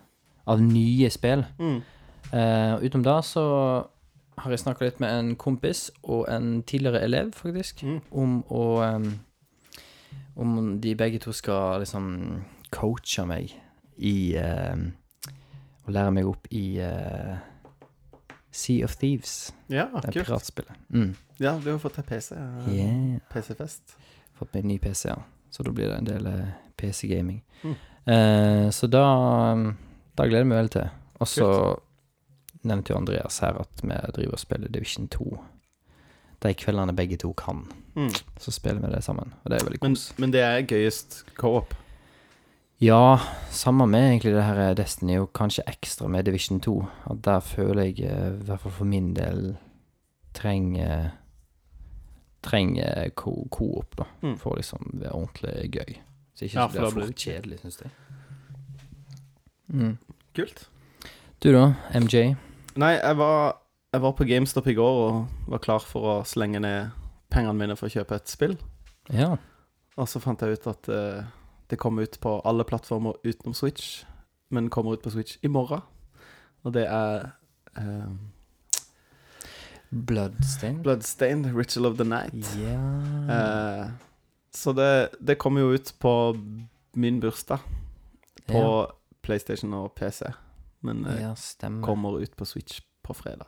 av 0.48 0.62
nye 0.64 1.10
spill. 1.12 1.44
Mm. 1.60 1.82
Uh, 2.34 2.78
utenom 2.84 3.04
da 3.06 3.18
så 3.26 3.44
har 4.42 4.54
jeg 4.54 4.64
snakka 4.64 4.86
litt 4.88 5.02
med 5.04 5.12
en 5.14 5.36
kompis 5.38 5.88
og 6.04 6.26
en 6.32 6.64
tidligere 6.66 7.04
elev, 7.06 7.34
faktisk, 7.38 7.84
Mm. 7.84 8.00
om 8.12 8.42
å 8.50 8.82
um, 8.82 9.14
Om 10.36 10.80
de 10.82 10.96
begge 10.98 11.20
to 11.22 11.30
skal 11.32 11.84
liksom 11.84 12.06
coache 12.74 13.22
meg 13.30 13.52
i 14.02 14.34
em, 14.34 14.96
Å 15.88 15.92
lære 15.92 16.12
meg 16.16 16.28
opp 16.30 16.48
i 16.56 16.78
eh, 16.80 17.38
Sea 18.52 18.86
of 18.86 18.96
Thieves, 19.02 19.52
Ja, 19.68 19.86
det 20.02 20.14
kult. 20.14 20.26
piratspillet. 20.28 20.76
Mm. 20.94 21.16
Ja, 21.42 21.58
du 21.60 21.72
har 21.72 21.80
fått 21.80 21.96
deg 21.98 22.06
PC. 22.06 22.36
eh, 22.36 22.70
Yeah. 22.74 23.20
PC-fest. 23.34 23.96
Fått 24.38 24.54
meg 24.54 24.64
ny 24.66 24.78
PC, 24.80 25.10
ja. 25.10 25.18
Så 25.52 25.64
da 25.64 25.72
blir 25.72 25.90
det 25.90 25.98
en 25.98 26.06
del 26.06 26.26
eh, 26.28 26.52
PC-gaming. 26.78 27.42
Mm. 27.64 27.76
Eh, 28.06 28.70
så 28.70 28.88
da 28.90 29.04
em, 29.54 29.78
Da 30.16 30.24
gleder 30.28 30.44
jeg 30.44 30.48
meg 30.48 30.58
veldig 30.62 30.72
til. 30.72 30.90
Og 31.20 31.28
så 31.28 31.48
nevnte 32.64 32.92
jo 32.94 32.98
Andreas 33.00 33.40
her 33.42 33.58
at 33.60 33.82
vi 33.82 33.96
driver 34.14 34.34
og 34.34 34.40
spiller 34.40 34.70
Division 34.70 35.08
2. 35.08 35.40
De 36.44 36.54
kveldene 36.54 36.94
begge 36.96 37.18
to 37.18 37.34
kan. 37.34 37.64
Mm. 37.96 38.12
Så 38.40 38.52
spiller 38.52 38.80
vi 38.84 38.92
det 38.94 39.04
sammen. 39.04 39.34
Og 39.44 39.50
det 39.52 39.60
er 39.62 39.66
veldig 39.66 39.80
Men, 39.82 39.96
kos. 39.96 40.14
men 40.20 40.32
det 40.32 40.42
er 40.42 40.62
gøyest 40.62 41.24
co-op. 41.36 41.74
Ja, 42.82 43.20
samme 43.52 43.86
med 43.88 44.10
egentlig 44.10 44.34
det 44.36 44.44
her 44.44 44.74
Destiny, 44.74 45.18
og 45.22 45.34
kanskje 45.34 45.64
ekstra 45.68 46.08
med 46.08 46.26
Division 46.26 46.60
2. 46.60 46.86
At 47.12 47.22
der 47.26 47.40
føler 47.40 47.84
jeg, 47.84 48.00
eh, 48.00 48.34
i 48.34 48.46
hvert 48.46 48.60
fall 48.60 48.72
for 48.72 48.86
min 48.86 49.14
del, 49.16 49.58
trenger 50.34 51.12
Trenger 52.44 53.10
ko 53.16 53.48
co-op, 53.52 53.96
da. 53.98 54.04
Mm. 54.22 54.38
For 54.38 54.56
liksom 54.60 54.90
være 55.00 55.12
ordentlig 55.16 55.70
gøy. 55.72 55.94
Så 56.36 56.46
ikke 56.46 56.60
Ja, 56.60 56.68
så 56.68 56.74
for 56.74 56.80
blir 56.80 56.90
det 56.90 56.96
blir 56.96 57.06
for 57.06 57.14
kjedelig, 57.24 57.60
syns 57.60 57.82
jeg. 57.82 57.92
Mm. 59.68 59.98
Kult. 60.36 60.70
Du 61.44 61.52
da, 61.54 61.74
MJ? 61.96 62.36
Nei, 62.76 62.92
jeg 62.98 63.18
var, 63.18 63.62
jeg 63.94 64.02
var 64.02 64.12
på 64.12 64.28
GameStop 64.28 64.68
i 64.68 64.74
går 64.74 65.00
og 65.06 65.48
var 65.48 65.64
klar 65.64 65.80
for 65.80 66.10
å 66.10 66.18
slenge 66.28 66.60
ned 66.60 66.92
pengene 67.32 67.56
mine 67.58 67.78
for 67.80 67.88
å 67.88 67.96
kjøpe 67.96 68.20
et 68.20 68.28
spill. 68.28 68.58
Ja. 69.14 69.38
Og 69.96 70.10
så 70.10 70.20
fant 70.20 70.42
jeg 70.42 70.58
ut 70.58 70.68
at 70.68 70.90
eh, 70.92 71.24
det 71.70 71.78
kommer 71.80 72.02
ut 72.04 72.20
på 72.20 72.40
alle 72.46 72.64
plattformer 72.64 73.14
utenom 73.24 73.54
Switch, 73.54 74.04
men 74.50 74.70
kommer 74.70 74.94
ut 74.94 75.02
på 75.04 75.10
Switch 75.10 75.38
i 75.42 75.48
morgen. 75.48 75.82
Og 76.64 76.74
det 76.74 76.86
er 76.88 77.30
um, 77.78 78.20
Bloodstained? 79.90 80.84
Bloodstained, 80.84 81.56
Ritual 81.56 81.86
of 81.86 81.98
the 81.98 82.04
Night. 82.04 82.56
Ja 82.58 82.80
Uh, 83.24 83.90
så 84.52 84.74
det, 84.74 85.10
det 85.20 85.36
kommer 85.38 85.62
jo 85.62 85.72
ut 85.74 85.94
på 86.00 86.38
min 86.94 87.20
bursdag 87.20 87.58
på 88.48 88.60
ja. 88.60 88.86
PlayStation 89.24 89.74
og 89.74 89.92
PC, 89.96 90.26
men 90.82 91.06
eh, 91.06 91.22
ja, 91.24 91.34
kommer 91.82 92.20
ut 92.22 92.36
på 92.38 92.46
Switch 92.46 92.82
på 93.04 93.14
fredag. 93.14 93.48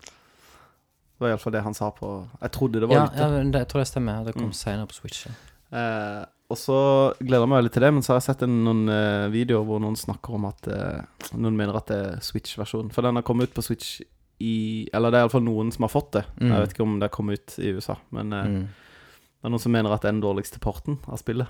Det 0.00 1.18
var 1.20 1.28
iallfall 1.34 1.52
det 1.52 1.62
han 1.64 1.74
sa 1.74 1.90
på 1.90 2.28
Jeg 2.40 2.52
trodde 2.52 2.80
det 2.80 2.88
var 2.88 2.96
ja, 2.96 3.04
ute. 3.06 3.18
ja, 3.18 3.42
det, 3.42 3.58
jeg 3.58 3.68
tror 3.68 3.80
det 3.80 3.88
stemmer. 3.88 4.24
Det 4.24 4.34
kom 4.34 4.42
Mm. 4.48 4.52
senere 4.52 4.86
på 4.86 4.94
Switch. 4.94 5.26
ja. 5.26 6.24
Og 6.48 6.58
så 6.60 6.76
gleder 7.18 7.42
jeg 7.42 7.50
meg 7.50 7.58
veldig 7.64 7.72
til 7.74 7.82
det, 7.82 7.88
men 7.96 8.02
så 8.06 8.12
har 8.12 8.20
jeg 8.20 8.26
sett 8.28 8.42
en, 8.46 8.58
noen 8.62 8.82
uh, 8.88 9.26
videoer 9.32 9.64
hvor 9.66 9.80
noen 9.82 9.96
snakker 9.98 10.36
om 10.38 10.44
at 10.46 10.68
uh, 10.70 11.00
Noen 11.34 11.56
mener 11.58 11.74
at 11.80 11.88
det 11.90 11.96
er 12.04 12.20
Switch-versjonen. 12.22 12.92
For 12.94 13.02
den 13.02 13.18
har 13.18 13.24
kommet 13.26 13.50
ut 13.50 13.54
på 13.56 13.64
Switch 13.66 13.96
i 14.38 14.86
Eller 14.94 15.10
det 15.10 15.18
er 15.18 15.24
iallfall 15.26 15.42
noen 15.42 15.72
som 15.74 15.82
har 15.88 15.90
fått 15.90 16.12
det. 16.18 16.22
Mm. 16.38 16.50
Jeg 16.52 16.60
vet 16.62 16.74
ikke 16.76 16.84
om 16.86 16.98
det 17.00 17.08
har 17.08 17.14
kommet 17.16 17.40
ut 17.40 17.56
i 17.58 17.72
USA, 17.74 17.96
men 18.14 18.32
uh, 18.36 18.44
Mm. 18.46 18.66
det 18.68 19.48
er 19.48 19.54
noen 19.56 19.62
som 19.66 19.72
mener 19.74 19.92
at 19.94 20.02
det 20.04 20.08
er 20.08 20.14
den 20.18 20.22
dårligste 20.22 20.60
porten 20.62 20.98
av 21.10 21.18
spillet. 21.18 21.48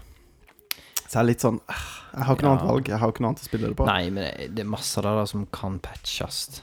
Så 1.07 1.13
jeg 1.13 1.21
er 1.23 1.29
litt 1.29 1.45
sånn 1.45 1.61
Jeg 1.69 2.25
har 2.27 2.35
ikke 2.35 2.47
noe 2.47 2.51
Ja. 2.51 2.57
annet 2.57 2.71
valg. 2.73 2.89
Jeg 2.89 2.99
har 2.99 3.13
ikke 3.13 3.23
noe 3.23 3.29
annet 3.35 3.43
å 3.45 3.49
spille 3.51 3.69
det 3.69 3.77
på. 3.77 3.87
Nei, 3.87 4.11
men 4.11 4.25
det, 4.57 4.65
er 4.65 4.71
masse 4.73 5.03
der 5.05 5.21
da 5.21 5.27
som 5.29 5.45
kan 5.53 5.77
patches. 5.85 6.63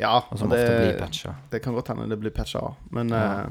Ja, 0.00 0.16
Og 0.30 0.38
som 0.42 0.50
det, 0.50 0.58
ofte 0.58 0.76
blir 0.80 0.98
patcha. 0.98 1.34
det 1.52 1.62
kan 1.62 1.74
godt 1.78 1.88
hende 1.92 2.08
det 2.10 2.18
blir 2.20 2.30
patcha 2.34 2.58
òg, 2.60 2.74
Men, 2.90 3.08
Ja. 3.14 3.46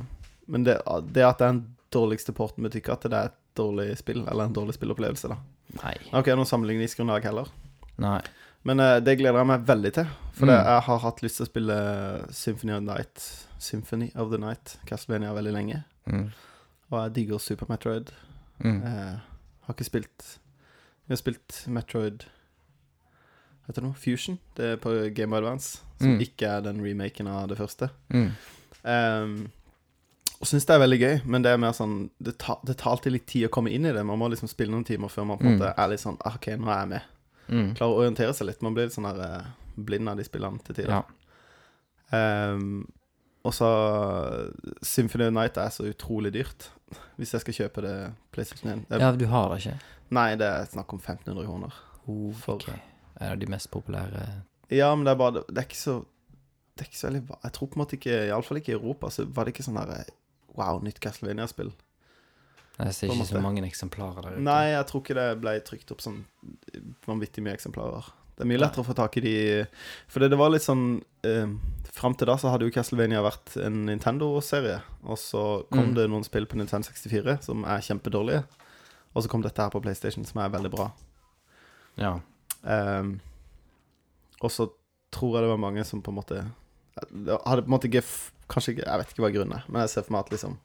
men 0.47 0.63
det, 0.67 0.81
det 1.13 1.23
at 1.23 1.37
det 1.39 1.45
er 1.47 1.51
den 1.53 1.75
dårligste 1.91 2.33
porten, 2.33 2.63
betyr 2.67 2.81
ikke 2.83 2.93
at 2.93 3.01
det 3.07 3.13
er 3.13 3.25
et 3.31 3.37
dårlig 3.59 3.89
spill, 3.99 4.23
eller 4.27 4.47
en 4.49 4.55
dårlig 4.55 4.75
spillopplevelse, 4.79 5.29
da. 5.31 5.37
Nei. 5.83 5.93
Jeg 6.07 6.23
ikke 6.23 6.35
noe 6.39 6.49
sammenligningsgrunnlag 6.49 7.27
heller. 7.29 7.51
Nei. 8.01 8.19
Men 8.67 8.79
uh, 8.83 8.97
det 8.99 9.17
gleder 9.19 9.37
jeg 9.39 9.47
meg 9.53 9.67
veldig 9.67 9.91
til. 9.99 10.07
For 10.35 10.47
Mm. 10.49 10.55
jeg 10.55 10.81
har 10.87 10.99
hatt 11.03 11.21
lyst 11.23 11.37
til 11.39 11.45
å 11.45 11.49
spille 11.49 11.77
Symphony 12.35 12.73
of 12.75 12.81
the 12.83 12.87
Night 12.93 13.27
Symphony 13.59 14.09
of 14.15 14.31
the 14.31 14.39
Night 14.39 14.77
Castlevania 14.87 15.31
veldig 15.35 15.53
lenge. 15.55 15.83
Mm. 16.09 16.25
Og 16.91 16.97
jeg 17.03 17.13
digger 17.19 17.39
Super 17.43 17.67
Metroid. 17.69 18.11
Mm. 18.63 18.81
Eh, 18.83 19.19
har 19.67 19.73
ikke 19.75 19.85
spilt 19.87 20.25
Vi 21.07 21.13
har 21.13 21.19
spilt 21.21 21.61
Metroid 21.71 22.25
Vet 23.67 23.75
du 23.77 23.81
noe? 23.85 23.93
Fusion. 23.99 24.39
Det 24.57 24.65
er 24.73 24.79
på 24.81 24.91
Game 25.15 25.35
of 25.35 25.43
Advance. 25.43 25.81
Som 26.01 26.15
Mm. 26.17 26.21
ikke 26.25 26.47
er 26.57 26.61
den 26.65 26.79
remaken 26.81 27.27
av 27.27 27.47
det 27.51 27.57
første. 27.59 27.89
Mm. 28.09 28.31
Um, 28.83 29.51
og 30.39 30.47
syns 30.47 30.65
det 30.65 30.75
er 30.75 30.79
veldig 30.79 30.99
gøy, 31.01 31.15
men 31.25 31.41
det 31.43 31.51
er 31.51 31.57
mer 31.59 31.71
sånn 31.75 32.09
det, 32.23 32.37
tar- 32.39 32.61
det 32.65 32.77
tar 32.79 32.91
alltid 32.95 33.11
litt 33.11 33.25
tid 33.27 33.47
å 33.47 33.51
komme 33.51 33.71
inn 33.75 33.85
i 33.85 33.91
det. 33.91 34.03
Man 34.07 34.19
må 34.21 34.29
liksom 34.31 34.47
spille 34.47 34.71
noen 34.71 34.85
timer 34.87 35.09
før 35.11 35.25
man 35.27 35.37
på 35.37 35.45
en 35.45 35.55
Mm. 35.55 35.59
måte 35.59 35.73
er 35.77 35.87
litt 35.91 35.99
sånn 35.99 36.17
ah, 36.25 36.35
OK, 36.35 36.47
nå 36.57 36.69
er 36.71 36.79
jeg 36.79 36.89
med. 36.93 37.01
Mm. 37.49 37.73
Klarer 37.75 37.91
å 37.91 37.99
orientere 38.03 38.33
seg 38.33 38.47
litt. 38.47 38.61
Man 38.61 38.73
blir 38.73 38.85
litt 38.87 38.93
sånn 38.95 39.09
der 39.09 39.19
eh, 39.25 39.49
blind 39.75 40.07
av 40.09 40.17
de 40.17 40.23
spillene 40.23 40.59
til 40.63 40.75
tider. 40.75 40.89
Ja. 41.01 41.03
Um, 42.53 42.87
og 43.45 43.53
så 43.53 43.67
Symphony 44.83 45.27
of 45.27 45.33
Night 45.33 45.57
er 45.57 45.69
så 45.73 45.85
utrolig 45.89 46.31
dyrt. 46.35 46.69
Hvis 47.19 47.33
jeg 47.35 47.41
skal 47.43 47.53
kjøpe 47.59 47.83
det 47.85 47.93
PlayStation 48.33 48.71
1. 48.73 48.85
Det, 48.89 48.99
ja, 49.01 49.11
du 49.15 49.25
har 49.29 49.49
det 49.53 49.59
ikke? 49.63 49.75
Nei, 50.15 50.29
det 50.39 50.47
er 50.49 50.65
snakk 50.71 50.93
om 50.95 50.99
1500 51.03 51.45
kroner. 51.45 51.75
For- 52.41 52.55
Ok. 52.55 52.69
Er 53.21 53.35
det 53.35 53.45
de 53.45 53.51
mest 53.51 53.69
populære 53.69 54.21
Ja, 54.71 54.95
men 54.95 55.03
det 55.05 55.11
er 55.11 55.15
bare 55.19 55.43
Det 55.49 55.57
er 55.57 55.65
ikke 55.67 55.75
så 55.77 56.05
Det 56.77 56.85
er 56.85 56.87
ikke 56.87 56.97
så 56.97 57.07
veldig 57.09 57.27
Jeg 57.43 57.51
tror 57.53 57.67
på 57.67 57.75
en 57.75 57.81
måte 57.83 57.97
ikke 57.97 58.15
Iallfall 58.29 58.57
ikke 58.61 58.71
i 58.71 58.77
Europa, 58.79 59.09
så 59.11 59.25
var 59.27 59.43
det 59.45 59.53
ikke 59.53 59.65
sånn 59.67 59.75
der 59.75 59.91
eh, 59.99 60.09
Wow, 60.57 60.79
nytt 60.83 60.99
Castlevania-spill. 61.03 61.71
Jeg 62.79 62.93
ser 62.95 63.11
ikke 63.11 63.25
så 63.27 63.41
mange 63.43 63.61
eksemplarer 63.67 64.21
der 64.23 64.37
ute. 64.37 64.43
Nei, 64.45 64.69
jeg 64.71 64.85
tror 64.87 65.01
ikke 65.03 65.15
det 65.17 65.27
ble 65.41 65.53
trykt 65.67 65.91
opp 65.91 65.99
sånn 66.01 66.21
vanvittig 67.05 67.43
mye 67.43 67.53
eksemplarer. 67.57 68.07
Det 68.39 68.45
er 68.45 68.49
mye 68.53 68.61
lettere 68.61 68.85
å 68.85 68.87
få 68.87 68.93
tak 68.95 69.17
i 69.19 69.21
de 69.25 69.33
For 70.07 70.23
det, 70.23 70.29
det 70.31 70.37
var 70.39 70.47
litt 70.53 70.63
sånn 70.63 71.01
eh, 71.27 71.49
Fram 71.91 72.13
til 72.15 72.29
da 72.29 72.37
så 72.39 72.53
hadde 72.53 72.63
jo 72.69 72.71
Castlevania 72.71 73.19
vært 73.25 73.57
en 73.59 73.81
Nintendo-serie. 73.89 74.77
Og 75.03 75.17
så 75.19 75.41
kom 75.73 75.89
Mm. 75.89 75.95
det 75.97 76.05
noen 76.09 76.23
spill 76.23 76.45
på 76.47 76.55
Nintendo 76.55 76.87
64 76.87 77.41
som 77.43 77.65
er 77.67 77.83
kjempedårlige. 77.83 78.45
Og 79.13 79.23
så 79.25 79.27
kom 79.29 79.41
dette 79.43 79.59
her 79.59 79.69
på 79.73 79.81
PlayStation, 79.83 80.23
som 80.23 80.39
er 80.39 80.49
veldig 80.53 80.71
bra. 80.71 80.91
Ja. 81.99 82.13
Eh, 82.63 83.03
Og 84.41 84.51
så 84.55 84.69
tror 85.11 85.35
jeg 85.35 85.43
det 85.43 85.49
var 85.51 85.57
mange 85.57 85.83
som 85.83 86.01
på 86.01 86.11
en 86.13 86.19
måte 86.21 86.45
Hadde 87.45 87.63
på 87.63 87.67
en 87.67 87.73
måte 87.75 87.89
ikke 87.91 88.05
Kanskje 88.49 88.77
Jeg 88.79 88.97
vet 88.99 89.11
ikke 89.13 89.21
hva 89.25 89.31
grunnen 89.33 89.53
er, 89.59 89.63
men 89.69 89.81
jeg 89.81 89.89
ser 89.89 90.01
for 90.07 90.13
meg 90.15 90.25
at 90.25 90.31
liksom 90.31 90.57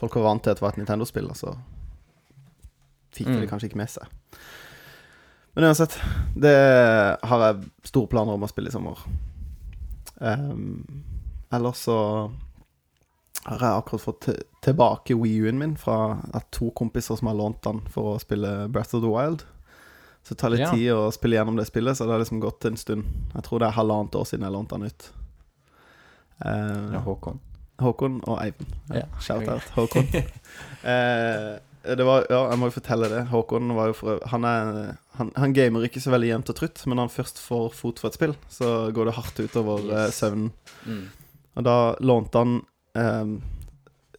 folk 0.00 0.14
var 0.16 0.22
vant 0.22 0.42
til 0.42 0.50
at 0.50 0.56
det 0.56 0.62
var 0.64 0.72
et 0.72 0.78
Nintendo-spill, 0.80 1.28
og 1.28 1.36
så 1.36 1.56
fikk 3.12 3.26
de 3.26 3.34
Mm. 3.34 3.40
det 3.40 3.50
kanskje 3.50 3.68
ikke 3.68 3.76
med 3.76 3.90
seg. 3.90 4.06
Men 5.54 5.64
uansett, 5.66 5.98
det 6.38 6.54
har 7.28 7.40
jeg 7.52 7.70
store 7.84 8.06
planer 8.08 8.32
om 8.32 8.42
å 8.46 8.48
spille 8.48 8.68
i 8.68 8.72
sommer. 8.72 8.96
Um, 10.20 11.04
ellers 11.52 11.76
så 11.84 12.30
har 13.46 13.58
jeg 13.58 13.82
akkurat 13.82 14.04
fått 14.04 14.28
tilbake 14.62 15.16
Wii 15.16 15.40
U-en 15.46 15.58
min 15.58 15.76
fra 15.76 16.20
at 16.34 16.50
to 16.52 16.70
kompiser 16.76 17.16
som 17.18 17.28
har 17.28 17.34
lånt 17.36 17.62
den 17.64 17.80
for 17.90 18.14
å 18.14 18.20
spille 18.20 18.68
Breath 18.68 18.94
of 18.94 19.02
the 19.02 19.08
Wild. 19.10 19.44
Så 20.22 20.34
det 20.34 20.38
tar 20.38 20.50
litt 20.50 20.60
Ja. 20.60 20.70
tid 20.72 20.92
å 20.92 21.10
spille 21.12 21.36
gjennom 21.36 21.56
det 21.56 21.66
spillet, 21.66 21.96
så 21.96 22.04
det 22.04 22.12
har 22.12 22.18
liksom 22.20 22.40
gått 22.40 22.64
en 22.66 22.76
stund. 22.76 23.04
Jeg 23.34 23.42
tror 23.42 23.58
det 23.58 23.68
er 23.68 23.72
halvannet 23.80 24.12
år 24.14 24.24
siden 24.28 24.42
jeg 24.44 24.52
lånte 24.52 24.76
den 24.78 24.84
ut. 24.86 25.10
Eh, 26.44 26.92
Ja, 26.94 27.00
Håkon. 27.04 27.40
Håkon 27.80 28.20
og 28.28 28.38
Eivind. 28.42 28.72
Ja. 28.92 29.06
Shout-out 29.24 29.68
Håkon. 29.76 30.08
eh, 30.92 31.58
det 31.96 32.04
var, 32.04 32.26
ja, 32.28 32.42
jeg 32.50 32.58
må 32.60 32.68
jo 32.68 32.74
fortelle 32.76 33.08
det. 33.08 33.22
Håkon 33.30 33.70
var 33.76 33.88
jo 33.88 33.94
for 33.96 34.18
Han, 34.28 34.44
er, 34.44 34.96
han, 35.16 35.30
han 35.36 35.54
gamer 35.56 35.86
ikke 35.88 36.02
så 36.04 36.12
veldig 36.12 36.28
jevnt 36.28 36.50
og 36.52 36.58
trutt, 36.58 36.82
men 36.86 36.98
når 37.00 37.06
han 37.08 37.14
først 37.14 37.40
får 37.40 37.70
fot 37.76 38.02
for 38.02 38.10
et 38.12 38.18
spill, 38.18 38.34
så 38.52 38.90
går 38.92 39.08
det 39.08 39.16
hardt 39.16 39.40
utover 39.40 39.80
Yes. 39.86 39.94
eh, 39.96 40.10
søvnen. 40.18 40.50
Mm. 40.84 41.06
Og 41.56 41.64
da 41.66 41.76
lånte 42.04 42.38
han 42.44 42.52
um, 42.94 43.32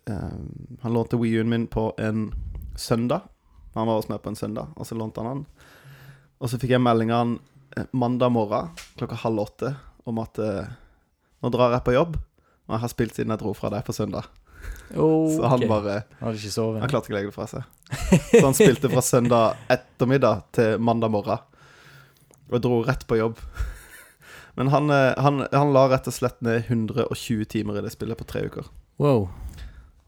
um, 0.10 0.50
Han 0.82 0.94
lånte 0.98 1.18
Wii 1.22 1.38
U-en 1.40 1.50
min 1.54 1.68
på 1.72 1.92
en 2.02 2.32
søndag. 2.76 3.22
Han 3.76 3.88
var 3.88 4.02
også 4.02 4.12
med 4.16 4.22
på 4.26 4.34
en 4.34 4.36
søndag, 4.36 4.74
og 4.76 4.86
så 4.90 4.98
lånte 4.98 5.22
han 5.22 5.30
den. 5.44 5.46
Og 6.42 6.50
så 6.50 6.58
fikk 6.60 6.74
jeg 6.74 6.82
melding 6.84 7.14
av 7.14 7.22
han 7.22 7.38
mandag 7.96 8.34
morgen 8.36 8.74
klokka 9.00 9.16
halv 9.22 9.40
åtte 9.46 9.70
om 10.10 10.18
at 10.20 10.40
eh, 10.44 10.66
nå 11.42 11.52
drar 11.54 11.76
jeg 11.76 11.86
på 11.88 11.96
jobb, 11.96 12.16
og 12.68 12.76
jeg 12.76 12.84
har 12.84 12.94
spilt 12.94 13.18
siden 13.18 13.34
jeg 13.34 13.42
dro 13.42 13.54
fra 13.58 13.72
deg 13.74 13.86
på 13.88 13.96
søndag. 13.96 14.30
Så 14.92 15.48
han 15.48 15.64
bare 15.70 16.02
Hadde 16.20 16.38
ikke 16.38 16.54
sovet? 16.54 16.82
Han 16.84 16.92
klarte 16.92 17.08
ikke 17.08 17.16
å 17.16 17.18
legge 17.18 17.32
det 17.32 17.36
fra 17.36 17.48
seg. 17.50 17.64
Så 18.28 18.44
han 18.44 18.58
spilte 18.58 18.92
fra 18.92 19.04
søndag 19.06 19.62
ettermiddag 19.72 20.44
til 20.58 20.82
mandag 20.84 21.14
morgen. 21.14 21.46
Og 22.52 22.64
dro 22.64 22.82
rett 22.86 23.06
på 23.08 23.18
jobb. 23.20 23.40
Men 24.60 24.68
han, 24.74 24.90
eh, 24.92 25.14
han, 25.18 25.46
han 25.52 25.72
la 25.72 25.86
rett 25.94 26.10
og 26.12 26.16
slett 26.16 26.42
ned 26.44 26.68
120 26.68 27.46
timer 27.50 27.80
i 27.80 27.86
det 27.86 27.94
spillet 27.94 28.20
på 28.20 28.28
tre 28.28 28.44
uker. 28.52 28.68
Wow. 29.02 29.30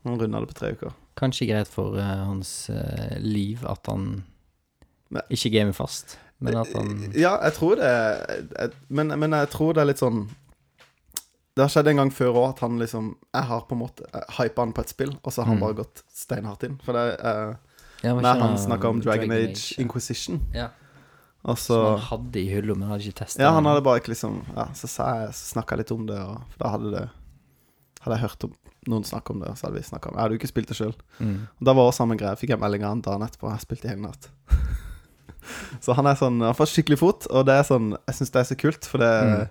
Han 0.03 0.19
runda 0.19 0.43
det 0.43 0.51
på 0.51 0.59
tre 0.59 0.73
uker. 0.75 0.91
Kanskje 1.19 1.47
greit 1.47 1.71
for 1.71 1.95
uh, 1.95 2.03
hans 2.27 2.67
uh, 2.73 3.15
liv 3.23 3.63
at 3.69 3.87
han 3.87 4.25
men, 5.13 5.25
ikke 5.31 5.51
gamer 5.53 5.75
fast, 5.77 6.17
men 6.43 6.57
at 6.57 6.71
han 6.73 7.11
Ja, 7.13 7.37
jeg 7.45 7.53
tror 7.55 7.77
det 7.77 7.89
jeg, 7.89 8.71
men, 8.89 9.13
men 9.21 9.35
jeg 9.37 9.51
tror 9.53 9.75
det 9.77 9.83
er 9.83 9.89
litt 9.91 10.01
sånn 10.01 10.23
Det 11.55 11.61
har 11.61 11.69
skjedd 11.69 11.87
en 11.91 11.97
gang 12.01 12.09
før 12.11 12.33
òg 12.33 12.49
at 12.49 12.59
han 12.65 12.79
liksom 12.81 13.15
Jeg 13.33 13.43
har 13.45 13.61
på 13.69 13.75
en 13.75 13.79
måte 13.83 14.07
hypa 14.39 14.61
han 14.63 14.73
på 14.73 14.81
et 14.81 14.89
spill, 14.89 15.11
og 15.23 15.31
så 15.31 15.43
har 15.43 15.51
han 15.51 15.57
Mm. 15.57 15.61
bare 15.61 15.73
gått 15.83 16.01
steinhardt 16.13 16.63
inn. 16.63 16.79
For 16.83 16.93
det 16.93 17.19
er 17.21 17.57
ja, 18.03 18.13
Når 18.15 18.39
han 18.41 18.57
snakka 18.57 18.89
om 18.89 19.01
Dragon, 19.01 19.31
Age 19.31 19.75
ja. 19.77 19.81
Inquisition, 19.83 20.41
Ja. 20.53 20.67
og 21.45 21.55
så 21.57 21.67
Som 21.67 21.85
han 21.85 21.99
hadde 21.99 22.39
i 22.39 22.47
hylla, 22.49 22.75
men 22.75 22.89
hadde 22.89 23.03
ikke 23.05 23.19
testa. 23.25 23.39
Ja, 23.43 23.51
han 23.53 23.65
hadde 23.65 23.83
bare 23.83 23.99
ikke 24.01 24.09
liksom 24.15 24.41
Ja, 24.55 24.65
så 24.73 24.87
jeg 24.87 25.33
Så 25.33 25.53
snakka 25.53 25.71
jeg 25.77 25.77
litt 25.85 25.91
om 25.91 26.05
det, 26.07 26.17
og 26.19 26.41
for 26.49 26.57
da 26.63 26.69
hadde 26.71 26.91
det 26.91 27.09
Hadde 28.01 28.17
jeg 28.19 28.29
hørt 28.29 28.43
om 28.43 28.53
noen 28.85 29.03
snakke 29.05 29.29
om 29.31 29.39
det, 29.39 29.47
og 29.49 29.55
så 29.55 29.67
hadde 29.69 29.77
vi 29.77 29.83
snakka 29.87 30.07
om 30.09 30.11
det. 30.11 30.17
Jeg 30.17 30.23
hadde 30.23 30.33
jo 30.33 30.39
ikke 30.39 30.47
spilt 30.51 30.67
det 30.67 30.75
sjøl. 30.75 30.93
mm. 31.21 31.47
Da 31.63 31.71
var 31.73 31.85
det 31.89 31.95
samme 31.95 32.17
greie. 32.17 32.35
Fikk 32.35 32.49
jeg 32.49 32.59
melding 32.59 32.83
av 32.83 32.89
han 32.89 33.01
dagen 33.01 33.21
etterpå. 33.21 33.49
Jeg 33.49 33.61
spilte 33.61 33.85
i 33.85 33.89
hele 33.93 34.01
natt. 34.01 34.27
så 35.83 35.93
han 35.95 36.05
er 36.07 36.15
sånn 36.19 36.41
Han 36.43 36.53
får 36.57 36.67
skikkelig 36.71 36.97
fot, 36.99 37.27
og 37.31 37.45
det 37.47 37.55
er 37.59 37.63
sånn 37.63 37.91
Jeg 38.07 38.15
syns 38.17 38.31
det 38.33 38.39
er 38.41 38.49
så 38.49 38.57
kult, 38.59 38.85
for 38.85 38.97
det, 39.03 39.11
Mm. 39.23 39.49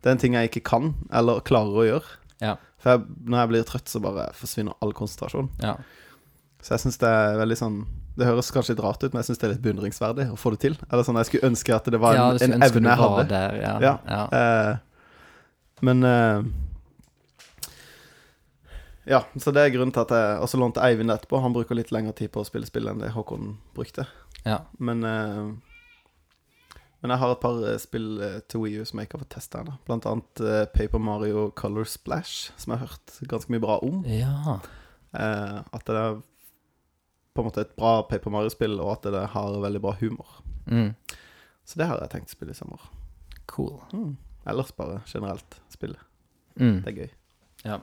Det 0.00 0.08
er 0.08 0.14
en 0.16 0.20
ting 0.22 0.34
jeg 0.34 0.48
ikke 0.50 0.62
kan, 0.70 0.94
eller 1.12 1.40
klarer 1.44 1.76
å 1.76 1.86
gjøre. 1.86 2.16
Ja. 2.40 2.54
For 2.80 2.94
jeg, 2.94 3.04
når 3.28 3.38
jeg 3.42 3.48
blir 3.52 3.64
trøtt, 3.68 3.88
så 3.92 4.00
bare 4.00 4.30
forsvinner 4.34 4.76
all 4.80 4.92
konsentrasjon. 4.96 5.50
ja. 5.62 5.76
Så 6.60 6.74
jeg 6.74 6.80
syns 6.82 6.98
det 7.00 7.08
er 7.08 7.38
veldig 7.40 7.56
sånn 7.56 7.76
Det 8.20 8.26
høres 8.28 8.50
kanskje 8.52 8.74
litt 8.74 8.82
rart 8.84 9.00
ut, 9.00 9.14
men 9.14 9.22
jeg 9.22 9.30
syns 9.30 9.38
det 9.40 9.46
er 9.46 9.52
litt 9.54 9.62
beundringsverdig 9.64 10.26
å 10.28 10.36
få 10.36 10.50
det 10.52 10.58
til. 10.60 10.74
Eller 10.92 11.06
sånn, 11.06 11.16
Jeg 11.16 11.28
skulle 11.30 11.48
ønske 11.48 11.72
at 11.72 11.86
det 11.88 12.00
var 12.02 12.12
en, 12.18 12.20
ja, 12.36 12.44
en 12.44 12.62
evne 12.66 12.90
jeg 12.90 13.00
hadde. 13.00 13.24
der. 13.30 13.54
Ja. 13.62 13.70
Ja. 13.80 13.92
ja. 14.04 14.24
Eh, 14.36 14.74
men 15.88 16.04
eh, 16.04 16.42
Ja, 19.08 19.22
så 19.40 19.50
det 19.56 19.62
er 19.64 19.72
grunnen 19.72 19.92
til 19.96 20.04
at 20.04 20.12
jeg 20.12 20.42
også 20.44 20.60
lånte 20.60 20.82
Eivind 20.84 21.10
etterpå. 21.14 21.40
Han 21.40 21.54
bruker 21.56 21.74
litt 21.78 21.90
lengre 21.94 22.12
tid 22.18 22.28
på 22.34 22.42
å 22.42 22.46
spille 22.46 22.68
spill 22.68 22.90
enn 22.92 23.00
det 23.00 23.12
Håkon 23.16 23.54
brukte. 23.74 24.04
ja. 24.44 24.60
Men 24.78 25.00
eh, 25.04 25.40
Men 27.00 27.14
jeg 27.14 27.22
har 27.22 27.32
et 27.32 27.40
par 27.42 27.60
eh, 27.64 27.78
spill 27.80 28.08
eh, 28.24 28.40
til 28.50 28.64
Wii 28.64 28.82
U 28.82 28.88
som 28.88 29.00
jeg 29.00 29.08
ikke 29.08 29.18
har 29.18 29.24
fått 29.24 29.34
testa 29.38 29.62
ennå. 29.62 29.76
Blant 29.88 30.08
annet 30.08 30.42
eh, 30.44 30.64
Paper 30.74 31.00
Mario 31.00 31.46
Color 31.56 31.88
Splash, 31.88 32.50
som 32.60 32.74
jeg 32.74 32.82
har 32.82 32.90
hørt 32.90 33.14
ganske 33.30 33.52
mye 33.54 33.64
bra 33.64 33.78
om. 33.86 34.02
ja. 34.08 34.58
Eh, 35.10 35.56
at 35.74 35.88
det 35.88 35.96
er 35.98 36.20
på 37.34 37.42
en 37.42 37.48
måte 37.48 37.64
et 37.64 37.72
bra 37.78 38.02
Paper 38.06 38.30
Mario-spill, 38.30 38.76
og 38.82 38.92
at 38.92 39.08
det 39.14 39.22
har 39.32 39.56
veldig 39.62 39.80
bra 39.82 39.94
humor. 40.00 40.40
Mm. 40.66 40.92
Så 41.64 41.78
det 41.80 41.86
har 41.88 41.98
jeg 42.02 42.12
tenkt 42.12 42.32
å 42.32 42.36
spille 42.36 42.54
i 42.54 42.58
sommer. 42.58 42.84
Cool. 43.50 43.78
Mm. 43.94 44.12
Ellers 44.50 44.72
bare 44.76 45.00
generelt 45.06 45.60
spille. 45.72 45.98
Mm. 46.58 46.82
Det 46.84 46.92
er 46.92 46.96
gøy. 46.98 47.10
Ja. 47.64 47.78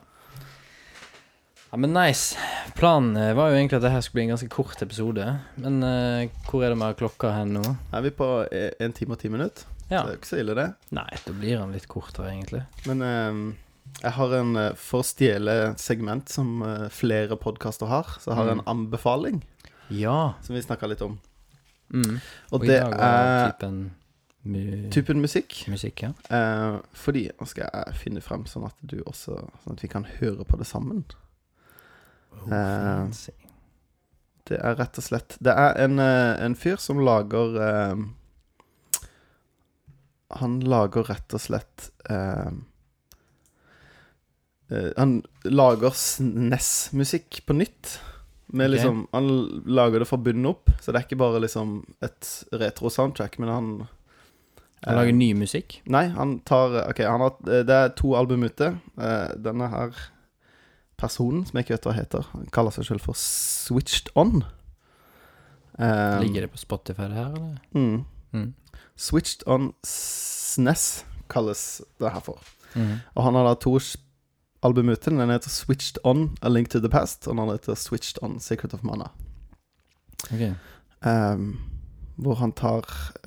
Ja, 1.72 1.77
men 1.77 1.94
nice. 1.94 2.38
Planen 2.77 3.18
eh, 3.18 3.34
var 3.38 3.49
jo 3.52 3.57
egentlig 3.60 3.77
at 3.80 3.85
det 3.88 3.91
her 3.91 4.02
skulle 4.06 4.19
bli 4.22 4.26
en 4.27 4.34
ganske 4.35 4.49
kort 4.53 4.81
episode. 4.81 5.26
Men 5.60 5.81
uh, 5.84 6.27
hvor 6.49 6.64
er 6.64 6.69
det 6.73 6.77
med 6.80 6.95
klokka 6.99 7.31
hen 7.35 7.53
nå? 7.57 7.64
Er 7.94 8.02
vi 8.06 8.11
på 8.15 8.27
e- 8.52 8.73
en 8.84 8.94
time 8.95 9.18
og 9.18 9.19
ti 9.22 9.30
minutter? 9.34 9.65
Ja. 9.89 10.02
Det 10.03 10.10
er 10.10 10.15
jo 10.15 10.19
ikke 10.22 10.30
så 10.34 10.39
ille, 10.41 10.56
det. 10.57 10.68
Nei, 10.95 11.10
da 11.26 11.31
blir 11.35 11.57
den 11.61 11.72
litt 11.76 11.88
kortere, 11.91 12.31
egentlig. 12.34 12.64
Men 12.88 13.03
uh, 13.03 13.53
jeg 14.03 14.11
har 14.18 14.34
en 14.35 14.49
eh, 14.60 14.73
For 14.76 14.99
å 14.99 15.06
stjele 15.07 15.53
segment 15.80 16.27
som 16.30 16.57
eh, 16.68 16.88
flere 16.91 17.38
podkaster 17.39 17.88
har, 17.88 18.10
så 18.19 18.34
jeg 18.34 18.38
har 18.41 18.49
jeg 18.52 18.57
en 18.57 18.64
Mm. 18.65 18.72
anbefaling 18.73 19.38
Ja. 19.95 20.34
som 20.44 20.56
vi 20.57 20.61
snakka 20.61 20.89
litt 20.91 21.02
om. 21.02 21.15
Mm. 21.94 22.18
Og, 22.52 22.65
i 22.65 22.68
det 22.68 22.81
er 22.84 23.53
typen 23.53 23.77
mu 24.44 24.89
typen 24.91 25.22
musikk. 25.23 25.61
musikk, 25.72 26.03
ja. 26.03 26.11
Eh, 26.30 26.80
fordi 26.94 27.30
Nå 27.39 27.48
skal 27.48 27.69
jeg 27.72 27.95
finne 27.95 28.22
frem 28.22 28.44
sånn 28.45 28.65
at 28.68 28.76
du 28.84 28.98
også 29.07 29.39
Sånn 29.64 29.77
at 29.77 29.84
vi 29.84 29.88
kan 29.88 30.03
høre 30.19 30.44
på 30.44 30.60
det 30.60 30.68
sammen. 30.68 31.06
Oh, 32.45 32.53
Eh. 32.53 33.07
Det 34.47 34.55
er 34.64 34.77
rett 34.80 34.95
og 34.97 35.03
slett 35.03 35.34
Det 35.43 35.51
er 35.51 35.73
en, 35.84 35.99
eh, 35.99 36.38
en 36.45 36.53
fyr 36.55 36.77
som 36.80 37.01
lager 37.03 37.57
eh, 37.59 37.95
Han 40.39 40.59
lager 40.64 41.03
rett 41.09 41.35
og 41.35 41.41
slett 41.43 41.89
eh, 42.09 42.51
eh, 44.72 44.89
Han 44.97 45.18
lager 45.43 45.91
SNES-musikk 45.95 47.41
på 47.47 47.55
nytt. 47.59 47.97
Med 48.47 48.69
Ok. 48.69 48.73
liksom 48.77 49.03
Han 49.11 49.27
lager 49.65 49.99
det 49.99 50.07
fra 50.07 50.18
bunnen 50.18 50.45
opp, 50.47 50.69
så 50.81 50.91
det 50.91 51.01
er 51.01 51.07
ikke 51.09 51.19
bare 51.19 51.43
liksom 51.43 51.81
et 52.03 52.31
retro-soundtrack, 52.51 53.39
men 53.39 53.49
han 53.51 53.69
Han 54.85 54.95
lager 54.95 55.11
ny 55.15 55.34
musikk? 55.34 55.81
Nei, 55.91 56.07
han 56.15 56.39
tar 56.47 56.84
Ok, 56.89 56.99
han 57.03 57.19
har, 57.19 57.35
det 57.43 57.69
er 57.69 57.89
to 57.97 58.15
album 58.15 58.43
ute. 58.47 58.77
Denne 58.95 59.68
her 59.72 59.91
personen, 60.97 61.45
som 61.45 61.57
jeg 61.57 61.65
ikke 61.65 61.73
vet 61.77 61.85
hva 61.89 61.93
heter, 61.97 62.27
han 62.33 62.45
kaller 62.53 62.71
seg 62.75 62.85
selv 62.89 63.03
for 63.05 63.13
Switched 63.17 64.09
On. 64.15 64.43
Um, 65.79 66.21
Ligger 66.23 66.41
det 66.41 66.51
på 66.51 66.57
Spotify, 66.57 67.01
her, 67.13 67.33
eller? 67.33 67.57
mm, 67.71 68.03
Mm. 68.33 68.53
Switched 68.97 69.43
On 69.47 69.73
SNES 69.85 71.05
kalles 71.29 71.81
det 71.99 72.11
her 72.11 72.19
for. 72.19 72.39
Mm. 72.75 72.97
Og 73.15 73.23
han 73.23 73.33
har 73.35 73.43
da 73.47 73.53
to 73.53 73.79
album 74.63 74.89
ute. 74.89 75.09
Den 75.11 75.29
heter 75.29 75.49
Switched 75.49 75.97
On 76.03 76.37
A 76.41 76.49
Link 76.49 76.69
to 76.69 76.79
the 76.79 76.89
Past, 76.89 77.27
og 77.27 77.33
den 77.35 77.39
andre 77.39 77.53
heter 77.53 77.75
Switched 77.75 78.17
On 78.23 78.39
Secret 78.39 78.73
of 78.73 78.83
Mana. 78.83 79.07
Ok. 80.33 80.55
Um, 81.05 81.59
hvor 82.17 82.33
han 82.35 82.51
tar 82.51 82.81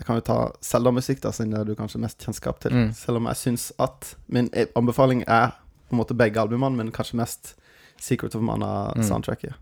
kan 0.07 0.15
jo 0.19 0.21
ta 0.21 0.37
Zelda-musikk, 0.63 1.23
da, 1.23 1.31
siden 1.31 1.53
det 1.53 1.61
er 1.61 1.65
du 1.65 1.75
kanskje 1.79 2.01
mest 2.03 2.19
kjennskap 2.25 2.61
til. 2.61 2.75
Mm. 2.75 2.93
Selv 2.93 3.17
om 3.17 3.27
jeg 3.31 3.37
syns 3.37 3.73
at 3.79 4.17
Min 4.29 4.51
e- 4.53 4.67
anbefaling 4.77 5.23
er 5.29 5.51
på 5.89 5.95
en 5.95 6.01
måte 6.03 6.15
begge 6.19 6.41
albumene, 6.41 6.77
men 6.77 6.91
kanskje 6.93 7.17
mest 7.17 7.55
Secret 8.01 8.35
of 8.35 8.41
Mm. 8.43 8.47
Mana-soundtracket. 8.51 9.55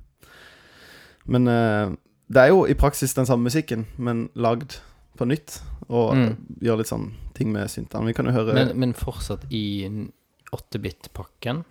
Men 1.26 1.48
uh, 1.48 1.92
det 2.32 2.42
er 2.44 2.48
jo 2.52 2.64
i 2.68 2.74
praksis 2.78 3.14
den 3.14 3.26
samme 3.28 3.48
musikken, 3.48 3.86
men 3.98 4.28
lagd 4.34 4.78
på 5.18 5.26
nytt. 5.28 5.60
Og 5.88 6.14
Mm. 6.14 6.36
gjør 6.60 6.78
litt 6.78 6.90
sånn 6.90 7.10
ting 7.34 7.52
med 7.52 7.68
syntene. 7.70 8.06
Vi 8.06 8.12
kan 8.14 8.26
jo 8.26 8.32
høre 8.32 8.54
Men, 8.54 8.72
men 8.78 8.92
fortsatt 8.94 9.46
i 9.50 9.88
8-bit-pakken? 10.52 11.64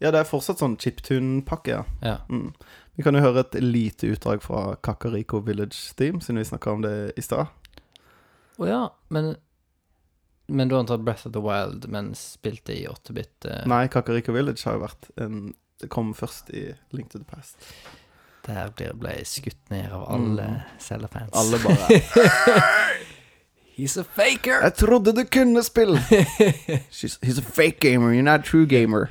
Ja, 0.00 0.10
det 0.10 0.20
er 0.20 0.28
fortsatt 0.28 0.58
sånn 0.60 0.76
chiptune-pakke, 0.80 1.68
ja. 1.78 1.84
Ja. 2.02 2.16
Mm. 2.28 2.52
Vi 2.96 3.02
kan 3.02 3.14
jo 3.16 3.20
høre 3.24 3.40
et 3.40 3.56
lite 3.62 4.10
utdrag 4.12 4.42
fra 4.44 4.76
Kakariko 4.84 5.40
Village 5.44 5.94
Theme, 5.96 6.20
siden 6.20 6.38
vi 6.38 6.44
snakka 6.44 6.72
om 6.72 6.82
det 6.84 7.12
i 7.18 7.22
stad. 7.24 7.46
Å 8.58 8.68
ja, 8.68 8.82
men 9.10 9.34
Men 10.46 10.68
du 10.68 10.74
har 10.76 10.84
tatt 10.84 11.00
Breath 11.00 11.26
of 11.26 11.32
the 11.32 11.40
Wild, 11.40 11.88
men 11.88 12.12
spilt 12.14 12.66
det 12.66 12.74
i 12.82 12.86
8-bit? 12.86 13.46
Uh... 13.48 13.62
Nei, 13.66 13.86
Kakariko 13.88 14.32
Village 14.36 14.60
har 14.66 14.74
jo 14.76 14.82
vært 14.82 15.06
en 15.16 15.54
Det 15.80 15.88
kom 15.90 16.14
først 16.14 16.50
i 16.50 16.72
Link 16.92 17.10
to 17.10 17.18
the 17.18 17.24
Past. 17.24 17.56
Der 18.46 18.70
ble 18.76 19.14
skutt 19.24 19.70
ned 19.72 19.92
av 19.92 20.04
alle 20.14 20.48
Zelda-fans. 20.80 21.30
Alle 21.32 21.58
bare 21.64 22.00
He's 23.76 23.96
a 23.98 24.04
faker! 24.04 24.60
Jeg 24.62 24.74
trodde 24.74 25.12
du 25.16 25.24
kunne 25.24 25.62
spille! 25.66 25.98
He's 27.24 27.38
a 27.38 27.42
fake 27.42 27.80
gamer, 27.80 28.12
you're 28.12 28.22
not 28.22 28.40
a 28.40 28.42
true 28.42 28.66
gamer. 28.66 29.08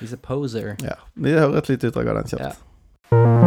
He's 0.00 0.14
a 0.14 0.16
poser. 0.16 0.76
Ja, 0.82 0.96
Vi 1.14 1.32
hører 1.32 1.58
et 1.58 1.68
lite 1.68 1.90
utdrag 1.90 2.08
av 2.08 2.22
den 2.22 2.32
kjapt. 2.32 2.62
Ja. 3.12 3.45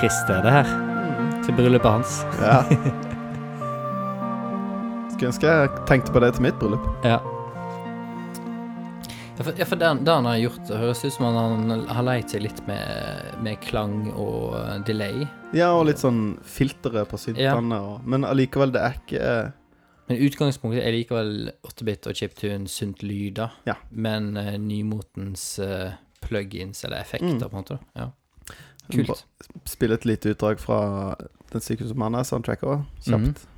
Christer, 0.00 0.42
det 0.44 0.52
her. 0.52 0.66
Til 1.46 1.54
bryllupet 1.56 1.90
hans. 1.90 2.18
Ja. 2.42 2.58
Skulle 5.14 5.30
ønske 5.32 5.48
jeg 5.48 5.70
tenkte 5.88 6.12
på 6.12 6.20
det 6.20 6.34
til 6.36 6.42
mitt 6.44 6.58
bryllup. 6.60 6.84
Ja. 7.06 7.16
Ja, 9.36 9.44
for, 9.44 9.52
ja, 9.60 9.64
for 9.68 9.76
det, 9.76 9.88
det 10.06 10.12
han 10.16 10.24
har 10.28 10.36
gjort, 10.40 10.62
det 10.68 10.78
høres 10.80 11.02
ut 11.04 11.12
som 11.12 11.26
han 11.36 11.70
har 11.92 12.04
leit 12.06 12.30
seg 12.32 12.40
litt 12.46 12.60
med, 12.68 12.86
med 13.44 13.58
klang 13.60 14.06
og 14.14 14.54
eh, 14.56 14.78
delay. 14.88 15.26
Ja, 15.56 15.74
og 15.76 15.84
litt 15.90 16.00
sånn 16.00 16.38
filtre 16.48 17.02
på 17.08 17.18
syntene. 17.20 17.80
Og, 17.84 18.06
men 18.08 18.24
allikevel, 18.24 18.72
det 18.72 18.80
er 18.80 18.96
ikke 18.96 19.20
eh, 19.20 19.50
Men 20.08 20.22
utgangspunktet 20.24 20.80
er 20.86 20.92
likevel 20.96 21.50
8-bit 21.68 22.08
og 22.08 22.16
chiptune 22.16 22.68
sunt 22.70 23.02
lyd, 23.04 23.34
da. 23.42 23.50
Ja. 23.68 23.74
Men 23.90 24.36
uh, 24.40 24.54
nymotens 24.62 25.58
uh, 25.60 25.90
plugins 26.24 26.80
eller 26.88 26.98
effekter, 27.04 27.34
Mm. 27.36 27.40
på 27.42 27.50
en 27.50 27.58
måte. 27.60 27.76
da. 27.76 27.80
Ja. 28.06 28.10
Kult. 28.92 29.26
Spille 29.64 29.94
et 29.94 30.04
lite 30.04 30.30
utdrag 30.30 30.60
fra 30.60 31.14
Den 31.52 31.60
syke 31.60 31.88
som 31.88 31.98
kjapt. 33.04 33.22
Mm 33.22 33.34
soundtracket 33.34 33.55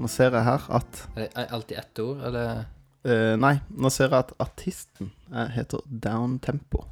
Nå 0.00 0.08
ser 0.10 0.30
jeg 0.34 0.44
her 0.44 0.62
at 0.74 1.02
Er 1.16 1.28
det 1.28 1.50
alltid 1.50 1.78
ett 1.78 1.98
ord, 2.04 2.22
eller 2.30 2.64
Uh, 3.04 3.36
Nei, 3.36 3.58
nå 3.76 3.90
ser 3.92 4.08
jeg 4.08 4.16
at 4.24 4.30
artisten 4.40 5.10
eh, 5.30 5.48
heter 5.52 5.82
Down 5.84 6.38
Tempo. 6.40 6.86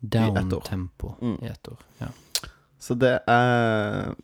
down 0.00 0.48
tempo 0.64 1.10
Mm. 1.20 1.34
i 1.42 1.46
ett 1.50 1.68
ord? 1.68 1.82
Ja. 2.00 2.06
Så 2.80 2.96
det 2.98 3.20
er 3.28 4.14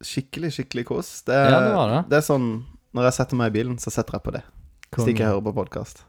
skikkelig, 0.00 0.52
skikkelig 0.56 0.86
kos. 0.88 1.10
Det 1.28 1.34
er, 1.36 1.50
Ja, 1.50 1.60
det 1.60 1.74
var 1.74 1.88
det. 1.92 2.00
det 2.08 2.16
er 2.16 2.24
sånn 2.24 2.64
Når 2.94 3.02
jeg 3.04 3.12
setter 3.18 3.36
meg 3.36 3.50
i 3.52 3.58
bilen, 3.58 3.76
så 3.78 3.90
setter 3.92 4.16
jeg 4.16 4.22
på 4.24 4.32
det. 4.32 4.42
Hvis 4.96 5.08
ikke 5.12 5.18
jeg 5.26 5.28
hører 5.34 5.44
på 5.44 5.52
podkast. 5.58 6.04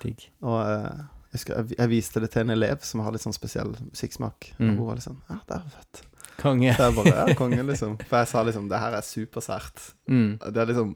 Digg. 0.00 0.24
Og 0.40 0.56
uh, 0.56 1.04
jeg, 1.34 1.40
skal, 1.40 1.56
jeg, 1.66 1.76
jeg 1.78 1.88
viste 1.92 2.20
det 2.24 2.30
til 2.32 2.40
en 2.46 2.50
elev 2.56 2.80
som 2.80 3.00
har 3.04 3.12
litt 3.12 3.20
sånn 3.26 3.36
spesiell 3.36 3.76
musikksmak. 3.92 4.54
Og 4.56 4.64
Mm. 4.64 4.76
hun 4.78 4.86
var 4.86 4.94
litt 4.96 5.04
sånn 5.04 5.20
Ja, 5.28 5.36
det 5.46 5.56
er 5.60 5.68
fett. 5.76 6.02
Konge. 6.40 6.74
Så 6.76 6.82
jeg 6.90 6.94
bare 6.98 7.14
ja, 7.16 7.34
konge, 7.40 7.62
liksom. 7.66 7.96
For 8.08 8.18
jeg 8.20 8.28
sa 8.28 8.42
liksom 8.44 8.68
Det 8.68 8.78
her 8.82 8.92
er 8.98 9.04
supersært. 9.06 9.82
Mm. 10.08 10.38
Det 10.52 10.56
er 10.62 10.66
liksom 10.72 10.94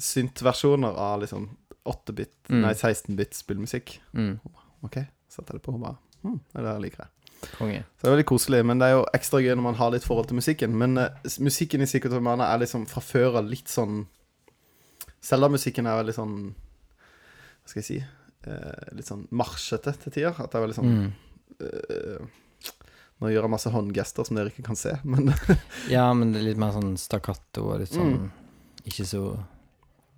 synt-versjoner 0.00 0.96
av 0.98 1.20
liksom 1.22 1.48
8-bit, 1.84 2.32
Mm. 2.50 2.60
nei 2.64 2.72
16-bit 2.74 3.34
spillmusikk. 3.34 3.98
Mm. 4.14 4.38
OK, 4.82 4.96
setter 5.30 5.54
jeg 5.54 5.60
det 5.60 5.64
på, 5.66 5.74
og 5.76 5.80
bare 5.84 5.96
hm, 6.24 6.38
det 6.54 6.64
der 6.66 6.80
liker 6.82 7.04
jeg. 7.04 7.10
Konge. 7.56 7.82
Så 7.96 8.02
det 8.04 8.08
er 8.10 8.14
veldig 8.16 8.26
koselig, 8.28 8.58
men 8.68 8.80
det 8.80 8.88
er 8.90 8.96
jo 8.98 9.04
ekstra 9.16 9.40
gøy 9.40 9.54
når 9.56 9.64
man 9.64 9.78
har 9.78 9.92
litt 9.94 10.04
forhold 10.04 10.26
til 10.28 10.36
musikken. 10.36 10.74
Men 10.76 10.98
uh, 11.00 11.06
musikken 11.40 11.80
i 11.80 11.88
Secret 11.88 12.12
of 12.12 12.22
Mana 12.24 12.50
er 12.52 12.60
liksom 12.60 12.84
fra 12.90 13.00
før 13.00 13.38
av 13.40 13.48
litt 13.48 13.68
sånn 13.72 14.02
Zelda-musikken 15.24 15.84
er 15.88 15.98
veldig 16.00 16.14
sånn 16.16 16.34
Hva 16.54 17.68
skal 17.72 17.82
jeg 17.82 17.88
si 17.90 18.00
Uh, 18.40 18.72
Litt 18.96 19.04
sånn 19.04 19.26
marsjete 19.36 19.92
til 20.00 20.12
tider. 20.14 20.30
At 20.40 20.48
det 20.48 20.56
er 20.56 20.62
veldig 20.64 20.76
sånn 20.78 20.92
Mm. 20.94 21.08
eh, 21.60 22.22
Nå 23.20 23.28
gjør 23.28 23.44
jeg 23.44 23.52
masse 23.52 23.70
håndgester 23.74 24.24
som 24.24 24.36
dere 24.38 24.48
ikke 24.52 24.64
kan 24.70 24.78
se, 24.80 24.94
men 25.04 25.32
Ja, 25.96 26.06
men 26.16 26.32
det 26.32 26.40
er 26.40 26.46
litt 26.50 26.60
mer 26.60 26.72
sånn 26.72 26.94
stakkato 27.00 27.66
og 27.74 27.80
litt 27.82 27.92
sånn 27.92 28.30
Ikke 28.88 29.04
så 29.04 29.24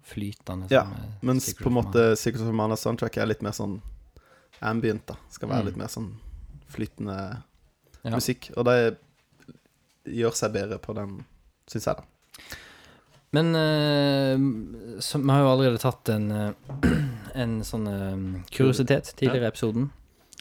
flytende. 0.06 0.68
Mm. 0.68 0.74
Ja, 0.74 0.82
eh, 0.86 1.08
Mens 1.26 1.48
på 1.58 1.68
en 1.70 1.76
måte 1.78 2.04
Secret 2.18 2.42
of 2.46 2.54
Mana 2.54 2.76
soundtrack 2.78 3.16
er 3.22 3.26
litt 3.30 3.42
mer 3.42 3.54
sånn 3.56 3.80
ambient, 4.62 5.06
da. 5.10 5.16
Skal 5.34 5.48
være 5.50 5.62
Mm. 5.64 5.66
litt 5.66 5.76
mer 5.80 5.90
sånn 5.90 6.10
flytende 6.70 7.16
Ja. 8.04 8.10
musikk. 8.14 8.50
Og 8.56 8.64
det 8.66 8.98
gjør 10.06 10.34
seg 10.34 10.52
bedre 10.52 10.78
på 10.82 10.94
den, 10.94 11.24
syns 11.70 11.86
jeg, 11.86 11.96
da. 11.96 12.04
Men 13.32 13.54
uh, 13.56 15.00
så, 15.00 15.18
vi 15.22 15.30
har 15.30 15.40
jo 15.40 15.50
allerede 15.52 15.78
tatt 15.80 16.08
en, 16.12 16.30
uh, 16.30 16.52
en 17.34 17.60
sånn 17.64 17.86
uh, 17.88 18.42
kuriositet 18.52 19.14
tidligere 19.16 19.46
i 19.48 19.52
episoden. 19.52 19.90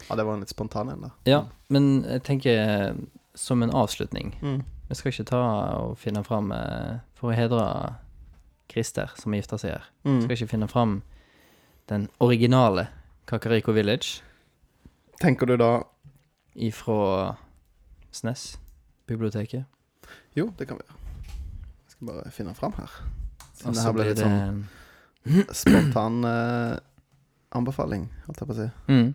Ja, 0.09 0.15
det 0.15 0.23
var 0.25 0.33
en 0.33 0.39
litt 0.43 0.49
spontan 0.53 0.89
en, 0.89 1.01
da. 1.07 1.09
Ja, 1.29 1.41
men 1.69 2.03
jeg 2.03 2.23
tenker 2.27 2.57
eh, 2.61 2.93
som 3.35 3.63
en 3.63 3.71
avslutning 3.71 4.35
Mm. 4.41 4.61
Vi 4.91 4.95
skal 4.95 5.13
ikke 5.13 5.23
ta 5.29 5.41
og 5.79 5.93
finne 5.97 6.19
fram 6.27 6.49
eh, 6.51 6.97
For 7.15 7.31
å 7.31 7.35
hedre 7.37 7.95
Christer, 8.71 9.11
som 9.15 9.31
gifta 9.35 9.57
seg 9.59 9.71
her. 9.77 9.85
Mm. 10.03 10.21
Skal 10.25 10.35
ikke 10.35 10.51
finne 10.51 10.67
fram 10.67 10.97
den 11.87 12.09
originale 12.19 12.87
Kakariko 13.27 13.71
Village 13.75 14.21
Tenker 15.21 15.45
du 15.47 15.55
da 15.59 15.83
ifra 16.55 17.35
SNES, 18.11 18.57
biblioteket. 19.07 19.63
Jo, 20.35 20.49
det 20.57 20.65
kan 20.67 20.79
vi 20.79 20.83
gjøre. 20.83 20.97
Jeg 21.85 21.91
skal 21.93 22.07
bare 22.09 22.31
finne 22.35 22.53
fram 22.57 22.73
her. 22.79 22.95
Siden 23.53 23.75
det 23.77 23.83
her 23.85 23.93
ble 23.95 24.07
litt 24.09 24.17
det 24.19 24.25
sånn 24.25 24.63
spontan 25.61 26.23
eh, 26.27 26.79
anbefaling, 27.55 28.07
holdt 28.25 28.41
jeg 28.41 28.49
på 28.49 28.55
å 28.55 28.59
si. 28.63 28.69
mm. 28.91 29.11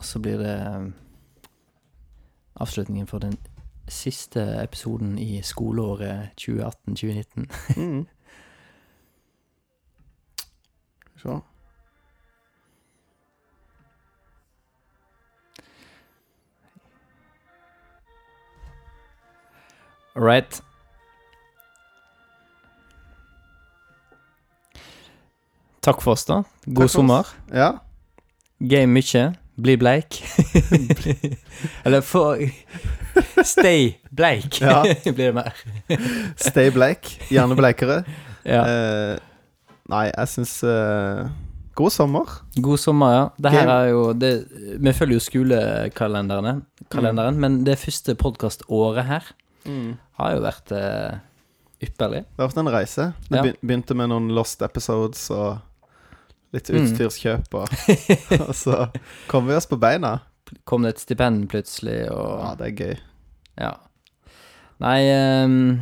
Og 0.00 0.04
så 0.04 0.18
blir 0.18 0.38
det 0.40 0.52
eh, 0.56 0.86
avslutningen 2.56 3.06
for 3.06 3.18
den 3.18 3.36
siste 3.88 4.62
episoden 4.62 5.18
i 5.18 5.42
skoleåret 5.42 6.28
2018-2019. 6.40 7.44
Mm. 7.76 8.06
Så. 11.16 11.40
All 20.16 20.22
right. 20.22 20.62
Takk 25.82 26.02
for 26.02 26.12
oss, 26.12 26.24
da. 26.24 26.42
God 26.64 26.74
for 26.76 26.84
oss. 26.84 26.92
sommer. 26.92 27.36
Ja. 27.52 27.72
Game 28.60 28.86
mye. 28.86 29.39
Bli 29.60 29.74
bleik. 29.76 30.20
Eller 31.84 32.00
få 32.06 32.36
Stay 33.44 33.94
bleik, 34.10 34.60
Ja. 34.62 34.82
blir 35.04 35.32
det 35.32 35.34
mer. 35.34 35.52
Stay 36.40 36.70
bleik. 36.74 37.08
Gjerne 37.30 37.56
bleikere. 37.58 38.02
Ja. 38.46 38.62
Uh, 38.64 39.16
nei, 39.90 40.06
jeg 40.12 40.30
syns 40.32 40.52
uh, 40.64 41.26
God 41.76 41.92
sommer. 41.94 42.36
God 42.62 42.78
sommer, 42.80 43.12
ja. 43.16 43.24
Det 43.42 43.52
her 43.54 43.68
er 43.74 43.88
jo 43.92 44.04
det, 44.16 44.30
Vi 44.80 44.92
følger 44.96 45.18
jo 45.18 45.24
skolekalenderen, 45.24 46.62
kalenderen, 46.92 47.34
Mm. 47.36 47.40
men 47.40 47.64
det 47.66 47.78
første 47.78 48.14
podkaståret 48.14 49.04
her 49.08 49.26
har 50.20 50.32
jo 50.34 50.40
vært 50.44 50.72
uh, 50.72 51.18
ypperlig. 51.84 52.24
Det 52.28 52.40
har 52.44 52.48
vært 52.50 52.62
en 52.64 52.72
reise. 52.74 53.12
Det 53.28 53.42
Ja. 53.44 53.52
begynte 53.60 53.94
med 53.96 54.08
noen 54.12 54.30
lost 54.36 54.62
episodes 54.62 55.26
og 55.30 55.58
litt 56.52 56.70
Mm. 56.70 56.80
utstyrskjøp, 56.82 57.54
og, 57.54 57.68
og 58.48 58.54
så 58.56 58.88
kom 59.30 59.46
vi 59.46 59.54
oss 59.54 59.66
på 59.70 59.78
beina. 59.80 60.18
Kom 60.66 60.82
det 60.82 60.96
et 60.96 61.00
stipend 61.04 61.48
plutselig, 61.52 62.08
og 62.10 62.40
Ja, 62.42 62.54
det 62.58 62.66
er 62.66 62.76
gøy. 62.84 62.96
Ja. 63.60 63.72
Nei, 64.80 65.44
um, 65.44 65.80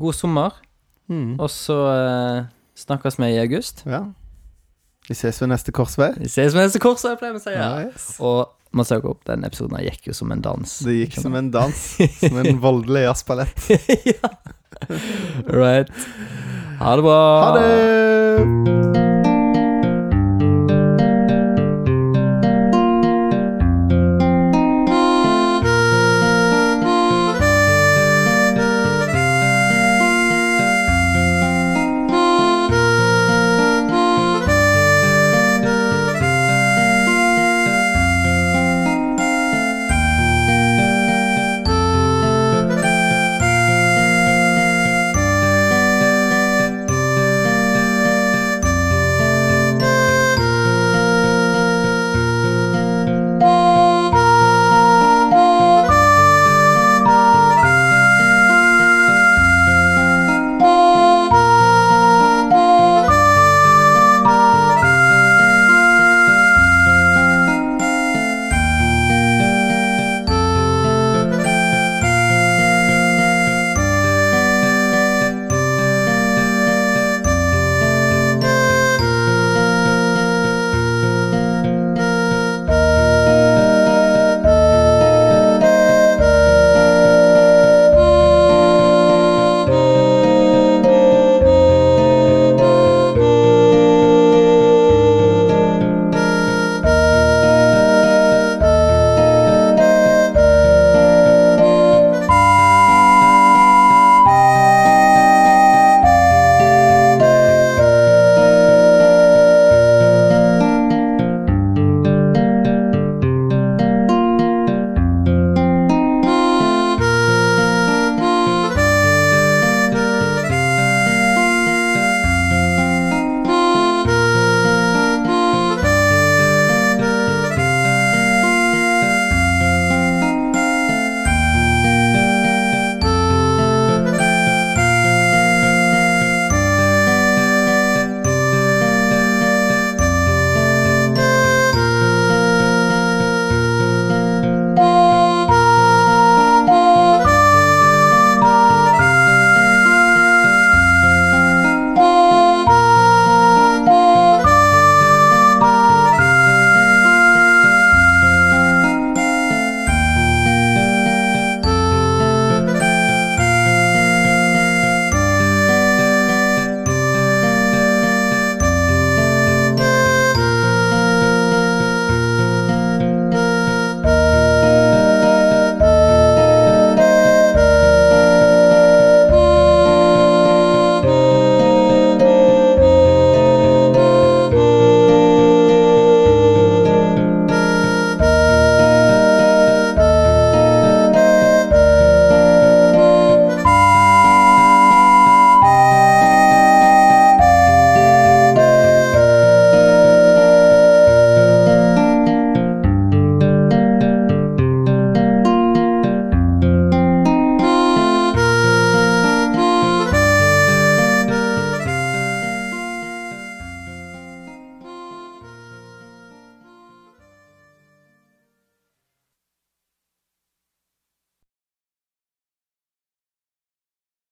god 0.00 0.14
sommer. 0.16 0.56
Mm. 1.10 1.34
Og 1.42 1.50
så 1.50 1.76
uh, 1.76 2.44
snakkes 2.78 3.18
vi 3.20 3.32
i 3.34 3.38
august. 3.42 3.82
Ja. 3.84 4.04
Vi 5.08 5.14
ses 5.18 5.40
ved 5.42 5.50
neste 5.50 5.72
korsvei. 5.74 6.12
Vi 6.22 6.28
ses 6.30 6.54
ved 6.54 6.62
neste 6.62 6.78
korsvei, 6.80 7.16
pleier 7.20 7.34
vi 7.34 7.42
å 7.42 7.44
si. 7.44 7.52
Ja. 7.52 7.70
Nice. 7.84 8.16
Og 8.22 8.54
Masako 8.72 9.10
opp 9.12 9.26
den 9.28 9.42
episoden 9.44 9.76
Den 9.76 9.84
gikk 9.90 10.06
jo 10.08 10.14
som 10.16 10.30
en 10.32 10.40
dans. 10.40 10.78
Det 10.86 10.94
gikk 11.02 11.18
som 11.20 11.34
en 11.36 11.50
dans. 11.52 11.82
Som 12.22 12.38
en 12.40 12.62
voldelig 12.62 13.04
jazzballett. 13.10 13.68
Right. 15.46 15.90
Ha 16.80 16.96
det 16.96 17.02
bra. 17.02 17.20
Ha 17.44 17.58
det! 17.58 19.11